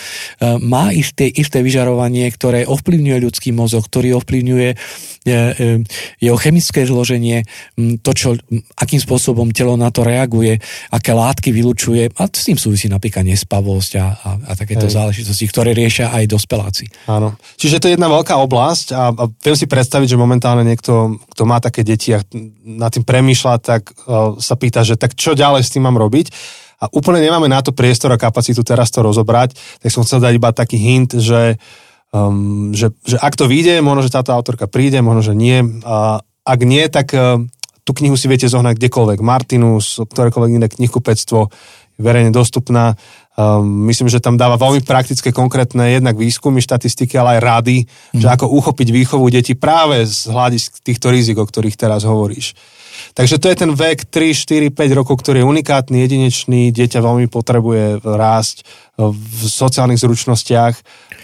má 0.61 0.93
isté, 0.93 1.28
isté 1.28 1.64
vyžarovanie, 1.64 2.28
ktoré 2.33 2.68
ovplyvňuje 2.68 3.18
ľudský 3.20 3.51
mozog, 3.57 3.89
ktorý 3.89 4.20
ovplyvňuje 4.20 4.68
jeho 5.25 6.39
chemické 6.41 6.89
zloženie, 6.89 7.45
to, 8.01 8.11
čo, 8.16 8.29
akým 8.81 8.97
spôsobom 8.97 9.53
telo 9.53 9.77
na 9.77 9.93
to 9.93 10.01
reaguje, 10.01 10.57
aké 10.89 11.12
látky 11.12 11.53
vylučuje 11.53 12.16
a 12.16 12.25
s 12.25 12.49
tým 12.49 12.57
súvisí 12.57 12.89
napríklad 12.89 13.29
nespavosť 13.29 13.93
a, 14.01 14.07
a, 14.16 14.31
a 14.49 14.53
takéto 14.57 14.89
Hej. 14.89 14.97
záležitosti, 14.97 15.45
ktoré 15.53 15.77
riešia 15.77 16.09
aj 16.09 16.25
dospeláci. 16.25 16.89
Áno. 17.05 17.37
Čiže 17.61 17.85
to 17.85 17.87
je 17.93 18.01
jedna 18.01 18.09
veľká 18.09 18.33
oblasť 18.41 18.87
a, 18.97 19.12
a 19.12 19.25
viem 19.29 19.57
si 19.57 19.68
predstaviť, 19.68 20.16
že 20.16 20.16
momentálne 20.16 20.64
niekto, 20.64 21.21
kto 21.37 21.43
má 21.45 21.61
také 21.61 21.85
deti 21.85 22.16
a 22.16 22.25
nad 22.64 22.89
tým 22.89 23.05
premýšľa, 23.05 23.55
tak 23.61 23.93
uh, 23.93 24.41
sa 24.41 24.57
pýta, 24.57 24.81
že 24.89 24.97
tak 24.97 25.12
čo 25.12 25.37
ďalej 25.37 25.68
s 25.68 25.73
tým 25.77 25.85
mám 25.85 26.01
robiť 26.01 26.33
a 26.81 26.89
úplne 26.97 27.21
nemáme 27.21 27.45
na 27.45 27.61
to 27.61 27.77
priestor 27.77 28.09
a 28.09 28.16
kapacitu 28.16 28.64
teraz 28.64 28.89
to 28.89 29.05
rozobrať, 29.05 29.53
tak 29.85 29.93
som 29.93 30.01
chcel 30.01 30.25
dať 30.25 30.33
iba 30.33 30.49
taký 30.49 30.81
hint, 30.81 31.12
že, 31.21 31.61
um, 32.15 32.71
že, 32.75 32.95
že 33.07 33.17
ak 33.19 33.35
to 33.35 33.51
vyjde, 33.51 33.83
možno, 33.83 34.07
že 34.07 34.15
táto 34.15 34.35
autorka 34.35 34.67
príde, 34.71 35.03
možno, 35.03 35.23
že 35.23 35.35
nie. 35.35 35.63
A 35.83 36.23
ak 36.47 36.61
nie, 36.63 36.87
tak 36.91 37.15
uh, 37.15 37.43
tú 37.85 37.91
knihu 37.97 38.15
si 38.15 38.31
viete 38.31 38.47
zohnať 38.47 38.79
kdekoľvek. 38.79 39.19
Martinus, 39.23 39.99
ktorékoľvek 39.99 40.51
iné 40.55 40.69
knihkupectvo, 40.71 41.51
verejne 42.01 42.33
dostupná. 42.33 42.97
Um, 43.37 43.87
myslím, 43.89 44.09
že 44.09 44.21
tam 44.21 44.37
dáva 44.37 44.61
veľmi 44.61 44.83
praktické, 44.85 45.31
konkrétne 45.31 45.97
jednak 45.97 46.17
výskumy, 46.17 46.61
štatistiky, 46.61 47.15
ale 47.17 47.39
aj 47.39 47.41
rady, 47.41 47.77
mm. 47.85 48.21
že 48.21 48.27
mhm. 48.27 48.35
ako 48.37 48.47
uchopiť 48.63 48.89
výchovu 48.91 49.27
detí 49.29 49.55
práve 49.55 50.03
z 50.05 50.29
hľadisk 50.29 50.81
týchto 50.81 51.13
rizik, 51.13 51.39
o 51.39 51.47
ktorých 51.47 51.77
teraz 51.77 52.03
hovoríš. 52.05 52.57
Takže 53.15 53.37
to 53.39 53.47
je 53.51 53.57
ten 53.57 53.71
vek 53.75 54.09
3, 54.09 54.35
4, 54.35 54.71
5 54.71 54.99
rokov, 54.99 55.21
ktorý 55.21 55.43
je 55.43 55.51
unikátny, 55.51 55.97
jedinečný, 56.01 56.73
dieťa 56.75 57.01
veľmi 57.01 57.27
potrebuje 57.29 58.05
rásť 58.05 58.65
v 59.01 59.41
sociálnych 59.49 60.01
zručnostiach 60.01 60.75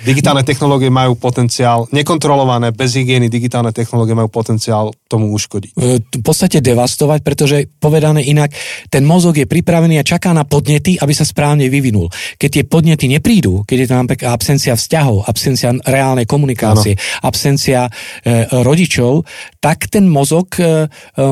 Digitálne 0.05 0.45
technológie 0.45 0.93
majú 0.93 1.17
potenciál, 1.17 1.89
nekontrolované, 1.89 2.77
bez 2.77 2.93
hygieny 3.01 3.33
digitálne 3.33 3.73
technológie 3.73 4.13
majú 4.13 4.29
potenciál 4.29 4.93
tomu 5.09 5.33
uškodiť. 5.33 5.73
E, 5.73 5.99
v 6.05 6.23
podstate 6.23 6.61
devastovať, 6.61 7.25
pretože 7.25 7.65
povedané 7.81 8.21
inak, 8.29 8.53
ten 8.93 9.09
mozog 9.09 9.41
je 9.41 9.49
pripravený 9.49 9.97
a 9.97 10.05
čaká 10.05 10.37
na 10.37 10.45
podnety, 10.45 11.01
aby 11.01 11.13
sa 11.17 11.25
správne 11.25 11.73
vyvinul. 11.73 12.13
Keď 12.37 12.51
tie 12.53 12.65
podnety 12.69 13.09
neprídu, 13.09 13.65
keď 13.65 13.77
je 13.81 13.89
tam 13.89 13.99
napríklad 14.05 14.37
absencia 14.37 14.77
vzťahov, 14.77 15.25
absencia 15.25 15.73
reálnej 15.89 16.29
komunikácie, 16.29 16.93
ano. 16.93 17.33
absencia 17.33 17.89
e, 17.89 17.91
rodičov, 18.53 19.25
tak 19.67 19.91
ten 19.91 20.07
mozog 20.07 20.63
e, 20.63 20.87
e, 20.87 21.27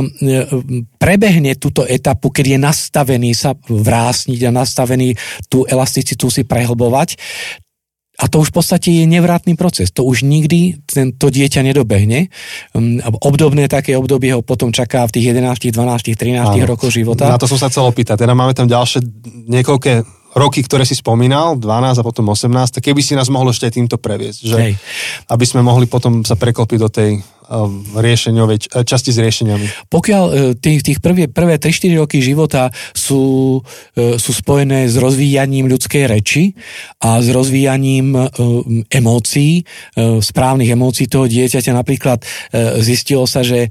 prebehne 0.98 1.54
túto 1.54 1.86
etapu, 1.86 2.34
keď 2.34 2.46
je 2.50 2.58
nastavený 2.58 3.30
sa 3.30 3.54
vrásniť 3.54 4.50
a 4.50 4.50
nastavený 4.50 5.14
tú 5.46 5.62
elasticitu 5.70 6.26
si 6.26 6.42
prehlbovať, 6.42 7.14
a 8.14 8.30
to 8.30 8.46
už 8.46 8.54
v 8.54 8.56
podstate 8.62 8.88
je 8.94 9.10
nevratný 9.10 9.58
proces. 9.58 9.90
To 9.90 10.06
už 10.06 10.22
nikdy 10.22 10.78
to 11.18 11.26
dieťa 11.34 11.66
nedobehne. 11.66 12.30
Um, 12.70 13.02
obdobné 13.02 13.66
také 13.66 13.98
obdobie 13.98 14.30
ho 14.30 14.38
potom 14.38 14.70
čaká 14.70 15.02
v 15.10 15.18
tých 15.18 15.34
11, 15.34 15.74
12, 15.74 16.14
13 16.14 16.38
Áno. 16.38 16.62
rokoch 16.62 16.94
života. 16.94 17.26
Na 17.26 17.42
to 17.42 17.50
som 17.50 17.58
sa 17.58 17.66
chcel 17.66 17.82
opýtať. 17.82 18.22
Teda 18.22 18.38
máme 18.38 18.54
tam 18.54 18.70
ďalšie 18.70 19.02
niekoľké 19.50 19.92
roky, 20.38 20.62
ktoré 20.62 20.86
si 20.86 20.94
spomínal, 20.94 21.58
12 21.58 21.98
a 21.98 22.02
potom 22.06 22.30
18, 22.30 22.78
tak 22.78 22.82
keby 22.86 23.02
si 23.02 23.18
nás 23.18 23.26
mohol 23.26 23.50
ešte 23.50 23.74
týmto 23.74 23.98
previesť, 23.98 24.40
že 24.46 24.56
Hej. 24.62 24.72
aby 25.34 25.44
sme 25.46 25.66
mohli 25.66 25.90
potom 25.90 26.22
sa 26.22 26.38
preklopiť 26.38 26.78
do 26.78 26.90
tej 26.90 27.18
Um, 27.18 27.33
riešeniovej, 27.94 28.84
časti 28.84 29.12
s 29.12 29.18
riešeniami. 29.20 29.90
Pokiaľ 29.92 30.24
eh, 30.24 30.34
tých, 30.56 30.80
tých 30.80 30.98
prvé, 31.04 31.28
prvé 31.28 31.60
3-4 31.60 32.00
roky 32.00 32.18
života 32.24 32.72
sú, 32.96 33.60
eh, 33.96 34.16
sú 34.16 34.30
spojené 34.32 34.88
s 34.88 34.96
rozvíjaním 34.96 35.68
ľudskej 35.68 36.04
reči 36.08 36.56
a 37.04 37.20
s 37.20 37.28
rozvíjaním 37.28 38.16
emócií, 38.88 39.66
správnych 39.96 40.70
emócií 40.72 41.06
toho 41.06 41.28
dieťaťa, 41.28 41.72
napríklad 41.76 42.24
zistilo 42.80 43.28
sa, 43.28 43.44
že, 43.44 43.68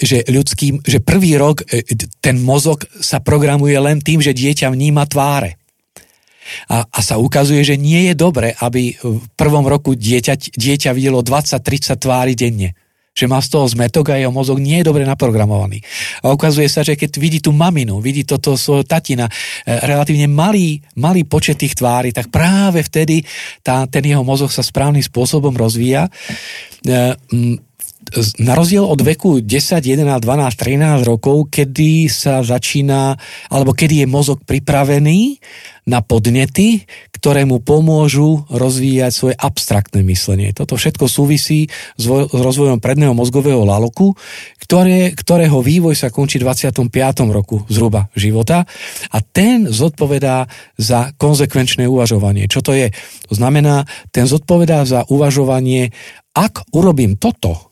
že 0.00 0.24
ľudský, 0.28 0.80
že 0.84 0.98
prvý 1.02 1.36
rok 1.36 1.64
ten 2.20 2.40
mozog 2.40 2.86
sa 3.00 3.20
programuje 3.20 3.76
len 3.76 4.00
tým, 4.00 4.22
že 4.22 4.36
dieťa 4.36 4.72
vníma 4.72 5.04
tváre. 5.06 5.57
A, 6.68 6.84
a 6.84 7.00
sa 7.00 7.16
ukazuje, 7.20 7.62
že 7.64 7.80
nie 7.80 8.10
je 8.10 8.14
dobre, 8.14 8.54
aby 8.58 8.96
v 8.98 9.26
prvom 9.34 9.64
roku 9.66 9.94
dieťa, 9.94 10.54
dieťa 10.54 10.90
videlo 10.92 11.22
20-30 11.22 11.96
tvári 11.98 12.34
denne 12.34 12.74
že 13.18 13.26
má 13.26 13.42
z 13.42 13.50
toho 13.50 13.66
zmetok 13.66 14.14
a 14.14 14.22
jeho 14.22 14.30
mozog 14.30 14.62
nie 14.62 14.78
je 14.78 14.86
dobre 14.86 15.02
naprogramovaný. 15.02 15.82
A 16.22 16.30
ukazuje 16.30 16.70
sa, 16.70 16.86
že 16.86 16.94
keď 16.94 17.18
vidí 17.18 17.42
tú 17.42 17.50
maminu, 17.50 17.98
vidí 17.98 18.22
toto 18.22 18.54
svojho 18.54 18.86
tatina, 18.86 19.26
e, 19.26 19.74
relatívne 19.82 20.30
malý, 20.30 20.78
malý 20.94 21.26
počet 21.26 21.58
tých 21.58 21.74
tvári, 21.74 22.14
tak 22.14 22.30
práve 22.30 22.86
vtedy 22.86 23.26
tá, 23.66 23.90
ten 23.90 24.06
jeho 24.06 24.22
mozog 24.22 24.54
sa 24.54 24.62
správnym 24.62 25.02
spôsobom 25.02 25.50
rozvíja. 25.50 26.06
Na 28.40 28.56
rozdiel 28.56 28.84
od 28.84 29.00
veku 29.04 29.44
10, 29.44 29.84
11, 29.84 30.24
12, 30.24 30.24
13 30.24 31.04
rokov, 31.04 31.52
kedy 31.52 32.08
sa 32.08 32.40
začína, 32.40 33.14
alebo 33.52 33.76
kedy 33.76 34.04
je 34.04 34.06
mozog 34.08 34.40
pripravený 34.48 35.36
na 35.88 36.04
podnety, 36.04 36.84
ktoré 37.12 37.48
mu 37.48 37.64
pomôžu 37.64 38.44
rozvíjať 38.52 39.12
svoje 39.12 39.34
abstraktné 39.36 40.04
myslenie. 40.04 40.52
Toto 40.52 40.76
všetko 40.76 41.08
súvisí 41.08 41.68
s 41.96 42.04
rozvojom 42.32 42.80
predného 42.80 43.16
mozgového 43.16 43.64
laloku, 43.64 44.12
ktoré, 44.60 45.16
ktorého 45.16 45.64
vývoj 45.64 45.96
sa 45.96 46.12
končí 46.12 46.36
v 46.36 46.48
25. 46.52 46.84
roku 47.32 47.64
zhruba 47.72 48.12
života 48.12 48.68
a 49.08 49.18
ten 49.24 49.64
zodpovedá 49.68 50.44
za 50.76 51.16
konzekvenčné 51.16 51.88
uvažovanie. 51.88 52.52
Čo 52.52 52.60
to 52.60 52.76
je? 52.76 52.92
To 53.32 53.34
znamená, 53.36 53.88
ten 54.12 54.28
zodpovedá 54.28 54.84
za 54.84 55.08
uvažovanie, 55.08 55.92
ak 56.36 56.68
urobím 56.76 57.16
toto, 57.16 57.67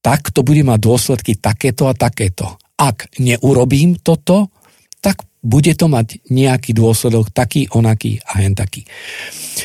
tak 0.00 0.32
to 0.32 0.40
bude 0.40 0.64
mať 0.64 0.78
dôsledky 0.80 1.36
takéto 1.36 1.88
a 1.88 1.94
takéto. 1.96 2.56
Ak 2.80 3.12
neurobím 3.20 4.00
toto, 4.00 4.48
tak 5.00 5.24
bude 5.40 5.72
to 5.72 5.88
mať 5.88 6.20
nejaký 6.28 6.76
dôsledok 6.76 7.32
taký, 7.32 7.68
onaký 7.72 8.20
a 8.28 8.44
hen 8.44 8.52
taký. 8.52 8.84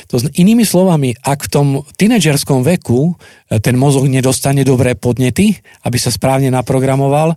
To 0.07 0.19
inými 0.19 0.63
slovami, 0.63 1.11
ak 1.19 1.47
v 1.47 1.51
tom 1.51 1.67
tínedžerskom 1.83 2.63
veku 2.63 3.11
e, 3.11 3.59
ten 3.59 3.75
mozog 3.75 4.07
nedostane 4.07 4.63
dobré 4.63 4.95
podnety, 4.95 5.55
aby 5.83 5.97
sa 5.99 6.11
správne 6.11 6.47
naprogramoval 6.51 7.35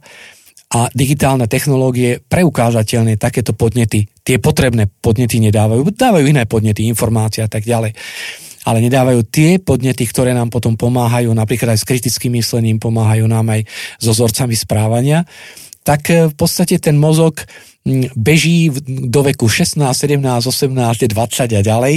a 0.68 0.80
digitálne 0.94 1.50
technológie 1.50 2.22
preukážateľne 2.22 3.18
takéto 3.18 3.54
podnety, 3.58 4.06
tie 4.22 4.38
potrebné 4.38 4.86
podnety 4.86 5.42
nedávajú, 5.42 5.82
dávajú 5.90 6.24
iné 6.30 6.46
podnety, 6.46 6.86
informácie 6.86 7.42
a 7.42 7.50
tak 7.50 7.66
ďalej 7.66 7.94
ale 8.68 8.84
nedávajú 8.84 9.24
tie 9.32 9.56
podnety, 9.56 10.04
ktoré 10.04 10.36
nám 10.36 10.52
potom 10.52 10.76
pomáhajú, 10.76 11.32
napríklad 11.32 11.72
aj 11.72 11.80
s 11.80 11.88
kritickým 11.88 12.36
myslením, 12.36 12.76
pomáhajú 12.76 13.24
nám 13.24 13.48
aj 13.48 13.64
so 13.96 14.12
vzorcami 14.12 14.52
správania, 14.52 15.24
tak 15.80 16.12
e, 16.12 16.28
v 16.28 16.34
podstate 16.36 16.76
ten 16.76 17.00
mozog 17.00 17.48
beží 18.12 18.68
do 19.08 19.24
veku 19.24 19.48
16, 19.48 19.80
17, 19.80 20.20
18, 20.20 21.08
20 21.08 21.56
a 21.56 21.62
ďalej 21.64 21.96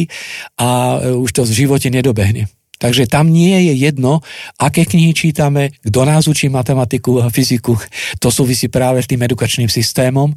a 0.55 0.67
e, 1.03 1.11
už 1.19 1.29
to 1.35 1.43
v 1.43 1.67
živote 1.67 1.91
nedobehne. 1.91 2.47
Takže 2.81 3.05
tam 3.05 3.29
nie 3.29 3.69
je 3.69 3.77
jedno, 3.77 4.25
aké 4.57 4.89
knihy 4.89 5.13
čítame, 5.13 5.69
kto 5.85 6.01
nás 6.01 6.25
učí 6.25 6.49
matematiku 6.49 7.21
a 7.21 7.29
fyziku. 7.29 7.77
To 8.17 8.33
súvisí 8.33 8.73
práve 8.73 9.05
s 9.05 9.07
tým 9.07 9.21
edukačným 9.21 9.69
systémom, 9.69 10.33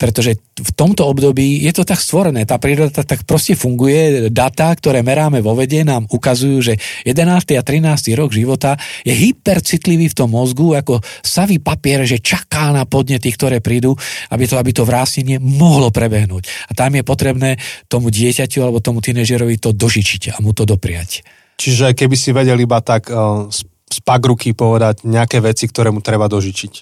pretože 0.00 0.40
v 0.56 0.70
tomto 0.72 1.04
období 1.04 1.68
je 1.68 1.72
to 1.76 1.84
tak 1.84 2.00
stvorené. 2.00 2.48
Tá 2.48 2.56
príroda 2.56 3.04
tak 3.04 3.28
proste 3.28 3.52
funguje. 3.52 4.32
Data, 4.32 4.72
ktoré 4.72 5.04
meráme 5.04 5.44
vo 5.44 5.52
vede, 5.52 5.84
nám 5.84 6.08
ukazujú, 6.08 6.64
že 6.64 6.74
11. 7.04 7.60
a 7.60 7.62
13. 7.62 8.16
rok 8.16 8.32
života 8.32 8.80
je 9.04 9.12
hypercitlivý 9.12 10.08
v 10.08 10.16
tom 10.16 10.32
mozgu, 10.32 10.72
ako 10.80 11.04
savý 11.20 11.60
papier, 11.60 12.08
že 12.08 12.24
čaká 12.24 12.72
na 12.72 12.88
podnety, 12.88 13.28
ktoré 13.36 13.60
prídu, 13.60 13.92
aby 14.32 14.48
to, 14.48 14.56
aby 14.56 14.72
to 14.72 14.88
vrásnenie 14.88 15.36
mohlo 15.36 15.92
prebehnúť. 15.92 16.48
A 16.68 16.72
tam 16.72 16.96
je 16.96 17.04
potrebné 17.04 17.60
tomu 17.92 18.08
dieťaťu 18.08 18.64
alebo 18.64 18.80
tomu 18.80 19.04
tínežerovi 19.04 19.60
to 19.60 19.76
dožičiť 19.76 20.32
a 20.32 20.40
mu 20.40 20.56
to 20.56 20.64
dopriať. 20.64 21.41
Čiže 21.62 21.94
keby 21.94 22.16
si 22.18 22.34
vedel 22.34 22.58
iba 22.58 22.82
tak 22.82 23.06
uh, 23.06 23.46
z 23.86 23.98
pagruky 24.02 24.50
povedať 24.50 25.06
nejaké 25.06 25.38
veci, 25.38 25.70
ktoré 25.70 25.94
mu 25.94 26.02
treba 26.02 26.26
dožičiť. 26.26 26.72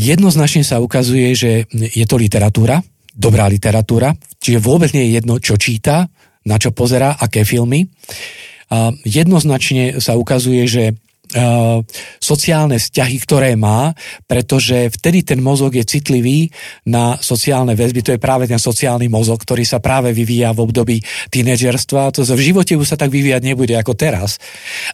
Jednoznačne 0.00 0.64
sa 0.64 0.80
ukazuje, 0.80 1.36
že 1.36 1.68
je 1.68 2.04
to 2.08 2.16
literatúra, 2.16 2.80
dobrá 3.12 3.44
literatúra, 3.52 4.16
čiže 4.40 4.56
vôbec 4.56 4.88
nie 4.96 5.12
je 5.12 5.20
jedno, 5.20 5.36
čo 5.36 5.60
číta, 5.60 6.08
na 6.48 6.56
čo 6.56 6.72
pozera, 6.72 7.12
aké 7.12 7.44
filmy. 7.44 7.92
Jednoznačne 9.04 10.00
sa 10.00 10.16
ukazuje, 10.16 10.64
že 10.64 10.84
Eh, 10.94 10.96
sociálne 12.20 12.76
vzťahy, 12.76 13.16
ktoré 13.24 13.56
má, 13.56 13.96
pretože 14.28 14.92
vtedy 14.92 15.24
ten 15.24 15.40
mozog 15.40 15.72
je 15.72 15.84
citlivý 15.84 16.52
na 16.88 17.16
sociálne 17.18 17.72
väzby. 17.72 18.04
To 18.04 18.12
je 18.14 18.20
práve 18.20 18.44
ten 18.44 18.60
sociálny 18.60 19.08
mozog, 19.08 19.40
ktorý 19.40 19.64
sa 19.64 19.80
práve 19.80 20.12
vyvíja 20.12 20.52
v 20.52 20.62
období 20.68 20.96
tínedžerstva. 21.32 22.12
To 22.12 22.20
v 22.22 22.42
živote 22.52 22.76
už 22.76 22.94
sa 22.94 23.00
tak 23.00 23.08
vyvíjať 23.08 23.42
nebude 23.42 23.72
ako 23.76 23.96
teraz. 23.96 24.36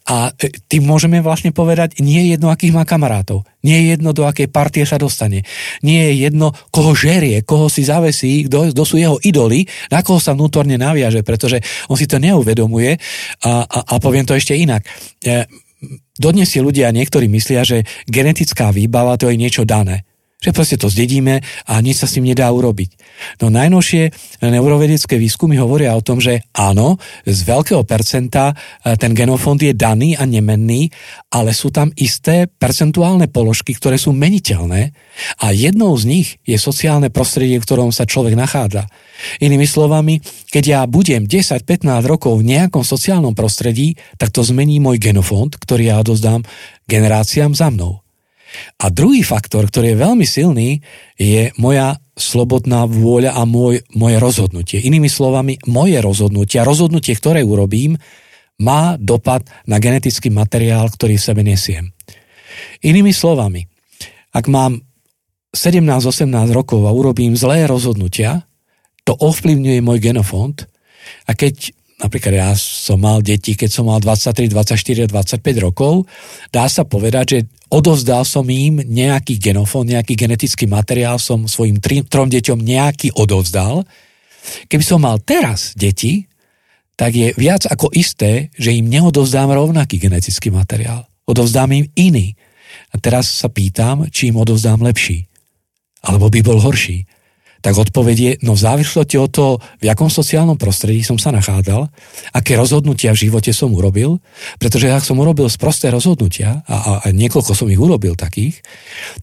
A 0.07 0.30
eh, 0.30 0.55
tým 0.70 0.86
môžeme 0.86 1.18
vlastne 1.18 1.51
povedať, 1.51 1.99
nie 1.99 2.22
je 2.26 2.39
jedno, 2.39 2.55
akých 2.55 2.74
má 2.74 2.86
kamarátov. 2.86 3.43
Nie 3.66 3.82
je 3.82 3.99
jedno, 3.99 4.14
do 4.14 4.22
akej 4.22 4.47
partie 4.49 4.86
sa 4.86 5.03
dostane. 5.03 5.43
Nie 5.82 6.14
je 6.14 6.30
jedno, 6.30 6.55
koho 6.70 6.95
žerie, 6.95 7.43
koho 7.43 7.66
si 7.66 7.82
zavesí, 7.82 8.47
kto, 8.47 8.70
kto 8.70 8.82
sú 8.86 8.97
jeho 9.03 9.18
idoly, 9.26 9.66
na 9.91 10.07
koho 10.07 10.22
sa 10.22 10.39
vnútorne 10.39 10.78
naviaže, 10.78 11.26
pretože 11.26 11.59
on 11.91 11.99
si 11.99 12.07
to 12.07 12.22
neuvedomuje. 12.22 12.95
A, 13.43 13.66
a, 13.66 13.78
a 13.91 13.95
poviem 13.99 14.22
to 14.22 14.39
ešte 14.39 14.55
inak 14.55 14.86
eh, 15.26 15.45
dodnes 16.18 16.51
si 16.51 16.59
ľudia 16.59 16.91
niektorí 16.91 17.29
myslia, 17.31 17.62
že 17.62 17.87
genetická 18.09 18.74
výbava 18.74 19.14
to 19.20 19.31
je 19.31 19.37
niečo 19.39 19.62
dané. 19.68 20.08
Že 20.39 20.55
proste 20.55 20.78
to 20.78 20.86
zdedíme 20.86 21.43
a 21.43 21.72
nič 21.82 21.99
sa 21.99 22.07
s 22.07 22.14
tým 22.14 22.30
nedá 22.30 22.47
urobiť. 22.55 22.95
No 23.43 23.51
najnovšie 23.51 24.14
neurovedecké 24.39 25.18
výskumy 25.18 25.59
hovoria 25.59 25.99
o 25.99 26.05
tom, 26.07 26.22
že 26.22 26.47
áno, 26.55 26.95
z 27.26 27.43
veľkého 27.43 27.82
percenta 27.82 28.55
e, 28.55 28.95
ten 28.95 29.18
genofond 29.18 29.59
je 29.59 29.74
daný 29.74 30.14
a 30.14 30.22
nemenný, 30.22 30.95
ale 31.34 31.51
sú 31.51 31.74
tam 31.74 31.91
isté 31.99 32.47
percentuálne 32.47 33.26
položky, 33.26 33.74
ktoré 33.74 33.99
sú 33.99 34.14
meniteľné 34.14 34.95
a 35.43 35.51
jednou 35.51 35.99
z 35.99 36.07
nich 36.07 36.28
je 36.47 36.55
sociálne 36.55 37.11
prostredie, 37.11 37.59
v 37.59 37.66
ktorom 37.66 37.91
sa 37.91 38.07
človek 38.07 38.39
nachádza. 38.39 38.86
Inými 39.43 39.66
slovami, 39.66 40.22
keď 40.55 40.64
ja 40.64 40.80
budem 40.86 41.26
10-15 41.26 41.82
rokov 42.07 42.39
v 42.39 42.47
nejakom 42.47 42.86
sociálnom 42.86 43.34
prostredí, 43.34 43.99
tak 44.14 44.30
to 44.30 44.47
zmení 44.47 44.78
môj 44.78 45.03
genofond, 45.03 45.59
ktorý 45.59 45.91
ja 45.91 45.99
odozdám 45.99 46.47
generáciám 46.86 47.59
za 47.59 47.74
mnou. 47.74 48.07
A 48.80 48.88
druhý 48.88 49.20
faktor, 49.20 49.68
ktorý 49.68 49.94
je 49.94 50.03
veľmi 50.03 50.26
silný, 50.26 50.68
je 51.20 51.53
moja 51.61 52.01
slobodná 52.18 52.88
vôľa 52.88 53.36
a 53.38 53.42
môj, 53.44 53.84
moje 53.94 54.16
rozhodnutie. 54.18 54.78
Inými 54.82 55.07
slovami, 55.07 55.61
moje 55.70 56.01
rozhodnutie 56.03 56.59
a 56.59 56.66
rozhodnutie, 56.66 57.14
ktoré 57.14 57.44
urobím, 57.44 57.96
má 58.59 58.99
dopad 58.99 59.46
na 59.70 59.78
genetický 59.78 60.34
materiál, 60.34 60.90
ktorý 60.90 61.14
v 61.14 61.26
sebe 61.30 61.42
nesiem. 61.46 61.94
Inými 62.82 63.14
slovami, 63.14 63.70
ak 64.34 64.51
mám 64.51 64.82
17-18 65.55 66.28
rokov 66.51 66.82
a 66.84 66.92
urobím 66.92 67.38
zlé 67.38 67.70
rozhodnutia, 67.70 68.44
to 69.07 69.14
ovplyvňuje 69.16 69.80
môj 69.80 69.99
genofond 70.03 70.68
a 71.24 71.32
keď 71.32 71.72
napríklad 71.99 72.34
ja 72.34 72.51
som 72.55 73.03
mal 73.03 73.18
deti, 73.20 73.59
keď 73.59 73.70
som 73.70 73.90
mal 73.90 73.99
23, 73.99 74.49
24, 74.55 75.11
25 75.11 75.66
rokov, 75.66 76.07
dá 76.55 76.70
sa 76.70 76.86
povedať, 76.86 77.24
že 77.26 77.38
odovzdal 77.68 78.22
som 78.22 78.46
im 78.46 78.80
nejaký 78.80 79.36
genofón, 79.42 79.90
nejaký 79.90 80.14
genetický 80.14 80.70
materiál, 80.70 81.18
som 81.18 81.51
svojim 81.51 81.82
tri, 81.82 82.07
trom 82.07 82.30
deťom 82.30 82.59
nejaký 82.62 83.18
odovzdal. 83.18 83.82
Keby 84.70 84.84
som 84.86 85.03
mal 85.03 85.18
teraz 85.20 85.74
deti, 85.74 86.30
tak 86.94 87.14
je 87.14 87.34
viac 87.34 87.66
ako 87.66 87.90
isté, 87.94 88.51
že 88.59 88.74
im 88.74 88.90
neodovzdám 88.90 89.51
rovnaký 89.55 90.03
genetický 90.03 90.51
materiál. 90.51 91.07
Odovzdám 91.28 91.70
im 91.74 91.86
iný. 91.94 92.34
A 92.90 92.96
teraz 92.96 93.28
sa 93.28 93.53
pýtam, 93.53 94.09
či 94.09 94.32
im 94.32 94.40
odovzdám 94.40 94.80
lepší. 94.80 95.28
Alebo 96.03 96.30
by 96.30 96.40
bol 96.40 96.59
horší 96.59 97.07
tak 97.59 97.75
odpoveď 97.75 98.17
je, 98.17 98.33
no 98.47 98.55
v 98.55 98.65
závislosti 98.65 99.17
od 99.19 99.31
toho, 99.31 99.53
v 99.83 99.91
akom 99.91 100.07
sociálnom 100.07 100.55
prostredí 100.55 101.03
som 101.03 101.19
sa 101.19 101.35
nachádzal, 101.35 101.91
aké 102.35 102.55
rozhodnutia 102.55 103.11
v 103.15 103.29
živote 103.29 103.51
som 103.51 103.75
urobil, 103.75 104.23
pretože 104.63 104.87
ak 104.91 105.03
som 105.03 105.19
urobil 105.19 105.51
sprosté 105.51 105.91
rozhodnutia, 105.91 106.63
a, 106.65 106.75
a, 106.75 106.93
a 107.03 107.07
niekoľko 107.11 107.53
som 107.55 107.67
ich 107.67 107.81
urobil 107.81 108.15
takých, 108.15 108.63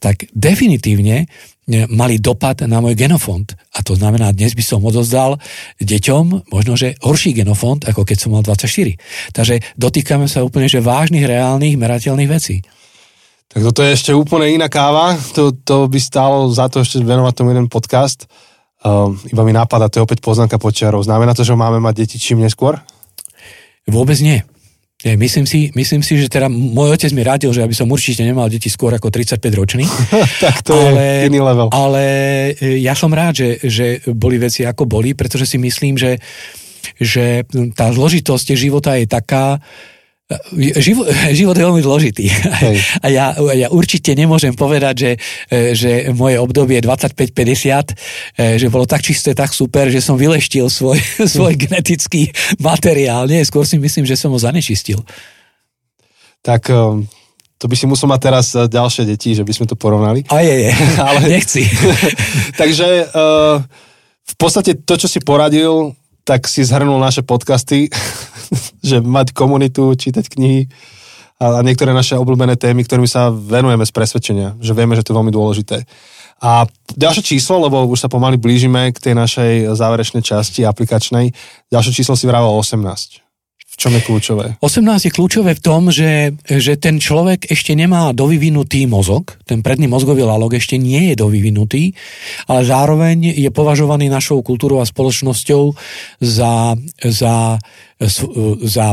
tak 0.03 0.27
definitívne 0.35 1.23
e, 1.23 1.25
mali 1.87 2.19
dopad 2.19 2.67
na 2.67 2.83
môj 2.83 2.99
genofond. 2.99 3.55
A 3.75 3.79
to 3.83 3.95
znamená, 3.95 4.35
dnes 4.35 4.51
by 4.51 4.63
som 4.63 4.83
odozdal 4.83 5.39
deťom 5.79 6.51
možno, 6.51 6.73
že 6.75 6.99
horší 6.99 7.31
genofond, 7.31 7.87
ako 7.87 8.03
keď 8.03 8.17
som 8.19 8.35
mal 8.35 8.43
24. 8.43 9.31
Takže 9.31 9.63
dotýkame 9.79 10.27
sa 10.27 10.43
úplne, 10.43 10.67
že 10.67 10.83
vážnych, 10.83 11.23
reálnych, 11.23 11.79
merateľných 11.79 12.31
vecí. 12.31 12.59
Tak 13.49 13.61
toto 13.61 13.85
je 13.85 13.95
ešte 13.95 14.11
úplne 14.11 14.51
iná 14.51 14.67
káva, 14.67 15.15
to, 15.31 15.53
to 15.53 15.85
by 15.85 15.99
stálo 16.01 16.49
za 16.51 16.67
to 16.67 16.81
ešte 16.81 16.99
venovať 16.99 17.33
tomu 17.33 17.53
jeden 17.53 17.71
podcast. 17.71 18.25
Uh, 18.85 19.15
iba 19.31 19.41
mi 19.41 19.53
napadá, 19.55 19.89
to 19.89 20.01
je 20.01 20.05
opäť 20.05 20.21
poznámka 20.21 20.61
počiarov. 20.61 21.05
Znamená 21.05 21.33
to, 21.33 21.45
že 21.45 21.57
máme 21.57 21.81
mať 21.81 22.05
deti 22.05 22.17
čím 22.21 22.43
neskôr? 22.43 22.77
Vôbec 23.85 24.17
nie. 24.21 24.41
Myslím 25.05 25.45
si, 25.45 25.69
myslím 25.77 26.01
si, 26.01 26.17
že 26.17 26.25
teda 26.25 26.49
môj 26.49 26.97
otec 26.97 27.13
mi 27.13 27.21
radil, 27.21 27.53
že 27.53 27.61
aby 27.61 27.77
som 27.77 27.85
určite 27.85 28.25
nemal 28.25 28.49
deti 28.49 28.73
skôr 28.73 28.89
ako 28.89 29.13
35 29.13 29.37
ročný. 29.53 29.85
tak 30.43 30.65
to 30.65 30.73
ale, 30.73 30.97
je 30.97 31.29
iný 31.29 31.45
level. 31.45 31.69
Ale 31.69 32.03
e, 32.57 32.81
ja 32.81 32.97
som 32.97 33.13
rád, 33.13 33.37
že, 33.37 33.49
že 33.61 33.85
boli 34.09 34.41
veci 34.41 34.65
ako 34.65 34.89
boli, 34.89 35.13
pretože 35.13 35.45
si 35.45 35.61
myslím, 35.61 35.93
že, 35.93 36.17
že 36.97 37.45
tá 37.77 37.93
zložitosť 37.93 38.57
života 38.57 38.97
je 38.97 39.05
taká, 39.05 39.61
Život, 40.57 41.05
život 41.37 41.53
je 41.53 41.61
veľmi. 41.61 41.85
Hej. 42.33 42.77
A 43.05 43.13
ja, 43.13 43.37
ja 43.53 43.69
určite 43.69 44.17
nemôžem 44.17 44.57
povedať, 44.57 44.95
že, 44.97 45.11
že 45.77 45.91
moje 46.17 46.41
obdobie 46.41 46.81
25-50, 46.81 48.57
že 48.57 48.67
bolo 48.73 48.89
tak 48.89 49.05
čisté, 49.05 49.37
tak 49.37 49.53
super, 49.53 49.85
že 49.93 50.01
som 50.01 50.17
vyleštil 50.17 50.65
svoj, 50.65 50.97
svoj 51.37 51.53
genetický 51.53 52.33
materiál. 52.57 53.29
Nie, 53.29 53.45
skôr 53.45 53.69
si 53.69 53.77
myslím, 53.77 54.09
že 54.09 54.17
som 54.17 54.33
ho 54.33 54.39
zanečistil. 54.41 54.97
Tak 56.41 56.73
um, 56.73 57.05
to 57.61 57.69
by 57.69 57.77
si 57.77 57.85
musel 57.85 58.09
mať 58.09 58.21
teraz 58.25 58.45
uh, 58.57 58.65
ďalšie 58.65 59.05
deti, 59.05 59.37
že 59.37 59.45
by 59.45 59.53
sme 59.53 59.69
to 59.69 59.77
porovnali. 59.77 60.25
A 60.33 60.41
je, 60.41 60.55
je. 60.65 60.71
Ale... 61.05 61.21
Nechci. 61.29 61.69
Takže 62.61 63.13
v 64.25 64.35
podstate 64.41 64.73
to, 64.73 64.97
čo 64.97 65.05
si 65.05 65.21
poradil, 65.21 65.93
tak 66.25 66.49
si 66.49 66.65
zhrnul 66.65 66.97
naše 66.97 67.21
podcasty, 67.21 67.87
že 68.89 68.99
mať 68.99 69.31
komunitu, 69.31 69.93
čítať 69.93 70.25
knihy 70.25 70.67
a, 71.37 71.61
niektoré 71.61 71.93
naše 71.93 72.17
obľúbené 72.17 72.57
témy, 72.57 72.81
ktorými 72.81 73.07
sa 73.07 73.29
venujeme 73.29 73.85
z 73.85 73.93
presvedčenia, 73.93 74.57
že 74.57 74.73
vieme, 74.73 74.97
že 74.97 75.05
to 75.05 75.13
je 75.13 75.17
veľmi 75.21 75.31
dôležité. 75.31 75.85
A 76.43 76.67
ďalšie 76.99 77.23
číslo, 77.23 77.63
lebo 77.63 77.87
už 77.87 78.03
sa 78.03 78.11
pomaly 78.11 78.35
blížime 78.35 78.91
k 78.91 78.99
tej 78.99 79.13
našej 79.15 79.51
záverečnej 79.71 80.19
časti 80.19 80.67
aplikačnej, 80.67 81.31
ďalšie 81.71 81.95
číslo 81.95 82.19
si 82.19 82.27
vrával 82.27 82.51
18. 82.59 83.24
V 83.75 83.77
čom 83.83 83.91
je 83.91 84.07
kľúčové? 84.07 84.45
18 84.63 85.11
je 85.11 85.11
kľúčové 85.11 85.51
v 85.51 85.59
tom, 85.59 85.91
že, 85.91 86.31
že 86.47 86.79
ten 86.79 86.95
človek 86.95 87.51
ešte 87.51 87.75
nemá 87.75 88.15
dovyvinutý 88.15 88.87
mozog, 88.87 89.35
ten 89.43 89.59
predný 89.59 89.91
mozgový 89.91 90.23
lalok 90.23 90.55
ešte 90.55 90.79
nie 90.79 91.11
je 91.11 91.19
dovyvinutý, 91.19 91.91
ale 92.47 92.63
zároveň 92.63 93.35
je 93.35 93.51
považovaný 93.51 94.07
našou 94.07 94.39
kultúrou 94.47 94.79
a 94.79 94.87
spoločnosťou 94.87 95.75
za, 96.23 96.79
za, 97.03 97.59
za 98.63 98.87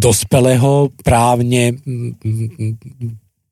dospelého, 0.00 0.96
právne 1.04 1.76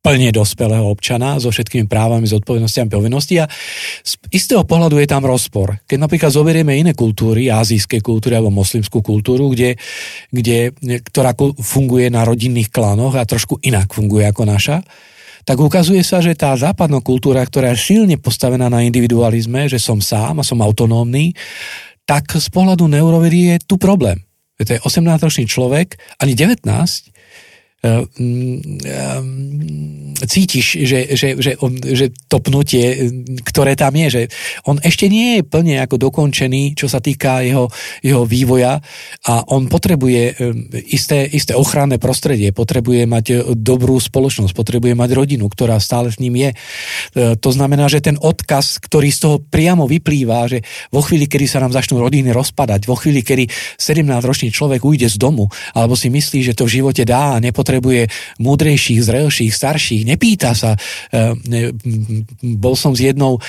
plne 0.05 0.37
dospelého 0.37 0.85
občana 0.85 1.41
so 1.41 1.49
všetkými 1.49 1.89
právami, 1.89 2.29
zodpovednostiami 2.29 2.93
povinnosti 2.93 3.41
a 3.41 3.49
z 4.05 4.21
istého 4.29 4.61
pohľadu 4.69 5.01
je 5.01 5.09
tam 5.09 5.25
rozpor. 5.25 5.81
Keď 5.89 5.97
napríklad 5.97 6.29
zoberieme 6.29 6.77
iné 6.77 6.93
kultúry, 6.93 7.49
azijské 7.49 8.05
kultúry 8.05 8.37
alebo 8.37 8.53
moslimskú 8.53 9.01
kultúru, 9.01 9.49
kde, 9.57 9.81
kde, 10.29 10.77
ktorá 11.09 11.33
funguje 11.57 12.13
na 12.13 12.29
rodinných 12.29 12.69
klanoch 12.69 13.17
a 13.17 13.25
trošku 13.25 13.65
inak 13.65 13.97
funguje 13.97 14.29
ako 14.29 14.45
naša, 14.45 14.85
tak 15.49 15.57
ukazuje 15.57 16.05
sa, 16.05 16.21
že 16.21 16.37
tá 16.37 16.53
západná 16.53 17.01
kultúra, 17.01 17.41
ktorá 17.41 17.73
je 17.73 17.97
silne 17.97 18.21
postavená 18.21 18.69
na 18.69 18.85
individualizme, 18.85 19.73
že 19.73 19.81
som 19.81 20.05
sám 20.05 20.41
a 20.41 20.45
som 20.45 20.61
autonómny, 20.61 21.33
tak 22.05 22.29
z 22.29 22.49
pohľadu 22.53 22.85
neurovedy 22.93 23.57
je 23.57 23.57
tu 23.65 23.81
problém. 23.81 24.21
To 24.61 24.69
je 24.69 24.81
18-ročný 24.85 25.49
človek, 25.49 25.97
ani 26.21 26.37
19, 26.37 26.65
Ehm, 26.65 26.73
ehm, 27.05 27.14
cítiš, 30.25 30.67
že, 30.89 31.01
že, 31.13 31.29
že, 31.37 31.53
on, 31.61 31.77
že 31.77 32.17
to 32.33 32.41
pnutie, 32.41 33.13
ktoré 33.45 33.77
tam 33.77 33.93
je, 33.93 34.09
že 34.09 34.23
on 34.65 34.81
ešte 34.81 35.13
nie 35.13 35.41
je 35.41 35.43
plne 35.45 35.77
ako 35.85 36.01
dokončený, 36.01 36.73
čo 36.73 36.89
sa 36.89 37.05
týka 37.05 37.45
jeho, 37.45 37.69
jeho 38.01 38.25
vývoja 38.25 38.81
a 39.29 39.35
on 39.53 39.69
potrebuje 39.69 40.23
ehm, 40.33 40.73
isté, 40.89 41.29
isté 41.29 41.53
ochranné 41.53 42.01
prostredie, 42.01 42.57
potrebuje 42.57 43.05
mať 43.05 43.53
dobrú 43.53 44.01
spoločnosť, 44.01 44.57
potrebuje 44.57 44.97
mať 44.97 45.11
rodinu, 45.13 45.45
ktorá 45.53 45.77
stále 45.77 46.09
s 46.09 46.17
ním 46.23 46.41
je. 46.41 46.51
To 47.15 47.51
znamená, 47.53 47.87
že 47.93 48.01
ten 48.01 48.17
odkaz, 48.17 48.81
ktorý 48.81 49.09
z 49.13 49.19
toho 49.21 49.37
priamo 49.45 49.85
vyplýva, 49.85 50.49
že 50.49 50.65
vo 50.89 51.05
chvíli, 51.05 51.29
kedy 51.29 51.47
sa 51.47 51.61
nám 51.61 51.77
začnú 51.77 52.01
rodiny 52.01 52.33
rozpadať, 52.33 52.89
vo 52.89 52.97
chvíli, 52.97 53.21
kedy 53.21 53.45
17-ročný 53.77 54.49
človek 54.49 54.81
ujde 54.81 55.09
z 55.13 55.17
domu, 55.21 55.47
alebo 55.77 55.93
si 55.99 56.09
myslí, 56.09 56.41
že 56.41 56.57
to 56.57 56.65
v 56.65 56.81
živote 56.81 57.05
dá 57.05 57.37
a 57.37 57.43
nepotrebuje 57.43 57.74
potrebuje 57.75 58.07
múdrejších, 58.39 59.03
zrelších, 59.03 59.51
starších, 59.51 60.07
nepýta 60.07 60.55
sa. 60.55 60.79
E, 61.11 61.75
bol 62.55 62.79
som 62.79 62.95
s 62.95 63.03
jednou 63.03 63.39
e, 63.39 63.41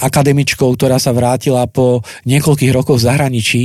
akademičkou, 0.00 0.72
ktorá 0.80 0.96
sa 0.96 1.12
vrátila 1.12 1.68
po 1.68 2.00
niekoľkých 2.24 2.72
rokoch 2.72 2.96
v 2.96 3.06
zahraničí, 3.12 3.62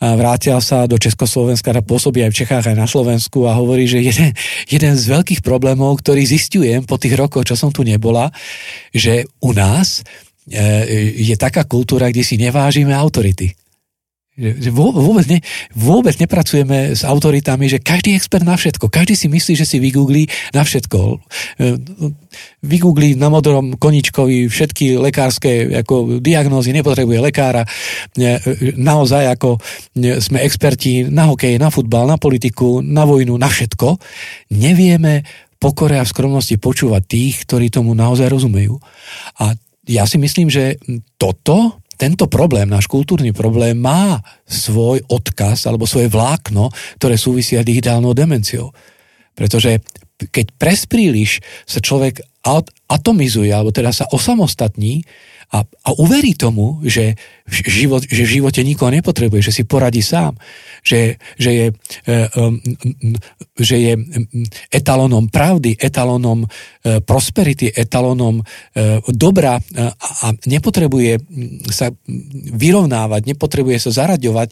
vrátila 0.00 0.64
sa 0.64 0.88
do 0.88 0.96
Československa, 0.96 1.76
a 1.76 1.84
pôsobí 1.84 2.24
aj 2.24 2.32
v 2.32 2.38
Čechách, 2.40 2.72
aj 2.72 2.76
na 2.78 2.88
Slovensku 2.88 3.44
a 3.44 3.52
hovorí, 3.58 3.84
že 3.84 4.00
jeden, 4.00 4.32
jeden 4.64 4.94
z 4.96 5.04
veľkých 5.04 5.44
problémov, 5.44 6.00
ktorý 6.00 6.24
zistujem 6.24 6.88
po 6.88 6.96
tých 6.96 7.18
rokoch, 7.20 7.44
čo 7.44 7.58
som 7.58 7.68
tu 7.68 7.84
nebola, 7.84 8.32
že 8.94 9.28
u 9.44 9.52
nás 9.52 10.00
e, 10.48 11.20
je 11.20 11.36
taká 11.36 11.68
kultúra, 11.68 12.08
kde 12.08 12.24
si 12.24 12.40
nevážime 12.40 12.96
autority. 12.96 13.52
Že, 14.40 14.72
vôbec, 14.72 15.28
ne, 15.28 15.44
vôbec 15.76 16.16
nepracujeme 16.16 16.96
s 16.96 17.04
autoritami, 17.04 17.68
že 17.68 17.76
každý 17.76 18.16
expert 18.16 18.40
na 18.40 18.56
všetko. 18.56 18.88
Každý 18.88 19.12
si 19.12 19.28
myslí, 19.28 19.52
že 19.52 19.68
si 19.68 19.76
vygooglí 19.76 20.24
na 20.56 20.64
všetko. 20.64 20.98
E, 21.60 21.76
vygooglí 22.64 23.20
na 23.20 23.28
modrom 23.28 23.76
koničkovi 23.76 24.48
všetky 24.48 24.96
lekárske 24.96 25.84
ako 25.84 26.24
diagnózy, 26.24 26.72
nepotrebuje 26.72 27.20
lekára. 27.20 27.68
E, 28.16 28.40
naozaj 28.80 29.36
ako 29.36 29.60
sme 30.24 30.40
experti 30.40 31.04
na 31.04 31.28
hokej, 31.28 31.60
na 31.60 31.68
futbal, 31.68 32.08
na 32.08 32.16
politiku, 32.16 32.80
na 32.80 33.04
vojnu, 33.04 33.36
na 33.36 33.52
všetko. 33.52 34.00
Nevieme 34.56 35.28
pokore 35.60 36.00
a 36.00 36.04
v 36.08 36.12
skromnosti 36.16 36.56
počúvať 36.56 37.02
tých, 37.04 37.44
ktorí 37.44 37.68
tomu 37.68 37.92
naozaj 37.92 38.32
rozumejú. 38.32 38.80
A 39.44 39.52
ja 39.84 40.08
si 40.08 40.16
myslím, 40.16 40.48
že 40.48 40.80
toto 41.20 41.79
tento 42.00 42.24
problém, 42.32 42.64
náš 42.64 42.88
kultúrny 42.88 43.36
problém, 43.36 43.76
má 43.76 44.24
svoj 44.48 45.04
odkaz 45.12 45.68
alebo 45.68 45.84
svoje 45.84 46.08
vlákno, 46.08 46.72
ktoré 46.96 47.20
súvisia 47.20 47.60
digitálnou 47.60 48.16
demenciou. 48.16 48.72
Pretože 49.36 49.84
keď 50.16 50.56
prespríliš 50.56 51.44
sa 51.68 51.84
človek 51.84 52.24
atomizuje, 52.88 53.52
alebo 53.52 53.68
teda 53.68 53.92
sa 53.92 54.08
osamostatní, 54.08 55.04
a, 55.50 55.66
a 55.66 55.90
uverí 55.98 56.38
tomu, 56.38 56.78
že, 56.86 57.18
život, 57.50 58.02
že 58.06 58.22
v 58.24 58.34
živote 58.40 58.62
nikoho 58.62 58.94
nepotrebuje, 58.94 59.50
že 59.50 59.52
si 59.52 59.62
poradí 59.66 60.00
sám, 60.00 60.38
že, 60.80 61.20
že, 61.36 61.50
je, 61.50 61.66
e, 62.08 62.16
že 63.58 63.76
je 63.76 63.92
etalónom 64.72 65.28
pravdy, 65.28 65.76
etalónom 65.76 66.44
e, 66.44 66.48
prosperity, 67.04 67.68
etalónom 67.68 68.40
e, 68.40 68.44
dobra 69.12 69.60
a 70.00 70.26
nepotrebuje 70.48 71.20
sa 71.68 71.92
vyrovnávať, 72.56 73.20
nepotrebuje 73.34 73.78
sa 73.82 73.90
zaraďovať 74.04 74.48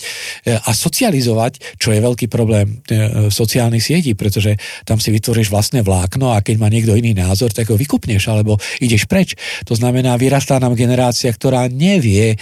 a 0.46 0.70
socializovať, 0.72 1.78
čo 1.80 1.94
je 1.94 2.01
veľký 2.01 2.26
problém 2.30 2.80
sociálnych 3.28 3.82
sietí, 3.82 4.12
pretože 4.14 4.57
tam 4.84 5.01
si 5.01 5.12
vytvoríš 5.14 5.49
vlastné 5.53 5.80
vlákno 5.82 6.32
a 6.34 6.42
keď 6.44 6.57
má 6.61 6.68
niekto 6.68 6.94
iný 6.94 7.16
názor, 7.16 7.53
tak 7.55 7.70
ho 7.72 7.76
vykupneš 7.76 8.22
alebo 8.30 8.61
ideš 8.82 9.07
preč. 9.07 9.34
To 9.66 9.74
znamená, 9.74 10.18
vyrastá 10.20 10.61
nám 10.61 10.76
generácia, 10.78 11.32
ktorá 11.32 11.66
nevie 11.70 12.36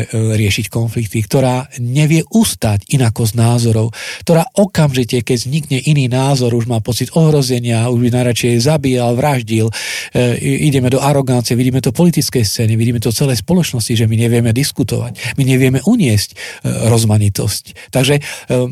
e, 0.00 0.08
e, 0.08 0.38
riešiť 0.40 0.72
konflikty, 0.72 1.20
ktorá 1.20 1.68
nevie 1.78 2.24
ustať 2.28 2.88
inakosť 2.88 3.34
názorov, 3.36 3.92
ktorá 4.24 4.48
okamžite, 4.56 5.20
keď 5.20 5.36
vznikne 5.36 5.78
iný 5.84 6.08
názor, 6.08 6.56
už 6.56 6.66
má 6.66 6.80
pocit 6.80 7.12
ohrozenia, 7.12 7.92
už 7.92 8.08
by 8.08 8.08
najradšej 8.10 8.64
zabíjal, 8.64 9.12
vraždil, 9.14 9.68
e, 9.68 10.36
ideme 10.66 10.88
do 10.88 10.98
arogancie, 10.98 11.52
vidíme 11.54 11.84
to 11.84 11.92
politické 11.92 12.40
scény, 12.40 12.74
vidíme 12.74 12.98
to 12.98 13.12
celé 13.12 13.36
spoločnosti, 13.36 13.92
že 13.92 14.08
my 14.08 14.16
nevieme 14.16 14.50
diskutovať, 14.56 15.36
my 15.36 15.44
nevieme 15.44 15.78
uniesť 15.84 16.62
rozmanitosť. 16.64 17.92
Takže 17.92 18.22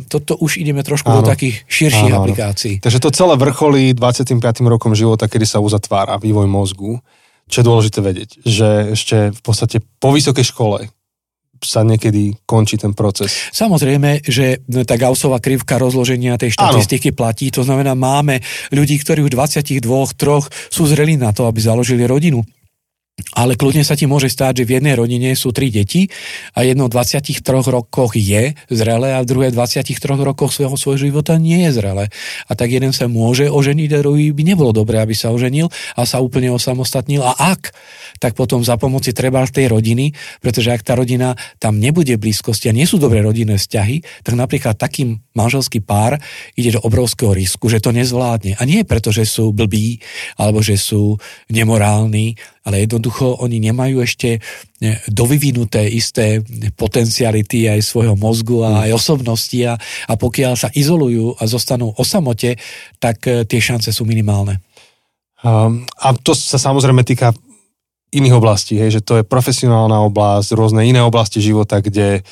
toto 0.08 0.38
už 0.38 0.60
ideme 0.60 0.80
trošku 0.82 1.08
áno, 1.10 1.20
do 1.20 1.30
takých 1.30 1.64
širších 1.68 2.12
áno, 2.12 2.24
aplikácií. 2.24 2.74
Áno. 2.78 2.84
Takže 2.84 2.98
to 3.02 3.10
celé 3.12 3.34
vrcholí 3.36 3.92
25. 3.92 4.38
rokom 4.66 4.92
života, 4.96 5.26
kedy 5.26 5.46
sa 5.46 5.58
uzatvára 5.60 6.16
vývoj 6.20 6.48
mozgu 6.48 7.00
čo 7.48 7.64
je 7.64 7.68
dôležité 7.68 7.98
vedieť, 8.04 8.30
že 8.44 8.68
ešte 8.94 9.16
v 9.32 9.40
podstate 9.40 9.80
po 9.98 10.12
vysokej 10.12 10.44
škole 10.44 10.78
sa 11.62 11.86
niekedy 11.86 12.34
končí 12.46 12.78
ten 12.78 12.94
proces. 12.94 13.50
Samozrejme, 13.54 14.26
že 14.26 14.62
tá 14.86 14.94
Gaussová 14.98 15.38
krivka 15.38 15.78
rozloženia 15.78 16.38
tej 16.38 16.54
štatistiky 16.54 17.14
ano. 17.14 17.18
platí, 17.18 17.50
to 17.50 17.62
znamená, 17.62 17.94
máme 17.94 18.42
ľudí, 18.74 18.98
ktorí 18.98 19.22
už 19.26 19.32
22, 19.34 19.82
3 19.82 20.72
sú 20.72 20.82
zreli 20.86 21.18
na 21.18 21.30
to, 21.30 21.46
aby 21.46 21.58
založili 21.62 22.04
rodinu. 22.06 22.42
Ale 23.34 23.58
kľudne 23.58 23.82
sa 23.82 23.98
ti 23.98 24.06
môže 24.06 24.30
stáť, 24.30 24.62
že 24.62 24.66
v 24.66 24.78
jednej 24.78 24.94
rodine 24.94 25.34
sú 25.34 25.50
tri 25.50 25.74
deti 25.74 26.06
a 26.54 26.62
jedno 26.62 26.86
v 26.86 26.94
23 26.96 27.42
rokoch 27.66 28.14
je 28.14 28.54
zrelé 28.70 29.14
a 29.14 29.22
v 29.22 29.26
druhé 29.26 29.48
23 29.50 29.94
rokoch 30.22 30.54
svojho, 30.54 30.78
svojho 30.78 31.10
života 31.10 31.34
nie 31.36 31.66
je 31.66 31.82
zrelé. 31.82 32.14
A 32.46 32.52
tak 32.54 32.70
jeden 32.70 32.94
sa 32.94 33.10
môže 33.10 33.50
oženiť 33.50 33.90
a 33.94 34.02
druhý 34.02 34.30
by 34.30 34.42
nebolo 34.54 34.70
dobré, 34.70 35.02
aby 35.02 35.18
sa 35.18 35.34
oženil 35.34 35.66
a 35.98 36.00
sa 36.06 36.22
úplne 36.22 36.54
osamostatnil. 36.54 37.20
A 37.26 37.58
ak, 37.58 37.74
tak 38.22 38.38
potom 38.38 38.62
za 38.62 38.78
pomoci 38.78 39.10
treba 39.10 39.42
tej 39.48 39.70
rodiny, 39.70 40.14
pretože 40.38 40.70
ak 40.70 40.82
tá 40.86 40.94
rodina 40.94 41.34
tam 41.58 41.78
nebude 41.82 42.14
blízkosti 42.14 42.70
a 42.70 42.76
nie 42.76 42.86
sú 42.86 43.00
dobré 43.00 43.22
rodinné 43.22 43.58
vzťahy, 43.58 44.24
tak 44.26 44.34
napríklad 44.34 44.78
takým 44.78 45.22
manželský 45.34 45.82
pár 45.82 46.18
ide 46.54 46.74
do 46.74 46.80
obrovského 46.82 47.32
risku, 47.34 47.70
že 47.70 47.82
to 47.82 47.94
nezvládne. 47.94 48.58
A 48.58 48.62
nie 48.66 48.82
preto, 48.82 49.10
že 49.10 49.26
sú 49.26 49.50
blbí 49.54 50.02
alebo 50.36 50.62
že 50.62 50.76
sú 50.78 51.16
nemorálni, 51.48 52.36
ale 52.68 52.84
jednoducho 52.84 53.40
oni 53.40 53.64
nemajú 53.64 54.04
ešte 54.04 54.36
e, 54.36 54.40
dovyvinuté 55.08 55.88
isté 55.88 56.44
potenciality 56.76 57.64
aj 57.64 57.80
svojho 57.80 58.12
mozgu 58.12 58.60
a 58.60 58.84
aj 58.84 58.92
osobnosti 58.92 59.56
a, 59.64 59.80
a 59.80 60.12
pokiaľ 60.20 60.52
sa 60.52 60.68
izolujú 60.68 61.40
a 61.40 61.48
zostanú 61.48 61.96
o 61.96 62.04
samote, 62.04 62.60
tak 63.00 63.24
e, 63.24 63.48
tie 63.48 63.60
šance 63.64 63.88
sú 63.88 64.04
minimálne. 64.04 64.60
Um, 65.40 65.88
a 65.96 66.12
to 66.12 66.36
sa 66.36 66.60
samozrejme 66.60 67.00
týka 67.08 67.32
iných 68.12 68.36
oblastí, 68.36 68.76
hej, 68.76 69.00
že 69.00 69.04
to 69.04 69.20
je 69.20 69.24
profesionálna 69.24 70.04
oblasť, 70.08 70.52
rôzne 70.52 70.84
iné 70.84 71.00
oblasti 71.00 71.40
života, 71.40 71.80
kde 71.80 72.20
e, 72.20 72.22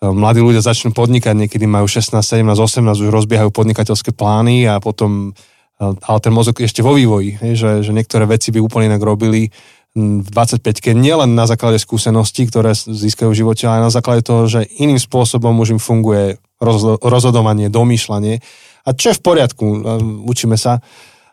mladí 0.00 0.40
ľudia 0.40 0.64
začnú 0.64 0.96
podnikať, 0.96 1.36
niekedy 1.36 1.68
majú 1.68 1.84
16, 1.84 2.24
17, 2.24 2.40
18, 2.56 3.04
už 3.04 3.10
rozbiehajú 3.12 3.52
podnikateľské 3.52 4.16
plány 4.16 4.64
a 4.64 4.80
potom 4.80 5.36
ale 5.80 6.18
ten 6.22 6.30
mozog 6.30 6.62
ešte 6.62 6.80
vo 6.86 6.94
vývoji, 6.94 7.38
že, 7.58 7.82
že 7.82 7.90
niektoré 7.90 8.30
veci 8.30 8.54
by 8.54 8.62
úplne 8.62 8.94
inak 8.94 9.02
robili 9.02 9.50
v 9.94 10.26
25-ke, 10.26 10.90
nielen 10.90 11.38
na 11.38 11.46
základe 11.46 11.78
skúseností, 11.78 12.50
ktoré 12.50 12.74
získajú 12.74 13.30
v 13.30 13.38
živote, 13.46 13.70
ale 13.70 13.86
na 13.86 13.94
základe 13.94 14.26
toho, 14.26 14.50
že 14.50 14.66
iným 14.82 14.98
spôsobom 14.98 15.54
už 15.62 15.78
im 15.78 15.80
funguje 15.82 16.42
rozhodovanie, 17.02 17.70
domýšľanie. 17.70 18.42
A 18.84 18.90
čo 18.90 19.14
je 19.14 19.18
v 19.18 19.22
poriadku, 19.22 19.64
učíme 20.26 20.58
sa, 20.58 20.82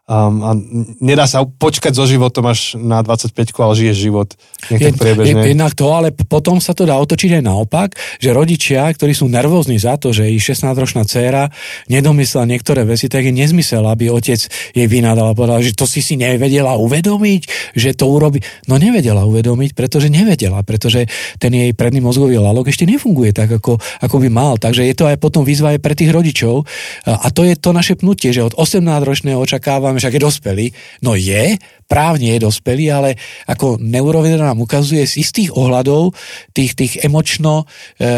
Um, 0.10 0.42
a 0.42 0.58
nedá 0.98 1.30
sa 1.30 1.46
počkať 1.46 1.94
so 1.94 2.10
životom 2.10 2.50
až 2.50 2.74
na 2.74 3.06
25 3.06 3.38
ale 3.62 3.78
žije 3.78 3.94
život 4.10 4.34
je, 4.74 4.90
je, 4.90 5.34
Jednak 5.54 5.78
to, 5.78 5.94
ale 5.94 6.10
potom 6.10 6.58
sa 6.58 6.74
to 6.74 6.90
dá 6.90 6.98
otočiť 6.98 7.38
aj 7.38 7.44
naopak, 7.46 7.94
že 8.18 8.34
rodičia, 8.34 8.90
ktorí 8.90 9.14
sú 9.14 9.30
nervózni 9.30 9.78
za 9.78 10.02
to, 10.02 10.10
že 10.10 10.26
ich 10.34 10.42
16-ročná 10.42 11.06
dcéra 11.06 11.54
nedomyslela 11.86 12.50
niektoré 12.50 12.82
veci, 12.82 13.14
tak 13.14 13.30
je 13.30 13.34
nezmysel, 13.34 13.86
aby 13.86 14.10
otec 14.10 14.42
jej 14.50 14.88
vynadal 14.90 15.32
a 15.32 15.38
povedal, 15.38 15.62
že 15.62 15.78
to 15.78 15.86
si 15.86 16.02
si 16.02 16.18
nevedela 16.18 16.82
uvedomiť, 16.82 17.74
že 17.78 17.94
to 17.94 18.10
urobí. 18.10 18.42
No 18.66 18.82
nevedela 18.82 19.22
uvedomiť, 19.30 19.78
pretože 19.78 20.10
nevedela, 20.10 20.66
pretože 20.66 21.06
ten 21.38 21.54
jej 21.54 21.72
predný 21.78 22.02
mozgový 22.02 22.42
lalok 22.42 22.74
ešte 22.74 22.90
nefunguje 22.90 23.38
tak, 23.38 23.54
ako, 23.54 23.78
ako 24.02 24.16
by 24.18 24.30
mal. 24.34 24.58
Takže 24.58 24.82
je 24.82 24.96
to 24.98 25.06
aj 25.06 25.22
potom 25.22 25.46
výzva 25.46 25.78
aj 25.78 25.80
pre 25.80 25.94
tých 25.94 26.10
rodičov. 26.10 26.66
A 27.06 27.28
to 27.30 27.46
je 27.46 27.54
to 27.54 27.70
naše 27.72 27.96
pnutie, 27.96 28.34
že 28.34 28.42
od 28.42 28.58
18-ročného 28.58 29.40
očakávame, 29.92 30.00
však 30.00 30.16
je 30.16 30.24
dospelý. 30.24 30.66
No 31.04 31.12
je, 31.20 31.60
právne 31.86 32.28
je 32.36 32.40
dospelý, 32.40 32.86
ale 32.92 33.10
ako 33.48 33.78
neuroveda 33.84 34.40
nám 34.40 34.64
ukazuje 34.64 35.04
z 35.04 35.20
istých 35.20 35.52
ohľadov, 35.52 36.16
tých, 36.56 36.72
tých 36.76 36.94
emočno, 37.04 37.68
e, 38.00 38.06
e, 38.08 38.10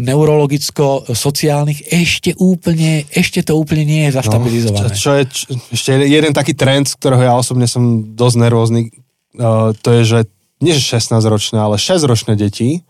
neurologicko-sociálnych, 0.00 1.90
ešte 1.90 2.38
úplne, 2.38 3.04
ešte 3.10 3.42
to 3.42 3.58
úplne 3.58 3.82
nie 3.82 4.02
je 4.08 4.22
zastabilizované. 4.22 4.94
No, 4.94 4.94
čo, 4.94 5.02
čo 5.02 5.10
je 5.18 5.24
čo, 5.26 5.44
ešte 5.74 5.90
jeden 6.06 6.32
taký 6.32 6.54
trend, 6.54 6.86
z 6.86 6.94
ktorého 6.96 7.22
ja 7.26 7.34
osobne 7.34 7.66
som 7.66 8.14
dosť 8.14 8.36
nervózny, 8.38 8.80
uh, 9.42 9.74
to 9.82 9.88
je, 10.00 10.02
že 10.06 10.18
nie 10.62 10.72
že 10.72 10.96
16-ročné, 10.96 11.58
ale 11.58 11.76
6-ročné 11.76 12.38
deti 12.38 12.86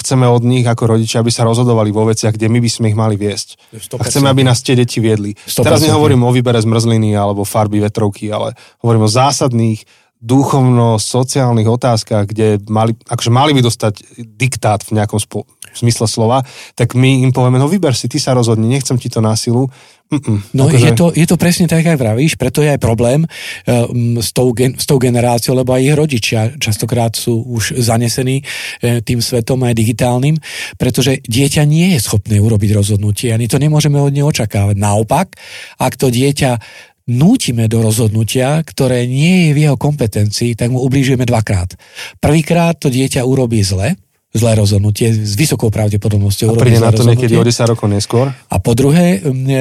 chceme 0.00 0.24
od 0.24 0.42
nich 0.44 0.64
ako 0.64 0.96
rodičia, 0.96 1.20
aby 1.20 1.28
sa 1.28 1.44
rozhodovali 1.44 1.92
vo 1.92 2.08
veciach, 2.08 2.32
kde 2.32 2.48
my 2.48 2.58
by 2.64 2.70
sme 2.70 2.86
ich 2.92 2.96
mali 2.96 3.20
viesť. 3.20 3.60
100%. 3.76 4.00
A 4.00 4.02
chceme, 4.08 4.28
aby 4.32 4.42
nás 4.44 4.64
tie 4.64 4.72
deti 4.72 5.02
viedli. 5.04 5.36
100%. 5.36 5.64
Teraz 5.64 5.84
nehovorím 5.84 6.24
o 6.24 6.32
výbere 6.32 6.60
zmrzliny 6.60 7.12
alebo 7.12 7.44
farby 7.44 7.84
vetrovky, 7.84 8.32
ale 8.32 8.56
hovorím 8.80 9.04
o 9.04 9.10
zásadných 9.10 9.84
duchovno-sociálnych 10.22 11.66
otázkach, 11.66 12.30
kde 12.30 12.62
mali, 12.70 12.94
akože 13.10 13.30
mali 13.34 13.58
by 13.58 13.60
dostať 13.66 14.22
diktát 14.22 14.86
v 14.86 15.02
nejakom 15.02 15.18
spo, 15.18 15.50
v 15.72 15.76
zmysle 15.80 16.06
slova, 16.06 16.44
tak 16.76 16.92
my 16.92 17.24
im 17.24 17.32
povieme, 17.32 17.56
no 17.56 17.66
vyber 17.66 17.96
si, 17.96 18.06
ty 18.06 18.20
sa 18.20 18.36
rozhodni, 18.36 18.68
nechcem 18.68 19.00
ti 19.00 19.08
to 19.08 19.24
násilu. 19.24 19.66
Mm-mm, 20.12 20.52
No 20.52 20.68
akože- 20.68 20.84
je, 20.84 20.92
to, 20.92 21.06
je 21.16 21.24
to 21.24 21.40
presne 21.40 21.64
tak, 21.64 21.88
ako 21.88 21.96
vravíš, 21.96 22.36
preto 22.36 22.60
je 22.60 22.68
aj 22.68 22.80
problém 22.84 23.24
um, 23.24 24.20
s, 24.20 24.28
tou 24.36 24.52
gen, 24.52 24.76
s 24.76 24.84
tou 24.84 25.00
generáciou, 25.00 25.56
lebo 25.56 25.72
aj 25.72 25.80
ich 25.88 25.96
rodičia 25.96 26.40
častokrát 26.60 27.16
sú 27.16 27.40
už 27.40 27.80
zanesení 27.80 28.44
e, 28.84 29.00
tým 29.00 29.24
svetom 29.24 29.64
aj 29.64 29.72
digitálnym, 29.72 30.36
pretože 30.76 31.16
dieťa 31.24 31.64
nie 31.64 31.96
je 31.96 32.04
schopné 32.04 32.36
urobiť 32.44 32.76
rozhodnutie, 32.76 33.32
ani 33.32 33.48
to 33.48 33.56
nemôžeme 33.56 33.96
od 33.96 34.12
neho 34.12 34.28
očakávať. 34.28 34.76
Naopak, 34.76 35.32
ak 35.80 35.96
to 35.96 36.12
dieťa 36.12 36.60
nútime 37.08 37.64
do 37.66 37.80
rozhodnutia, 37.80 38.60
ktoré 38.62 39.08
nie 39.08 39.48
je 39.48 39.50
v 39.56 39.58
jeho 39.64 39.76
kompetencii, 39.80 40.54
tak 40.54 40.68
mu 40.70 40.84
ublížime 40.84 41.24
dvakrát. 41.24 41.72
Prvýkrát 42.20 42.76
to 42.76 42.92
dieťa 42.92 43.24
urobí 43.24 43.64
zle, 43.64 43.96
zlé 44.32 44.56
rozhodnutie, 44.56 45.12
s 45.12 45.36
vysokou 45.36 45.68
pravdepodobnosťou 45.68 46.56
A 46.56 46.56
príde 46.56 46.80
na 46.80 46.88
to 46.88 47.04
niekedy 47.04 47.36
o 47.36 47.44
rozhodnutie. 47.44 47.68
10 47.68 47.72
rokov 47.76 47.86
neskôr. 47.92 48.26
A 48.32 48.56
po 48.64 48.72
druhé, 48.72 49.20
e, 49.20 49.28
e, 49.28 49.60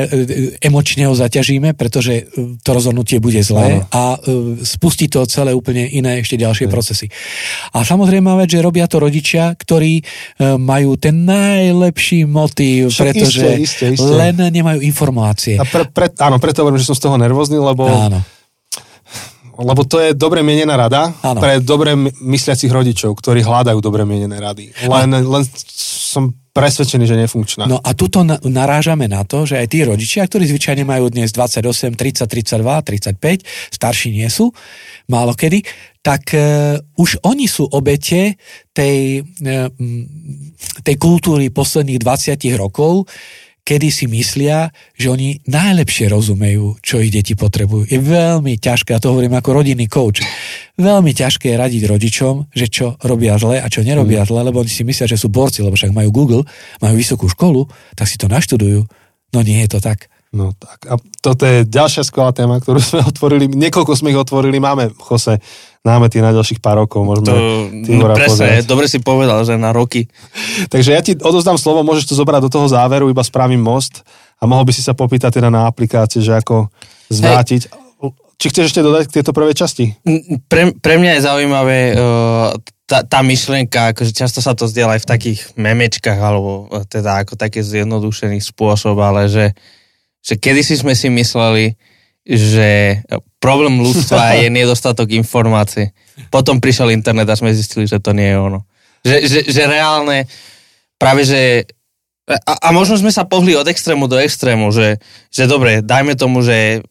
emočne 0.64 1.12
ho 1.12 1.16
zaťažíme, 1.16 1.76
pretože 1.76 2.24
e, 2.24 2.56
to 2.64 2.70
rozhodnutie 2.72 3.20
bude 3.20 3.44
zlé 3.44 3.84
Áno. 3.84 3.92
a 3.92 4.04
spustí 4.64 5.12
to 5.12 5.28
celé 5.28 5.52
úplne 5.52 5.84
iné 5.92 6.24
ešte 6.24 6.40
ďalšie 6.40 6.72
procesy. 6.72 7.12
A 7.76 7.84
samozrejme 7.84 8.32
vec, 8.40 8.48
že 8.56 8.64
robia 8.64 8.88
to 8.88 9.04
rodičia, 9.04 9.52
ktorí 9.60 10.04
majú 10.56 10.96
ten 10.96 11.28
najlepší 11.28 12.24
motív, 12.24 12.96
Však 12.96 13.06
pretože 13.12 13.48
isté, 13.60 13.92
isté, 13.92 14.00
isté. 14.00 14.08
len 14.08 14.40
nemajú 14.40 14.80
informácie. 14.80 15.60
A 15.60 15.68
pre, 15.68 15.84
pre, 15.92 16.08
áno, 16.16 16.40
preto 16.40 16.64
hovorím, 16.64 16.80
že 16.80 16.88
som 16.88 16.96
z 16.96 17.04
toho 17.04 17.20
nervózny, 17.20 17.60
lebo, 17.60 17.92
Áno. 17.92 18.24
Lebo 19.62 19.86
to 19.86 19.98
je 20.02 20.18
dobre 20.18 20.42
mienená 20.42 20.74
rada 20.76 21.14
Áno. 21.22 21.40
pre 21.40 21.62
dobre 21.62 21.94
my- 21.94 22.14
mysliacich 22.22 22.70
rodičov, 22.70 23.14
ktorí 23.18 23.46
hľadajú 23.46 23.80
dobre 23.80 24.04
mienené 24.04 24.38
rady. 24.42 24.74
Len, 24.86 25.10
len 25.14 25.44
som 26.12 26.34
presvedčený, 26.52 27.08
že 27.08 27.16
nefunkčná. 27.16 27.64
No 27.64 27.80
a 27.80 27.96
tuto 27.96 28.28
na- 28.28 28.40
narážame 28.44 29.08
na 29.08 29.24
to, 29.24 29.48
že 29.48 29.56
aj 29.56 29.68
tí 29.72 29.88
rodičia, 29.88 30.28
ktorí 30.28 30.44
zvyčajne 30.52 30.84
majú 30.84 31.08
dnes 31.08 31.32
28, 31.32 31.96
30, 31.96 32.28
32, 32.28 32.84
35, 32.84 33.48
starší 33.72 34.12
nie 34.12 34.28
sú, 34.28 34.52
málo 35.08 35.32
kedy, 35.32 35.64
tak 36.04 36.36
e, 36.36 36.76
už 37.00 37.24
oni 37.24 37.48
sú 37.48 37.72
obete 37.72 38.36
tej, 38.76 39.24
m, 39.40 39.72
tej 40.84 40.96
kultúry 41.00 41.48
posledných 41.56 42.04
20 42.04 42.52
rokov, 42.60 43.08
kedy 43.72 43.88
si 43.88 44.04
myslia, 44.12 44.68
že 45.00 45.08
oni 45.08 45.40
najlepšie 45.48 46.12
rozumejú, 46.12 46.76
čo 46.84 47.00
ich 47.00 47.08
deti 47.08 47.40
potrebujú. 47.40 47.88
Je 47.88 48.04
veľmi 48.04 48.60
ťažké, 48.60 48.92
a 48.92 49.00
to 49.00 49.16
hovorím 49.16 49.40
ako 49.40 49.64
rodinný 49.64 49.88
coach, 49.88 50.20
veľmi 50.76 51.16
ťažké 51.16 51.56
je 51.56 51.56
radiť 51.56 51.84
rodičom, 51.88 52.52
že 52.52 52.68
čo 52.68 53.00
robia 53.00 53.40
zle 53.40 53.64
a 53.64 53.72
čo 53.72 53.80
nerobia 53.80 54.28
zle, 54.28 54.44
lebo 54.44 54.60
oni 54.60 54.68
si 54.68 54.84
myslia, 54.84 55.08
že 55.08 55.16
sú 55.16 55.32
borci, 55.32 55.64
lebo 55.64 55.80
však 55.80 55.96
majú 55.96 56.12
Google, 56.12 56.44
majú 56.84 57.00
vysokú 57.00 57.32
školu, 57.32 57.64
tak 57.96 58.12
si 58.12 58.20
to 58.20 58.28
naštudujú. 58.28 58.84
No 59.32 59.40
nie 59.40 59.64
je 59.64 59.72
to 59.72 59.80
tak. 59.80 60.11
No 60.32 60.56
tak. 60.56 60.88
A 60.88 60.96
toto 61.20 61.44
je 61.44 61.68
ďalšia 61.68 62.08
skvelá 62.08 62.32
téma, 62.32 62.64
ktorú 62.64 62.80
sme 62.80 63.04
otvorili. 63.12 63.52
Niekoľko 63.52 63.94
sme 64.00 64.16
ich 64.16 64.20
otvorili. 64.20 64.64
Máme, 64.64 64.96
Jose, 64.96 65.44
námety 65.84 66.24
na 66.24 66.32
ďalších 66.32 66.64
pár 66.64 66.88
rokov. 66.88 67.04
Môžeme 67.04 67.28
To, 67.28 67.36
no, 67.72 68.06
presne, 68.16 68.64
pozrieť. 68.64 68.70
dobre 68.70 68.86
si 68.88 69.04
povedal, 69.04 69.44
že 69.44 69.60
na 69.60 69.76
roky. 69.76 70.08
Takže 70.74 70.90
ja 70.96 71.02
ti 71.04 71.20
odozdám 71.20 71.60
slovo, 71.60 71.84
môžeš 71.84 72.12
to 72.12 72.16
zobrať 72.16 72.48
do 72.48 72.54
toho 72.54 72.68
záveru, 72.72 73.12
iba 73.12 73.24
spravím 73.28 73.60
most 73.60 74.08
a 74.40 74.48
mohol 74.48 74.64
by 74.64 74.72
si 74.72 74.82
sa 74.82 74.96
popýtať 74.96 75.38
teda 75.38 75.52
na 75.52 75.68
aplikácie, 75.68 76.24
že 76.24 76.40
ako 76.40 76.72
zvrátiť. 77.12 77.68
Či 78.42 78.50
chceš 78.50 78.74
ešte 78.74 78.82
dodať 78.82 79.06
k 79.06 79.22
tejto 79.22 79.38
prvej 79.38 79.54
časti? 79.54 79.86
Pre, 80.50 80.74
pre 80.82 80.96
mňa 80.98 81.12
je 81.14 81.26
zaujímavé 81.30 81.80
uh, 81.94 82.58
tá, 82.90 83.06
tá 83.06 83.22
myšlienka, 83.22 83.94
akože 83.94 84.18
často 84.18 84.42
sa 84.42 84.58
to 84.58 84.66
zdieľa 84.66 84.98
aj 84.98 85.02
v 85.06 85.12
takých 85.14 85.40
memečkách, 85.62 86.18
alebo 86.18 86.66
uh, 86.66 86.82
teda 86.90 87.22
ako 87.22 87.38
taký 87.38 87.62
zjednodušený 87.62 88.42
spôsob, 88.42 88.98
ale 88.98 89.30
že, 89.30 89.54
že 90.22 90.38
kedysi 90.38 90.78
sme 90.78 90.94
si 90.94 91.10
mysleli, 91.10 91.78
že 92.26 93.02
problém 93.42 93.82
ľudstva 93.82 94.34
je 94.46 94.50
nedostatok 94.54 95.10
informácií. 95.14 95.90
Potom 96.30 96.62
prišiel 96.62 96.94
internet 96.94 97.28
a 97.30 97.38
sme 97.38 97.54
zistili, 97.54 97.90
že 97.90 97.98
to 97.98 98.14
nie 98.14 98.30
je 98.30 98.38
ono. 98.38 98.60
Že, 99.02 99.18
že, 99.26 99.40
že 99.50 99.64
reálne, 99.66 100.30
práve 101.02 101.26
že 101.26 101.66
a, 102.30 102.54
a 102.62 102.68
možno 102.70 102.96
sme 102.96 103.10
sa 103.10 103.26
pohli 103.26 103.58
od 103.58 103.66
extrému 103.66 104.06
do 104.06 104.16
extrému, 104.22 104.70
že, 104.70 105.02
že 105.34 105.50
dobre, 105.50 105.82
dajme 105.82 106.14
tomu, 106.14 106.46
že 106.46 106.86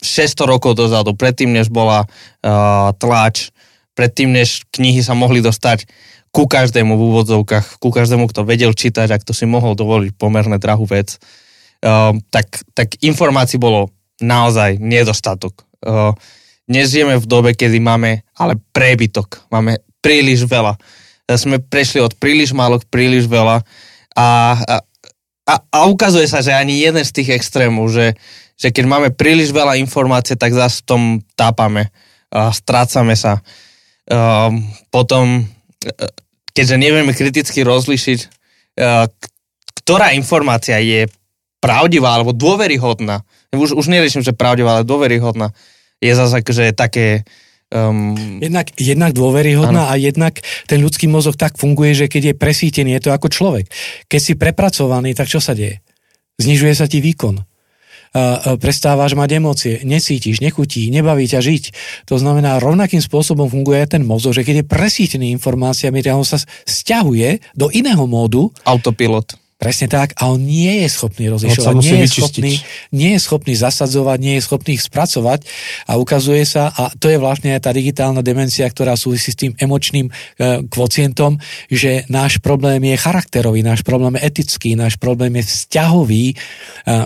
600 0.00 0.44
rokov 0.48 0.76
dozadu, 0.76 1.16
predtým, 1.16 1.52
než 1.52 1.68
bola 1.68 2.04
uh, 2.04 2.92
tlač, 2.96 3.52
predtým, 3.96 4.32
než 4.32 4.64
knihy 4.72 5.00
sa 5.00 5.16
mohli 5.16 5.44
dostať 5.44 5.88
ku 6.34 6.50
každému 6.50 6.98
v 6.98 7.02
úvodzovkách, 7.14 7.78
ku 7.78 7.94
každému, 7.94 8.26
kto 8.26 8.42
vedel 8.42 8.74
čítať, 8.74 9.06
ak 9.12 9.22
to 9.22 9.30
si 9.30 9.46
mohol 9.46 9.78
dovoliť 9.78 10.18
pomerne 10.18 10.58
drahú 10.58 10.82
vec, 10.88 11.20
uh, 11.84 12.16
tak, 12.32 12.64
tak 12.72 12.96
informácií 13.04 13.60
bolo 13.60 13.92
naozaj 14.18 14.80
nedostatok. 14.80 15.68
Uh, 15.84 16.16
dnes 16.64 16.88
žijeme 16.88 17.20
v 17.20 17.28
dobe, 17.28 17.52
kedy 17.52 17.76
máme 17.76 18.24
ale 18.32 18.56
prebytok, 18.72 19.44
máme 19.52 19.84
príliš 20.00 20.48
veľa. 20.48 20.80
Uh, 20.80 21.36
Sme 21.36 21.56
prešli 21.60 22.04
od 22.04 22.16
príliš 22.20 22.52
málo 22.52 22.76
k 22.80 22.88
príliš 22.88 23.24
veľa 23.24 23.64
a, 24.12 24.28
a, 25.48 25.54
a, 25.72 25.78
ukazuje 25.88 26.28
sa, 26.28 26.44
že 26.44 26.52
ani 26.52 26.84
jeden 26.84 27.00
z 27.00 27.10
tých 27.16 27.32
extrémov, 27.32 27.88
že, 27.88 28.12
že 28.60 28.68
keď 28.68 28.84
máme 28.84 29.08
príliš 29.12 29.50
veľa 29.50 29.80
informácií, 29.80 30.36
tak 30.36 30.52
zase 30.52 30.84
v 30.84 30.86
tom 30.86 31.02
tápame, 31.32 31.88
a 32.28 32.52
strácame 32.52 33.16
sa. 33.16 33.40
Um, 34.04 34.68
potom, 34.92 35.48
uh, 35.48 36.10
keďže 36.52 36.76
nevieme 36.76 37.16
kriticky 37.16 37.64
rozlišiť, 37.64 38.20
uh, 38.80 39.08
k- 39.08 39.30
ktorá 39.80 40.12
informácia 40.12 40.76
je 40.76 41.08
pravdivá 41.64 42.20
alebo 42.20 42.36
dôveryhodná, 42.36 43.24
už, 43.56 43.72
už 43.72 43.88
neriešim, 43.88 44.20
že 44.20 44.36
pravdivá, 44.36 44.76
ale 44.76 44.84
dôveryhodná, 44.84 45.56
je 46.04 46.12
zase 46.12 46.44
akože 46.44 46.76
také... 46.76 47.24
Um, 47.72 48.12
Jednak, 48.44 48.76
jednak 48.76 49.16
dôveryhodná 49.16 49.88
a 49.88 49.96
jednak 49.96 50.44
ten 50.68 50.84
ľudský 50.84 51.08
mozog 51.08 51.40
tak 51.40 51.56
funguje, 51.56 51.96
že 51.96 52.06
keď 52.12 52.22
je 52.30 52.34
presítený, 52.36 53.00
je 53.00 53.08
to 53.08 53.10
ako 53.16 53.32
človek. 53.32 53.66
Keď 54.12 54.20
si 54.20 54.32
prepracovaný, 54.36 55.16
tak 55.16 55.32
čo 55.32 55.40
sa 55.40 55.56
deje? 55.56 55.80
Znižuje 56.36 56.76
sa 56.76 56.84
ti 56.84 57.00
výkon. 57.00 57.40
A 58.14 58.54
prestávaš 58.62 59.18
mať 59.18 59.42
emócie, 59.42 59.74
necítiš, 59.82 60.38
nechutí, 60.38 60.86
nebaví 60.86 61.26
ťa 61.26 61.42
žiť. 61.42 61.64
To 62.06 62.14
znamená, 62.14 62.62
rovnakým 62.62 63.02
spôsobom 63.02 63.50
funguje 63.50 63.82
aj 63.82 63.98
ten 63.98 64.06
mozog, 64.06 64.38
že 64.38 64.46
keď 64.46 64.62
je 64.62 64.70
presítený 64.70 65.26
informáciami, 65.34 65.98
on 66.14 66.22
sa 66.22 66.38
stiahuje 66.62 67.42
do 67.58 67.74
iného 67.74 68.06
módu, 68.06 68.54
autopilot. 68.62 69.34
Presne 69.54 69.86
tak. 69.86 70.18
A 70.18 70.34
on 70.34 70.42
nie 70.42 70.82
je 70.82 70.88
schopný 70.90 71.30
rozlišovať, 71.30 71.74
nie, 71.78 72.02
je 72.02 72.10
schopný, 72.10 72.52
nie 72.90 73.10
je 73.14 73.20
schopný 73.22 73.54
zasadzovať, 73.54 74.18
nie 74.18 74.34
je 74.36 74.42
schopný 74.42 74.74
ich 74.74 74.82
spracovať 74.82 75.46
a 75.86 75.94
ukazuje 75.94 76.42
sa, 76.42 76.74
a 76.74 76.90
to 76.98 77.06
je 77.06 77.22
vlastne 77.22 77.54
aj 77.54 77.62
tá 77.62 77.70
digitálna 77.70 78.18
demencia, 78.18 78.66
ktorá 78.66 78.98
súvisí 78.98 79.30
s 79.30 79.38
tým 79.38 79.54
emočným 79.54 80.10
e, 80.10 80.12
kvocientom, 80.66 81.38
že 81.70 82.02
náš 82.10 82.42
problém 82.42 82.82
je 82.82 82.98
charakterový, 82.98 83.62
náš 83.62 83.86
problém 83.86 84.18
je 84.18 84.26
etický, 84.26 84.74
náš 84.74 84.98
problém 84.98 85.38
je 85.38 85.46
vzťahový. 85.46 86.24
E, 86.30 86.34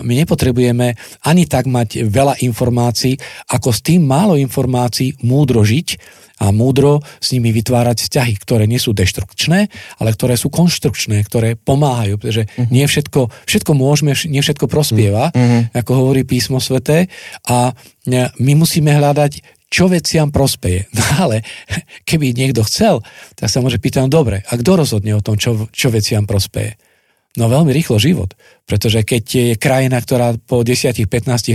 my 0.01 0.13
nepotrebujeme 0.25 0.97
ani 1.29 1.45
tak 1.45 1.69
mať 1.69 2.01
veľa 2.09 2.41
informácií, 2.41 3.13
ako 3.53 3.69
s 3.69 3.85
tým 3.85 4.09
málo 4.09 4.33
informácií 4.41 5.21
múdro 5.21 5.61
žiť 5.61 6.19
a 6.39 6.55
múdro 6.55 7.03
s 7.19 7.35
nimi 7.35 7.51
vytvárať 7.51 8.07
vzťahy, 8.07 8.33
ktoré 8.39 8.63
nie 8.65 8.79
sú 8.79 8.95
deštrukčné, 8.95 9.67
ale 9.99 10.09
ktoré 10.15 10.39
sú 10.39 10.47
konštrukčné, 10.47 11.21
ktoré 11.27 11.59
pomáhajú, 11.59 12.15
pretože 12.15 12.47
uh-huh. 12.47 12.71
nie 12.71 12.87
všetko, 12.87 13.27
všetko 13.45 13.71
môžeme, 13.75 14.15
nie 14.31 14.39
všetko 14.39 14.71
prospieva, 14.71 15.35
uh-huh. 15.35 15.75
ako 15.75 15.91
hovorí 15.91 16.23
písmo 16.23 16.63
sveté 16.63 17.11
a 17.45 17.75
e, 18.07 18.31
my 18.39 18.53
musíme 18.55 18.95
hľadať 18.95 19.59
čo 19.69 19.85
veciam 19.85 20.33
prospeje. 20.33 20.89
No 20.97 21.05
ale 21.29 21.45
keby 22.07 22.33
niekto 22.33 22.63
chcel, 22.65 23.03
tak 23.35 23.51
sa 23.51 23.59
môže 23.59 23.77
pýtať, 23.77 24.07
no 24.07 24.09
dobre, 24.09 24.41
a 24.47 24.53
kto 24.55 24.79
rozhodne 24.79 25.13
o 25.13 25.21
tom, 25.21 25.35
čo, 25.35 25.67
čo 25.69 25.91
veciam 25.91 26.25
prospeje? 26.25 26.79
No 27.37 27.45
veľmi 27.45 27.69
rýchlo 27.69 28.01
život. 28.01 28.33
Pretože 28.65 29.01
keď 29.01 29.23
je 29.25 29.53
krajina, 29.57 29.97
ktorá 29.97 30.37
po 30.45 30.61
10-15 30.61 31.05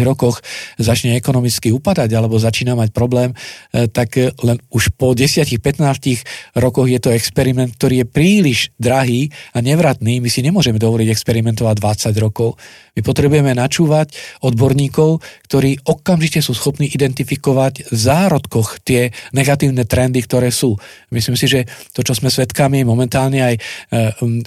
rokoch 0.06 0.42
začne 0.82 1.14
ekonomicky 1.14 1.70
upadať 1.70 2.10
alebo 2.10 2.38
začína 2.38 2.74
mať 2.74 2.90
problém, 2.90 3.30
e, 3.70 3.86
tak 3.90 4.18
len 4.18 4.58
už 4.70 4.94
po 4.98 5.14
10-15 5.14 6.58
rokoch 6.58 6.86
je 6.90 6.98
to 6.98 7.10
experiment, 7.14 7.74
ktorý 7.74 8.02
je 8.02 8.06
príliš 8.06 8.58
drahý 8.78 9.30
a 9.54 9.62
nevratný. 9.62 10.18
My 10.18 10.30
si 10.30 10.42
nemôžeme 10.42 10.78
dovoliť 10.78 11.10
experimentovať 11.10 11.74
20 11.78 12.18
rokov. 12.22 12.58
My 12.94 13.02
potrebujeme 13.02 13.50
načúvať 13.58 14.14
odborníkov, 14.46 15.18
ktorí 15.50 15.82
okamžite 15.86 16.38
sú 16.38 16.54
schopní 16.54 16.86
identifikovať 16.90 17.90
v 17.90 17.96
zárodkoch 17.98 18.82
tie 18.82 19.10
negatívne 19.34 19.82
trendy, 19.82 20.22
ktoré 20.22 20.54
sú. 20.54 20.78
Myslím 21.10 21.34
si, 21.34 21.50
že 21.50 21.66
to, 21.90 22.06
čo 22.06 22.14
sme 22.14 22.30
svedkami 22.30 22.86
momentálne 22.86 23.42
aj 23.42 23.54
e, 23.54 23.60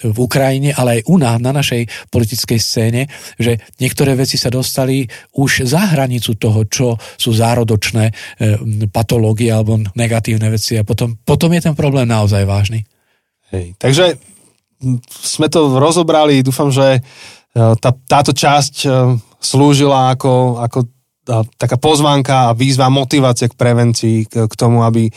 v 0.04 0.18
Ukrajine, 0.20 0.72
ale 0.72 1.00
aj 1.00 1.02
u 1.12 1.16
nás, 1.16 1.27
na 1.36 1.52
našej 1.52 2.08
politickej 2.08 2.60
scéne, 2.64 3.12
že 3.36 3.60
niektoré 3.84 4.16
veci 4.16 4.40
sa 4.40 4.48
dostali 4.48 5.04
už 5.36 5.68
za 5.68 5.92
hranicu 5.92 6.40
toho, 6.40 6.64
čo 6.72 6.96
sú 7.20 7.36
zárodočné 7.36 8.08
e, 8.08 8.14
patológie 8.88 9.52
alebo 9.52 9.76
negatívne 10.00 10.48
veci 10.48 10.80
a 10.80 10.88
potom, 10.88 11.20
potom 11.28 11.52
je 11.52 11.68
ten 11.68 11.76
problém 11.76 12.08
naozaj 12.08 12.48
vážny. 12.48 12.88
Hej, 13.52 13.76
takže 13.76 14.16
sme 15.12 15.48
to 15.52 15.76
rozobrali, 15.76 16.40
dúfam, 16.40 16.72
že 16.72 16.98
e, 16.98 17.02
tá, 17.84 17.92
táto 17.92 18.32
časť 18.32 18.76
e, 18.86 18.90
slúžila 19.44 20.16
ako, 20.16 20.64
ako 20.64 20.80
taká 21.60 21.76
pozvánka 21.76 22.52
a 22.52 22.56
výzva, 22.56 22.88
motivácia 22.88 23.52
k 23.52 23.60
prevencii, 23.60 24.18
k, 24.32 24.34
k 24.48 24.54
tomu, 24.56 24.88
aby 24.88 25.12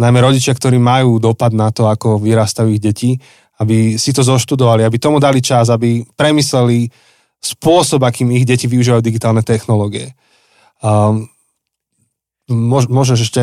najmä 0.00 0.18
rodičia, 0.18 0.56
ktorí 0.56 0.80
majú 0.82 1.22
dopad 1.22 1.54
na 1.54 1.70
to, 1.70 1.86
ako 1.86 2.18
vyrastajú 2.18 2.68
ich 2.74 2.82
deti, 2.82 3.14
aby 3.62 3.94
si 3.94 4.10
to 4.10 4.26
zoštudovali, 4.26 4.82
aby 4.82 4.98
tomu 4.98 5.22
dali 5.22 5.38
čas, 5.38 5.70
aby 5.70 6.02
premysleli 6.18 6.90
spôsob, 7.38 8.02
akým 8.02 8.34
ich 8.34 8.46
deti 8.46 8.66
využívajú 8.66 9.02
digitálne 9.02 9.46
technológie. 9.46 10.14
Um, 10.82 11.30
môž, 12.50 12.90
môžeš 12.90 13.30
ešte... 13.30 13.42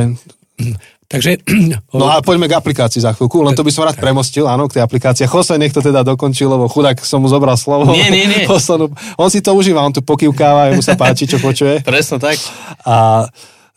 Takže... 1.10 1.42
No 1.90 2.06
a 2.06 2.22
poďme 2.22 2.46
k 2.46 2.54
aplikácii 2.54 3.02
za 3.02 3.18
chvíľku, 3.18 3.42
len 3.42 3.58
to 3.58 3.66
by 3.66 3.72
som 3.74 3.82
rád 3.82 3.98
premostil, 3.98 4.46
áno, 4.46 4.70
k 4.70 4.78
tej 4.78 4.86
aplikácii. 4.86 5.26
Jose 5.26 5.58
nech 5.58 5.74
to 5.74 5.82
teda 5.82 6.06
dokončil, 6.06 6.46
lebo 6.46 6.70
chudák 6.70 7.02
som 7.02 7.26
mu 7.26 7.28
zobral 7.32 7.58
slovo. 7.58 7.90
Nie, 7.90 8.14
nie, 8.14 8.30
nie. 8.30 8.46
On 9.22 9.30
si 9.34 9.42
to 9.42 9.58
užíva, 9.58 9.82
on 9.82 9.90
tu 9.90 10.06
pokývkáva, 10.06 10.78
mu 10.78 10.86
sa 10.86 10.94
páči, 10.94 11.26
čo 11.26 11.42
počuje. 11.42 11.82
Presne 11.82 12.22
tak. 12.22 12.38
A 12.86 13.26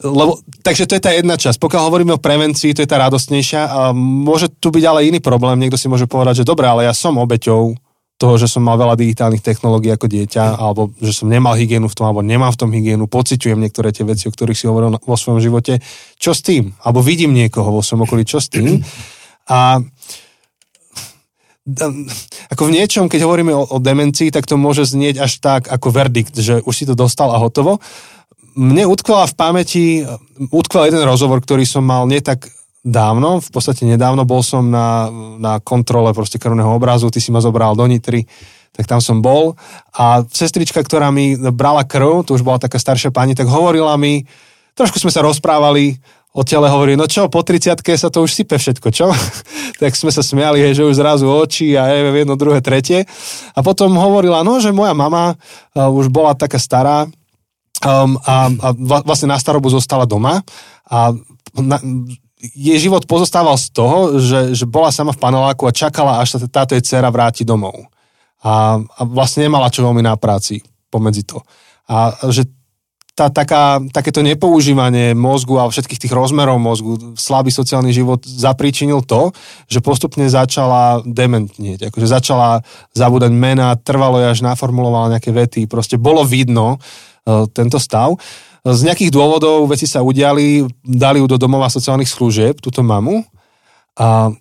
lebo, 0.02 0.42
takže 0.66 0.90
to 0.90 0.98
je 0.98 1.02
tá 1.02 1.14
jedna 1.14 1.38
časť. 1.38 1.62
Pokiaľ 1.62 1.82
hovoríme 1.86 2.12
o 2.18 2.22
prevencii, 2.22 2.74
to 2.74 2.82
je 2.82 2.90
tá 2.90 2.98
radostnejšia. 2.98 3.62
A 3.70 3.80
môže 3.94 4.50
tu 4.50 4.74
byť 4.74 4.84
ale 4.84 5.06
iný 5.06 5.22
problém. 5.22 5.58
Niekto 5.62 5.78
si 5.78 5.86
môže 5.86 6.10
povedať, 6.10 6.42
že 6.42 6.48
dobre, 6.48 6.66
ale 6.66 6.84
ja 6.84 6.94
som 6.94 7.14
obeťou 7.18 7.78
toho, 8.22 8.34
že 8.38 8.46
som 8.46 8.62
mal 8.62 8.78
veľa 8.78 8.94
digitálnych 8.94 9.42
technológií 9.42 9.90
ako 9.90 10.06
dieťa, 10.06 10.54
alebo 10.54 10.94
že 11.02 11.10
som 11.10 11.26
nemal 11.26 11.58
hygienu 11.58 11.90
v 11.90 11.96
tom, 11.98 12.06
alebo 12.06 12.22
nemám 12.22 12.54
v 12.54 12.60
tom 12.62 12.70
hygienu, 12.70 13.10
pociťujem 13.10 13.58
niektoré 13.58 13.90
tie 13.90 14.06
veci, 14.06 14.30
o 14.30 14.34
ktorých 14.34 14.54
si 14.54 14.70
hovoril 14.70 14.94
vo 14.94 15.16
svojom 15.18 15.42
živote. 15.42 15.82
Čo 16.22 16.30
s 16.30 16.46
tým? 16.46 16.70
Alebo 16.86 17.02
vidím 17.02 17.34
niekoho 17.34 17.74
vo 17.74 17.82
svojom 17.82 18.06
okolí, 18.06 18.22
čo 18.22 18.38
s 18.38 18.46
tým? 18.46 18.78
A 19.50 19.82
ako 22.50 22.62
v 22.70 22.74
niečom, 22.74 23.10
keď 23.10 23.26
hovoríme 23.26 23.54
o, 23.54 23.62
o 23.66 23.78
demencii, 23.82 24.30
tak 24.34 24.46
to 24.46 24.54
môže 24.54 24.86
znieť 24.86 25.22
až 25.22 25.32
tak 25.42 25.70
ako 25.70 25.90
verdikt, 25.90 26.34
že 26.34 26.62
už 26.62 26.74
si 26.74 26.84
to 26.86 26.94
dostal 26.94 27.30
a 27.34 27.42
hotovo 27.42 27.82
mne 28.56 28.84
utkvala 28.88 29.28
v 29.28 29.34
pamäti, 29.34 29.84
utkval 30.52 30.88
jeden 30.88 31.02
rozhovor, 31.04 31.40
ktorý 31.40 31.64
som 31.64 31.84
mal 31.84 32.04
nie 32.04 32.20
tak 32.20 32.48
dávno, 32.82 33.38
v 33.38 33.50
podstate 33.54 33.86
nedávno, 33.86 34.26
bol 34.26 34.42
som 34.42 34.66
na, 34.66 35.06
na 35.38 35.62
kontrole 35.62 36.10
proste 36.10 36.36
krvného 36.42 36.74
obrazu, 36.74 37.08
ty 37.14 37.22
si 37.22 37.30
ma 37.30 37.38
zobral 37.38 37.78
do 37.78 37.86
Nitry, 37.86 38.26
tak 38.74 38.90
tam 38.90 38.98
som 38.98 39.22
bol 39.22 39.54
a 39.94 40.26
sestrička, 40.26 40.82
ktorá 40.82 41.12
mi 41.14 41.38
brala 41.38 41.86
krv, 41.86 42.26
to 42.26 42.34
už 42.34 42.42
bola 42.42 42.58
taká 42.58 42.82
staršia 42.82 43.14
pani, 43.14 43.38
tak 43.38 43.46
hovorila 43.46 43.94
mi, 43.94 44.26
trošku 44.74 44.98
sme 44.98 45.14
sa 45.14 45.22
rozprávali, 45.22 46.02
o 46.32 46.42
tele 46.42 46.64
hovorí, 46.64 46.96
no 46.96 47.04
čo, 47.04 47.28
po 47.28 47.44
30 47.44 47.76
sa 47.92 48.08
to 48.08 48.24
už 48.24 48.32
sype 48.32 48.56
všetko, 48.56 48.88
čo? 48.88 49.12
tak 49.80 49.92
sme 49.92 50.08
sa 50.08 50.24
smiali, 50.24 50.64
hej, 50.64 50.80
že 50.80 50.88
už 50.88 50.96
zrazu 50.96 51.28
oči 51.28 51.76
a 51.76 51.92
je 51.92 52.24
jedno, 52.24 52.40
druhé, 52.40 52.64
tretie. 52.64 53.04
A 53.52 53.60
potom 53.60 53.92
hovorila, 54.00 54.40
no, 54.40 54.56
že 54.56 54.72
moja 54.72 54.96
mama 54.96 55.36
uh, 55.36 55.92
už 55.92 56.08
bola 56.08 56.32
taká 56.32 56.56
stará, 56.56 57.04
um, 57.82 58.18
a, 58.22 58.48
a 58.48 58.68
vlastne 59.02 59.30
na 59.30 59.38
starobu 59.38 59.68
zostala 59.70 60.06
doma 60.06 60.42
a 60.88 61.12
na, 61.58 61.76
jej 62.42 62.78
život 62.82 63.06
pozostával 63.06 63.54
z 63.54 63.70
toho, 63.70 64.18
že, 64.18 64.58
že 64.58 64.66
bola 64.66 64.90
sama 64.90 65.14
v 65.14 65.22
paneláku 65.22 65.62
a 65.70 65.72
čakala, 65.74 66.18
až 66.18 66.42
sa 66.42 66.50
táto 66.50 66.74
jej 66.74 66.82
dcera 66.82 67.06
vráti 67.14 67.46
domov. 67.46 67.86
A, 68.42 68.82
a 68.82 69.00
vlastne 69.06 69.46
nemala 69.46 69.70
čo 69.70 69.86
veľmi 69.86 70.02
na 70.02 70.18
práci 70.18 70.58
pomedzi 70.90 71.22
to. 71.22 71.38
A 71.86 72.10
že 72.34 72.50
tá, 73.12 73.28
taká, 73.28 73.78
takéto 73.92 74.24
nepoužívanie 74.24 75.12
mozgu 75.12 75.60
a 75.60 75.68
všetkých 75.68 76.08
tých 76.08 76.16
rozmerov 76.16 76.56
mozgu, 76.56 77.14
slabý 77.14 77.52
sociálny 77.52 77.92
život 77.92 78.24
zapríčinil 78.24 79.04
to, 79.04 79.36
že 79.68 79.84
postupne 79.84 80.24
začala 80.32 81.04
dementnieť, 81.04 81.92
akože 81.92 82.08
začala 82.08 82.64
zabúdať 82.96 83.32
mena, 83.36 83.76
trvalo 83.76 84.16
až 84.16 84.40
naformulovala 84.40 85.16
nejaké 85.16 85.28
vety, 85.28 85.68
proste 85.68 86.00
bolo 86.00 86.24
vidno, 86.24 86.80
tento 87.54 87.78
stav. 87.78 88.14
Z 88.62 88.86
nejakých 88.86 89.10
dôvodov 89.10 89.66
veci 89.66 89.90
sa 89.90 90.06
udiali, 90.06 90.62
dali 90.82 91.18
ju 91.18 91.26
do 91.26 91.34
domova 91.38 91.66
sociálnych 91.66 92.10
služieb, 92.10 92.62
túto 92.62 92.82
mamu, 92.86 93.26
a 93.98 94.32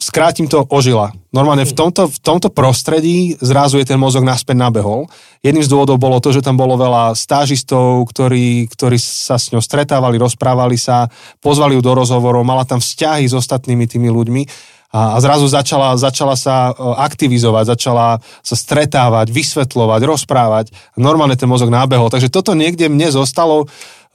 skrátim 0.00 0.48
to, 0.48 0.64
ožila. 0.66 1.12
Normálne 1.30 1.62
v 1.62 1.76
tomto, 1.76 2.08
v 2.10 2.18
tomto 2.18 2.48
prostredí 2.50 3.36
zrazu 3.38 3.78
je 3.78 3.86
ten 3.86 4.00
mozog 4.00 4.24
naspäť 4.24 4.56
nabehol. 4.58 5.06
Jedným 5.44 5.62
z 5.62 5.70
dôvodov 5.70 6.00
bolo 6.00 6.18
to, 6.18 6.34
že 6.34 6.42
tam 6.42 6.58
bolo 6.58 6.74
veľa 6.74 7.14
stážistov, 7.14 8.08
ktorí, 8.10 8.66
ktorí 8.72 8.98
sa 8.98 9.38
s 9.38 9.52
ňou 9.54 9.62
stretávali, 9.62 10.18
rozprávali 10.18 10.80
sa, 10.80 11.06
pozvali 11.38 11.78
ju 11.78 11.82
do 11.84 11.92
rozhovorov, 11.94 12.42
mala 12.42 12.66
tam 12.66 12.82
vzťahy 12.82 13.28
s 13.28 13.36
ostatnými 13.36 13.86
tými 13.86 14.08
ľuďmi 14.10 14.42
a, 14.90 15.14
a 15.14 15.16
zrazu 15.22 15.46
začala, 15.46 15.94
začala 15.94 16.34
sa 16.34 16.74
e, 16.74 16.82
aktivizovať, 16.98 17.64
začala 17.78 18.18
sa 18.42 18.54
stretávať, 18.58 19.30
vysvetľovať, 19.30 20.00
rozprávať. 20.02 20.66
Normálne 20.98 21.38
ten 21.38 21.46
mozog 21.46 21.70
nábehol. 21.70 22.10
Takže 22.10 22.26
toto 22.26 22.58
niekde 22.58 22.90
mne 22.90 23.14
zostalo 23.14 23.64
e, 23.64 23.66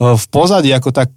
v 0.04 0.24
pozadí 0.28 0.68
ako 0.76 0.92
tak, 0.92 1.08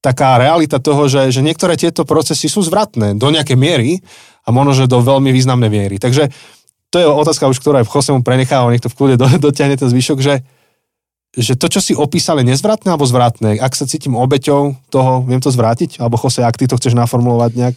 taká 0.00 0.40
realita 0.40 0.80
toho, 0.80 1.12
že, 1.12 1.28
že 1.28 1.44
niektoré 1.44 1.76
tieto 1.76 2.08
procesy 2.08 2.48
sú 2.48 2.64
zvratné 2.64 3.20
do 3.20 3.28
nejakej 3.28 3.58
miery 3.60 4.00
a 4.46 4.54
možno, 4.54 4.72
že 4.72 4.88
do 4.88 5.04
veľmi 5.04 5.28
významnej 5.28 5.68
miery. 5.68 6.00
Takže 6.00 6.32
to 6.88 6.96
je 6.96 7.04
otázka 7.04 7.52
už, 7.52 7.60
ktorá 7.60 7.84
je 7.84 7.88
v 7.88 7.92
Chosemu 7.92 8.24
prenecháva, 8.24 8.72
nech 8.72 8.80
to 8.80 8.88
v 8.88 8.96
kľude 8.96 9.20
do, 9.20 9.28
dotiahne 9.52 9.76
ten 9.76 9.92
zvyšok, 9.92 10.18
že, 10.24 10.40
že 11.36 11.52
to, 11.52 11.68
čo 11.68 11.84
si 11.84 11.92
opísali, 11.92 12.48
nezvratné 12.48 12.96
alebo 12.96 13.04
zvratné, 13.04 13.60
ak 13.60 13.76
sa 13.76 13.84
cítim 13.84 14.16
obeťou 14.16 14.88
toho, 14.88 15.20
viem 15.28 15.44
to 15.44 15.52
zvrátiť? 15.52 16.00
Alebo 16.00 16.16
Jose, 16.16 16.40
ak 16.40 16.56
ty 16.56 16.64
to 16.64 16.80
chceš 16.80 16.96
naformulovať 16.96 17.52
nejak? 17.52 17.76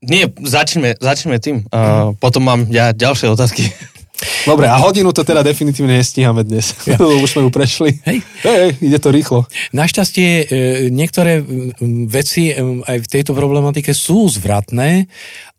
Nie, 0.00 0.32
začneme, 0.32 0.96
začneme 0.96 1.36
tým. 1.36 1.68
Uh, 1.68 2.16
potom 2.16 2.40
mám 2.40 2.60
ja 2.72 2.96
ďalšie 2.96 3.28
otázky. 3.36 3.68
Dobre, 4.44 4.68
a 4.68 4.76
hodinu 4.76 5.12
to 5.12 5.24
teda 5.24 5.40
definitívne 5.40 5.96
nestíhame 5.96 6.44
dnes. 6.44 6.76
Ja. 6.84 7.00
Už 7.24 7.28
sme 7.28 7.48
ju 7.48 7.50
prešli. 7.52 8.00
Hej. 8.04 8.24
Hej, 8.44 8.80
ide 8.80 8.98
to 9.00 9.12
rýchlo. 9.12 9.48
Našťastie 9.72 10.28
e, 10.28 10.44
niektoré 10.92 11.40
veci 12.08 12.52
aj 12.84 12.98
v 13.00 13.08
tejto 13.08 13.32
problematike 13.32 13.92
sú 13.96 14.28
zvratné 14.28 15.08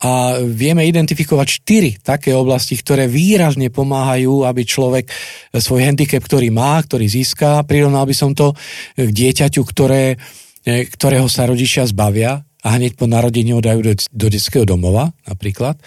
a 0.01 0.41
vieme 0.41 0.85
identifikovať 0.85 1.47
štyri 1.61 1.91
také 2.01 2.33
oblasti, 2.33 2.77
ktoré 2.77 3.05
výrazne 3.09 3.69
pomáhajú, 3.69 4.45
aby 4.45 4.61
človek 4.65 5.09
svoj 5.57 5.85
handicap, 5.85 6.21
ktorý 6.21 6.53
má, 6.53 6.81
ktorý 6.81 7.05
získa, 7.09 7.65
prirovnal 7.65 8.05
by 8.05 8.15
som 8.17 8.33
to 8.33 8.53
k 8.97 9.09
dieťaťu, 9.09 9.61
ktoré, 9.65 10.17
e, 10.65 10.85
ktorého 10.85 11.25
sa 11.29 11.49
rodičia 11.49 11.85
zbavia, 11.85 12.41
a 12.61 12.77
hneď 12.77 12.97
po 12.97 13.09
narodení 13.09 13.53
ho 13.57 13.61
dajú 13.61 13.81
do, 13.81 13.93
do 13.97 14.27
detského 14.29 14.65
domova 14.65 15.09
napríklad. 15.25 15.77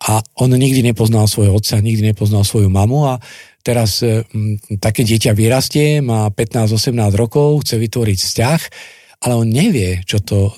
A 0.00 0.24
on 0.40 0.50
nikdy 0.56 0.80
nepoznal 0.80 1.28
svojho 1.28 1.52
otca, 1.52 1.76
nikdy 1.76 2.16
nepoznal 2.16 2.40
svoju 2.40 2.72
mamu 2.72 3.04
a 3.04 3.14
teraz 3.60 4.00
m, 4.00 4.56
také 4.80 5.04
dieťa 5.04 5.36
vyrastie, 5.36 6.00
má 6.00 6.32
15-18 6.32 6.96
rokov, 7.12 7.68
chce 7.68 7.76
vytvoriť 7.76 8.18
vzťah, 8.18 8.60
ale 9.28 9.32
on 9.36 9.48
nevie, 9.52 10.00
čo 10.08 10.24
to 10.24 10.56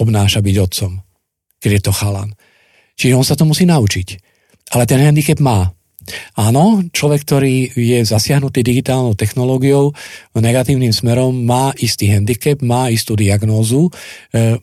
obnáša 0.00 0.40
byť 0.40 0.56
otcom, 0.56 0.92
keď 1.60 1.70
je 1.76 1.82
to 1.84 1.92
chalan. 1.92 2.32
Čiže 2.96 3.14
on 3.14 3.26
sa 3.28 3.36
to 3.36 3.44
musí 3.44 3.68
naučiť. 3.68 4.08
Ale 4.72 4.88
ten 4.88 5.00
handicap 5.04 5.38
má. 5.38 5.68
Áno, 6.38 6.84
človek, 6.90 7.20
ktorý 7.24 7.54
je 7.74 7.98
zasiahnutý 8.04 8.64
digitálnou 8.64 9.14
technológiou 9.18 9.92
negatívnym 10.38 10.94
smerom, 10.94 11.34
má 11.44 11.74
istý 11.76 12.08
handicap, 12.14 12.62
má 12.62 12.88
istú 12.88 13.18
diagnózu, 13.18 13.90
e, 14.32 14.56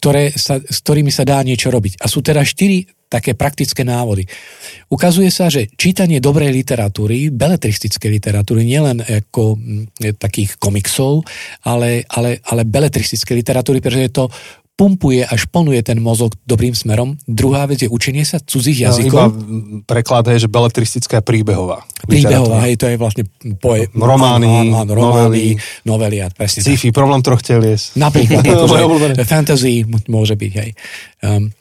ktoré 0.00 0.32
sa, 0.34 0.58
s 0.58 0.78
ktorými 0.82 1.12
sa 1.12 1.22
dá 1.22 1.44
niečo 1.44 1.68
robiť. 1.68 2.00
A 2.02 2.08
sú 2.08 2.24
teda 2.24 2.42
štyri 2.42 2.88
také 3.12 3.36
praktické 3.36 3.84
návody. 3.84 4.24
Ukazuje 4.88 5.28
sa, 5.28 5.52
že 5.52 5.68
čítanie 5.76 6.16
dobrej 6.16 6.48
literatúry, 6.48 7.28
beletristickej 7.28 8.08
literatúry, 8.08 8.64
nielen 8.64 9.04
ako 9.04 9.60
takých 10.16 10.56
komiksov, 10.56 11.20
ale, 11.68 12.08
ale, 12.08 12.40
ale 12.40 12.64
beletristické 12.64 13.36
literatúry, 13.36 13.84
pretože 13.84 14.08
je 14.08 14.12
to 14.16 14.24
pumpuje 14.82 15.22
a 15.22 15.34
šponuje 15.38 15.78
ten 15.86 16.02
mozog 16.02 16.34
dobrým 16.42 16.74
smerom. 16.74 17.14
Druhá 17.30 17.70
vec 17.70 17.86
je 17.86 17.88
učenie 17.88 18.26
sa 18.26 18.42
cudzích 18.42 18.82
jazykov. 18.82 19.14
No, 19.14 19.30
iba 19.30 19.86
preklad 19.86 20.26
je, 20.34 20.42
že 20.42 20.48
beletristická 20.50 21.22
príbehová. 21.22 21.86
Príbehová, 22.10 22.66
hej, 22.66 22.74
to 22.82 22.90
je 22.90 22.98
vlastne 22.98 23.22
poje, 23.62 23.86
romány, 23.94 24.74
áno, 24.74 24.82
áno, 24.82 24.92
romány, 24.98 25.54
novely, 25.86 26.18
a 26.18 26.34
presne 26.34 26.66
Sci-fi, 26.66 26.90
problém 26.90 27.22
troch 27.22 27.46
telies. 27.46 27.94
Napríklad, 27.94 28.42
akože, 28.58 29.22
fantasy 29.22 29.86
môže 30.10 30.34
byť, 30.34 30.52
hej. 30.58 30.70
Um, 31.22 31.54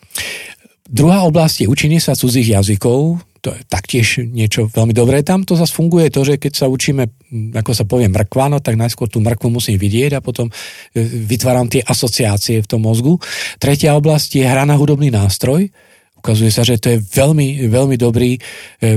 druhá 0.90 1.22
oblasť 1.30 1.62
je 1.62 1.68
učenie 1.70 2.02
sa 2.02 2.18
cudzích 2.18 2.58
jazykov, 2.58 3.22
to 3.42 3.58
je 3.58 3.62
taktiež 3.66 4.22
niečo 4.22 4.70
veľmi 4.70 4.94
dobré. 4.94 5.26
Tam 5.26 5.42
to 5.42 5.58
zase 5.58 5.74
funguje 5.74 6.14
to, 6.14 6.22
že 6.22 6.38
keď 6.38 6.54
sa 6.54 6.66
učíme, 6.70 7.10
ako 7.58 7.74
sa 7.74 7.90
povie, 7.90 8.06
mrkva, 8.06 8.54
no 8.54 8.62
tak 8.62 8.78
najskôr 8.78 9.10
tú 9.10 9.18
mrkvu 9.18 9.50
musím 9.50 9.82
vidieť 9.82 10.22
a 10.22 10.24
potom 10.24 10.48
e, 10.48 10.54
vytváram 11.02 11.66
tie 11.66 11.82
asociácie 11.82 12.62
v 12.62 12.70
tom 12.70 12.86
mozgu. 12.86 13.18
Tretia 13.58 13.98
oblasť 13.98 14.38
je 14.38 14.46
hra 14.46 14.70
na 14.70 14.78
hudobný 14.78 15.10
nástroj. 15.10 15.74
Ukazuje 16.22 16.54
sa, 16.54 16.62
že 16.62 16.78
to 16.78 16.94
je 16.94 17.02
veľmi, 17.02 17.66
veľmi 17.66 17.98
dobrý 17.98 18.38
e, 18.38 18.40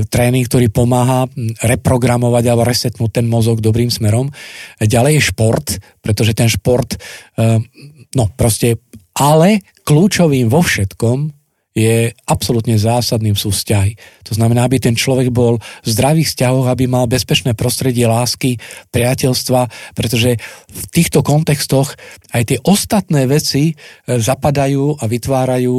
tréning, 0.04 0.44
ktorý 0.44 0.68
pomáha 0.68 1.24
reprogramovať 1.64 2.44
alebo 2.44 2.68
resetnúť 2.68 3.10
ten 3.16 3.26
mozog 3.26 3.64
dobrým 3.64 3.88
smerom. 3.88 4.28
Ďalej 4.76 5.12
je 5.18 5.28
šport, 5.32 5.66
pretože 6.04 6.36
ten 6.36 6.52
šport, 6.52 6.92
e, 6.92 7.64
no 8.12 8.24
proste, 8.36 8.76
ale 9.16 9.64
kľúčovým 9.88 10.52
vo 10.52 10.60
všetkom 10.60 11.32
je 11.74 12.14
absolútne 12.30 12.78
zásadným 12.78 13.34
sú 13.34 13.50
vzťahy. 13.50 13.98
To 14.30 14.32
znamená, 14.38 14.70
aby 14.70 14.78
ten 14.78 14.94
človek 14.94 15.34
bol 15.34 15.58
v 15.58 15.88
zdravých 15.90 16.30
vzťahoch, 16.30 16.70
aby 16.70 16.86
mal 16.86 17.10
bezpečné 17.10 17.58
prostredie 17.58 18.06
lásky, 18.06 18.62
priateľstva, 18.94 19.92
pretože 19.98 20.38
v 20.70 20.82
týchto 20.94 21.26
kontextoch 21.26 21.98
aj 22.30 22.42
tie 22.46 22.58
ostatné 22.62 23.26
veci 23.26 23.74
e, 23.74 23.74
zapadajú 24.06 25.02
a 25.02 25.04
vytvárajú 25.10 25.76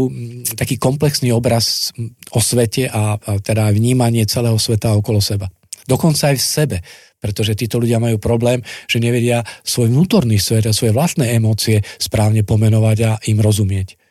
taký 0.60 0.76
komplexný 0.76 1.32
obraz 1.32 1.96
o 2.36 2.44
svete 2.44 2.92
a, 2.92 3.16
a 3.16 3.40
teda 3.40 3.72
vnímanie 3.72 4.28
celého 4.28 4.60
sveta 4.60 5.00
okolo 5.00 5.24
seba. 5.24 5.48
Dokonca 5.88 6.36
aj 6.36 6.38
v 6.38 6.44
sebe, 6.44 6.78
pretože 7.24 7.56
títo 7.56 7.80
ľudia 7.80 8.04
majú 8.04 8.20
problém, 8.20 8.60
že 8.92 9.00
nevedia 9.00 9.48
svoj 9.64 9.88
vnútorný 9.88 10.44
svet 10.44 10.68
a 10.68 10.76
svoje 10.76 10.92
vlastné 10.92 11.40
emócie 11.40 11.80
správne 11.96 12.44
pomenovať 12.44 12.98
a 13.08 13.12
im 13.32 13.40
rozumieť 13.40 14.05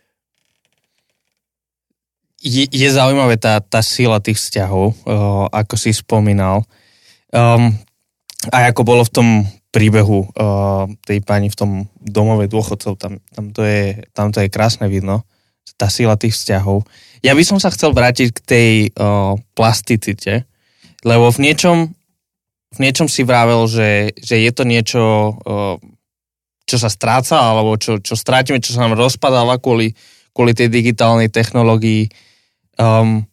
je, 2.45 2.69
je 2.69 2.89
zaujímavé 2.93 3.41
tá, 3.41 3.65
tá 3.65 3.81
sila 3.81 4.21
tých 4.21 4.37
vzťahov, 4.37 4.93
uh, 4.93 5.49
ako 5.49 5.75
si 5.81 5.97
spomínal. 5.97 6.69
Um, 7.33 7.73
a 8.53 8.69
ako 8.69 8.85
bolo 8.85 9.03
v 9.09 9.15
tom 9.17 9.29
príbehu 9.73 10.29
uh, 10.37 10.87
tej 11.09 11.25
pani 11.25 11.49
v 11.49 11.57
tom 11.57 11.71
domove 11.99 12.47
dôchodcov, 12.47 13.01
tam, 13.01 13.19
tam, 13.33 13.51
to 13.51 13.65
je, 13.65 14.05
tam 14.13 14.31
to 14.31 14.45
je 14.45 14.53
krásne 14.53 14.87
vidno, 14.87 15.25
tá 15.81 15.89
sila 15.89 16.15
tých 16.15 16.37
vzťahov. 16.37 16.85
Ja 17.25 17.33
by 17.33 17.43
som 17.43 17.59
sa 17.59 17.73
chcel 17.73 17.97
vrátiť 17.97 18.29
k 18.37 18.41
tej 18.45 18.71
uh, 18.95 19.35
plasticite, 19.57 20.45
lebo 21.03 21.33
v 21.33 21.39
niečom, 21.43 21.91
v 22.77 22.79
niečom 22.79 23.09
si 23.09 23.25
vravel, 23.27 23.65
že, 23.67 24.15
že 24.21 24.39
je 24.45 24.51
to 24.53 24.63
niečo, 24.69 25.03
uh, 25.43 25.81
čo 26.69 26.77
sa 26.77 26.93
stráca, 26.93 27.41
alebo 27.41 27.75
čo, 27.81 27.99
čo 27.99 28.15
strátime, 28.15 28.61
čo 28.61 28.77
sa 28.77 28.87
nám 28.87 28.95
rozpadáva 28.95 29.59
kvôli, 29.59 29.97
kvôli 30.31 30.53
tej 30.55 30.71
digitálnej 30.71 31.33
technológii 31.33 32.07
um, 32.79 33.25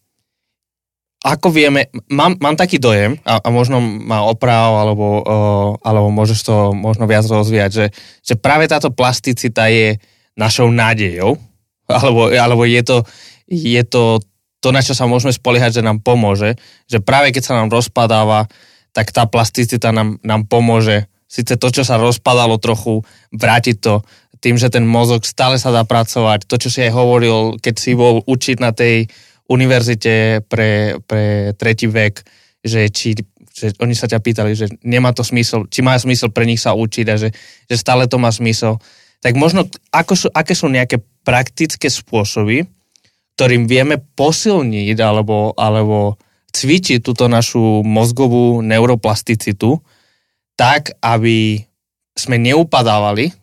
ako 1.22 1.54
vieme, 1.54 1.94
mám, 2.10 2.34
mám 2.42 2.58
taký 2.58 2.82
dojem, 2.82 3.22
a, 3.22 3.38
a 3.38 3.48
možno 3.54 3.78
má 3.82 4.26
oprav, 4.26 4.74
alebo, 4.82 5.22
uh, 5.22 5.70
alebo 5.86 6.10
môžeš 6.10 6.40
to 6.42 6.56
možno 6.74 7.06
viac 7.06 7.22
rozvíjať, 7.30 7.72
že, 7.72 7.86
že 8.26 8.34
práve 8.34 8.66
táto 8.66 8.90
plasticita 8.90 9.70
je 9.70 10.02
našou 10.34 10.74
nádejou, 10.74 11.38
alebo, 12.02 12.34
alebo 12.34 12.66
je, 12.66 12.82
to, 12.82 12.98
je 13.46 13.82
to 13.86 14.18
to, 14.62 14.70
na 14.70 14.86
čo 14.86 14.94
sa 14.94 15.10
môžeme 15.10 15.34
spoliehať, 15.34 15.82
že 15.82 15.86
nám 15.86 16.06
pomôže, 16.06 16.54
že 16.86 17.02
práve 17.02 17.34
keď 17.34 17.44
sa 17.44 17.58
nám 17.58 17.74
rozpadáva, 17.74 18.46
tak 18.94 19.10
tá 19.10 19.26
plasticita 19.26 19.90
nám, 19.90 20.22
nám 20.22 20.46
pomôže 20.46 21.10
síce 21.26 21.58
to, 21.58 21.68
čo 21.74 21.82
sa 21.82 21.98
rozpadalo 21.98 22.62
trochu, 22.62 23.02
vrátiť 23.34 23.78
to 23.82 24.06
tým, 24.42 24.58
že 24.58 24.70
ten 24.70 24.86
mozog 24.86 25.26
stále 25.26 25.58
sa 25.58 25.74
dá 25.74 25.86
pracovať. 25.86 26.50
To, 26.50 26.56
čo 26.58 26.70
si 26.74 26.82
aj 26.82 26.92
hovoril, 26.94 27.62
keď 27.62 27.76
si 27.78 27.94
bol 27.94 28.26
učiť 28.26 28.58
na 28.62 28.74
tej 28.74 29.10
univerzite 29.52 30.48
pre, 30.48 30.96
pre 31.04 31.52
tretí 31.60 31.92
vek, 31.92 32.24
že 32.64 32.88
či 32.88 33.20
že 33.52 33.76
oni 33.84 33.92
sa 33.92 34.08
ťa 34.08 34.24
pýtali, 34.24 34.56
že 34.56 34.72
nemá 34.82 35.12
to 35.12 35.28
smysl, 35.28 35.68
či 35.68 35.84
má 35.84 36.00
smysl 36.00 36.32
pre 36.32 36.48
nich 36.48 36.64
sa 36.64 36.72
učiť 36.72 37.06
a 37.12 37.20
že, 37.20 37.36
že 37.68 37.76
stále 37.76 38.08
to 38.08 38.16
má 38.16 38.32
smysl. 38.32 38.80
Tak 39.20 39.36
možno, 39.36 39.68
ako 39.92 40.14
sú, 40.16 40.28
aké 40.32 40.56
sú 40.56 40.72
nejaké 40.72 41.04
praktické 41.28 41.92
spôsoby, 41.92 42.64
ktorým 43.36 43.68
vieme 43.68 44.00
posilniť 44.00 44.98
alebo, 45.04 45.52
alebo 45.60 46.16
cvičiť 46.52 47.04
túto 47.04 47.28
našu 47.28 47.84
mozgovú 47.84 48.64
neuroplasticitu 48.64 49.78
tak, 50.56 50.96
aby 51.04 51.62
sme 52.16 52.40
neupadávali 52.40 53.34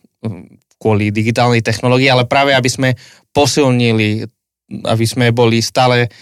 kvôli 0.78 1.11
digitálnej 1.11 1.61
technológii, 1.61 2.11
ale 2.11 2.30
práve 2.30 2.54
aby 2.54 2.70
sme 2.70 2.90
posilnili 3.34 4.24
aby 4.69 5.05
sme 5.09 5.33
boli 5.33 5.64
stále 5.64 6.12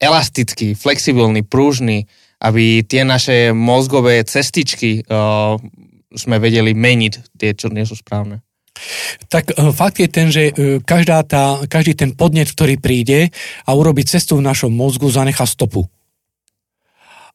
elastickí, 0.00 0.72
flexibilní, 0.72 1.44
prúžni, 1.44 2.08
aby 2.40 2.80
tie 2.88 3.04
naše 3.04 3.52
mozgové 3.52 4.24
cestičky 4.24 5.04
uh, 5.04 5.60
sme 6.16 6.36
vedeli 6.40 6.72
meniť, 6.72 7.36
tie, 7.36 7.52
čo 7.52 7.68
nie 7.68 7.84
sú 7.84 8.00
správne. 8.00 8.40
Tak 9.28 9.52
uh, 9.60 9.76
fakt 9.76 10.00
je 10.00 10.08
ten, 10.08 10.32
že 10.32 10.48
uh, 10.48 10.80
každá 10.80 11.20
tá, 11.28 11.60
každý 11.68 11.92
ten 11.92 12.16
podnet, 12.16 12.48
ktorý 12.48 12.80
príde 12.80 13.28
a 13.68 13.70
urobí 13.76 14.08
cestu 14.08 14.40
v 14.40 14.46
našom 14.48 14.72
mozgu, 14.72 15.12
zanechá 15.12 15.44
stopu. 15.44 15.84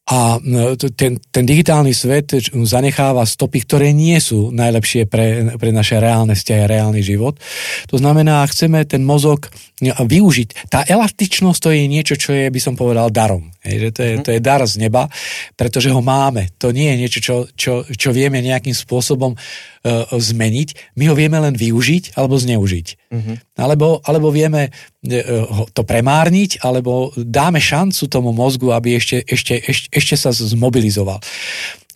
A 0.05 0.37
e, 0.37 0.77
ten, 0.93 1.17
ten 1.17 1.45
digitálny 1.49 1.89
svet 1.89 2.37
zanecháva 2.53 3.25
stopy, 3.25 3.65
ktoré 3.65 3.89
nie 3.89 4.21
sú 4.21 4.53
najlepšie 4.53 5.09
pre, 5.09 5.57
pre 5.57 5.73
naše 5.73 5.97
reálne 5.97 6.37
vzťahy 6.37 6.69
reálny 6.69 7.01
život. 7.01 7.41
To 7.89 7.97
znamená, 7.97 8.45
chceme 8.45 8.85
ten 8.85 9.01
mozog 9.01 9.49
e, 9.81 9.89
využiť. 9.89 10.69
Tá 10.69 10.85
elastičnosť 10.85 11.57
to 11.57 11.69
je 11.73 11.89
niečo, 11.89 12.15
čo 12.21 12.37
je, 12.37 12.45
by 12.53 12.59
som 12.61 12.77
povedal, 12.77 13.09
darom. 13.09 13.49
Že 13.65 13.89
to, 13.89 14.01
je, 14.05 14.13
to 14.21 14.29
je 14.37 14.41
dar 14.45 14.61
z 14.69 14.77
neba, 14.77 15.09
pretože 15.57 15.89
ho 15.89 16.05
máme. 16.05 16.53
To 16.61 16.69
nie 16.69 16.93
je 16.93 16.99
niečo, 17.01 17.19
čo, 17.25 17.35
čo, 17.57 17.73
čo 17.89 18.13
vieme 18.13 18.45
nejakým 18.45 18.77
spôsobom 18.77 19.33
uh, 19.33 19.74
zmeniť. 20.09 20.97
My 20.97 21.13
ho 21.13 21.15
vieme 21.15 21.37
len 21.37 21.53
využiť 21.53 22.17
alebo 22.17 22.41
zneužiť. 22.41 22.87
Uh-huh. 23.13 23.35
Alebo, 23.61 24.01
alebo 24.01 24.33
vieme 24.33 24.73
uh, 24.73 25.65
to 25.71 25.81
premárniť, 25.85 26.65
alebo 26.65 27.13
dáme 27.13 27.61
šancu 27.61 28.09
tomu 28.09 28.33
mozgu, 28.33 28.73
aby 28.73 28.97
ešte, 28.97 29.21
ešte, 29.21 29.61
ešte, 29.61 29.87
ešte 29.93 30.15
sa 30.17 30.33
zmobilizoval. 30.33 31.21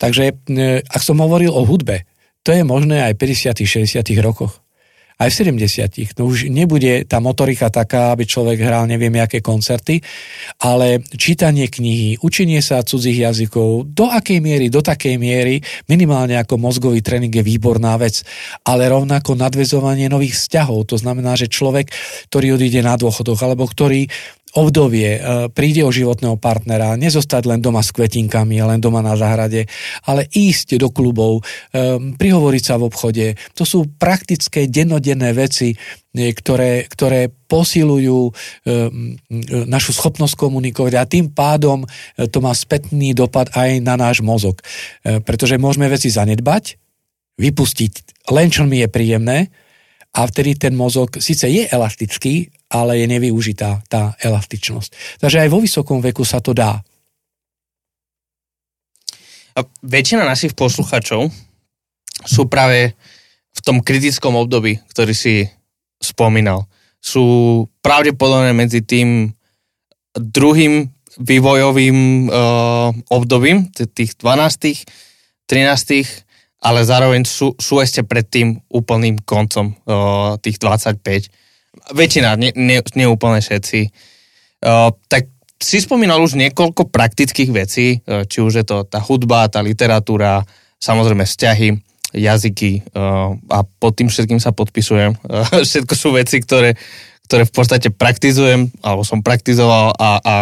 Takže 0.00 0.32
ak 0.88 1.02
som 1.04 1.20
hovoril 1.20 1.52
o 1.52 1.66
hudbe, 1.66 2.08
to 2.40 2.56
je 2.56 2.64
možné 2.64 3.04
aj 3.04 3.20
v 3.20 3.36
50 3.36 4.00
60 4.00 4.24
rokoch 4.24 4.64
aj 5.20 5.28
v 5.28 5.38
70 5.52 6.16
No 6.16 6.32
už 6.32 6.48
nebude 6.48 7.04
tá 7.04 7.20
motorika 7.20 7.68
taká, 7.68 8.16
aby 8.16 8.24
človek 8.24 8.56
hral 8.64 8.88
neviem 8.88 9.12
aké 9.20 9.44
koncerty, 9.44 10.00
ale 10.64 11.04
čítanie 11.12 11.68
knihy, 11.68 12.24
učenie 12.24 12.64
sa 12.64 12.80
cudzích 12.80 13.28
jazykov, 13.28 13.92
do 13.92 14.08
akej 14.08 14.40
miery, 14.40 14.72
do 14.72 14.80
takej 14.80 15.20
miery, 15.20 15.60
minimálne 15.92 16.40
ako 16.40 16.56
mozgový 16.56 17.04
tréning 17.04 17.30
je 17.30 17.44
výborná 17.44 18.00
vec, 18.00 18.24
ale 18.64 18.88
rovnako 18.88 19.36
nadvezovanie 19.36 20.08
nových 20.08 20.40
vzťahov. 20.40 20.88
To 20.88 20.96
znamená, 20.96 21.36
že 21.36 21.52
človek, 21.52 21.92
ktorý 22.32 22.56
odíde 22.56 22.80
na 22.80 22.96
dôchodok, 22.96 23.36
alebo 23.44 23.68
ktorý 23.68 24.08
obdobie, 24.58 25.10
e, 25.14 25.20
príde 25.54 25.86
o 25.86 25.94
životného 25.94 26.34
partnera, 26.34 26.98
nezostať 26.98 27.46
len 27.46 27.62
doma 27.62 27.86
s 27.86 27.94
kvetinkami, 27.94 28.58
len 28.58 28.82
doma 28.82 28.98
na 28.98 29.14
záhrade, 29.14 29.70
ale 30.06 30.26
ísť 30.26 30.80
do 30.80 30.90
klubov, 30.90 31.42
e, 31.70 31.98
prihovoriť 32.18 32.62
sa 32.62 32.74
v 32.80 32.86
obchode. 32.90 33.26
To 33.54 33.62
sú 33.62 33.86
praktické, 33.94 34.66
dennodenné 34.66 35.30
veci, 35.30 35.70
e, 35.70 35.76
ktoré, 36.34 36.90
ktoré 36.90 37.30
posilujú 37.50 38.30
našu 39.66 39.90
schopnosť 39.90 40.38
komunikovať 40.38 40.92
a 40.94 41.02
tým 41.02 41.34
pádom 41.34 41.82
to 42.14 42.38
má 42.38 42.54
spätný 42.54 43.10
dopad 43.10 43.50
aj 43.58 43.82
na 43.82 43.98
náš 43.98 44.22
mozog. 44.22 44.62
Pretože 45.02 45.58
môžeme 45.58 45.90
veci 45.90 46.14
zanedbať, 46.14 46.78
vypustiť 47.42 47.92
len 48.30 48.48
čo 48.54 48.62
mi 48.70 48.78
je 48.78 48.88
príjemné, 48.88 49.50
a 50.10 50.26
vtedy 50.26 50.58
ten 50.58 50.74
mozog 50.74 51.22
síce 51.22 51.46
je 51.46 51.66
elastický, 51.70 52.50
ale 52.70 52.98
je 52.98 53.06
nevyužitá 53.06 53.82
tá 53.86 54.18
elastičnosť. 54.18 55.20
Takže 55.22 55.46
aj 55.46 55.48
vo 55.50 55.62
vysokom 55.62 56.02
veku 56.02 56.26
sa 56.26 56.42
to 56.42 56.50
dá. 56.50 56.82
A 59.54 59.60
väčšina 59.82 60.26
našich 60.26 60.54
posluchačov 60.54 61.30
sú 62.26 62.42
práve 62.46 62.94
v 63.50 63.60
tom 63.62 63.82
kritickom 63.82 64.38
období, 64.38 64.78
ktorý 64.90 65.14
si 65.14 65.34
spomínal. 65.98 66.66
Sú 67.02 67.66
pravdepodobne 67.82 68.54
medzi 68.54 68.82
tým 68.82 69.34
druhým 70.14 70.90
vývojovým 71.18 72.30
uh, 72.30 72.94
obdobím, 73.10 73.70
tých 73.74 74.14
12 74.18 74.86
13 75.50 76.29
ale 76.60 76.84
zároveň 76.84 77.24
sú, 77.24 77.56
sú 77.56 77.80
ešte 77.80 78.04
pred 78.04 78.28
tým 78.28 78.60
úplným 78.68 79.24
koncom 79.24 79.72
uh, 79.72 80.36
tých 80.44 80.60
25. 80.60 81.00
väčšina, 81.96 82.36
nie, 82.36 82.52
nie, 82.52 82.78
nie 82.94 83.06
úplne 83.08 83.40
všetci. 83.40 83.88
Uh, 84.60 84.92
tak 85.08 85.32
si 85.56 85.80
spomínal 85.80 86.20
už 86.20 86.36
niekoľko 86.36 86.92
praktických 86.92 87.50
vecí, 87.50 87.86
uh, 88.04 88.28
či 88.28 88.44
už 88.44 88.60
je 88.60 88.64
to 88.68 88.84
tá 88.84 89.00
hudba, 89.00 89.48
tá 89.48 89.64
literatúra, 89.64 90.44
samozrejme 90.76 91.24
vzťahy, 91.24 91.80
jazyky 92.12 92.92
uh, 92.92 93.32
a 93.48 93.64
pod 93.64 93.96
tým 93.96 94.12
všetkým 94.12 94.40
sa 94.40 94.52
podpisujem. 94.52 95.16
Uh, 95.24 95.48
všetko 95.64 95.94
sú 95.96 96.12
veci, 96.12 96.44
ktoré, 96.44 96.76
ktoré 97.24 97.48
v 97.48 97.52
podstate 97.56 97.88
praktizujem, 97.88 98.68
alebo 98.84 99.00
som 99.00 99.24
praktizoval 99.24 99.96
a, 99.96 100.10
a 100.20 100.36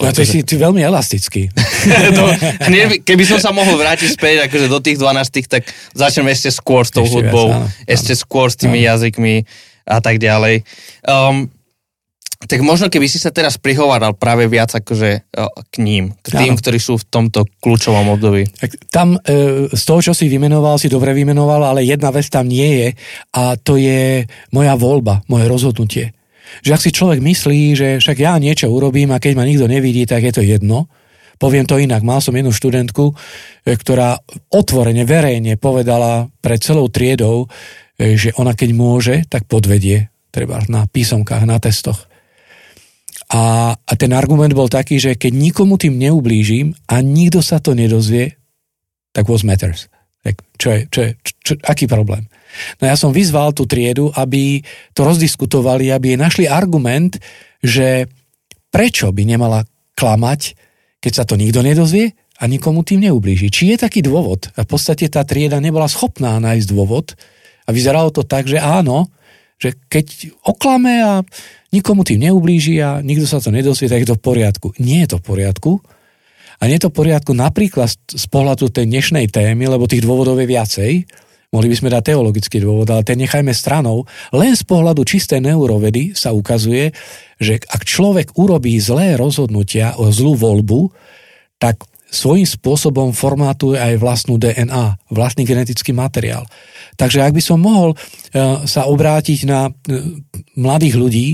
No, 0.00 0.08
ty 0.08 0.24
si 0.24 0.40
ty 0.40 0.56
veľmi 0.56 0.80
elastický. 0.80 1.52
to, 2.16 2.24
keby 3.04 3.24
som 3.28 3.36
sa 3.36 3.52
mohol 3.52 3.76
vrátiť 3.76 4.16
späť 4.16 4.48
akože 4.48 4.66
do 4.72 4.80
tých 4.80 4.96
12, 4.96 5.52
tak 5.52 5.68
začnem 5.92 6.32
ešte 6.32 6.48
skôr 6.48 6.88
s 6.88 6.92
tou 6.94 7.04
ešte 7.04 7.20
hudbou, 7.20 7.52
viac, 7.52 7.68
áno, 7.68 7.84
ešte 7.84 8.12
áno. 8.16 8.22
skôr 8.24 8.46
s 8.48 8.56
tými 8.56 8.80
áno. 8.80 8.96
jazykmi 8.96 9.44
a 9.84 9.98
tak 10.00 10.16
ďalej. 10.16 10.64
Um, 11.04 11.52
tak 12.42 12.58
možno 12.66 12.90
keby 12.90 13.06
si 13.06 13.22
sa 13.22 13.30
teraz 13.30 13.54
prihováral 13.54 14.18
práve 14.18 14.50
viac 14.50 14.74
akože 14.74 15.30
k 15.70 15.74
ním, 15.78 16.10
k 16.24 16.28
tým, 16.34 16.54
ano. 16.56 16.60
ktorí 16.60 16.78
sú 16.82 16.98
v 16.98 17.06
tomto 17.06 17.46
kľúčovom 17.62 18.18
období. 18.18 18.50
Tam 18.90 19.14
e, 19.14 19.70
z 19.70 19.82
toho, 19.86 20.00
čo 20.02 20.12
si 20.16 20.26
vymenoval, 20.26 20.74
si 20.74 20.90
dobre 20.90 21.14
vymenoval, 21.14 21.62
ale 21.62 21.86
jedna 21.86 22.10
vec 22.10 22.26
tam 22.26 22.50
nie 22.50 22.82
je 22.82 22.88
a 23.38 23.54
to 23.54 23.78
je 23.78 24.26
moja 24.50 24.74
voľba, 24.74 25.22
moje 25.30 25.46
rozhodnutie 25.46 26.10
že 26.60 26.76
ak 26.76 26.84
si 26.84 26.90
človek 26.92 27.24
myslí, 27.24 27.60
že 27.72 27.88
však 28.02 28.16
ja 28.20 28.36
niečo 28.36 28.68
urobím 28.68 29.16
a 29.16 29.22
keď 29.22 29.32
ma 29.38 29.48
nikto 29.48 29.64
nevidí, 29.64 30.04
tak 30.04 30.28
je 30.28 30.32
to 30.36 30.42
jedno. 30.44 30.92
Poviem 31.40 31.66
to 31.66 31.80
inak. 31.80 32.04
Mal 32.04 32.20
som 32.20 32.36
jednu 32.36 32.52
študentku, 32.52 33.10
e, 33.10 33.14
ktorá 33.74 34.20
otvorene, 34.52 35.08
verejne 35.08 35.58
povedala 35.58 36.30
pred 36.38 36.62
celou 36.62 36.86
triedou, 36.92 37.50
e, 37.98 38.14
že 38.14 38.30
ona 38.38 38.52
keď 38.52 38.70
môže, 38.76 39.16
tak 39.26 39.48
podvedie. 39.48 40.12
Treba 40.30 40.62
na 40.68 40.86
písomkách, 40.86 41.42
na 41.48 41.58
testoch. 41.58 42.06
A, 43.32 43.72
a 43.72 43.92
ten 43.96 44.12
argument 44.12 44.52
bol 44.52 44.68
taký, 44.68 45.00
že 45.00 45.16
keď 45.16 45.32
nikomu 45.32 45.80
tým 45.80 45.96
neublížim 45.96 46.76
a 46.92 47.00
nikto 47.00 47.40
sa 47.40 47.58
to 47.58 47.72
nedozvie, 47.72 48.36
tak 49.16 49.24
what 49.28 49.44
matters? 49.44 49.88
Tak 50.22 50.38
čo 50.60 50.68
je, 50.68 50.80
čo 50.88 51.00
je, 51.00 51.10
čo, 51.24 51.32
čo, 51.42 51.52
aký 51.64 51.88
problém? 51.88 52.28
No 52.80 52.84
ja 52.88 52.96
som 52.96 53.14
vyzval 53.14 53.56
tú 53.56 53.64
triedu, 53.64 54.12
aby 54.12 54.60
to 54.92 55.04
rozdiskutovali, 55.04 55.88
aby 55.88 56.16
našli 56.20 56.48
argument, 56.48 57.16
že 57.64 58.10
prečo 58.72 59.12
by 59.12 59.22
nemala 59.24 59.64
klamať, 59.96 60.56
keď 61.02 61.12
sa 61.12 61.24
to 61.28 61.36
nikto 61.36 61.60
nedozvie 61.60 62.14
a 62.40 62.44
nikomu 62.50 62.82
tým 62.82 63.06
neublíži. 63.06 63.52
Či 63.52 63.74
je 63.74 63.82
taký 63.82 64.00
dôvod? 64.02 64.50
A 64.58 64.64
v 64.64 64.68
podstate 64.68 65.06
tá 65.06 65.22
trieda 65.22 65.62
nebola 65.62 65.86
schopná 65.86 66.38
nájsť 66.42 66.66
dôvod 66.66 67.14
a 67.66 67.70
vyzeralo 67.70 68.10
to 68.10 68.26
tak, 68.26 68.50
že 68.50 68.58
áno, 68.58 69.06
že 69.62 69.78
keď 69.86 70.34
oklame 70.42 70.98
a 70.98 71.12
nikomu 71.70 72.02
tým 72.02 72.26
neublíži 72.26 72.82
a 72.82 72.98
nikto 72.98 73.30
sa 73.30 73.38
to 73.38 73.54
nedozvie, 73.54 73.86
tak 73.86 74.02
je 74.02 74.10
to 74.10 74.18
v 74.18 74.24
poriadku. 74.26 74.68
Nie 74.82 75.06
je 75.06 75.14
to 75.14 75.18
v 75.22 75.26
poriadku. 75.30 75.72
A 76.58 76.70
nie 76.70 76.78
je 76.78 76.86
to 76.86 76.90
v 76.90 76.98
poriadku 76.98 77.30
napríklad 77.34 77.90
z 77.94 78.26
pohľadu 78.26 78.70
tej 78.74 78.90
dnešnej 78.90 79.30
témy, 79.30 79.70
lebo 79.70 79.86
tých 79.86 80.02
dôvodov 80.02 80.38
je 80.42 80.46
viacej, 80.46 80.92
Mohli 81.52 81.68
by 81.68 81.76
sme 81.76 81.92
dať 81.92 82.02
teologický 82.16 82.64
dôvod, 82.64 82.88
ale 82.88 83.04
ten 83.04 83.20
nechajme 83.20 83.52
stranou. 83.52 84.08
Len 84.32 84.56
z 84.56 84.64
pohľadu 84.64 85.04
čistej 85.04 85.44
neurovedy 85.44 86.16
sa 86.16 86.32
ukazuje, 86.32 86.96
že 87.36 87.60
ak 87.68 87.84
človek 87.84 88.40
urobí 88.40 88.72
zlé 88.80 89.20
rozhodnutia 89.20 90.00
o 90.00 90.08
zlú 90.08 90.32
voľbu, 90.32 90.88
tak 91.60 91.84
svojím 92.12 92.48
spôsobom 92.48 93.12
formátuje 93.12 93.76
aj 93.76 94.00
vlastnú 94.00 94.40
DNA, 94.40 95.12
vlastný 95.12 95.44
genetický 95.44 95.92
materiál. 95.92 96.48
Takže 96.96 97.20
ak 97.20 97.36
by 97.36 97.42
som 97.44 97.60
mohol 97.60 97.96
uh, 97.96 98.64
sa 98.64 98.88
obrátiť 98.88 99.44
na 99.44 99.68
uh, 99.68 99.72
mladých 100.56 100.94
ľudí, 100.96 101.28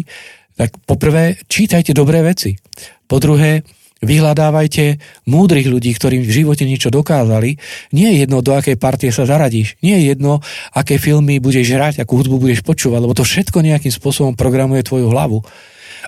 tak 0.58 0.74
poprvé 0.82 1.38
čítajte 1.46 1.94
dobré 1.94 2.26
veci. 2.26 2.58
Po 3.06 3.22
druhé, 3.22 3.62
Vyhľadávajte 3.98 5.02
múdrych 5.26 5.66
ľudí, 5.66 5.90
ktorí 5.90 6.22
v 6.22 6.30
živote 6.30 6.62
niečo 6.62 6.86
dokázali. 6.94 7.58
Nie 7.90 8.14
je 8.14 8.16
jedno, 8.22 8.46
do 8.46 8.54
akej 8.54 8.78
partie 8.78 9.10
sa 9.10 9.26
zaradíš. 9.26 9.74
Nie 9.82 9.98
je 9.98 10.14
jedno, 10.14 10.38
aké 10.70 11.02
filmy 11.02 11.42
budeš 11.42 11.74
hrať, 11.74 11.94
akú 12.06 12.22
hudbu 12.22 12.38
budeš 12.38 12.62
počúvať, 12.62 13.00
lebo 13.02 13.14
to 13.18 13.26
všetko 13.26 13.58
nejakým 13.58 13.90
spôsobom 13.90 14.38
programuje 14.38 14.86
tvoju 14.86 15.10
hlavu. 15.10 15.42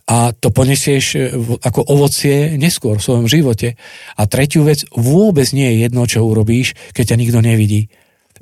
A 0.07 0.31
to 0.31 0.55
ponesieš 0.55 1.05
e, 1.19 1.35
ako 1.67 1.83
ovocie 1.83 2.55
neskôr 2.55 3.03
v 3.03 3.07
svojom 3.11 3.27
živote. 3.27 3.75
A 4.15 4.23
tretiu 4.31 4.62
vec, 4.62 4.87
vôbec 4.95 5.51
nie 5.51 5.67
je 5.75 5.91
jedno, 5.91 6.07
čo 6.07 6.23
urobíš, 6.23 6.79
keď 6.95 7.15
ťa 7.15 7.21
nikto 7.21 7.39
nevidí 7.43 7.91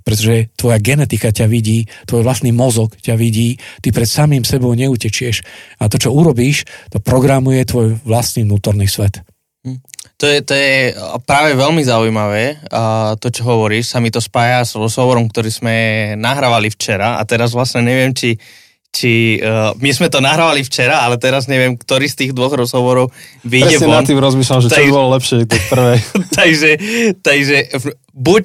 pretože 0.08 0.48
tvoja 0.56 0.80
genetika 0.80 1.28
ťa 1.28 1.44
vidí, 1.52 1.84
tvoj 2.08 2.24
vlastný 2.24 2.48
mozog 2.48 2.96
ťa 2.96 3.12
vidí, 3.20 3.60
ty 3.84 3.92
pred 3.92 4.08
samým 4.08 4.40
sebou 4.40 4.72
neutečieš. 4.72 5.44
A 5.84 5.92
to, 5.92 6.00
čo 6.00 6.16
urobíš, 6.16 6.64
to 6.88 6.96
programuje 6.96 7.60
tvoj 7.68 8.00
vlastný 8.08 8.48
vnútorný 8.48 8.88
svet. 8.88 9.20
To 10.18 10.26
je, 10.26 10.42
to 10.42 10.50
je 10.50 10.98
práve 11.22 11.54
veľmi 11.54 11.78
zaujímavé, 11.86 12.58
a 12.74 13.14
to, 13.22 13.30
čo 13.30 13.46
hovoríš, 13.46 13.94
sa 13.94 14.02
mi 14.02 14.10
to 14.10 14.18
spája 14.18 14.66
s 14.66 14.74
rozhovorom, 14.74 15.30
ktorý 15.30 15.46
sme 15.46 15.74
nahrávali 16.18 16.74
včera 16.74 17.18
a 17.18 17.22
teraz 17.22 17.54
vlastne 17.54 17.86
neviem, 17.86 18.10
či, 18.10 18.34
či 18.90 19.38
uh, 19.38 19.78
my 19.78 19.90
sme 19.94 20.10
to 20.10 20.18
nahrávali 20.18 20.66
včera, 20.66 21.06
ale 21.06 21.22
teraz 21.22 21.46
neviem, 21.46 21.78
ktorý 21.78 22.10
z 22.10 22.18
tých 22.26 22.32
dvoch 22.34 22.50
rozhovorov 22.50 23.14
vyjde 23.46 23.78
Presne 23.78 23.86
von. 23.86 23.94
na 23.94 24.02
tým 24.02 24.18
rozmýšľam, 24.18 24.60
že 24.66 24.68
čo 24.74 24.82
by 24.90 24.90
bolo 24.90 25.08
lepšie, 25.14 25.46
to 25.46 25.58
prvé. 25.70 25.94
takže, 26.38 26.70
takže 27.22 27.56
buď, 28.10 28.44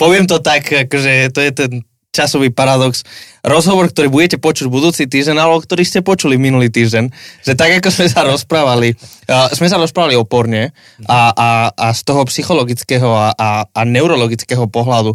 poviem 0.00 0.24
to 0.24 0.40
tak, 0.40 0.72
že 0.88 1.28
to 1.36 1.44
je 1.44 1.52
ten 1.52 1.84
časový 2.10 2.50
paradox. 2.50 3.06
Rozhovor, 3.46 3.88
ktorý 3.88 4.10
budete 4.10 4.36
počuť 4.36 4.66
budúci 4.66 5.06
týždeň, 5.06 5.36
alebo 5.38 5.62
ktorý 5.62 5.82
ste 5.86 6.02
počuli 6.02 6.36
minulý 6.36 6.68
týždeň, 6.68 7.08
že 7.46 7.54
tak, 7.54 7.70
ako 7.80 7.88
sme 7.88 8.06
sa 8.10 8.26
rozprávali, 8.26 8.98
uh, 9.30 9.48
sme 9.54 9.70
sa 9.70 9.78
rozprávali 9.78 10.18
oporne 10.18 10.74
a, 11.06 11.30
a, 11.32 11.48
a 11.70 11.86
z 11.94 12.00
toho 12.04 12.26
psychologického 12.26 13.08
a, 13.08 13.32
a, 13.32 13.48
a 13.64 13.80
neurologického 13.86 14.66
pohľadu, 14.66 15.14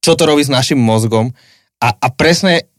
čo 0.00 0.12
to 0.14 0.22
robí 0.24 0.46
s 0.46 0.50
našim 0.50 0.78
mozgom 0.78 1.34
a, 1.82 1.88
a 1.92 2.08
presne 2.14 2.70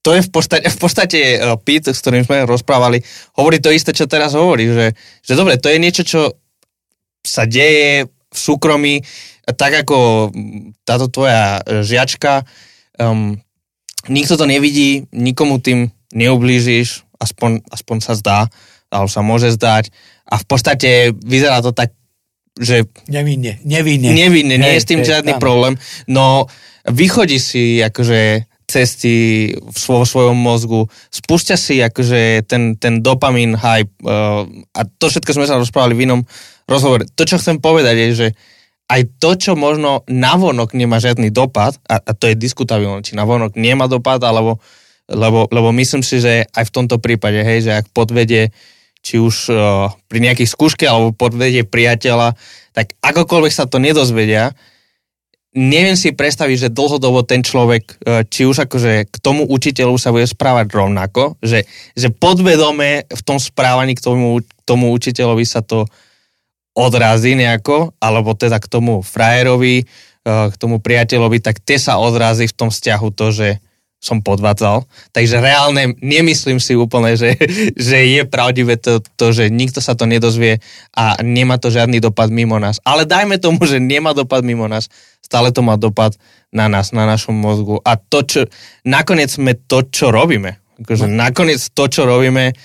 to 0.00 0.16
je 0.16 0.24
v 0.24 0.30
podstate, 0.32 0.64
v 0.64 0.78
podstate 0.80 1.20
uh, 1.36 1.60
Pete, 1.60 1.92
s 1.92 2.00
ktorým 2.00 2.24
sme 2.24 2.48
rozprávali, 2.48 3.04
hovorí 3.36 3.60
to 3.60 3.68
isté, 3.68 3.92
čo 3.92 4.08
teraz 4.08 4.32
hovorí, 4.32 4.64
že, 4.70 4.86
že 5.20 5.32
dobre, 5.36 5.60
to 5.60 5.68
je 5.68 5.76
niečo, 5.76 6.02
čo 6.06 6.20
sa 7.20 7.44
deje 7.44 8.08
v 8.08 8.38
súkromí, 8.38 9.04
tak 9.46 9.84
ako 9.86 10.30
táto 10.84 11.06
tvoja 11.08 11.60
žiačka, 11.64 12.44
um, 13.00 13.38
nikto 14.08 14.36
to 14.36 14.44
nevidí, 14.48 15.06
nikomu 15.12 15.60
tým 15.60 15.92
neublížiš, 16.14 17.04
aspoň, 17.20 17.62
aspoň 17.70 17.96
sa 18.00 18.12
zdá, 18.16 18.38
alebo 18.90 19.10
sa 19.10 19.22
môže 19.22 19.52
zdať. 19.54 19.92
A 20.30 20.38
v 20.38 20.44
podstate 20.46 20.90
vyzerá 21.14 21.62
to 21.62 21.70
tak, 21.70 21.94
že... 22.58 22.86
Nevinne, 23.06 23.62
nevinne. 23.62 24.10
Nevinne, 24.10 24.56
nie 24.58 24.72
je 24.78 24.82
s 24.82 24.88
tým 24.88 25.02
žiadny 25.02 25.38
problém. 25.38 25.78
No, 26.10 26.50
vychodí 26.86 27.38
si 27.38 27.78
akože 27.82 28.50
cesty 28.70 29.50
vo 29.90 30.06
svojom 30.06 30.38
mozgu, 30.38 30.86
spúšťa 31.10 31.56
si 31.58 31.82
akože 31.82 32.46
ten, 32.46 32.78
ten 32.78 33.02
dopamín 33.02 33.58
hype 33.58 33.90
uh, 34.06 34.46
a 34.70 34.80
to 34.86 35.10
všetko 35.10 35.34
sme 35.34 35.46
sa 35.50 35.58
rozprávali 35.58 35.98
v 35.98 36.06
inom 36.06 36.20
rozhovore. 36.70 37.02
To, 37.18 37.22
čo 37.26 37.42
chcem 37.42 37.58
povedať 37.58 37.94
je, 37.98 38.08
že 38.14 38.28
aj 38.90 39.22
to, 39.22 39.38
čo 39.38 39.52
možno 39.54 40.02
navonok 40.10 40.74
nemá 40.74 40.98
žiadny 40.98 41.30
dopad, 41.30 41.78
a, 41.86 42.02
a 42.02 42.10
to 42.10 42.26
je 42.26 42.34
diskutabilné, 42.34 43.06
či 43.06 43.14
navonok 43.14 43.54
nemá 43.54 43.86
dopad, 43.86 44.18
alebo, 44.26 44.58
lebo, 45.06 45.46
lebo 45.46 45.70
myslím 45.78 46.02
si, 46.02 46.18
že 46.18 46.50
aj 46.50 46.66
v 46.66 46.74
tomto 46.74 46.98
prípade, 46.98 47.38
hej, 47.38 47.70
že 47.70 47.72
ak 47.78 47.94
podvedie 47.94 48.50
či 49.00 49.16
už 49.16 49.36
uh, 49.48 49.88
pri 50.10 50.18
nejakých 50.20 50.50
skúške 50.50 50.84
alebo 50.84 51.16
podvedie 51.16 51.64
priateľa, 51.64 52.36
tak 52.76 52.98
akokoľvek 53.00 53.52
sa 53.54 53.64
to 53.64 53.80
nedozvedia, 53.80 54.52
neviem 55.56 55.96
si 55.96 56.12
predstaviť, 56.12 56.68
že 56.68 56.74
dlhodobo 56.74 57.24
ten 57.24 57.40
človek, 57.40 57.96
uh, 58.04 58.26
či 58.28 58.44
už 58.44 58.68
akože 58.68 59.08
k 59.08 59.16
tomu 59.22 59.48
učiteľu 59.48 59.96
sa 59.96 60.12
bude 60.12 60.28
správať 60.28 60.66
rovnako, 60.68 61.40
že, 61.40 61.64
že 61.96 62.12
podvedome 62.12 63.08
v 63.08 63.22
tom 63.24 63.40
správaní 63.40 63.96
k 63.96 64.04
tomu, 64.04 64.44
tomu 64.68 64.92
učiteľovi 64.92 65.46
sa 65.48 65.64
to 65.64 65.88
odrazí 66.74 67.34
nejako, 67.34 67.92
alebo 67.98 68.34
teda 68.34 68.62
k 68.62 68.70
tomu 68.70 69.02
frajerovi, 69.02 69.82
eh, 69.82 70.46
k 70.50 70.54
tomu 70.56 70.78
priateľovi, 70.78 71.42
tak 71.42 71.58
tie 71.62 71.76
sa 71.76 71.98
odrazí 71.98 72.46
v 72.46 72.56
tom 72.56 72.68
vzťahu 72.70 73.08
to, 73.14 73.26
že 73.34 73.48
som 74.00 74.24
podvádzal. 74.24 74.88
Takže 75.12 75.44
reálne 75.44 75.92
nemyslím 76.00 76.56
si 76.56 76.72
úplne, 76.72 77.20
že, 77.20 77.36
že 77.76 77.98
je 78.08 78.22
pravdivé 78.24 78.80
to, 78.80 79.04
to, 79.20 79.30
že 79.30 79.52
nikto 79.52 79.84
sa 79.84 79.92
to 79.92 80.08
nedozvie 80.08 80.64
a 80.96 81.20
nemá 81.20 81.60
to 81.60 81.68
žiadny 81.68 82.00
dopad 82.00 82.32
mimo 82.32 82.56
nás. 82.56 82.80
Ale 82.82 83.04
dajme 83.04 83.36
tomu, 83.36 83.60
že 83.68 83.76
nemá 83.76 84.16
dopad 84.16 84.40
mimo 84.40 84.64
nás. 84.66 84.88
Stále 85.20 85.52
to 85.52 85.60
má 85.60 85.76
dopad 85.76 86.16
na 86.48 86.66
nás, 86.66 86.90
na 86.96 87.04
našom 87.04 87.36
mozgu. 87.36 87.78
A 87.84 88.00
to, 88.00 88.24
čo, 88.24 88.40
nakoniec 88.82 89.30
sme 89.30 89.54
to, 89.54 89.84
čo 89.86 90.08
robíme. 90.10 90.58
Akože 90.80 91.06
no. 91.06 91.20
nakoniec 91.20 91.60
to, 91.60 91.84
čo 91.92 92.08
robíme, 92.08 92.56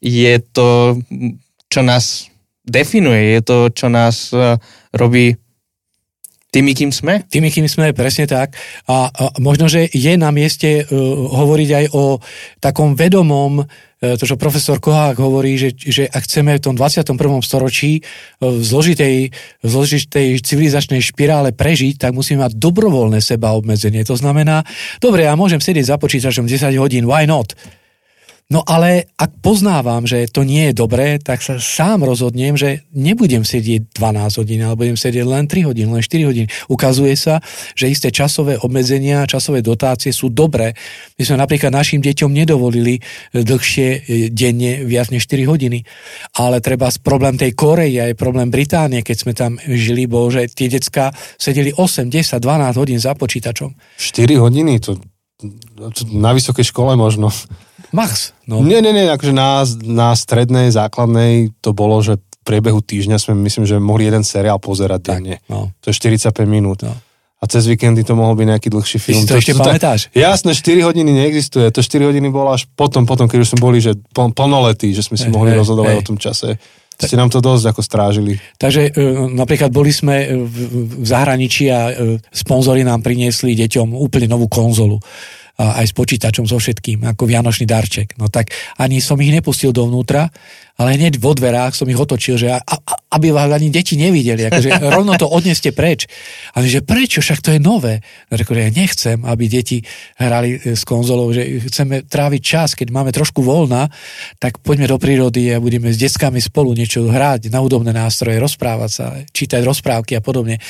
je 0.00 0.34
to, 0.40 0.96
čo 1.68 1.84
nás 1.84 2.32
definuje, 2.68 3.34
je 3.34 3.40
to, 3.42 3.56
čo 3.72 3.88
nás 3.88 4.30
uh, 4.30 4.60
robí 4.92 5.34
Tými, 6.48 6.72
kým 6.72 6.88
sme? 6.88 7.28
Tými, 7.28 7.52
kým 7.52 7.68
sme, 7.68 7.92
presne 7.92 8.24
tak. 8.24 8.56
A, 8.88 9.12
a 9.12 9.36
možno, 9.36 9.68
že 9.68 9.84
je 9.92 10.16
na 10.16 10.32
mieste 10.32 10.80
uh, 10.80 10.86
hovoriť 11.28 11.70
aj 11.76 11.84
o 11.92 12.24
takom 12.56 12.96
vedomom, 12.96 13.60
uh, 13.60 14.16
to, 14.16 14.24
čo 14.24 14.40
profesor 14.40 14.80
Kohák 14.80 15.20
hovorí, 15.20 15.60
že, 15.60 15.76
že 15.76 16.08
ak 16.08 16.24
chceme 16.24 16.56
v 16.56 16.64
tom 16.64 16.72
21. 16.72 17.20
storočí 17.44 18.00
uh, 18.00 18.48
v 18.48 18.64
zložitej, 18.64 19.16
v 19.60 19.68
zložitej 19.68 20.40
civilizačnej 20.40 21.04
špirále 21.04 21.52
prežiť, 21.52 22.00
tak 22.00 22.16
musíme 22.16 22.40
mať 22.40 22.56
dobrovoľné 22.56 23.20
seba 23.20 23.52
obmedzenie. 23.52 24.00
To 24.08 24.16
znamená, 24.16 24.64
dobre, 25.04 25.28
ja 25.28 25.36
môžem 25.36 25.60
sedieť 25.60 25.92
za 25.92 25.96
počítačom 26.00 26.48
10 26.48 26.72
hodín, 26.80 27.04
why 27.04 27.28
not? 27.28 27.52
No 28.48 28.64
ale 28.64 29.12
ak 29.20 29.44
poznávam, 29.44 30.08
že 30.08 30.24
to 30.32 30.40
nie 30.40 30.72
je 30.72 30.80
dobré, 30.80 31.20
tak 31.20 31.44
sa 31.44 31.60
sám 31.60 32.00
rozhodnem, 32.00 32.56
že 32.56 32.88
nebudem 32.96 33.44
sedieť 33.44 33.92
12 33.92 34.40
hodín, 34.40 34.64
ale 34.64 34.72
budem 34.72 34.96
sedieť 34.96 35.20
len 35.28 35.44
3 35.44 35.68
hodiny, 35.68 35.84
len 35.84 36.00
4 36.00 36.28
hodiny. 36.32 36.48
Ukazuje 36.72 37.12
sa, 37.12 37.44
že 37.76 37.92
isté 37.92 38.08
časové 38.08 38.56
obmedzenia, 38.56 39.28
časové 39.28 39.60
dotácie 39.60 40.16
sú 40.16 40.32
dobré. 40.32 40.72
My 41.20 41.28
sme 41.28 41.36
napríklad 41.44 41.76
našim 41.76 42.00
deťom 42.00 42.32
nedovolili 42.32 42.96
e, 42.96 43.00
dlhšie 43.44 43.88
e, 43.92 43.98
denne 44.32 44.80
viac 44.88 45.12
než 45.12 45.28
4 45.28 45.44
hodiny. 45.44 45.84
Ale 46.40 46.64
treba 46.64 46.88
problém 47.04 47.36
tej 47.36 47.52
Korei 47.52 48.00
aj 48.00 48.16
problém 48.16 48.48
Británie, 48.48 49.04
keď 49.04 49.16
sme 49.28 49.36
tam 49.36 49.60
žili, 49.60 50.08
bol, 50.08 50.32
že 50.32 50.48
tie 50.48 50.72
decka 50.72 51.12
sedeli 51.36 51.76
8, 51.76 52.08
10, 52.08 52.40
12 52.40 52.80
hodín 52.80 52.96
za 52.96 53.12
počítačom. 53.12 53.76
4 54.00 54.40
hodiny? 54.40 54.80
To, 54.88 54.96
to 55.92 56.00
na 56.16 56.32
vysokej 56.32 56.64
škole 56.64 56.96
možno. 56.96 57.28
Max. 57.92 58.36
No. 58.44 58.60
Nie, 58.60 58.84
nie, 58.84 58.92
nie, 58.92 59.08
akože 59.08 59.32
na, 59.32 59.64
na 59.84 60.12
strednej, 60.12 60.72
základnej 60.72 61.52
to 61.64 61.72
bolo, 61.72 62.00
že 62.04 62.20
v 62.20 62.42
priebehu 62.44 62.80
týždňa 62.80 63.16
sme, 63.20 63.36
myslím, 63.44 63.64
že 63.64 63.80
mohli 63.80 64.08
jeden 64.08 64.24
seriál 64.24 64.60
pozerať 64.60 65.00
tak, 65.04 65.12
denne. 65.20 65.36
No. 65.48 65.72
To 65.84 65.92
je 65.92 65.94
45 65.96 66.32
minút. 66.48 66.84
No. 66.84 66.96
A 67.38 67.46
cez 67.46 67.70
víkendy 67.70 68.02
to 68.02 68.18
mohol 68.18 68.34
byť 68.34 68.46
nejaký 68.50 68.68
dlhší 68.68 68.98
film. 68.98 69.22
Ty 69.22 69.24
si 69.24 69.30
to, 69.30 69.34
to 69.34 69.40
ešte 69.40 69.54
to, 69.54 69.62
pamätáš? 69.62 70.00
Jasné, 70.10 70.58
4 70.58 70.90
hodiny 70.90 71.10
neexistuje. 71.14 71.70
To 71.70 71.80
4 71.86 72.10
hodiny 72.10 72.34
bolo 72.34 72.50
až 72.50 72.66
potom, 72.74 73.06
potom, 73.06 73.30
keď 73.30 73.46
už 73.46 73.48
sme 73.54 73.60
boli 73.62 73.78
že 73.78 73.94
plnoletí, 74.10 74.90
že 74.90 75.06
sme 75.06 75.14
si 75.14 75.30
hey, 75.30 75.34
mohli 75.34 75.54
hey, 75.54 75.58
rozhodovať 75.62 75.94
hey. 75.94 76.00
o 76.02 76.08
tom 76.08 76.18
čase. 76.18 76.58
Ste 76.98 77.14
nám 77.14 77.30
to 77.30 77.38
dosť 77.38 77.70
ako 77.70 77.80
strážili. 77.86 78.42
Takže 78.58 78.90
e, 78.90 79.30
napríklad 79.30 79.70
boli 79.70 79.94
sme 79.94 80.34
v, 80.34 80.56
v 80.98 81.06
zahraničí 81.06 81.70
a 81.70 81.94
e, 81.94 82.18
sponzori 82.34 82.82
nám 82.82 83.06
priniesli 83.06 83.54
deťom 83.54 83.94
úplne 83.94 84.26
novú 84.26 84.50
konzolu 84.50 84.98
aj 85.58 85.90
s 85.90 85.94
počítačom, 85.94 86.46
so 86.46 86.62
všetkým, 86.62 87.02
ako 87.02 87.26
vianočný 87.26 87.66
darček. 87.66 88.14
No 88.14 88.30
tak 88.30 88.54
ani 88.78 89.02
som 89.02 89.18
ich 89.18 89.34
nepustil 89.34 89.74
dovnútra, 89.74 90.30
ale 90.78 90.94
hneď 90.94 91.18
vo 91.18 91.34
dverách 91.34 91.74
som 91.74 91.90
ich 91.90 91.98
otočil, 91.98 92.38
že 92.38 92.54
a, 92.54 92.62
a, 92.62 92.94
aby 93.18 93.34
vás 93.34 93.50
ani 93.50 93.66
deti 93.66 93.98
nevideli, 93.98 94.46
akože 94.46 94.78
rovno 94.94 95.18
to 95.18 95.26
odneste 95.26 95.74
preč. 95.74 96.06
A 96.54 96.62
že 96.62 96.86
prečo, 96.86 97.18
však 97.18 97.42
to 97.42 97.50
je 97.50 97.58
nové. 97.58 98.06
No, 98.30 98.38
že 98.38 98.46
ja 98.46 98.70
nechcem, 98.70 99.18
aby 99.26 99.50
deti 99.50 99.82
hrali 100.22 100.54
e, 100.54 100.78
s 100.78 100.86
konzolou, 100.86 101.34
že 101.34 101.66
chceme 101.66 102.06
tráviť 102.06 102.42
čas, 102.42 102.78
keď 102.78 102.94
máme 102.94 103.10
trošku 103.10 103.42
voľna, 103.42 103.90
tak 104.38 104.62
poďme 104.62 104.86
do 104.86 105.02
prírody 105.02 105.50
a 105.50 105.58
budeme 105.58 105.90
s 105.90 105.98
deckami 105.98 106.38
spolu 106.38 106.78
niečo 106.78 107.10
hrať, 107.10 107.50
na 107.50 107.58
údobné 107.58 107.90
nástroje, 107.90 108.38
rozprávať 108.38 108.90
sa, 108.94 109.06
čítať 109.34 109.66
rozprávky 109.66 110.14
a 110.14 110.22
podobne. 110.22 110.62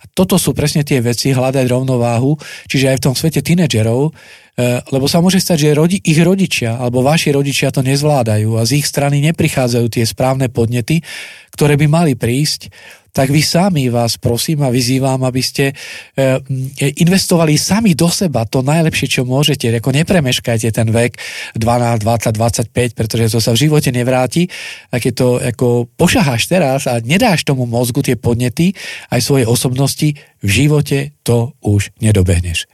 A 0.00 0.04
toto 0.16 0.40
sú 0.40 0.56
presne 0.56 0.88
tie 0.88 1.04
veci, 1.04 1.36
hľadať 1.36 1.68
rovnováhu, 1.68 2.32
čiže 2.64 2.96
aj 2.96 2.96
v 2.96 3.04
tom 3.04 3.14
svete 3.14 3.44
tínedžerov 3.44 4.16
lebo 4.92 5.06
sa 5.08 5.22
môže 5.22 5.40
stať, 5.40 5.70
že 5.70 5.78
rodi, 5.78 5.98
ich 6.02 6.18
rodičia 6.20 6.76
alebo 6.76 7.00
vaši 7.00 7.32
rodičia 7.32 7.72
to 7.72 7.80
nezvládajú 7.80 8.58
a 8.58 8.66
z 8.66 8.82
ich 8.82 8.86
strany 8.86 9.22
neprichádzajú 9.30 9.86
tie 9.88 10.04
správne 10.04 10.50
podnety, 10.52 11.00
ktoré 11.54 11.76
by 11.80 11.86
mali 11.88 12.12
prísť, 12.16 12.68
tak 13.10 13.34
vy 13.34 13.42
sami 13.42 13.90
vás 13.90 14.16
prosím 14.16 14.62
a 14.62 14.70
vyzývam, 14.70 15.18
aby 15.26 15.42
ste 15.42 15.74
e, 15.74 15.74
investovali 17.02 17.58
sami 17.58 17.98
do 17.98 18.06
seba 18.06 18.46
to 18.46 18.62
najlepšie, 18.62 19.10
čo 19.10 19.22
môžete. 19.26 19.66
Ako 19.82 19.90
nepremeškajte 19.90 20.70
ten 20.70 20.88
vek 20.94 21.18
12, 21.58 22.06
20, 22.06 22.70
25, 22.70 22.94
pretože 22.94 23.34
to 23.34 23.42
sa 23.42 23.50
v 23.50 23.66
živote 23.66 23.90
nevráti. 23.90 24.46
A 24.94 25.02
keď 25.02 25.12
to 25.12 25.28
ako 25.42 25.90
pošaháš 25.98 26.46
teraz 26.46 26.86
a 26.86 27.02
nedáš 27.02 27.42
tomu 27.42 27.66
mozgu 27.66 28.06
tie 28.06 28.14
podnety 28.14 28.78
aj 29.10 29.20
svoje 29.20 29.44
osobnosti, 29.44 30.14
v 30.40 30.50
živote 30.50 31.18
to 31.26 31.52
už 31.66 31.90
nedobehneš. 31.98 32.70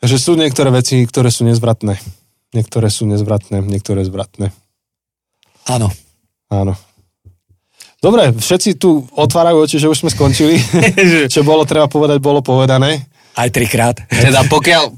Takže 0.00 0.16
sú 0.16 0.32
niektoré 0.34 0.72
veci, 0.72 1.04
ktoré 1.04 1.28
sú 1.28 1.44
nezvratné. 1.44 2.00
Niektoré 2.56 2.88
sú 2.88 3.04
nezvratné, 3.06 3.60
niektoré 3.62 4.02
zvratné. 4.08 4.50
Áno. 5.68 5.92
Áno. 6.50 6.74
Dobre, 8.00 8.32
všetci 8.32 8.80
tu 8.80 9.04
otvárajú 9.12 9.60
oči, 9.60 9.76
že 9.76 9.92
už 9.92 10.02
sme 10.02 10.10
skončili. 10.10 10.56
Čo 11.32 11.44
bolo 11.44 11.68
treba 11.68 11.84
povedať, 11.84 12.16
bolo 12.18 12.40
povedané. 12.40 13.06
Aj 13.36 13.52
trikrát. 13.52 14.00
Teda 14.08 14.40
pokiaľ, 14.48 14.88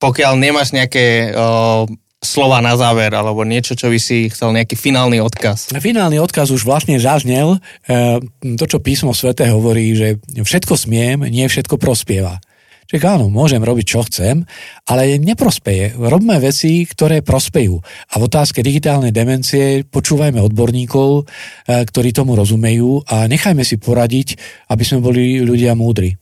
pokiaľ 0.00 0.32
nemáš 0.40 0.72
nejaké 0.72 1.36
o, 1.36 1.84
slova 2.18 2.64
na 2.64 2.74
záver, 2.80 3.12
alebo 3.12 3.44
niečo, 3.44 3.72
čo 3.72 3.88
by 3.88 3.96
si 3.96 4.28
chcel, 4.28 4.52
nejaký 4.52 4.76
finálny 4.76 5.22
odkaz. 5.24 5.72
Finálny 5.72 6.20
odkaz 6.20 6.52
už 6.52 6.68
vlastne 6.68 7.00
zaznel. 7.00 7.56
E, 7.88 8.20
to, 8.58 8.64
čo 8.68 8.82
písmo 8.82 9.16
svete 9.16 9.48
hovorí, 9.48 9.96
že 9.96 10.20
všetko 10.36 10.74
smiem, 10.76 11.24
nie 11.30 11.48
všetko 11.48 11.80
prospieva. 11.80 12.42
Čiže 12.90 13.06
áno, 13.06 13.30
môžem 13.30 13.62
robiť, 13.62 13.86
čo 13.86 14.02
chcem, 14.02 14.42
ale 14.90 15.14
neprospeje. 15.22 15.94
Robme 15.94 16.42
veci, 16.42 16.82
ktoré 16.82 17.22
prospejú. 17.22 17.78
A 18.10 18.18
v 18.18 18.26
otázke 18.26 18.66
digitálnej 18.66 19.14
demencie 19.14 19.86
počúvajme 19.86 20.42
odborníkov, 20.42 21.22
eh, 21.22 21.86
ktorí 21.86 22.10
tomu 22.10 22.34
rozumejú 22.34 23.06
a 23.06 23.30
nechajme 23.30 23.62
si 23.62 23.78
poradiť, 23.78 24.34
aby 24.74 24.82
sme 24.82 25.06
boli 25.06 25.38
ľudia 25.38 25.78
múdri. 25.78 26.18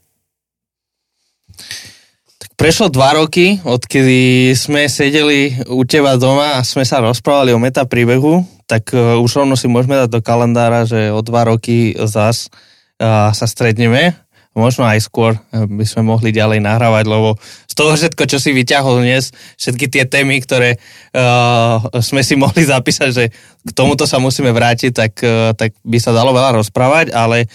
Tak 2.37 2.53
prešlo 2.53 2.93
dva 2.93 3.17
roky, 3.17 3.57
odkedy 3.65 4.53
sme 4.53 4.85
sedeli 4.85 5.65
u 5.73 5.81
teba 5.89 6.21
doma 6.21 6.61
a 6.61 6.67
sme 6.67 6.85
sa 6.85 7.01
rozprávali 7.01 7.49
o 7.49 7.57
meta 7.57 7.81
príbehu, 7.89 8.45
tak 8.69 8.93
uh, 8.93 9.17
už 9.17 9.41
rovno 9.41 9.57
si 9.57 9.65
môžeme 9.65 9.97
dať 10.05 10.13
do 10.13 10.21
kalendára, 10.21 10.85
že 10.85 11.09
o 11.09 11.25
dva 11.25 11.49
roky 11.49 11.97
zas 12.05 12.53
uh, 13.01 13.33
sa 13.33 13.45
stretneme 13.49 14.28
možno 14.59 14.83
aj 14.83 14.99
skôr 14.99 15.39
eh, 15.39 15.63
by 15.63 15.85
sme 15.87 16.03
mohli 16.05 16.35
ďalej 16.35 16.59
nahrávať, 16.59 17.05
lebo 17.07 17.39
z 17.65 17.73
toho 17.73 17.95
všetko, 17.95 18.23
čo 18.27 18.37
si 18.37 18.51
vyťahol 18.51 19.01
dnes, 19.01 19.31
všetky 19.55 19.87
tie 19.87 20.03
témy, 20.03 20.43
ktoré 20.43 20.75
uh, 21.15 21.79
sme 22.03 22.19
si 22.19 22.35
mohli 22.43 22.67
zapísať, 22.67 23.09
že 23.09 23.31
k 23.63 23.71
tomuto 23.71 24.03
sa 24.03 24.19
musíme 24.19 24.51
vrátiť, 24.51 24.91
tak, 24.91 25.13
uh, 25.23 25.55
tak 25.55 25.71
by 25.87 25.97
sa 25.97 26.11
dalo 26.11 26.35
veľa 26.35 26.59
rozprávať, 26.59 27.15
ale, 27.15 27.47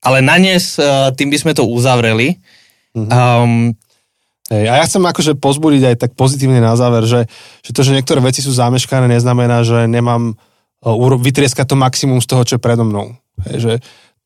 ale 0.00 0.24
na 0.24 0.40
dnes 0.40 0.80
uh, 0.80 1.12
tým 1.12 1.28
by 1.28 1.38
sme 1.38 1.52
to 1.52 1.68
uzavreli. 1.68 2.40
Um, 2.96 3.76
Hej, 4.48 4.64
a 4.64 4.80
ja 4.80 4.84
chcem 4.88 5.04
akože 5.04 5.36
pozbudiť 5.36 5.82
aj 5.92 5.96
tak 6.00 6.10
pozitívne 6.16 6.56
na 6.64 6.72
záver, 6.72 7.04
že, 7.04 7.28
že 7.60 7.70
to, 7.76 7.84
že 7.84 7.92
niektoré 7.92 8.24
veci 8.24 8.40
sú 8.40 8.48
zameškané, 8.48 9.04
neznamená, 9.04 9.60
že 9.60 9.84
nemám 9.84 10.32
uh, 10.32 11.16
vytrieskať 11.20 11.68
to 11.68 11.76
maximum 11.76 12.24
z 12.24 12.28
toho, 12.32 12.42
čo 12.48 12.56
je 12.56 12.64
predo 12.64 12.88
mnou. 12.88 13.12
Hej, 13.44 13.56
že, 13.60 13.72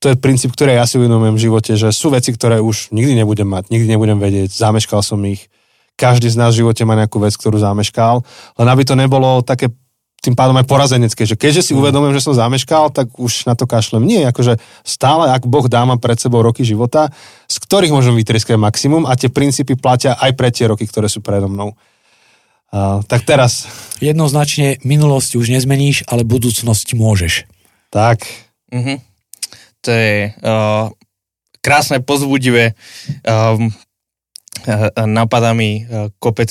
to 0.02 0.10
je 0.10 0.18
princíp, 0.18 0.50
ktorý 0.50 0.74
ja 0.74 0.82
si 0.82 0.98
uvedomujem 0.98 1.38
v 1.38 1.44
živote, 1.46 1.72
že 1.78 1.94
sú 1.94 2.10
veci, 2.10 2.34
ktoré 2.34 2.58
už 2.58 2.90
nikdy 2.90 3.22
nebudem 3.22 3.46
mať, 3.46 3.70
nikdy 3.70 3.94
nebudem 3.94 4.18
vedieť, 4.18 4.50
zameškal 4.50 4.98
som 4.98 5.22
ich. 5.22 5.46
Každý 5.94 6.26
z 6.26 6.42
nás 6.42 6.58
v 6.58 6.66
živote 6.66 6.82
má 6.82 6.98
nejakú 6.98 7.22
vec, 7.22 7.38
ktorú 7.38 7.62
zameškal, 7.62 8.26
len 8.58 8.66
aby 8.66 8.82
to 8.82 8.98
nebolo 8.98 9.46
také 9.46 9.70
tým 10.22 10.34
pádom 10.34 10.58
aj 10.58 10.66
porazenecké, 10.66 11.22
že 11.26 11.38
keďže 11.38 11.70
si 11.70 11.72
mm. 11.74 11.78
uvedomujem, 11.82 12.14
že 12.18 12.26
som 12.26 12.34
zameškal, 12.34 12.94
tak 12.94 13.14
už 13.14 13.46
na 13.46 13.54
to 13.54 13.66
kašlem. 13.66 14.02
Nie, 14.06 14.30
akože 14.30 14.58
stále, 14.82 15.30
ak 15.30 15.46
Boh 15.46 15.66
dá, 15.66 15.82
mám 15.86 15.98
pred 15.98 16.18
sebou 16.18 16.42
roky 16.42 16.62
života, 16.66 17.10
z 17.46 17.56
ktorých 17.62 17.94
môžem 17.94 18.14
vytrieskať 18.14 18.58
maximum 18.58 19.06
a 19.06 19.14
tie 19.18 19.30
princípy 19.30 19.78
platia 19.78 20.14
aj 20.18 20.30
pre 20.34 20.50
tie 20.54 20.70
roky, 20.70 20.86
ktoré 20.86 21.10
sú 21.10 21.22
predo 21.22 21.50
mnou. 21.50 21.74
Uh, 22.70 23.02
tak 23.06 23.26
teraz... 23.26 23.66
Jednoznačne 23.98 24.78
minulosť 24.86 25.38
už 25.38 25.58
nezmeníš, 25.58 26.06
ale 26.06 26.22
budúcnosť 26.22 26.94
môžeš. 26.94 27.46
Tak. 27.90 28.22
Mm-hmm 28.70 29.11
to 29.82 29.90
je 29.90 30.30
uh, 30.30 30.88
krásne, 31.60 31.98
pozbudivé. 31.98 32.78
Um, 33.26 33.74
napadá 34.96 35.52
mi 35.52 35.82
uh, 35.82 36.08
kopec 36.22 36.50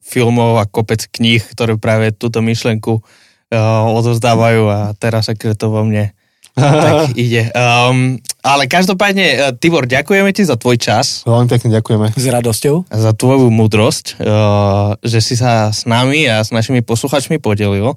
filmov 0.00 0.56
a 0.56 0.64
kopec 0.64 1.04
kníh, 1.12 1.44
ktoré 1.44 1.76
práve 1.76 2.16
túto 2.16 2.40
myšlenku 2.40 3.04
uh, 3.04 3.84
odozdávajú 3.92 4.62
a 4.72 4.78
teraz 4.96 5.28
sa 5.28 5.36
to 5.36 5.66
vo 5.68 5.84
mne 5.84 6.16
tak 6.58 7.14
ide. 7.14 7.52
Um, 7.54 8.18
ale 8.42 8.66
každopádne, 8.66 9.54
Tibor, 9.62 9.86
ďakujeme 9.86 10.34
ti 10.34 10.42
za 10.42 10.58
tvoj 10.58 10.74
čas. 10.80 11.22
Veľmi 11.22 11.46
pekne 11.46 11.70
ďakujeme. 11.78 12.06
S 12.18 12.26
radosťou. 12.26 12.90
Za 12.90 13.12
tvoju 13.14 13.46
múdrosť, 13.52 14.18
uh, 14.18 14.98
že 15.04 15.22
si 15.22 15.38
sa 15.38 15.70
s 15.70 15.86
nami 15.86 16.26
a 16.26 16.42
s 16.42 16.50
našimi 16.50 16.82
posluchačmi 16.82 17.38
podelil. 17.38 17.94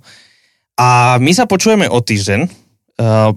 A 0.78 1.18
my 1.18 1.32
sa 1.34 1.49
počujeme 1.49 1.90
o 1.90 1.99
týždeň. 2.02 2.40
Uh, 3.02 3.34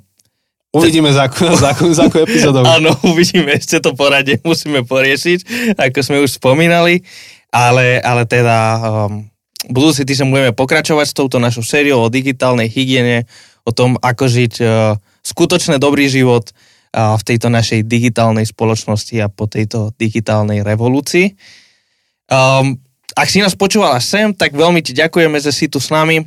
Uvidíme 0.75 1.15
za, 1.15 1.31
za, 1.31 1.71
za 1.71 2.03
akú 2.11 2.19
epizódou. 2.19 2.67
Áno, 2.67 2.91
uvidíme, 3.07 3.55
ešte 3.55 3.79
to 3.79 3.95
poradie 3.95 4.43
musíme 4.43 4.83
poriešiť, 4.83 5.73
ako 5.79 5.99
sme 6.03 6.19
už 6.19 6.43
spomínali, 6.43 7.07
ale, 7.55 8.03
ale 8.03 8.27
teda 8.27 8.83
um, 8.83 9.23
budúci 9.71 10.03
týždeň 10.03 10.27
budeme 10.27 10.53
pokračovať 10.53 11.07
s 11.07 11.15
touto 11.15 11.39
našou 11.39 11.63
sériou 11.63 12.03
o 12.03 12.11
digitálnej 12.11 12.67
hygiene, 12.67 13.31
o 13.63 13.71
tom, 13.71 13.95
ako 14.03 14.27
žiť 14.27 14.55
uh, 14.61 14.99
skutočne 15.23 15.79
dobrý 15.79 16.11
život, 16.11 16.51
v 16.95 17.23
tejto 17.27 17.51
našej 17.51 17.91
digitálnej 17.91 18.47
spoločnosti 18.47 19.19
a 19.19 19.27
po 19.27 19.51
tejto 19.51 19.91
digitálnej 19.99 20.63
revolúcii. 20.63 21.35
Um, 22.31 22.79
ak 23.19 23.27
si 23.27 23.43
nás 23.43 23.59
počúval 23.59 23.99
až 23.99 24.07
sem, 24.07 24.27
tak 24.31 24.55
veľmi 24.55 24.79
ti 24.79 24.95
ďakujeme, 24.95 25.39
že 25.43 25.51
si 25.51 25.67
tu 25.67 25.83
s 25.83 25.91
nami 25.91 26.23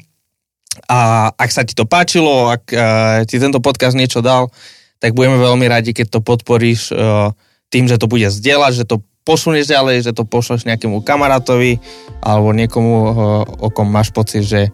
a 0.86 1.30
ak 1.34 1.50
sa 1.50 1.66
ti 1.66 1.74
to 1.74 1.90
páčilo, 1.90 2.54
ak 2.54 2.64
uh, 2.70 3.26
ti 3.26 3.42
tento 3.42 3.58
podcast 3.58 3.98
niečo 3.98 4.22
dal, 4.22 4.54
tak 5.02 5.18
budeme 5.18 5.42
veľmi 5.42 5.66
radi, 5.66 5.94
keď 5.94 6.18
to 6.18 6.20
podporíš 6.22 6.94
uh, 6.94 7.34
tým, 7.74 7.90
že 7.90 7.98
to 7.98 8.06
bude 8.06 8.30
zdieľať, 8.30 8.74
že 8.78 8.86
to 8.86 9.02
posunieš 9.26 9.74
ďalej, 9.74 10.08
že 10.08 10.16
to 10.16 10.24
pošleš 10.24 10.64
nejakému 10.64 11.04
kamarátovi 11.04 11.82
alebo 12.24 12.54
niekomu, 12.54 12.94
uh, 12.94 13.12
o 13.46 13.68
kom 13.74 13.90
máš 13.90 14.14
pocit, 14.14 14.46
že, 14.46 14.70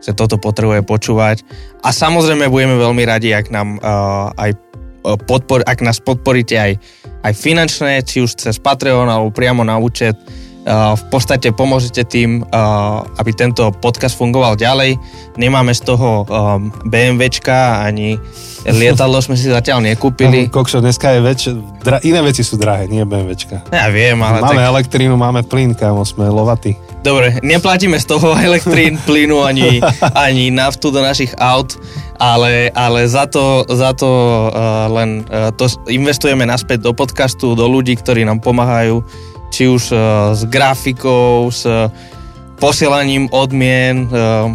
že 0.00 0.12
toto 0.14 0.38
potrebuje 0.40 0.86
počúvať. 0.86 1.44
A 1.82 1.92
samozrejme 1.92 2.48
budeme 2.48 2.78
veľmi 2.78 3.02
radi, 3.04 3.34
ak 3.34 3.52
nám 3.52 3.76
uh, 3.82 4.32
aj 4.38 4.56
podpor, 5.24 5.62
ak 5.64 5.78
nás 5.80 6.02
podporíte 6.02 6.58
aj, 6.58 6.72
aj 7.22 7.32
finančne, 7.32 8.02
či 8.02 8.20
už 8.20 8.34
cez 8.34 8.56
Patreon 8.58 9.06
alebo 9.08 9.30
priamo 9.32 9.62
na 9.62 9.78
účet 9.78 10.18
v 10.68 11.04
podstate 11.08 11.48
pomôžete 11.56 12.04
tým, 12.04 12.44
aby 13.16 13.30
tento 13.32 13.72
podcast 13.80 14.20
fungoval 14.20 14.52
ďalej. 14.52 15.00
Nemáme 15.40 15.72
z 15.72 15.80
toho 15.88 16.28
BMWčka 16.84 17.80
ani 17.80 18.20
lietadlo 18.66 19.18
sme 19.22 19.38
si 19.38 19.48
zatiaľ 19.48 19.80
nekúpili. 19.84 20.50
Kokšo, 20.50 20.82
dneska 20.82 21.16
je 21.16 21.20
väč... 21.22 21.40
Dra... 21.80 22.02
iné 22.04 22.20
veci 22.20 22.42
sú 22.42 22.58
drahé, 22.58 22.90
nie 22.90 23.00
BMWčka. 23.06 23.70
Ja 23.70 23.88
viem, 23.88 24.18
ale 24.20 24.42
Máme 24.42 24.62
tak... 24.62 24.70
elektrínu, 24.74 25.14
máme 25.14 25.40
plyn, 25.46 25.72
kámo, 25.72 26.02
sme 26.02 26.28
lovatí. 26.28 26.74
Dobre, 27.06 27.38
neplatíme 27.40 27.96
z 27.96 28.06
toho 28.10 28.34
elektrín, 28.48 28.98
plynu 29.06 29.46
ani, 29.46 29.78
ani 30.26 30.50
naftu 30.50 30.90
do 30.90 31.00
našich 31.00 31.32
aut, 31.38 31.78
ale, 32.18 32.74
ale 32.74 33.06
za 33.06 33.30
to, 33.30 33.62
za 33.70 33.94
to 33.94 34.08
uh, 34.50 34.90
len 34.90 35.22
uh, 35.30 35.54
to 35.54 35.70
investujeme 35.86 36.42
naspäť 36.42 36.82
do 36.82 36.92
podcastu, 36.92 37.54
do 37.54 37.70
ľudí, 37.70 37.94
ktorí 37.94 38.26
nám 38.26 38.42
pomáhajú 38.42 39.06
či 39.48 39.68
už 39.68 39.92
uh, 39.92 40.00
s 40.36 40.44
grafikou, 40.48 41.48
s 41.48 41.64
uh, 41.64 41.88
posielaním 42.58 43.30
odmien, 43.32 44.08
uh, 44.10 44.52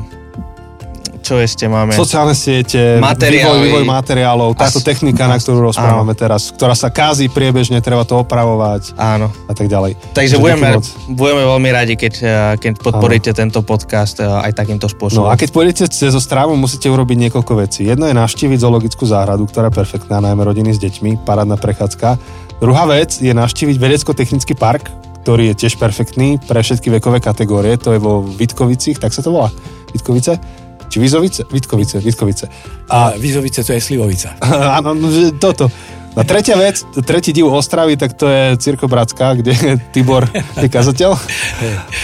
čo 1.23 1.39
ešte 1.39 1.71
máme? 1.71 1.95
Sociálne 1.95 2.35
siete, 2.35 2.99
vývoj, 2.99 3.57
vývoj 3.63 3.85
materiálov, 3.87 4.59
táto 4.59 4.83
As... 4.83 4.85
technika, 4.85 5.23
na 5.23 5.39
ktorú 5.39 5.71
rozprávame 5.71 6.11
áno. 6.11 6.19
teraz, 6.19 6.51
ktorá 6.51 6.75
sa 6.75 6.91
kází 6.91 7.31
priebežne, 7.31 7.79
treba 7.79 8.03
to 8.03 8.19
opravovať 8.19 8.99
áno. 8.99 9.31
a 9.47 9.53
tak 9.55 9.71
ďalej. 9.71 9.95
Takže 10.11 10.35
budeme, 10.35 10.83
budeme 11.15 11.47
veľmi 11.47 11.69
radi, 11.71 11.95
keď, 11.95 12.13
keď 12.59 12.73
podporíte 12.75 13.31
áno. 13.31 13.39
tento 13.39 13.59
podcast 13.63 14.19
aj 14.19 14.51
takýmto 14.51 14.91
spôsobom. 14.91 15.23
No 15.23 15.31
a 15.31 15.39
keď 15.39 15.55
pôjdete 15.55 15.83
cez 15.87 16.11
strávu, 16.11 16.59
musíte 16.59 16.91
urobiť 16.91 17.31
niekoľko 17.31 17.53
vecí. 17.55 17.87
Jedno 17.87 18.11
je 18.11 18.19
navštíviť 18.19 18.59
zoologickú 18.59 19.07
záhradu, 19.07 19.47
ktorá 19.47 19.71
je 19.71 19.79
perfektná, 19.79 20.19
najmä 20.19 20.43
rodiny 20.43 20.75
s 20.75 20.79
deťmi, 20.83 21.23
parádna 21.23 21.55
prechádzka. 21.55 22.19
Druhá 22.63 22.87
vec 22.87 23.19
je 23.19 23.35
navštíviť 23.35 23.75
vedecko-technický 23.75 24.55
park, 24.55 24.87
ktorý 25.27 25.51
je 25.51 25.67
tiež 25.67 25.75
perfektný 25.75 26.39
pre 26.47 26.63
všetky 26.63 26.95
vekové 26.95 27.19
kategórie. 27.19 27.75
To 27.83 27.91
je 27.91 27.99
vo 27.99 28.23
Vitkovicích, 28.23 29.03
tak 29.03 29.11
sa 29.11 29.19
to 29.19 29.35
volá? 29.35 29.51
Vitkovice? 29.91 30.39
Či 30.87 30.95
Vizovice? 31.03 31.43
Vitkovice, 31.51 31.99
Vitkovice. 31.99 32.47
A, 32.87 33.19
Vizovice 33.19 33.67
to 33.67 33.75
je 33.75 33.83
Slivovica. 33.83 34.39
Áno, 34.79 34.95
toto. 35.35 35.67
A 36.13 36.21
tretia 36.21 36.53
vec, 36.53 36.77
tretí 37.09 37.33
div 37.33 37.49
Ostravy, 37.49 37.97
tak 37.97 38.13
to 38.13 38.29
je 38.29 38.53
Cirko 38.61 38.85
Bratská, 38.85 39.33
kde 39.33 39.49
je 39.49 39.71
Tibor 39.97 40.29
je 40.61 40.69
kazateľ. 40.69 41.17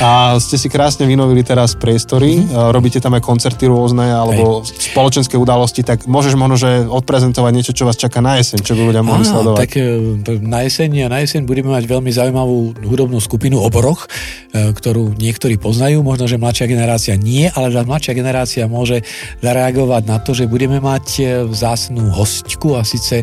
A 0.02 0.41
ste 0.41 0.57
si 0.57 0.65
krásne 0.65 1.06
vynovili 1.06 1.45
teraz 1.45 1.77
priestory, 1.77 2.41
mm-hmm. 2.41 2.73
robíte 2.73 2.98
tam 2.98 3.14
aj 3.14 3.22
koncerty 3.22 3.69
rôzne, 3.69 4.10
alebo 4.10 4.65
Hej. 4.65 4.98
spoločenské 4.98 5.38
udalosti, 5.38 5.86
tak 5.86 6.10
môžeš 6.10 6.34
možno, 6.34 6.57
že 6.57 6.90
odprezentovať 6.90 7.52
niečo, 7.53 7.77
čo 7.77 7.86
vás 7.86 8.02
čaká 8.02 8.18
na 8.18 8.41
jeseň, 8.41 8.65
čo 8.65 8.73
by 8.73 8.81
ľudia 8.90 9.06
mohli 9.06 9.30
sledovať. 9.30 9.61
Tak 9.61 9.72
e, 9.77 10.41
na 10.41 10.65
jeseň, 10.65 10.90
na 11.06 11.22
jeseň 11.22 11.45
budeme 11.45 11.69
mať 11.69 11.86
veľmi 11.86 12.10
zaujímavú 12.10 12.81
hudobnú 12.81 13.22
skupinu 13.22 13.61
Oboroch, 13.61 14.10
e, 14.49 14.73
ktorú 14.73 15.14
niektorí 15.22 15.61
poznajú, 15.61 16.02
možno, 16.02 16.26
že 16.26 16.41
mladšia 16.41 16.65
generácia 16.65 17.14
nie, 17.14 17.45
ale 17.45 17.69
mladšia 17.86 18.18
generácia 18.18 18.65
môže 18.65 19.06
zareagovať 19.45 20.03
na 20.10 20.18
to, 20.18 20.34
že 20.34 20.49
budeme 20.49 20.81
mať 20.81 21.06
e, 21.22 21.23
vzácnú 21.45 22.10
hostku 22.10 22.73
a 22.73 22.81
síce 22.81 23.22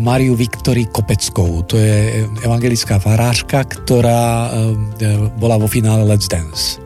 Mari 0.00 0.21
Máriu 0.22 0.38
Viktori 0.38 0.86
Kopeckou. 0.86 1.66
To 1.66 1.74
je 1.74 2.22
evangelická 2.46 3.02
farářka, 3.02 3.66
ktorá 3.66 4.54
e, 5.02 5.18
bola 5.34 5.58
vo 5.58 5.66
finále 5.66 6.06
Let's 6.06 6.30
Dance. 6.30 6.78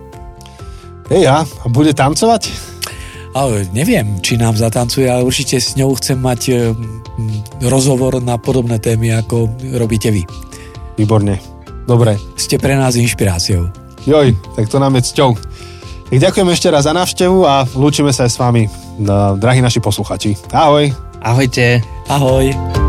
Hej, 1.13 1.29
ja, 1.29 1.45
a 1.45 1.67
bude 1.69 1.93
tancovať? 1.93 2.49
Ale 3.37 3.69
neviem, 3.77 4.25
či 4.25 4.41
nám 4.41 4.57
zatancuje, 4.57 5.05
ale 5.05 5.21
určite 5.21 5.61
s 5.61 5.77
ňou 5.77 5.93
chcem 6.01 6.17
mať 6.17 6.73
rozhovor 7.61 8.25
na 8.25 8.41
podobné 8.41 8.81
témy, 8.81 9.13
ako 9.21 9.53
robíte 9.77 10.09
vy. 10.09 10.25
Výborne. 10.97 11.37
Dobre. 11.85 12.17
Ste 12.41 12.57
pre 12.57 12.73
nás 12.73 12.97
inšpiráciou. 12.97 13.69
Joj, 14.09 14.33
tak 14.57 14.65
to 14.73 14.81
nám 14.81 14.97
je 14.97 15.13
cťou. 15.13 15.37
Tak 16.09 16.17
ďakujem 16.25 16.49
ešte 16.57 16.73
raz 16.73 16.89
za 16.89 16.97
návštevu 16.97 17.45
a 17.45 17.69
lúčime 17.77 18.17
sa 18.17 18.25
aj 18.25 18.33
s 18.33 18.41
vami, 18.41 18.65
drahí 19.37 19.61
naši 19.61 19.85
posluchači. 19.85 20.41
Ahoj. 20.57 20.89
Ahojte. 21.21 21.85
Ahoj. 22.09 22.86